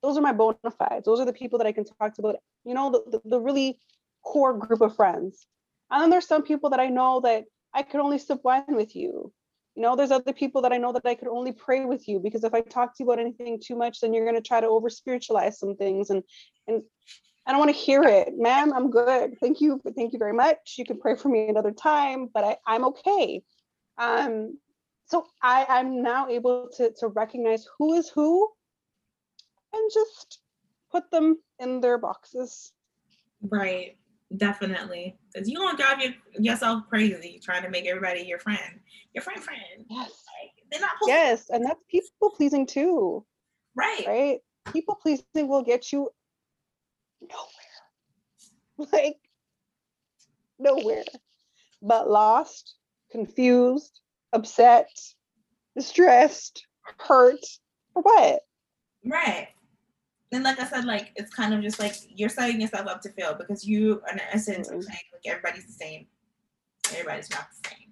Those 0.00 0.16
are 0.16 0.22
my 0.22 0.32
bona 0.32 0.70
fides. 0.78 1.06
Those 1.06 1.18
are 1.18 1.26
the 1.26 1.32
people 1.32 1.58
that 1.58 1.66
I 1.66 1.72
can 1.72 1.84
talk 1.84 2.14
to 2.14 2.22
about, 2.22 2.36
you 2.64 2.74
know, 2.74 2.92
the, 2.92 3.18
the, 3.18 3.20
the 3.30 3.40
really 3.40 3.80
core 4.24 4.56
group 4.56 4.80
of 4.80 4.94
friends. 4.94 5.44
And 5.90 6.00
then 6.00 6.10
there's 6.10 6.28
some 6.28 6.44
people 6.44 6.70
that 6.70 6.78
I 6.78 6.86
know 6.86 7.20
that 7.22 7.46
I 7.74 7.82
could 7.82 8.00
only 8.00 8.18
sip 8.18 8.40
wine 8.44 8.64
with 8.68 8.96
you. 8.96 9.32
You 9.76 9.82
know, 9.82 9.96
there's 9.96 10.10
other 10.10 10.32
people 10.32 10.62
that 10.62 10.72
I 10.72 10.78
know 10.78 10.92
that 10.92 11.06
I 11.06 11.14
could 11.14 11.28
only 11.28 11.52
pray 11.52 11.84
with 11.84 12.08
you 12.08 12.18
because 12.18 12.44
if 12.44 12.52
I 12.52 12.60
talk 12.60 12.96
to 12.96 13.04
you 13.04 13.10
about 13.10 13.20
anything 13.20 13.60
too 13.64 13.76
much, 13.76 14.00
then 14.00 14.12
you're 14.12 14.24
going 14.24 14.36
to 14.36 14.46
try 14.46 14.60
to 14.60 14.66
over 14.66 14.90
spiritualize 14.90 15.58
some 15.58 15.76
things. 15.76 16.10
And, 16.10 16.22
and 16.66 16.82
I 17.46 17.52
don't 17.52 17.60
want 17.60 17.70
to 17.70 17.80
hear 17.80 18.02
it, 18.02 18.34
ma'am. 18.36 18.72
I'm 18.72 18.90
good. 18.90 19.38
Thank 19.40 19.60
you. 19.60 19.80
Thank 19.96 20.12
you 20.12 20.18
very 20.18 20.32
much. 20.32 20.74
You 20.76 20.84
can 20.84 20.98
pray 20.98 21.14
for 21.14 21.28
me 21.28 21.48
another 21.48 21.70
time, 21.70 22.28
but 22.32 22.44
I, 22.44 22.56
I'm 22.66 22.84
okay. 22.86 23.42
Um, 23.96 24.58
so 25.06 25.26
I, 25.42 25.66
I'm 25.68 26.02
now 26.02 26.28
able 26.28 26.68
to, 26.76 26.92
to 26.98 27.08
recognize 27.08 27.66
who 27.78 27.94
is 27.94 28.08
who 28.08 28.48
and 29.72 29.90
just 29.92 30.40
put 30.90 31.10
them 31.10 31.38
in 31.58 31.80
their 31.80 31.98
boxes. 31.98 32.72
Right. 33.42 33.96
Definitely, 34.36 35.18
because 35.32 35.48
you 35.48 35.56
gonna 35.58 35.76
drive 35.76 36.00
your, 36.00 36.12
yourself 36.38 36.84
crazy 36.88 37.40
trying 37.42 37.64
to 37.64 37.68
make 37.68 37.86
everybody 37.86 38.20
your 38.20 38.38
friend, 38.38 38.78
your 39.12 39.22
friend 39.22 39.42
friend. 39.42 39.84
Yes, 39.88 40.08
like, 40.08 40.52
they're 40.70 40.80
not. 40.80 40.92
Yes, 41.06 41.50
and 41.50 41.64
that's 41.64 41.80
people 41.88 42.30
pleasing 42.36 42.64
too. 42.64 43.24
Right. 43.74 44.04
Right. 44.06 44.38
People 44.72 44.94
pleasing 44.94 45.48
will 45.48 45.64
get 45.64 45.92
you 45.92 46.10
nowhere. 47.20 47.46
Like 48.94 49.18
nowhere, 50.58 51.04
but 51.82 52.08
lost, 52.08 52.76
confused, 53.12 54.00
upset, 54.32 54.88
distressed, 55.76 56.66
hurt, 56.96 57.44
for 57.92 58.02
what? 58.02 58.40
Right 59.04 59.48
and 60.32 60.44
like 60.44 60.60
I 60.60 60.66
said, 60.66 60.84
like 60.84 61.12
it's 61.16 61.34
kind 61.34 61.52
of 61.52 61.62
just 61.62 61.78
like 61.78 61.94
you're 62.14 62.28
setting 62.28 62.60
yourself 62.60 62.86
up 62.86 63.00
to 63.02 63.10
fail 63.10 63.34
because 63.34 63.66
you, 63.66 64.02
in 64.12 64.20
essence, 64.32 64.68
mm-hmm. 64.68 64.78
are 64.78 64.82
saying 64.82 64.98
like 65.12 65.26
everybody's 65.26 65.66
the 65.66 65.72
same. 65.72 66.06
Everybody's 66.92 67.30
not 67.30 67.48
the 67.50 67.68
same. 67.68 67.88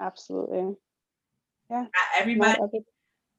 Absolutely. 0.00 0.76
Yeah. 1.70 1.82
Not 1.82 1.90
everybody. 2.18 2.60
Not 2.60 2.68
every- 2.68 2.84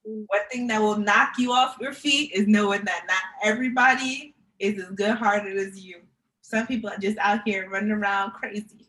one 0.06 0.42
thing 0.52 0.68
that 0.68 0.82
will 0.82 0.98
knock 0.98 1.34
you 1.38 1.54
off 1.54 1.78
your 1.80 1.94
feet 1.94 2.32
is 2.34 2.48
knowing 2.48 2.84
that 2.84 3.04
not 3.08 3.22
everybody 3.42 4.36
is 4.60 4.78
as 4.78 4.92
good 4.92 5.16
hearted 5.16 5.58
as 5.58 5.80
you. 5.80 6.02
Some 6.42 6.68
people 6.68 6.90
are 6.90 6.98
just 6.98 7.18
out 7.20 7.42
here 7.46 7.70
running 7.70 7.92
around 7.92 8.32
crazy. 8.32 8.88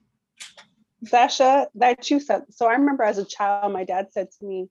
Sasha, 1.05 1.69
that 1.77 2.11
you 2.11 2.19
said. 2.19 2.43
So 2.51 2.67
I 2.67 2.73
remember 2.73 3.05
as 3.05 3.19
a 3.19 3.25
child, 3.25 3.73
my 3.73 3.85
dad 3.85 4.09
said 4.11 4.29
to 4.39 4.45
me, 4.45 4.69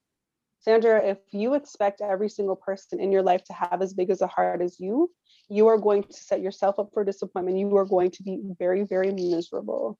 Sandra, 0.63 1.05
if 1.05 1.17
you 1.31 1.55
expect 1.55 1.99
every 1.99 2.29
single 2.29 2.55
person 2.55 3.01
in 3.01 3.11
your 3.11 3.21
life 3.21 3.43
to 3.45 3.53
have 3.53 3.81
as 3.81 3.93
big 3.93 4.09
as 4.09 4.21
a 4.21 4.27
heart 4.27 4.61
as 4.61 4.79
you, 4.79 5.11
you 5.49 5.67
are 5.67 5.77
going 5.77 6.03
to 6.03 6.13
set 6.13 6.41
yourself 6.41 6.79
up 6.79 6.89
for 6.93 7.03
disappointment. 7.03 7.57
You 7.57 7.75
are 7.75 7.85
going 7.85 8.11
to 8.11 8.23
be 8.23 8.39
very, 8.57 8.83
very 8.83 9.11
miserable. 9.11 9.99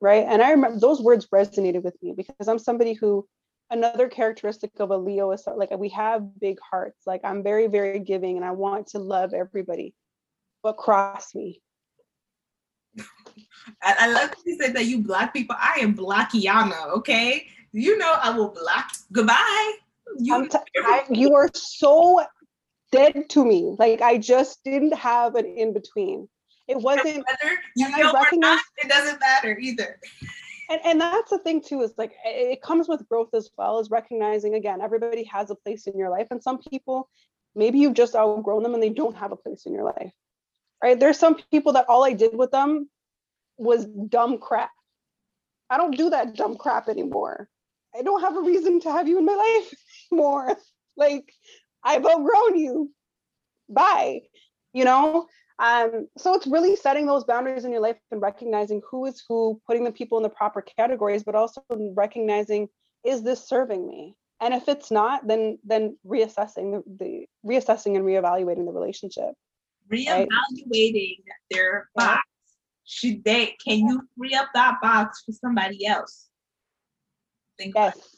Right. 0.00 0.24
And 0.28 0.40
I 0.40 0.52
remember 0.52 0.78
those 0.78 1.02
words 1.02 1.26
resonated 1.34 1.82
with 1.82 1.96
me 2.00 2.14
because 2.16 2.46
I'm 2.46 2.60
somebody 2.60 2.92
who, 2.92 3.26
another 3.70 4.08
characteristic 4.08 4.70
of 4.78 4.90
a 4.90 4.96
Leo 4.96 5.32
is 5.32 5.42
like 5.56 5.76
we 5.76 5.88
have 5.88 6.38
big 6.38 6.58
hearts. 6.60 7.02
Like 7.04 7.22
I'm 7.24 7.42
very, 7.42 7.66
very 7.66 7.98
giving 7.98 8.36
and 8.36 8.44
I 8.44 8.52
want 8.52 8.88
to 8.88 9.00
love 9.00 9.34
everybody, 9.34 9.94
but 10.62 10.76
cross 10.76 11.34
me. 11.34 11.60
I, 13.82 14.12
love 14.12 14.30
you 14.44 14.56
said 14.60 14.76
that 14.76 14.86
you 14.86 15.02
black 15.02 15.32
people. 15.32 15.56
I 15.58 15.80
am 15.80 15.96
blackiana, 15.96 16.88
okay? 16.98 17.48
You 17.76 17.98
know 17.98 18.14
I 18.22 18.30
will 18.30 18.48
block. 18.48 18.90
Goodbye. 19.12 19.72
You, 20.18 20.48
t- 20.48 20.58
I, 20.78 21.04
you 21.10 21.34
are 21.34 21.50
so 21.52 22.24
dead 22.90 23.28
to 23.30 23.44
me. 23.44 23.76
Like 23.78 24.00
I 24.00 24.16
just 24.16 24.64
didn't 24.64 24.94
have 24.94 25.34
an 25.34 25.44
in 25.44 25.74
between. 25.74 26.28
It 26.68 26.78
wasn't. 26.78 27.06
Whether 27.06 27.58
you 27.76 27.88
know 27.90 28.12
or 28.12 28.26
not, 28.32 28.60
it 28.78 28.88
doesn't 28.88 29.20
matter 29.20 29.58
either. 29.58 30.00
And, 30.70 30.80
and 30.84 31.00
that's 31.00 31.30
the 31.30 31.38
thing 31.38 31.60
too 31.60 31.82
is 31.82 31.92
like 31.96 32.12
it 32.24 32.62
comes 32.62 32.88
with 32.88 33.08
growth 33.08 33.34
as 33.34 33.50
well 33.56 33.78
as 33.78 33.90
recognizing 33.90 34.54
again 34.54 34.80
everybody 34.80 35.22
has 35.24 35.50
a 35.50 35.54
place 35.54 35.86
in 35.86 35.96
your 35.96 36.10
life 36.10 36.26
and 36.32 36.42
some 36.42 36.58
people 36.58 37.08
maybe 37.54 37.78
you've 37.78 37.94
just 37.94 38.16
outgrown 38.16 38.64
them 38.64 38.74
and 38.74 38.82
they 38.82 38.90
don't 38.90 39.16
have 39.16 39.30
a 39.30 39.36
place 39.36 39.66
in 39.66 39.72
your 39.72 39.84
life 39.84 40.12
right 40.82 40.98
there's 40.98 41.20
some 41.20 41.36
people 41.52 41.74
that 41.74 41.88
all 41.88 42.04
i 42.04 42.12
did 42.12 42.34
with 42.34 42.50
them 42.50 42.90
was 43.58 43.86
dumb 44.08 44.38
crap 44.38 44.72
i 45.70 45.76
don't 45.76 45.96
do 45.96 46.10
that 46.10 46.34
dumb 46.34 46.56
crap 46.56 46.88
anymore 46.88 47.48
I 47.96 48.02
don't 48.02 48.20
have 48.20 48.36
a 48.36 48.42
reason 48.42 48.80
to 48.80 48.92
have 48.92 49.08
you 49.08 49.18
in 49.18 49.24
my 49.24 49.34
life 49.34 49.74
anymore. 50.12 50.56
Like 50.98 51.30
I've 51.84 52.06
outgrown 52.06 52.56
you. 52.58 52.90
Bye. 53.68 54.22
You 54.72 54.86
know? 54.86 55.26
Um, 55.58 56.08
so 56.16 56.32
it's 56.32 56.46
really 56.46 56.74
setting 56.74 57.04
those 57.06 57.24
boundaries 57.24 57.66
in 57.66 57.72
your 57.72 57.82
life 57.82 57.98
and 58.10 58.22
recognizing 58.22 58.80
who 58.90 59.04
is 59.04 59.22
who, 59.28 59.60
putting 59.66 59.84
the 59.84 59.92
people 59.92 60.16
in 60.18 60.22
the 60.22 60.30
proper 60.30 60.62
categories, 60.62 61.22
but 61.22 61.34
also 61.34 61.62
recognizing 61.70 62.68
is 63.04 63.22
this 63.22 63.46
serving 63.46 63.86
me? 63.86 64.16
And 64.40 64.52
if 64.52 64.68
it's 64.68 64.90
not, 64.90 65.26
then 65.26 65.58
then 65.64 65.96
reassessing 66.06 66.82
the, 66.82 66.82
the 66.98 67.26
reassessing 67.48 67.96
and 67.96 68.04
reevaluating 68.04 68.66
the 68.66 68.72
relationship. 68.72 69.32
Reevaluating 69.90 70.28
right? 70.72 71.36
their 71.50 71.88
box. 71.94 72.22
Should 72.84 73.24
they 73.24 73.56
can 73.64 73.78
you 73.78 74.02
free 74.16 74.34
up 74.34 74.48
that 74.54 74.76
box 74.82 75.22
for 75.24 75.32
somebody 75.32 75.86
else? 75.86 76.25
Think 77.58 77.74
yes. 77.74 78.16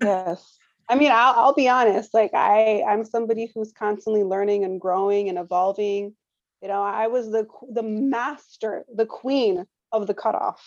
yes. 0.00 0.58
I 0.88 0.96
mean 0.96 1.10
I'll, 1.12 1.34
I'll 1.34 1.54
be 1.54 1.68
honest 1.68 2.12
like 2.14 2.32
i 2.34 2.82
i'm 2.88 3.04
somebody 3.04 3.50
who's 3.54 3.72
constantly 3.72 4.22
learning 4.22 4.64
and 4.64 4.80
growing 4.80 5.28
and 5.28 5.38
evolving. 5.38 6.14
You 6.62 6.68
know 6.68 6.82
i 6.82 7.06
was 7.06 7.30
the 7.30 7.46
the 7.72 7.82
master 7.82 8.84
the 8.94 9.06
queen 9.06 9.66
of 9.92 10.06
the 10.06 10.14
cutoff. 10.14 10.62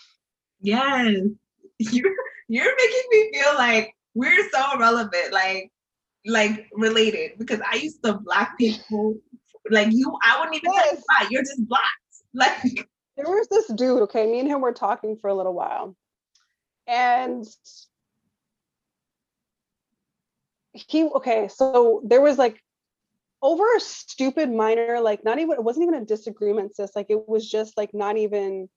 Yes. 0.60 1.16
You're 1.78 2.14
you're 2.48 2.76
making 2.76 3.04
me 3.10 3.30
feel 3.34 3.54
like 3.54 3.94
we're 4.14 4.50
so 4.50 4.78
relevant 4.78 5.32
like 5.32 5.70
like 6.26 6.66
related 6.72 7.32
because 7.38 7.60
i 7.70 7.76
used 7.76 8.02
to 8.02 8.14
block 8.14 8.58
people. 8.58 9.16
Like 9.70 9.88
you 9.92 10.12
i 10.24 10.38
wouldn't 10.38 10.56
even 10.56 10.72
yes. 10.72 11.02
you're 11.30 11.42
just 11.42 11.66
blocked. 11.68 11.84
Like 12.34 12.86
there 13.18 13.26
was 13.26 13.48
this 13.48 13.66
dude, 13.68 14.02
okay, 14.02 14.26
me 14.26 14.38
and 14.38 14.48
him 14.48 14.60
were 14.60 14.72
talking 14.72 15.16
for 15.16 15.28
a 15.28 15.34
little 15.34 15.54
while. 15.54 15.96
And 16.88 17.46
he 20.72 21.04
okay, 21.04 21.48
so 21.48 22.02
there 22.04 22.20
was 22.20 22.38
like 22.38 22.62
over 23.42 23.64
a 23.76 23.80
stupid 23.80 24.50
minor, 24.50 25.00
like 25.00 25.24
not 25.24 25.38
even 25.38 25.52
it 25.52 25.62
wasn't 25.62 25.84
even 25.84 26.02
a 26.02 26.04
disagreement, 26.04 26.74
sis. 26.74 26.96
Like 26.96 27.06
it 27.10 27.28
was 27.28 27.48
just 27.48 27.76
like 27.76 27.94
not 27.94 28.16
even 28.16 28.68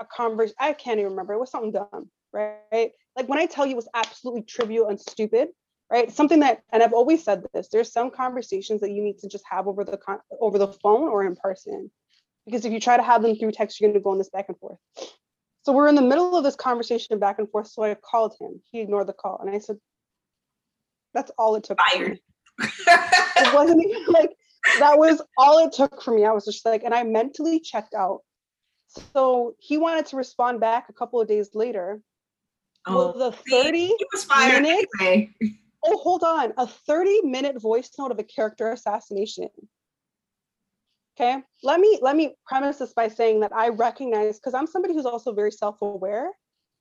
a 0.00 0.04
conversation. 0.04 0.56
I 0.58 0.72
can't 0.72 0.98
even 0.98 1.12
remember. 1.12 1.34
It 1.34 1.40
was 1.40 1.50
something 1.50 1.72
dumb, 1.72 2.10
right? 2.32 2.90
Like 3.16 3.28
when 3.28 3.38
I 3.38 3.46
tell 3.46 3.66
you 3.66 3.72
it 3.72 3.76
was 3.76 3.88
absolutely 3.94 4.42
trivial 4.42 4.88
and 4.88 5.00
stupid, 5.00 5.48
right? 5.90 6.10
Something 6.10 6.40
that, 6.40 6.62
and 6.72 6.82
I've 6.82 6.94
always 6.94 7.22
said 7.22 7.44
this. 7.52 7.68
There's 7.68 7.92
some 7.92 8.10
conversations 8.10 8.80
that 8.80 8.90
you 8.90 9.02
need 9.02 9.18
to 9.18 9.28
just 9.28 9.44
have 9.50 9.68
over 9.68 9.84
the 9.84 9.98
con- 9.98 10.20
over 10.40 10.58
the 10.58 10.68
phone 10.68 11.08
or 11.08 11.24
in 11.24 11.36
person, 11.36 11.90
because 12.46 12.64
if 12.64 12.72
you 12.72 12.80
try 12.80 12.96
to 12.96 13.02
have 13.02 13.22
them 13.22 13.36
through 13.36 13.52
text, 13.52 13.80
you're 13.80 13.90
going 13.90 14.00
to 14.00 14.04
go 14.04 14.10
on 14.10 14.18
this 14.18 14.30
back 14.30 14.46
and 14.48 14.58
forth. 14.58 14.78
So 15.64 15.72
we're 15.72 15.88
in 15.88 15.94
the 15.94 16.02
middle 16.02 16.36
of 16.36 16.42
this 16.44 16.56
conversation 16.56 17.18
back 17.18 17.38
and 17.38 17.48
forth. 17.50 17.68
So 17.68 17.84
I 17.84 17.94
called 17.94 18.34
him. 18.40 18.60
He 18.70 18.80
ignored 18.80 19.06
the 19.06 19.12
call, 19.12 19.38
and 19.40 19.48
I 19.54 19.58
said, 19.58 19.76
"That's 21.14 21.30
all 21.38 21.54
it 21.54 21.64
took." 21.64 21.78
Fired. 21.92 22.18
it 22.58 23.54
wasn't 23.54 23.84
even 23.84 24.04
like 24.08 24.30
that 24.80 24.98
was 24.98 25.22
all 25.38 25.64
it 25.64 25.72
took 25.72 26.02
for 26.02 26.14
me. 26.14 26.24
I 26.24 26.32
was 26.32 26.44
just 26.44 26.64
like, 26.64 26.82
and 26.84 26.94
I 26.94 27.02
mentally 27.04 27.60
checked 27.60 27.94
out. 27.94 28.20
So 29.14 29.54
he 29.58 29.78
wanted 29.78 30.06
to 30.06 30.16
respond 30.16 30.60
back 30.60 30.88
a 30.88 30.92
couple 30.92 31.20
of 31.20 31.28
days 31.28 31.50
later. 31.54 32.00
Oh, 32.86 33.12
well, 33.16 33.30
the 33.30 33.32
30 33.32 33.86
he 33.86 34.06
was 34.12 34.24
fired 34.24 34.62
minutes- 34.62 34.86
anyway. 35.00 35.32
oh, 35.84 35.96
hold 35.98 36.24
on, 36.24 36.52
a 36.58 36.66
30 36.66 37.22
minute 37.22 37.60
voice 37.60 37.90
note 37.98 38.10
of 38.10 38.18
a 38.18 38.24
character 38.24 38.72
assassination. 38.72 39.48
Okay, 41.14 41.42
let 41.62 41.78
me 41.78 41.98
let 42.00 42.16
me 42.16 42.34
premise 42.46 42.78
this 42.78 42.94
by 42.94 43.08
saying 43.08 43.40
that 43.40 43.52
I 43.54 43.68
recognize 43.68 44.38
because 44.38 44.54
I'm 44.54 44.66
somebody 44.66 44.94
who's 44.94 45.06
also 45.06 45.34
very 45.34 45.52
self-aware. 45.52 46.30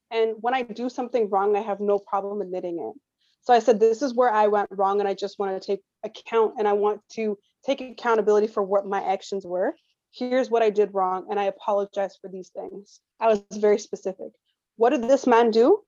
And 0.10 0.36
when 0.40 0.54
I 0.54 0.62
do 0.62 0.90
something 0.90 1.30
wrong, 1.30 1.56
I 1.56 1.62
have 1.62 1.80
no 1.80 2.00
problem 2.00 2.42
admitting 2.42 2.80
it. 2.80 3.00
So 3.44 3.54
I 3.54 3.60
said, 3.60 3.80
this 3.80 4.02
is 4.02 4.14
where 4.14 4.32
I 4.32 4.48
went 4.48 4.70
wrong, 4.72 5.00
and 5.00 5.10
I 5.10 5.14
just 5.14 5.40
want 5.40 5.60
to 5.60 5.66
take 5.66 5.82
account 6.04 6.56
and 6.60 6.68
I 6.68 6.74
want 6.74 7.02
to 7.14 7.38
take 7.66 7.82
accountability 7.82 8.48
for 8.48 8.64
what 8.64 8.86
my 8.86 9.02
actions 9.02 9.46
were. 9.46 9.76
Here's 10.14 10.50
what 10.50 10.62
I 10.62 10.70
did 10.70 10.94
wrong, 10.94 11.28
and 11.30 11.40
I 11.40 11.46
apologize 11.46 12.18
for 12.22 12.30
these 12.30 12.50
things. 12.50 13.00
I 13.20 13.28
was 13.28 13.42
very 13.54 13.80
specific. 13.80 14.32
What 14.76 14.92
did 14.92 15.04
this 15.04 15.26
man 15.26 15.52
do? 15.52 15.82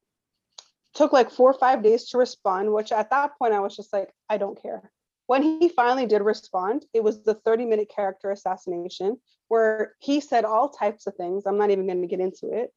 Took 0.95 1.13
like 1.13 1.31
four 1.31 1.51
or 1.51 1.57
five 1.57 1.83
days 1.83 2.09
to 2.09 2.17
respond, 2.17 2.71
which 2.73 2.91
at 2.91 3.09
that 3.09 3.37
point 3.37 3.53
I 3.53 3.59
was 3.59 3.75
just 3.75 3.91
like, 3.93 4.09
I 4.29 4.37
don't 4.37 4.61
care. 4.61 4.91
When 5.27 5.41
he 5.41 5.69
finally 5.69 6.05
did 6.05 6.21
respond, 6.21 6.85
it 6.93 7.03
was 7.03 7.23
the 7.23 7.33
30 7.33 7.65
minute 7.65 7.91
character 7.93 8.31
assassination 8.31 9.17
where 9.47 9.95
he 9.99 10.19
said 10.19 10.45
all 10.45 10.69
types 10.69 11.07
of 11.07 11.15
things. 11.15 11.45
I'm 11.45 11.57
not 11.57 11.71
even 11.71 11.87
going 11.87 12.01
to 12.01 12.07
get 12.07 12.19
into 12.19 12.51
it. 12.51 12.73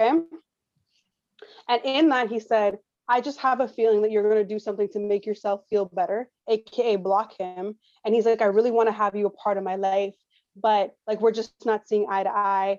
Okay. 0.00 0.22
And 1.68 1.80
in 1.84 2.08
that, 2.10 2.28
he 2.28 2.40
said, 2.40 2.78
I 3.08 3.20
just 3.20 3.40
have 3.40 3.60
a 3.60 3.68
feeling 3.68 4.02
that 4.02 4.10
you're 4.10 4.22
going 4.22 4.36
to 4.36 4.54
do 4.54 4.58
something 4.58 4.88
to 4.90 4.98
make 4.98 5.26
yourself 5.26 5.62
feel 5.68 5.86
better, 5.86 6.28
aka 6.48 6.96
block 6.96 7.36
him. 7.36 7.76
And 8.04 8.14
he's 8.14 8.24
like, 8.24 8.42
I 8.42 8.46
really 8.46 8.70
want 8.70 8.88
to 8.88 8.92
have 8.92 9.16
you 9.16 9.26
a 9.26 9.30
part 9.30 9.58
of 9.58 9.64
my 9.64 9.76
life, 9.76 10.14
but 10.56 10.94
like 11.06 11.20
we're 11.20 11.32
just 11.32 11.52
not 11.64 11.88
seeing 11.88 12.06
eye 12.08 12.22
to 12.22 12.30
eye, 12.30 12.78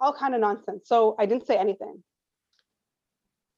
all 0.00 0.12
kind 0.12 0.34
of 0.34 0.40
nonsense. 0.40 0.88
So 0.88 1.14
I 1.18 1.26
didn't 1.26 1.46
say 1.46 1.56
anything. 1.56 2.02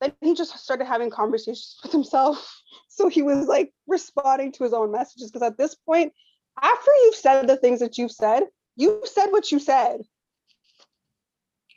Then 0.03 0.13
he 0.21 0.35
just 0.35 0.59
started 0.59 0.85
having 0.87 1.11
conversations 1.11 1.77
with 1.83 1.93
himself. 1.93 2.59
So 2.89 3.09
he 3.09 3.23
was 3.23 3.47
like 3.47 3.73
responding 3.87 4.53
to 4.53 4.65
his 4.65 4.75
own 4.75 4.93
messages 4.93 5.31
because 5.31 5.47
at 5.47 5.57
this 5.57 5.75
point, 5.75 6.13
after 6.61 6.91
you've 7.05 7.15
said 7.15 7.49
the 7.49 7.57
things 7.57 7.81
that 7.81 7.97
you've 7.97 8.13
said, 8.13 8.43
you've 8.77 9.09
said 9.09 9.29
what 9.29 9.51
you 9.51 9.59
said. 9.59 10.03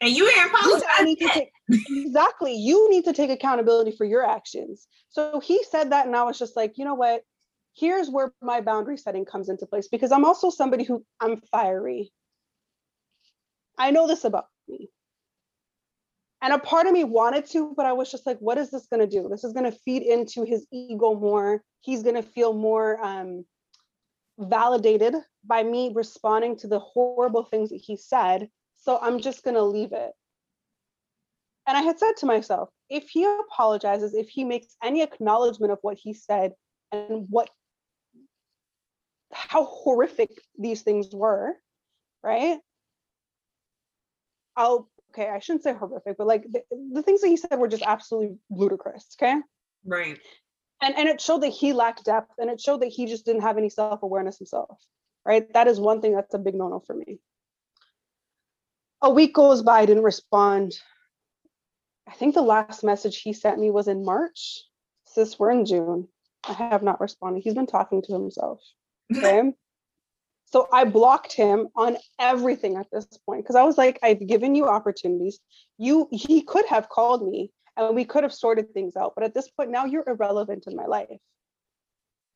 And 0.02 0.12
you 0.12 0.28
ain't 0.28 0.36
You 0.36 0.48
apologized. 0.48 0.86
now 0.98 1.04
need 1.06 1.20
to 1.20 1.30
take 1.30 1.52
exactly 1.90 2.54
you 2.54 2.90
need 2.90 3.06
to 3.06 3.14
take 3.14 3.30
accountability 3.30 3.92
for 3.92 4.04
your 4.06 4.30
actions 4.30 4.88
so 5.10 5.40
he 5.40 5.64
said 5.72 5.92
that 5.92 6.06
and 6.06 6.16
i 6.16 6.24
was 6.24 6.38
just 6.38 6.56
like 6.56 6.78
you 6.78 6.86
know 6.86 6.94
what 6.96 7.22
here's 7.76 8.10
where 8.10 8.34
my 8.42 8.62
boundary 8.62 8.98
setting 8.98 9.26
comes 9.26 9.50
into 9.50 9.66
place 9.66 9.88
because 9.88 10.12
i'm 10.12 10.26
also 10.26 10.50
somebody 10.50 10.84
who 10.84 11.04
i'm 11.22 11.42
fiery 11.50 12.12
i 13.80 13.90
know 13.90 14.06
this 14.08 14.26
about 14.26 14.48
me 14.68 14.90
and 16.46 16.54
a 16.54 16.60
part 16.60 16.86
of 16.86 16.94
me 16.94 17.04
wanted 17.04 17.48
to 17.48 17.74
but 17.76 17.88
i 17.88 17.92
was 17.92 18.12
just 18.12 18.26
like 18.28 18.38
what 18.38 18.60
is 18.60 18.70
this 18.70 18.86
going 18.86 19.00
to 19.00 19.08
do? 19.08 19.28
This 19.28 19.44
is 19.44 19.52
going 19.52 19.70
to 19.70 19.78
feed 19.80 20.04
into 20.04 20.46
his 20.46 20.68
ego 20.72 21.16
more. 21.16 21.64
He's 21.82 22.04
going 22.04 22.16
to 22.16 22.22
feel 22.22 22.54
more 22.54 23.04
um 23.04 23.46
validated 24.38 25.16
by 25.44 25.64
me 25.64 25.92
responding 25.96 26.56
to 26.58 26.68
the 26.68 26.80
horrible 26.80 27.44
things 27.44 27.70
that 27.72 27.82
he 27.84 27.98
said. 27.98 28.48
So 28.78 29.00
i'm 29.02 29.20
just 29.20 29.44
going 29.44 29.56
to 29.56 29.64
leave 29.64 29.92
it. 29.92 30.12
And 31.68 31.76
I 31.76 31.82
had 31.82 31.98
said 31.98 32.16
to 32.18 32.28
myself, 32.28 32.70
if 32.92 33.10
he 33.10 33.26
apologizes, 33.26 34.14
if 34.14 34.30
he 34.30 34.44
makes 34.44 34.76
any 34.84 35.02
acknowledgement 35.02 35.72
of 35.72 35.80
what 35.82 35.98
he 35.98 36.14
said 36.14 36.54
and 36.92 37.26
what 37.30 37.50
how 39.34 39.66
horrific 39.66 40.30
these 40.60 40.84
things 40.84 41.10
were, 41.12 41.56
right? 42.24 42.60
I'll 44.56 44.88
okay, 45.16 45.30
I 45.30 45.40
shouldn't 45.40 45.64
say 45.64 45.74
horrific, 45.74 46.18
but 46.18 46.28
like 46.28 46.46
the, 46.52 46.64
the 46.94 47.02
things 47.02 47.22
that 47.22 47.28
he 47.28 47.38
said 47.38 47.58
were 47.58 47.68
just 47.68 47.84
absolutely 47.84 48.38
ludicrous. 48.50 49.16
Okay. 49.20 49.40
Right. 49.86 50.20
And 50.82 50.98
and 50.98 51.08
it 51.08 51.22
showed 51.22 51.42
that 51.42 51.50
he 51.50 51.74
lacked 51.74 52.06
depth 52.06 52.34
and 52.38 52.50
it 52.50 52.60
showed 52.60 52.82
that 52.82 52.88
he 52.88 53.06
just 53.06 53.26
didn't 53.26 53.42
have 53.42 53.58
any 53.58 53.70
self-awareness 53.70 54.38
himself. 54.38 54.80
Right. 55.26 55.52
That 55.54 55.68
is 55.68 55.80
one 55.80 56.02
thing 56.02 56.14
that's 56.14 56.34
a 56.34 56.40
big 56.40 56.56
no-no 56.56 56.82
for 56.86 56.96
me. 56.96 57.20
A 59.02 59.10
week 59.10 59.34
goes 59.34 59.62
by, 59.62 59.80
I 59.80 59.86
didn't 59.86 60.04
respond. 60.04 60.74
I 62.08 62.14
think 62.14 62.36
the 62.36 62.42
last 62.42 62.84
message 62.84 63.22
he 63.22 63.34
sent 63.34 63.60
me 63.60 63.72
was 63.72 63.88
in 63.88 64.06
March. 64.06 64.64
Sis, 65.06 65.40
we're 65.40 65.52
in 65.52 65.66
June. 65.66 66.08
I 66.48 66.54
have 66.54 66.84
not 66.84 67.02
responded. 67.02 67.42
He's 67.44 67.56
been 67.56 67.68
talking 67.68 68.02
to 68.04 68.14
himself. 68.14 68.62
Okay. 69.16 69.54
So 70.46 70.68
I 70.72 70.86
blocked 70.86 71.34
him 71.34 71.68
on 71.76 71.98
everything 72.20 72.78
at 72.78 72.88
this 72.92 73.06
point 73.26 73.44
because 73.44 73.56
I 73.56 73.64
was 73.64 73.78
like, 73.78 74.00
I've 74.04 74.26
given 74.26 74.56
you 74.56 74.68
opportunities. 74.68 75.40
You 75.78 76.08
he 76.12 76.44
could 76.44 76.66
have 76.68 76.90
called 76.90 77.28
me 77.28 77.52
and 77.76 77.96
we 77.96 78.06
could 78.06 78.24
have 78.24 78.34
sorted 78.34 78.74
things 78.74 78.96
out. 78.96 79.14
But 79.16 79.24
at 79.24 79.34
this 79.34 79.50
point, 79.50 79.72
now 79.72 79.86
you're 79.86 80.08
irrelevant 80.08 80.66
in 80.68 80.76
my 80.76 80.86
life. 80.86 81.20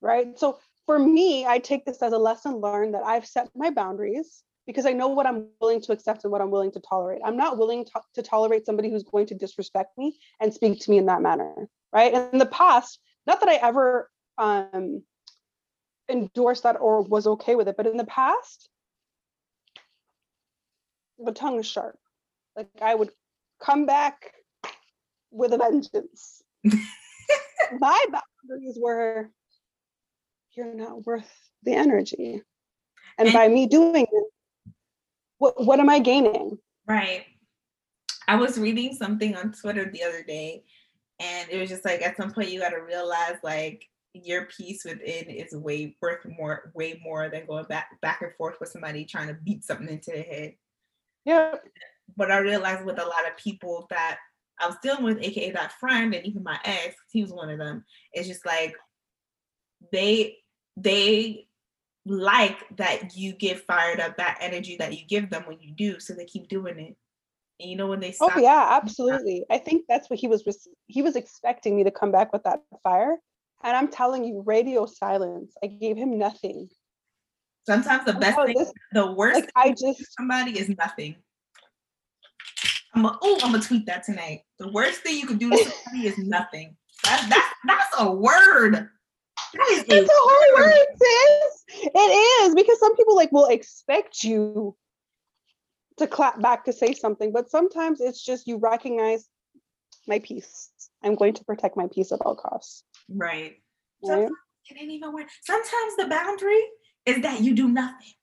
Right. 0.02 0.38
So 0.38 0.60
for 0.86 0.98
me, 0.98 1.45
I 1.45 1.60
take 1.60 1.86
this 1.86 2.02
as 2.02 2.14
a 2.14 2.18
lesson 2.18 2.56
learned 2.56 2.94
that 2.94 3.03
I've 3.03 3.26
set 3.26 3.49
my 3.56 3.69
boundaries 3.69 4.44
because 4.65 4.86
I 4.86 4.94
know 4.94 5.07
what 5.07 5.26
I'm 5.26 5.48
willing 5.61 5.81
to 5.81 5.91
accept 5.91 6.23
and 6.23 6.31
what 6.31 6.41
I'm 6.41 6.52
willing 6.52 6.72
to 6.73 6.80
tolerate. 6.80 7.22
I'm 7.26 7.38
not 7.38 7.57
willing 7.57 7.86
to, 7.86 7.91
to 8.15 8.22
tolerate 8.22 8.65
somebody 8.65 8.90
who's 8.90 9.03
going 9.03 9.27
to 9.27 9.36
disrespect 9.36 9.98
me 9.98 10.18
and 10.40 10.53
speak 10.53 10.80
to 10.81 10.91
me 10.91 10.98
in 10.98 11.06
that 11.07 11.22
manner, 11.22 11.68
right? 11.91 12.14
And 12.14 12.34
in 12.34 12.40
the 12.40 12.45
past, 12.45 12.99
not 13.26 13.40
that 13.40 13.49
I 13.49 13.56
ever 13.56 14.10
um, 14.38 15.03
endorsed 16.10 16.64
that 16.64 16.80
or 16.80 17.02
was 17.02 17.27
okay 17.27 17.56
with 17.56 17.68
it, 17.68 17.77
but 17.77 17.88
in 17.88 17.98
the 17.98 18.06
past, 18.06 18.69
the 21.18 21.31
tongue 21.31 21.60
is 21.60 21.68
sharp. 21.68 21.98
Like 22.56 22.69
I 22.81 22.95
would 22.95 23.11
come 23.61 23.86
back 23.86 24.34
with 25.31 25.53
a 25.53 25.57
vengeance. 25.57 26.41
My 27.80 28.06
boundaries 28.11 28.77
were, 28.81 29.30
you're 30.53 30.73
not 30.73 31.06
worth 31.06 31.30
the 31.64 31.73
energy. 31.73 32.41
And 33.18 33.34
by 33.34 33.48
me 33.48 33.68
doing 33.68 34.07
it, 34.10 34.73
what 35.38 35.64
what 35.64 35.80
am 35.80 35.90
I 35.90 35.99
gaining? 35.99 36.57
Right. 36.88 37.26
I 38.27 38.36
was 38.36 38.60
reading 38.60 38.94
something 38.94 39.36
on 39.36 39.52
Twitter 39.52 39.90
the 39.91 40.03
other 40.03 40.23
day, 40.23 40.64
and 41.19 41.49
it 41.49 41.60
was 41.60 41.69
just 41.69 41.84
like 41.84 42.02
at 42.02 42.15
some 42.15 42.31
point 42.31 42.49
you 42.49 42.60
got 42.60 42.69
to 42.69 42.81
realize 42.81 43.38
like 43.44 43.86
your 44.14 44.45
peace 44.45 44.84
within 44.86 45.30
is 45.30 45.53
way 45.53 45.95
worth 46.02 46.26
more, 46.26 46.72
way 46.73 46.99
more 47.03 47.30
than 47.30 47.45
going 47.45 47.65
back 47.65 47.90
back 48.02 48.22
and 48.22 48.34
forth 48.36 48.56
with 48.60 48.69
somebody 48.69 49.06
trying 49.06 49.27
to 49.27 49.36
beat 49.36 49.64
something 49.64 49.90
into 49.90 50.11
the 50.11 50.22
head. 50.22 50.53
Yeah. 51.26 51.56
But 52.18 52.31
I 52.31 52.40
realized 52.40 52.86
with 52.86 52.99
a 52.99 53.06
lot 53.06 53.27
of 53.27 53.38
people 53.38 53.88
that 53.91 54.18
I 54.60 54.68
was 54.68 54.77
dealing 54.81 55.03
with, 55.03 55.22
aka 55.22 55.52
that 55.52 55.73
friend, 55.73 56.14
and 56.14 56.26
even 56.26 56.44
my 56.44 56.60
ex, 56.65 56.95
he 57.11 57.22
was 57.22 57.31
one 57.31 57.49
of 57.49 57.60
them. 57.60 57.86
It's 58.14 58.27
just 58.27 58.45
like 58.45 58.76
they 59.91 60.38
they 60.76 61.48
like 62.06 62.57
that 62.77 63.15
you 63.15 63.34
get 63.34 63.65
fired 63.65 63.99
up 63.99 64.18
that 64.18 64.40
energy 64.41 64.76
that 64.77 64.98
you 64.98 65.06
give 65.07 65.30
them 65.30 65.44
when 65.45 65.60
you 65.60 65.73
do, 65.73 65.99
so 65.99 66.14
they 66.14 66.26
keep 66.26 66.48
doing 66.48 66.80
it. 66.80 66.95
And 67.61 67.69
you 67.69 67.76
know 67.76 67.88
when 67.88 67.99
they 67.99 68.10
oh, 68.10 68.27
stop. 68.27 68.31
Oh 68.36 68.40
yeah, 68.40 68.69
absolutely. 68.72 69.45
I 69.49 69.57
think 69.57 69.86
that's 69.88 70.10
what 70.10 70.19
he 70.19 70.27
was 70.27 70.44
he 70.88 71.02
was 71.02 71.15
expecting 71.15 71.76
me 71.76 71.84
to 71.84 71.91
come 71.91 72.11
back 72.11 72.34
with 72.34 72.44
that 72.44 72.61
fire. 72.84 73.18
And 73.64 73.76
I'm 73.76 73.90
telling 73.90 74.23
you, 74.23 74.44
radio 74.45 74.86
silence. 74.86 75.53
I 75.64 75.68
gave 75.68 75.98
him 75.98 76.18
nothing. 76.18 76.69
sometimes 77.68 78.03
the 78.06 78.14
best 78.14 78.38
Oh, 78.40 78.45
thing, 78.45 78.56
this- 78.57 78.73
the 78.94 79.11
worst 79.11 79.36
like 79.36 79.44
thing 79.45 79.52
I 79.56 79.69
just 79.72 80.15
somebody 80.18 80.57
is 80.57 80.69
nothing. 80.69 81.15
I'm 82.95 83.06
a, 83.06 83.18
oh, 83.22 83.38
I'm 83.44 83.52
gonna 83.52 83.64
tweet 83.64 83.86
that 83.86 84.03
tonight. 84.03 84.41
The 84.57 84.72
worst 84.72 85.02
thing 85.02 85.18
you 85.19 85.27
could 85.27 85.38
do 85.40 85.52
to 85.52 85.57
somebody 85.57 86.07
is 86.07 86.18
nothing. 86.18 86.76
That, 87.03 87.27
that, 87.30 87.53
that's 87.68 87.95
a 87.99 88.11
word. 88.11 88.73
That 89.53 89.68
is 89.72 89.80
a 89.81 89.86
it's 89.88 90.10
a 90.10 90.14
hard 90.15 90.49
word, 90.56 90.88
sis. 91.02 91.91
It 91.94 92.45
is 92.48 92.56
because 92.56 92.80
some 92.80 92.95
people 92.95 93.15
like 93.15 93.31
will 93.31 93.45
expect 93.48 94.23
you 94.23 94.76
to 95.98 96.07
clap 96.07 96.41
back 96.41 96.65
to 96.65 96.73
say 96.73 96.94
something, 96.94 97.31
but 97.31 97.52
sometimes 97.52 98.02
it's 98.02 98.23
just 98.23 98.48
you 98.48 98.57
recognize 98.57 99.27
my 100.07 100.19
peace. 100.19 100.72
I'm 101.03 101.15
going 101.15 101.34
to 101.36 101.44
protect 101.45 101.77
my 101.77 101.88
peace 101.94 102.11
at 102.11 102.22
all 102.22 102.36
costs. 102.36 102.84
Right. 103.14 103.57
Sometimes 104.03 104.31
it 104.69 104.77
ain't 104.80 104.91
even 104.91 105.14
work. 105.14 105.27
Sometimes 105.44 105.95
the 105.98 106.07
boundary 106.07 106.61
is 107.06 107.22
that 107.22 107.41
you 107.41 107.56
do 107.56 107.68
nothing. 107.68 108.14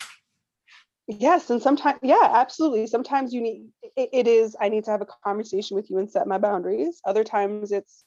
Yes, 1.08 1.50
and 1.50 1.62
sometimes, 1.62 2.00
yeah, 2.02 2.32
absolutely. 2.34 2.86
Sometimes 2.88 3.32
you 3.32 3.40
need 3.40 3.68
it, 3.96 4.08
it 4.12 4.26
is. 4.26 4.56
I 4.60 4.68
need 4.68 4.84
to 4.84 4.90
have 4.90 5.02
a 5.02 5.06
conversation 5.24 5.76
with 5.76 5.88
you 5.88 5.98
and 5.98 6.10
set 6.10 6.26
my 6.26 6.38
boundaries. 6.38 7.00
Other 7.04 7.22
times, 7.22 7.70
it's 7.70 8.04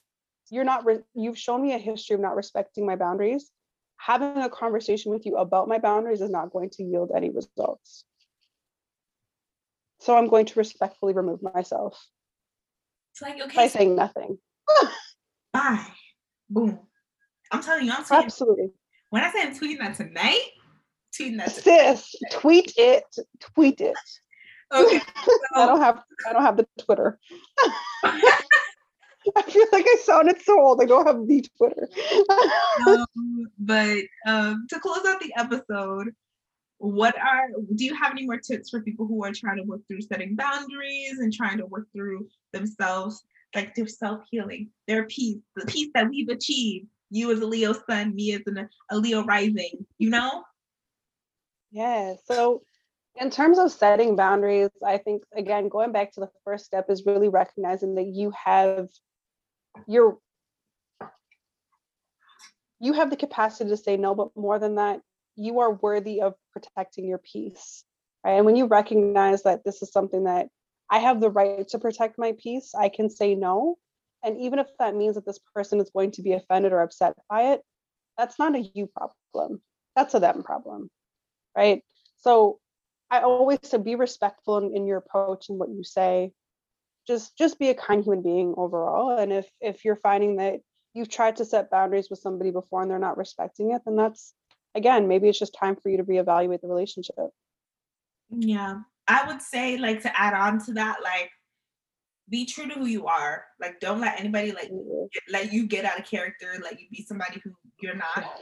you're 0.50 0.66
not. 0.66 0.86
Re- 0.86 1.04
you've 1.14 1.38
shown 1.38 1.62
me 1.62 1.74
a 1.74 1.78
history 1.78 2.16
of 2.16 2.20
not 2.20 2.36
respecting 2.36 2.86
my 2.86 2.98
boundaries. 2.98 3.52
Having 3.98 4.38
a 4.38 4.50
conversation 4.50 5.12
with 5.12 5.26
you 5.26 5.38
about 5.38 5.68
my 5.68 5.78
boundaries 5.78 6.22
is 6.22 6.30
not 6.30 6.52
going 6.52 6.70
to 6.72 6.84
yield 6.84 7.12
any 7.16 7.30
results. 7.30 8.04
So 10.00 10.18
I'm 10.18 10.28
going 10.28 10.46
to 10.46 10.60
respectfully 10.60 11.14
remove 11.14 11.42
myself 11.42 12.02
It's 13.14 13.22
like, 13.22 13.38
by 13.38 13.44
okay, 13.46 13.68
so 13.68 13.80
saying 13.80 13.96
nothing. 13.96 14.38
bye. 15.54 15.86
Boom. 16.50 16.80
I'm 17.52 17.62
telling 17.64 17.86
you, 17.86 17.92
I'm 17.92 18.04
tweeting. 18.04 18.24
Absolutely, 18.24 18.72
When 19.10 19.24
I 19.24 19.32
say 19.32 19.42
I'm 19.42 19.56
tweeting 19.56 19.80
that 19.80 19.96
tonight, 19.96 20.42
tweeting 21.18 21.38
that 21.38 21.54
tonight. 21.54 21.98
sis. 21.98 22.16
Tweet 22.32 22.74
it. 22.78 23.04
Tweet 23.40 23.82
it. 23.82 23.98
Okay. 24.74 25.02
I 25.56 25.66
don't 25.66 25.82
have. 25.82 26.02
I 26.28 26.34
don't 26.34 26.44
have 26.44 26.58
the 26.58 26.68
Twitter. 26.84 27.20
I 29.36 29.42
feel 29.44 29.66
like 29.72 29.86
I 29.88 29.98
sounded 30.04 30.42
so 30.42 30.60
old. 30.60 30.82
I 30.82 30.86
don't 30.86 31.06
have 31.06 31.28
the 31.28 31.46
Twitter. 31.58 31.88
um, 32.88 33.06
but 33.58 34.00
um, 34.26 34.66
to 34.70 34.80
close 34.80 35.06
out 35.08 35.20
the 35.20 35.34
episode, 35.36 36.14
what 36.78 37.16
are 37.18 37.50
do 37.76 37.86
you 37.86 37.94
have 37.96 38.12
any 38.12 38.26
more 38.26 38.38
tips 38.38 38.70
for 38.70 38.82
people 38.82 39.06
who 39.08 39.24
are 39.24 39.34
trying 39.34 39.58
to 39.58 39.64
work 39.64 39.82
through 39.88 40.02
setting 40.02 40.36
boundaries 40.36 41.20
and 41.20 41.34
trying 41.34 41.58
to 41.58 41.66
work 41.66 41.88
through 41.94 42.28
themselves, 42.54 43.24
like 43.56 43.76
their 43.76 43.88
self 43.88 44.22
healing, 44.30 44.70
their 44.88 45.06
peace, 45.06 45.40
the 45.56 45.66
peace 45.66 45.90
that 45.94 46.10
we've 46.10 46.30
achieved? 46.30 46.88
You 47.12 47.32
as 47.32 47.40
a 47.40 47.46
Leo 47.46 47.74
sun, 47.90 48.16
me 48.16 48.34
as 48.34 48.42
an, 48.46 48.70
a 48.90 48.98
Leo 48.98 49.24
rising. 49.24 49.86
You 49.98 50.12
know? 50.12 50.44
Yeah. 51.72 52.14
So, 52.26 52.62
in 53.20 53.30
terms 53.30 53.58
of 53.58 53.72
setting 53.72 54.16
boundaries, 54.16 54.70
I 54.86 54.98
think 54.98 55.24
again, 55.36 55.70
going 55.70 55.92
back 55.92 56.14
to 56.14 56.20
the 56.20 56.30
first 56.46 56.66
step 56.66 56.90
is 56.90 57.06
really 57.06 57.30
recognizing 57.30 57.96
that 57.96 58.08
you 58.08 58.32
have 58.46 58.90
your 59.88 60.20
you 62.80 62.94
have 62.94 63.10
the 63.10 63.18
capacity 63.18 63.70
to 63.70 63.78
say 63.78 63.98
no, 63.98 64.16
but 64.16 64.30
more 64.36 64.58
than 64.58 64.76
that, 64.76 65.02
you 65.36 65.60
are 65.60 65.74
worthy 65.74 66.22
of 66.22 66.36
protecting 66.54 67.08
your 67.08 67.18
peace. 67.18 67.84
Right. 68.24 68.34
And 68.34 68.46
when 68.46 68.56
you 68.56 68.66
recognize 68.66 69.44
that 69.44 69.64
this 69.64 69.82
is 69.82 69.92
something 69.92 70.26
that 70.26 70.48
I 70.90 71.00
have 71.00 71.20
the 71.20 71.30
right 71.30 71.68
to 71.70 71.80
protect 71.80 72.18
my 72.18 72.34
peace, 72.38 72.74
I 72.76 72.90
can 72.90 73.10
say 73.10 73.36
no. 73.36 73.78
And 74.24 74.38
even 74.40 74.60
if 74.60 74.68
that 74.80 74.96
means 74.96 75.16
that 75.16 75.26
this 75.26 75.40
person 75.56 75.80
is 75.80 75.92
going 75.92 76.12
to 76.12 76.22
be 76.22 76.34
offended 76.34 76.74
or 76.74 76.82
upset 76.82 77.14
by 77.30 77.54
it, 77.54 77.62
that's 78.18 78.38
not 78.38 78.56
a 78.56 78.60
you 78.60 78.88
problem. 78.88 79.62
That's 79.96 80.14
a 80.14 80.20
them 80.20 80.44
problem. 80.44 80.90
Right. 81.56 81.84
So 82.18 82.60
I 83.10 83.22
always 83.22 83.60
say 83.64 83.78
be 83.78 83.96
respectful 83.96 84.58
in, 84.58 84.76
in 84.76 84.88
your 84.88 84.98
approach 84.98 85.50
and 85.50 85.58
what 85.58 85.70
you 85.70 85.84
say. 85.84 86.32
Just 87.08 87.38
just 87.38 87.58
be 87.58 87.70
a 87.70 87.76
kind 87.76 88.04
human 88.04 88.22
being 88.22 88.54
overall. 88.58 89.18
And 89.18 89.32
if 89.32 89.50
if 89.62 89.86
you're 89.86 89.96
finding 89.96 90.36
that 90.38 90.60
you've 90.94 91.10
tried 91.10 91.38
to 91.38 91.46
set 91.46 91.72
boundaries 91.72 92.10
with 92.10 92.20
somebody 92.20 92.52
before 92.52 92.82
and 92.82 92.92
they're 92.92 93.00
not 93.00 93.18
respecting 93.18 93.72
it, 93.72 93.82
then 93.86 93.96
that's 93.96 94.34
again, 94.76 95.08
maybe 95.08 95.30
it's 95.30 95.40
just 95.40 95.56
time 95.60 95.76
for 95.76 95.90
you 95.90 95.98
to 95.98 96.04
reevaluate 96.04 96.62
the 96.62 96.68
relationship. 96.68 97.16
Yeah. 98.30 98.82
I 99.10 99.28
would 99.28 99.42
say 99.42 99.78
like 99.78 100.02
to 100.04 100.20
add 100.20 100.34
on 100.36 100.64
to 100.66 100.74
that, 100.74 100.98
like 101.04 101.32
be 102.30 102.46
true 102.46 102.68
to 102.68 102.76
who 102.76 102.86
you 102.86 103.08
are. 103.08 103.44
Like 103.60 103.80
don't 103.80 104.00
let 104.00 104.20
anybody 104.20 104.52
like 104.52 104.70
Mhm. 104.70 105.10
let 105.30 105.52
you 105.52 105.66
get 105.66 105.84
out 105.84 106.00
of 106.00 106.06
character, 106.06 106.54
let 106.62 106.80
you 106.80 106.88
be 106.90 107.04
somebody 107.04 107.42
who 107.44 107.52
you're 107.82 107.96
not. 107.96 108.40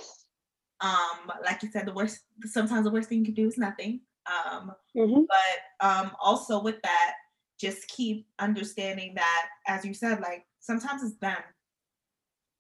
Um, 0.82 1.32
like 1.44 1.64
you 1.64 1.72
said, 1.72 1.86
the 1.88 1.94
worst 1.94 2.20
sometimes 2.44 2.84
the 2.84 2.92
worst 2.92 3.08
thing 3.10 3.20
you 3.20 3.26
can 3.26 3.34
do 3.34 3.48
is 3.48 3.58
nothing. 3.58 4.02
Um, 4.26 4.76
Mhm. 4.96 5.26
but 5.28 5.88
um 5.88 6.16
also 6.20 6.62
with 6.62 6.82
that, 6.84 7.16
just 7.58 7.88
keep 7.88 8.28
understanding 8.38 9.16
that 9.16 9.50
as 9.68 9.86
you 9.86 9.94
said, 9.94 10.20
like 10.20 10.46
sometimes 10.60 11.02
it's 11.02 11.18
them. 11.18 11.42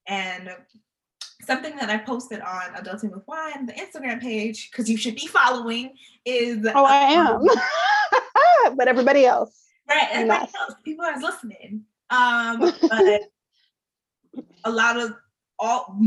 And 0.07 0.49
something 1.41 1.75
that 1.77 1.89
I 1.89 1.97
posted 1.97 2.41
on 2.41 2.73
Adulting 2.75 3.11
with 3.11 3.27
Wine, 3.27 3.65
the 3.65 3.73
Instagram 3.73 4.21
page, 4.21 4.69
because 4.71 4.89
you 4.89 4.97
should 4.97 5.15
be 5.15 5.27
following, 5.27 5.93
is 6.25 6.65
Oh, 6.73 6.85
I 6.85 6.97
am. 7.13 8.75
but 8.77 8.87
everybody 8.87 9.25
else. 9.25 9.65
Right, 9.89 10.07
everybody 10.11 10.45
Yes. 10.45 10.53
else, 10.59 10.73
people 10.83 11.05
are 11.05 11.19
listening. 11.19 11.83
Um, 12.09 12.59
but 12.89 13.21
a 14.63 14.71
lot 14.71 14.97
of 14.97 15.13
all 15.59 15.97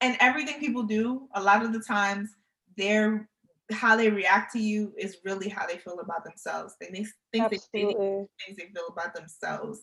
and 0.00 0.16
everything 0.20 0.60
people 0.60 0.82
do, 0.82 1.28
a 1.34 1.42
lot 1.42 1.64
of 1.64 1.72
the 1.72 1.80
times, 1.80 2.30
their 2.76 3.28
how 3.72 3.96
they 3.96 4.10
react 4.10 4.52
to 4.52 4.58
you 4.58 4.92
is 4.98 5.18
really 5.24 5.48
how 5.48 5.66
they 5.66 5.78
feel 5.78 6.00
about 6.00 6.24
themselves. 6.24 6.74
They 6.80 6.88
think 6.88 7.08
they 7.32 7.40
think 7.40 7.58
they 7.72 8.26
things 8.44 8.58
they 8.58 8.70
feel 8.74 8.88
about 8.90 9.14
themselves. 9.14 9.82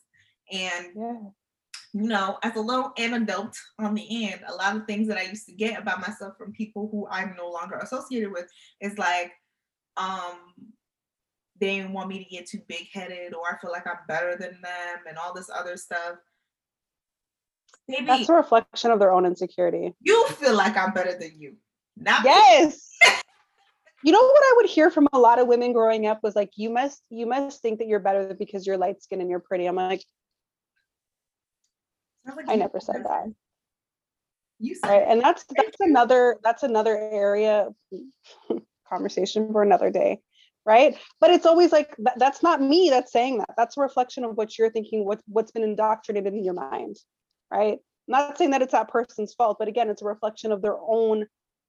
And 0.51 0.87
Yeah. 0.95 1.17
You 1.93 2.07
know, 2.07 2.37
as 2.43 2.55
a 2.55 2.61
little 2.61 2.93
anecdote 2.97 3.57
on 3.79 3.93
the 3.93 4.25
end, 4.31 4.41
a 4.47 4.55
lot 4.55 4.75
of 4.75 4.85
things 4.85 5.07
that 5.09 5.17
I 5.17 5.23
used 5.23 5.45
to 5.47 5.51
get 5.53 5.79
about 5.79 5.99
myself 5.99 6.37
from 6.37 6.53
people 6.53 6.87
who 6.89 7.07
I'm 7.09 7.35
no 7.37 7.49
longer 7.49 7.77
associated 7.77 8.31
with 8.31 8.45
is 8.79 8.97
like, 8.97 9.31
um, 9.97 10.37
they 11.59 11.77
didn't 11.77 11.93
want 11.93 12.07
me 12.09 12.23
to 12.23 12.29
get 12.29 12.47
too 12.47 12.59
big 12.67 12.87
headed 12.93 13.33
or 13.33 13.41
I 13.45 13.57
feel 13.59 13.71
like 13.71 13.85
I'm 13.85 13.99
better 14.07 14.31
than 14.31 14.59
them 14.61 14.97
and 15.07 15.17
all 15.17 15.33
this 15.33 15.49
other 15.53 15.75
stuff. 15.75 16.15
Maybe 17.87 18.05
That's 18.05 18.29
a 18.29 18.33
reflection 18.33 18.91
of 18.91 18.99
their 18.99 19.11
own 19.11 19.25
insecurity. 19.25 19.93
you 19.99 20.27
feel 20.29 20.55
like 20.55 20.77
I'm 20.77 20.93
better 20.93 21.17
than 21.19 21.39
you. 21.39 21.55
Not. 21.97 22.23
Yes. 22.23 22.89
You 24.03 24.11
know 24.11 24.19
what 24.19 24.43
I 24.43 24.53
would 24.55 24.65
hear 24.65 24.89
from 24.89 25.07
a 25.13 25.19
lot 25.19 25.37
of 25.37 25.45
women 25.45 25.73
growing 25.73 26.07
up 26.07 26.23
was 26.23 26.35
like, 26.35 26.49
you 26.55 26.71
must, 26.71 27.03
you 27.11 27.27
must 27.27 27.61
think 27.61 27.77
that 27.77 27.87
you're 27.87 27.99
better 27.99 28.33
because 28.33 28.65
you're 28.65 28.75
light 28.75 29.03
skinned 29.03 29.21
and 29.21 29.29
you're 29.29 29.39
pretty. 29.39 29.67
I'm 29.67 29.75
like 29.75 30.03
I 32.47 32.55
never 32.55 32.79
said 32.79 33.03
that. 33.05 33.31
You 34.59 34.75
said 34.75 34.89
Right. 34.89 35.05
And 35.07 35.21
that's 35.21 35.45
that's 35.55 35.79
another 35.79 36.37
that's 36.43 36.63
another 36.63 36.97
area 36.97 37.69
conversation 38.89 39.51
for 39.51 39.63
another 39.63 39.89
day. 39.89 40.19
Right. 40.65 40.97
But 41.19 41.31
it's 41.31 41.47
always 41.47 41.71
like 41.71 41.95
that, 41.99 42.19
that's 42.19 42.43
not 42.43 42.61
me 42.61 42.89
that's 42.91 43.11
saying 43.11 43.39
that. 43.39 43.55
That's 43.57 43.77
a 43.77 43.81
reflection 43.81 44.23
of 44.23 44.37
what 44.37 44.57
you're 44.57 44.69
thinking, 44.69 45.05
what 45.05 45.21
what's 45.25 45.51
been 45.51 45.63
indoctrinated 45.63 46.33
in 46.33 46.43
your 46.43 46.53
mind. 46.53 46.97
Right. 47.51 47.79
I'm 48.07 48.11
not 48.11 48.37
saying 48.37 48.51
that 48.51 48.61
it's 48.61 48.73
that 48.73 48.89
person's 48.89 49.33
fault, 49.33 49.57
but 49.57 49.67
again, 49.67 49.89
it's 49.89 50.01
a 50.01 50.05
reflection 50.05 50.51
of 50.51 50.61
their 50.61 50.77
own 50.79 51.25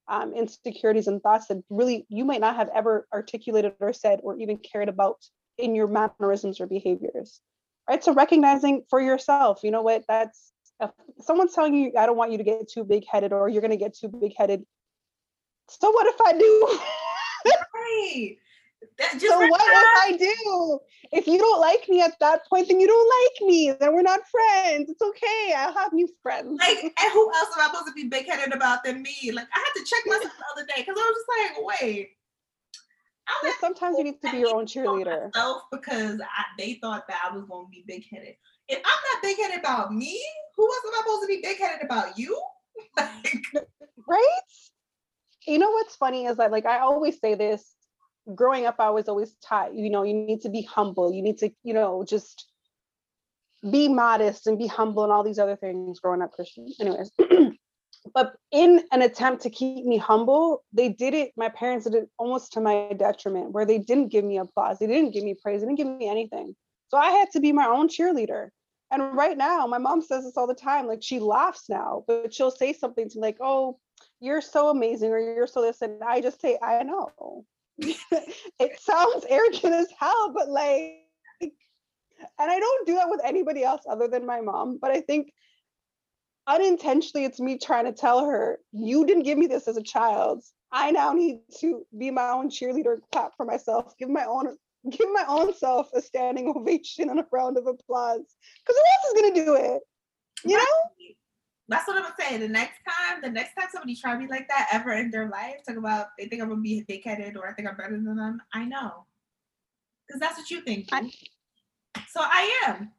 um, 0.09 0.35
insecurities 0.35 1.07
and 1.07 1.23
thoughts 1.23 1.47
that 1.47 1.63
really 1.71 2.07
you 2.09 2.25
might 2.25 2.41
not 2.41 2.57
have 2.57 2.69
ever 2.75 3.07
articulated 3.13 3.75
or 3.81 3.93
said 3.93 4.21
or 4.23 4.37
even 4.37 4.59
cared 4.59 4.89
about 4.89 5.25
in 5.59 5.75
your 5.75 5.87
mannerisms 5.87 6.61
or 6.61 6.67
behaviors. 6.67 7.41
Right. 7.93 8.03
So 8.03 8.15
recognizing 8.15 8.85
for 8.89 9.03
yourself, 9.03 9.61
you 9.63 9.71
know 9.71 9.83
what, 9.83 10.05
that's 10.09 10.53
if 10.81 10.91
someone's 11.21 11.55
telling 11.55 11.75
you, 11.75 11.93
I 11.99 12.07
don't 12.07 12.17
want 12.17 12.33
you 12.33 12.39
to 12.39 12.45
get 12.45 12.67
too 12.67 12.85
big 12.85 13.05
headed 13.07 13.35
or 13.35 13.51
you're 13.51 13.61
going 13.61 13.71
to 13.71 13.77
get 13.77 13.95
too 13.95 14.09
big 14.09 14.33
headed. 14.35 14.65
So 15.69 15.91
what 15.91 16.07
if 16.07 16.19
I 16.19 16.33
do? 16.33 16.79
right. 17.75 18.37
That 18.97 19.13
just 19.13 19.27
so 19.27 19.39
what 19.47 19.61
recognize- 19.61 20.21
if 20.21 20.33
I 20.33 20.35
do? 20.43 20.79
If 21.13 21.27
you 21.27 21.37
don't 21.37 21.61
like 21.61 21.87
me 21.91 22.01
at 22.01 22.19
that 22.21 22.47
point, 22.49 22.69
then 22.69 22.81
you 22.81 22.87
don't 22.87 23.11
like 23.23 23.47
me. 23.51 23.73
Then 23.79 23.93
we're 23.93 24.01
not 24.01 24.21
friends. 24.27 24.89
It's 24.89 25.03
okay. 25.03 25.53
I'll 25.55 25.75
have 25.75 25.93
new 25.93 26.09
friends. 26.23 26.59
like, 26.59 26.79
and 26.83 27.13
who 27.13 27.31
else 27.35 27.51
am 27.55 27.61
I 27.61 27.67
supposed 27.67 27.89
to 27.89 27.93
be 27.93 28.09
big 28.09 28.25
headed 28.25 28.55
about 28.55 28.85
than 28.85 29.03
me? 29.03 29.33
Like, 29.33 29.49
I 29.55 29.59
had 29.59 29.81
to 29.81 29.85
check 29.85 30.01
myself 30.07 30.33
the 30.39 30.45
other 30.63 30.67
day 30.67 30.77
because 30.83 30.97
I 30.99 31.13
was 31.13 31.15
just 31.15 31.57
like, 31.59 31.81
wait. 31.83 32.11
Sometimes 33.61 33.99
you 33.99 34.05
need 34.05 34.21
to 34.23 34.31
be 34.31 34.39
your 34.39 34.57
own 34.57 34.67
cheerleader. 34.67 35.33
myself 35.33 35.63
because 35.71 36.21
I, 36.21 36.45
they 36.59 36.75
thought 36.75 37.07
that 37.09 37.21
I 37.29 37.35
was 37.35 37.45
going 37.45 37.67
to 37.67 37.71
be 37.71 37.85
big 37.87 38.05
headed. 38.11 38.35
If 38.69 38.79
I'm 38.79 39.15
not 39.15 39.23
big 39.23 39.37
headed 39.39 39.61
about 39.61 39.93
me, 39.93 40.21
who 40.57 40.65
else 40.65 40.83
am 40.87 40.95
I 40.95 40.99
supposed 40.99 41.23
to 41.23 41.29
be 41.29 41.41
big 41.43 41.59
headed 41.59 41.85
about 41.85 42.19
you? 42.19 42.41
like, 42.97 43.43
Right? 44.09 44.41
You 45.47 45.59
know 45.59 45.71
what's 45.71 45.97
funny 45.97 46.27
is 46.27 46.37
that 46.37 46.53
like 46.53 46.67
I 46.67 46.79
always 46.79 47.21
say 47.21 47.35
this 47.35 47.75
growing 48.35 48.67
up, 48.67 48.77
I 48.79 48.91
was 48.91 49.09
always 49.09 49.35
taught, 49.45 49.75
you 49.75 49.91
know, 49.91 50.03
you 50.03 50.15
need 50.15 50.43
to 50.43 50.49
be 50.49 50.63
humble. 50.63 51.13
You 51.13 51.23
need 51.23 51.39
to, 51.39 51.51
you 51.63 51.75
know, 51.75 52.05
just 52.07 52.47
be 53.71 53.89
modest 53.89 54.47
and 54.47 54.59
be 54.59 54.67
humble 54.67 55.05
and 55.05 55.13
all 55.13 55.23
these 55.23 55.39
other 55.39 55.57
things 55.57 56.01
growing 56.01 56.23
up 56.23 56.33
Christian. 56.33 56.69
Anyways. 56.81 57.11
But 58.15 58.35
in 58.51 58.85
an 58.93 59.03
attempt 59.03 59.43
to 59.43 59.51
keep 59.51 59.85
me 59.85 59.97
humble, 59.97 60.65
they 60.73 60.89
did 60.89 61.15
it, 61.15 61.33
my 61.37 61.49
parents 61.49 61.85
did 61.85 61.95
it 61.95 62.09
almost 62.19 62.53
to 62.53 62.61
my 62.61 62.93
detriment, 62.97 63.53
where 63.53 63.65
they 63.65 63.79
didn't 63.79 64.09
give 64.09 64.25
me 64.25 64.39
applause, 64.39 64.79
they 64.79 64.87
didn't 64.87 65.13
give 65.13 65.25
me 65.25 65.35
praise, 65.35 65.61
they 65.61 65.67
didn't 65.67 65.79
give 65.79 65.87
me 65.87 66.09
anything. 66.09 66.55
So 66.89 66.97
I 66.99 67.11
had 67.11 67.31
to 67.33 67.41
be 67.41 67.53
my 67.53 67.67
own 67.67 67.89
cheerleader. 67.89 68.51
And 68.91 69.17
right 69.17 69.39
now, 69.39 69.67
my 69.67 69.79
mom 69.79 70.03
says 70.03 70.25
this 70.25 70.37
all 70.37 70.47
the 70.47 70.55
time. 70.55 70.87
Like 70.87 71.03
she 71.03 71.19
laughs 71.19 71.71
now, 71.71 72.05
but 72.07 72.35
she'll 72.35 72.51
say 72.51 72.75
something 72.75 73.09
to 73.09 73.17
me 73.17 73.23
like, 73.23 73.39
"Oh, 73.41 73.79
you're 74.21 74.43
so 74.43 74.69
amazing," 74.69 75.11
or 75.11 75.19
"You're 75.19 75.47
so 75.47 75.63
this," 75.63 75.81
and 75.81 76.05
I 76.05 76.21
just 76.21 76.43
say, 76.43 76.59
"I 76.63 76.83
know." 76.83 77.47
it 77.79 78.79
sounds 78.79 79.25
arrogant 79.31 79.73
as 79.73 79.89
hell, 79.99 80.33
but 80.35 80.51
like, 80.51 81.07
and 81.41 81.51
I 82.39 82.59
don't 82.59 82.87
do 82.87 82.97
that 82.97 83.09
with 83.09 83.23
anybody 83.25 83.65
else 83.65 83.83
other 83.89 84.09
than 84.09 84.27
my 84.27 84.43
mom. 84.43 84.77
But 84.77 84.91
I 84.91 85.01
think 85.01 85.33
unintentionally, 86.47 87.25
it's 87.25 87.41
me 87.41 87.59
trying 87.59 87.85
to 87.85 87.93
tell 87.93 88.25
her, 88.25 88.59
you 88.73 89.07
didn't 89.07 89.23
give 89.25 89.39
me 89.39 89.47
this 89.47 89.69
as 89.69 89.77
a 89.77 89.83
child. 89.83 90.43
I 90.73 90.91
now 90.91 91.13
need 91.13 91.41
to 91.61 91.87
be 91.97 92.11
my 92.11 92.31
own 92.31 92.49
cheerleader, 92.49 92.99
clap 93.13 93.37
for 93.37 93.45
myself, 93.45 93.97
give 93.99 94.09
my 94.09 94.25
own 94.25 94.57
give 94.91 95.07
my 95.13 95.25
own 95.29 95.55
self 95.55 95.91
a 95.95 96.01
standing 96.01 96.53
ovation 96.57 97.11
and 97.11 97.21
a 97.21 97.27
round 97.31 97.57
of 97.57 97.67
applause. 97.67 98.37
Because 98.65 98.77
who 98.77 98.83
else 98.83 99.15
is 99.15 99.21
gonna 99.21 99.45
do 99.45 99.55
it? 99.55 99.83
You 100.45 100.57
know? 100.57 101.15
That's 101.69 101.87
what 101.87 102.05
I'm 102.05 102.13
saying. 102.19 102.41
The 102.41 102.49
next 102.49 102.81
time, 102.87 103.21
the 103.23 103.31
next 103.31 103.55
time 103.55 103.69
somebody 103.71 103.95
try 103.95 104.17
me 104.19 104.27
like 104.29 104.49
that 104.49 104.69
ever 104.73 104.93
in 104.93 105.11
their 105.11 105.29
life, 105.29 105.57
talk 105.67 105.77
about 105.77 106.09
they 106.19 106.27
think 106.27 106.43
I'm 106.43 106.49
gonna 106.49 106.61
be 106.61 106.85
big 106.89 107.05
headed 107.05 107.37
or 107.37 107.49
I 107.49 107.53
think 107.53 107.69
I'm 107.69 107.77
better 107.77 107.93
than 107.93 108.17
them. 108.17 108.43
I 108.53 108.65
know. 108.65 109.07
Because 110.07 110.21
that's 110.21 110.37
what 110.37 110.51
you 110.51 110.61
think. 110.63 110.89
I, 110.91 111.11
so 112.09 112.21
I 112.21 112.65
am. 112.67 112.91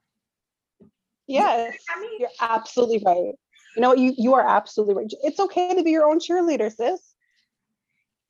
Yes. 1.33 1.75
I 1.95 1.99
mean? 1.99 2.19
You're 2.19 2.29
absolutely 2.41 3.01
right. 3.05 3.33
You 3.75 3.81
know 3.81 3.89
what? 3.89 3.97
You 3.97 4.13
you 4.17 4.33
are 4.33 4.47
absolutely 4.47 4.95
right. 4.95 5.11
It's 5.23 5.39
okay 5.39 5.75
to 5.75 5.83
be 5.83 5.91
your 5.91 6.05
own 6.05 6.19
cheerleader, 6.19 6.69
sis. 6.69 7.13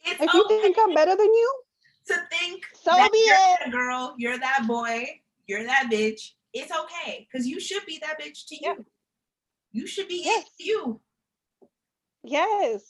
It's 0.06 0.22
if 0.22 0.34
you 0.34 0.46
think 0.48 0.78
I'm 0.80 0.94
better 0.94 1.16
than 1.16 1.26
you, 1.26 1.54
to 2.08 2.16
think 2.30 2.64
so 2.74 2.92
that 2.92 3.12
be 3.12 3.24
you're 3.26 3.36
it. 3.36 3.60
that 3.66 3.72
girl, 3.72 4.16
you're 4.18 4.38
that 4.38 4.66
boy, 4.68 5.08
you're 5.48 5.64
that 5.64 5.90
bitch. 5.92 6.32
It's 6.54 6.72
okay 6.72 7.28
because 7.30 7.48
you 7.48 7.60
should 7.60 7.86
be 7.86 8.00
that 8.00 8.22
bitch 8.22 8.48
to 8.48 8.58
you. 8.62 8.86
You 9.72 9.88
should 9.88 10.08
be 10.08 10.22
yes. 10.24 10.46
you. 10.60 11.02
Yes. 12.24 12.84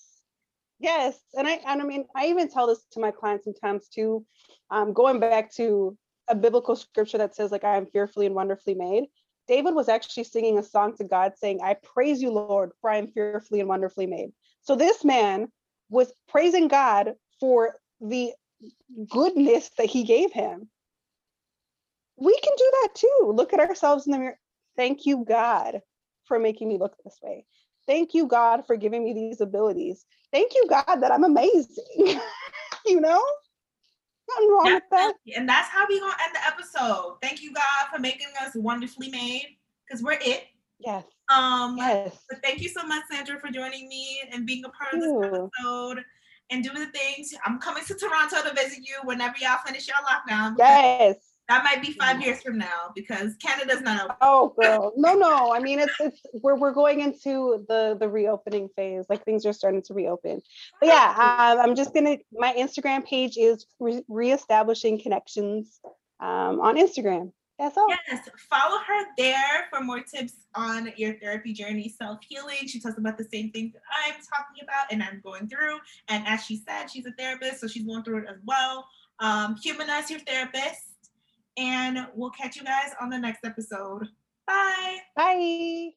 Yes. 0.79 1.17
And 1.33 1.47
I 1.47 1.61
and 1.65 1.81
I 1.81 1.85
mean 1.85 2.05
I 2.15 2.27
even 2.27 2.49
tell 2.49 2.67
this 2.67 2.85
to 2.91 2.99
my 2.99 3.11
clients 3.11 3.45
sometimes 3.45 3.87
too. 3.87 4.25
Um, 4.69 4.93
going 4.93 5.19
back 5.19 5.53
to 5.55 5.97
a 6.27 6.35
biblical 6.35 6.75
scripture 6.75 7.17
that 7.17 7.35
says 7.35 7.51
like 7.51 7.63
I 7.63 7.77
am 7.77 7.85
fearfully 7.85 8.25
and 8.25 8.35
wonderfully 8.35 8.75
made. 8.75 9.05
David 9.47 9.75
was 9.75 9.89
actually 9.89 10.23
singing 10.23 10.57
a 10.57 10.63
song 10.63 10.95
to 10.97 11.03
God 11.03 11.33
saying, 11.37 11.59
I 11.61 11.75
praise 11.75 12.21
you, 12.21 12.31
Lord, 12.31 12.71
for 12.81 12.89
I 12.89 12.97
am 12.97 13.07
fearfully 13.07 13.59
and 13.59 13.69
wonderfully 13.69 14.07
made. 14.07 14.31
So 14.61 14.75
this 14.75 15.03
man 15.03 15.51
was 15.89 16.13
praising 16.27 16.67
God 16.67 17.13
for 17.39 17.75
the 17.99 18.33
goodness 19.09 19.69
that 19.77 19.87
he 19.87 20.03
gave 20.03 20.31
him. 20.31 20.69
We 22.17 22.39
can 22.39 22.53
do 22.57 22.71
that 22.81 22.89
too. 22.95 23.33
Look 23.33 23.53
at 23.53 23.59
ourselves 23.59 24.05
in 24.05 24.13
the 24.13 24.19
mirror. 24.19 24.39
Thank 24.77 25.05
you, 25.05 25.25
God, 25.27 25.81
for 26.25 26.39
making 26.39 26.69
me 26.69 26.77
look 26.77 26.95
this 27.03 27.17
way. 27.21 27.45
Thank 27.85 28.13
you, 28.13 28.27
God, 28.27 28.65
for 28.65 28.77
giving 28.77 29.03
me 29.03 29.13
these 29.13 29.41
abilities. 29.41 30.05
Thank 30.31 30.53
you, 30.55 30.65
God, 30.69 30.95
that 31.01 31.11
I'm 31.11 31.25
amazing. 31.25 31.83
you 32.85 33.01
know? 33.01 33.21
Nothing 34.29 34.49
wrong 34.51 34.73
with 34.73 34.83
that. 34.91 35.13
And 35.35 35.47
that's 35.47 35.69
how 35.69 35.85
we 35.87 35.99
gonna 35.99 36.15
end 36.23 36.35
the 36.35 36.45
episode. 36.45 37.17
Thank 37.21 37.41
you, 37.41 37.53
God, 37.53 37.87
for 37.93 37.99
making 37.99 38.27
us 38.41 38.55
wonderfully 38.55 39.09
made. 39.09 39.57
Because 39.87 40.03
we're 40.03 40.19
it. 40.21 40.45
Yes. 40.79 41.03
Um 41.33 41.77
yes. 41.77 42.17
But 42.29 42.41
thank 42.43 42.61
you 42.61 42.69
so 42.69 42.83
much, 42.85 43.03
Sandra, 43.11 43.39
for 43.39 43.49
joining 43.49 43.87
me 43.87 44.21
and 44.31 44.45
being 44.45 44.63
a 44.65 44.69
part 44.69 44.93
of 44.93 45.01
this 45.01 45.11
episode 45.25 46.03
and 46.49 46.63
doing 46.63 46.79
the 46.79 46.87
things. 46.87 47.33
I'm 47.45 47.59
coming 47.59 47.83
to 47.85 47.93
Toronto 47.93 48.43
to 48.43 48.53
visit 48.55 48.79
you 48.79 48.95
whenever 49.03 49.35
y'all 49.39 49.59
finish 49.65 49.87
your 49.87 49.97
lockdown. 49.97 50.55
Yes. 50.57 51.32
That 51.49 51.63
might 51.63 51.81
be 51.81 51.91
five 51.93 52.21
years 52.21 52.41
from 52.41 52.57
now 52.57 52.91
because 52.95 53.35
Canada's 53.35 53.81
not 53.81 54.05
open. 54.05 54.15
Oh, 54.21 54.53
girl, 54.59 54.93
no, 54.95 55.13
no. 55.13 55.53
I 55.53 55.59
mean, 55.59 55.79
it's 55.79 55.93
it's 55.99 56.21
we're 56.41 56.55
we're 56.55 56.71
going 56.71 57.01
into 57.01 57.65
the 57.67 57.97
the 57.99 58.07
reopening 58.07 58.69
phase. 58.75 59.05
Like 59.09 59.25
things 59.25 59.45
are 59.45 59.51
starting 59.51 59.81
to 59.83 59.93
reopen. 59.93 60.41
But 60.79 60.87
yeah, 60.87 61.09
um, 61.09 61.59
I'm 61.59 61.75
just 61.75 61.93
gonna. 61.93 62.17
My 62.31 62.53
Instagram 62.53 63.05
page 63.05 63.37
is 63.37 63.65
re- 63.79 64.05
reestablishing 64.07 65.01
connections 65.01 65.81
um, 66.21 66.61
on 66.61 66.77
Instagram. 66.77 67.33
That's 67.59 67.77
all. 67.77 67.87
Yes, 67.89 68.27
follow 68.49 68.79
her 68.79 69.05
there 69.17 69.67
for 69.69 69.81
more 69.81 70.01
tips 70.01 70.33
on 70.55 70.91
your 70.97 71.13
therapy 71.19 71.53
journey, 71.53 71.87
self 71.87 72.19
healing. 72.27 72.67
She 72.67 72.79
talks 72.79 72.97
about 72.97 73.17
the 73.17 73.27
same 73.31 73.51
things 73.51 73.73
that 73.73 73.81
I'm 74.05 74.13
talking 74.13 74.63
about 74.63 74.91
and 74.91 75.03
I'm 75.03 75.21
going 75.23 75.47
through. 75.47 75.77
And 76.07 76.25
as 76.27 76.43
she 76.43 76.57
said, 76.57 76.87
she's 76.89 77.05
a 77.05 77.11
therapist, 77.11 77.61
so 77.61 77.67
she's 77.67 77.85
going 77.85 78.03
through 78.03 78.19
it 78.19 78.25
as 78.29 78.37
well. 78.45 78.87
Um, 79.19 79.55
humanize 79.63 80.09
your 80.09 80.19
therapist, 80.21 80.92
and 81.57 82.07
we'll 82.15 82.31
catch 82.31 82.55
you 82.55 82.63
guys 82.63 82.91
on 83.01 83.09
the 83.09 83.17
next 83.17 83.45
episode. 83.45 84.07
Bye. 84.47 84.97
Bye. 85.15 85.91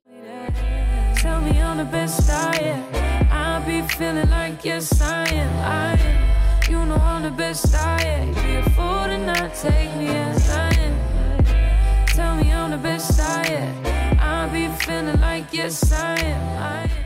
Tell 1.17 1.41
me 1.41 1.61
on 1.61 1.79
the 1.79 1.85
best 1.85 2.27
diet. 2.27 2.95
I'll 3.31 3.65
be 3.67 3.83
feeling 3.95 4.31
like 4.31 4.65
yes, 4.65 5.01
I 5.01 5.29
am. 5.29 5.57
I 5.65 6.01
am. 6.01 6.71
You 6.71 6.85
know 6.87 6.97
I'm 6.97 7.23
the 7.23 7.31
best 7.31 7.73
diet. 7.73 8.35
Be 8.35 8.57
a 8.57 8.63
fool 8.71 9.05
to 9.05 9.19
not 9.19 9.55
take 9.55 9.95
me 9.97 10.09
as 10.09 10.51
I 10.51 10.69
am 10.75 10.87
tell 12.17 12.35
me 12.35 12.51
I'm 12.51 12.71
the 12.71 12.79
best 12.79 13.21
I 13.21 13.45
am. 13.47 14.19
I 14.19 14.49
be 14.49 14.69
feeling 14.85 15.21
like 15.21 15.53
yes 15.53 15.93
I 15.93 16.19
am. 16.19 16.63
I 16.63 17.06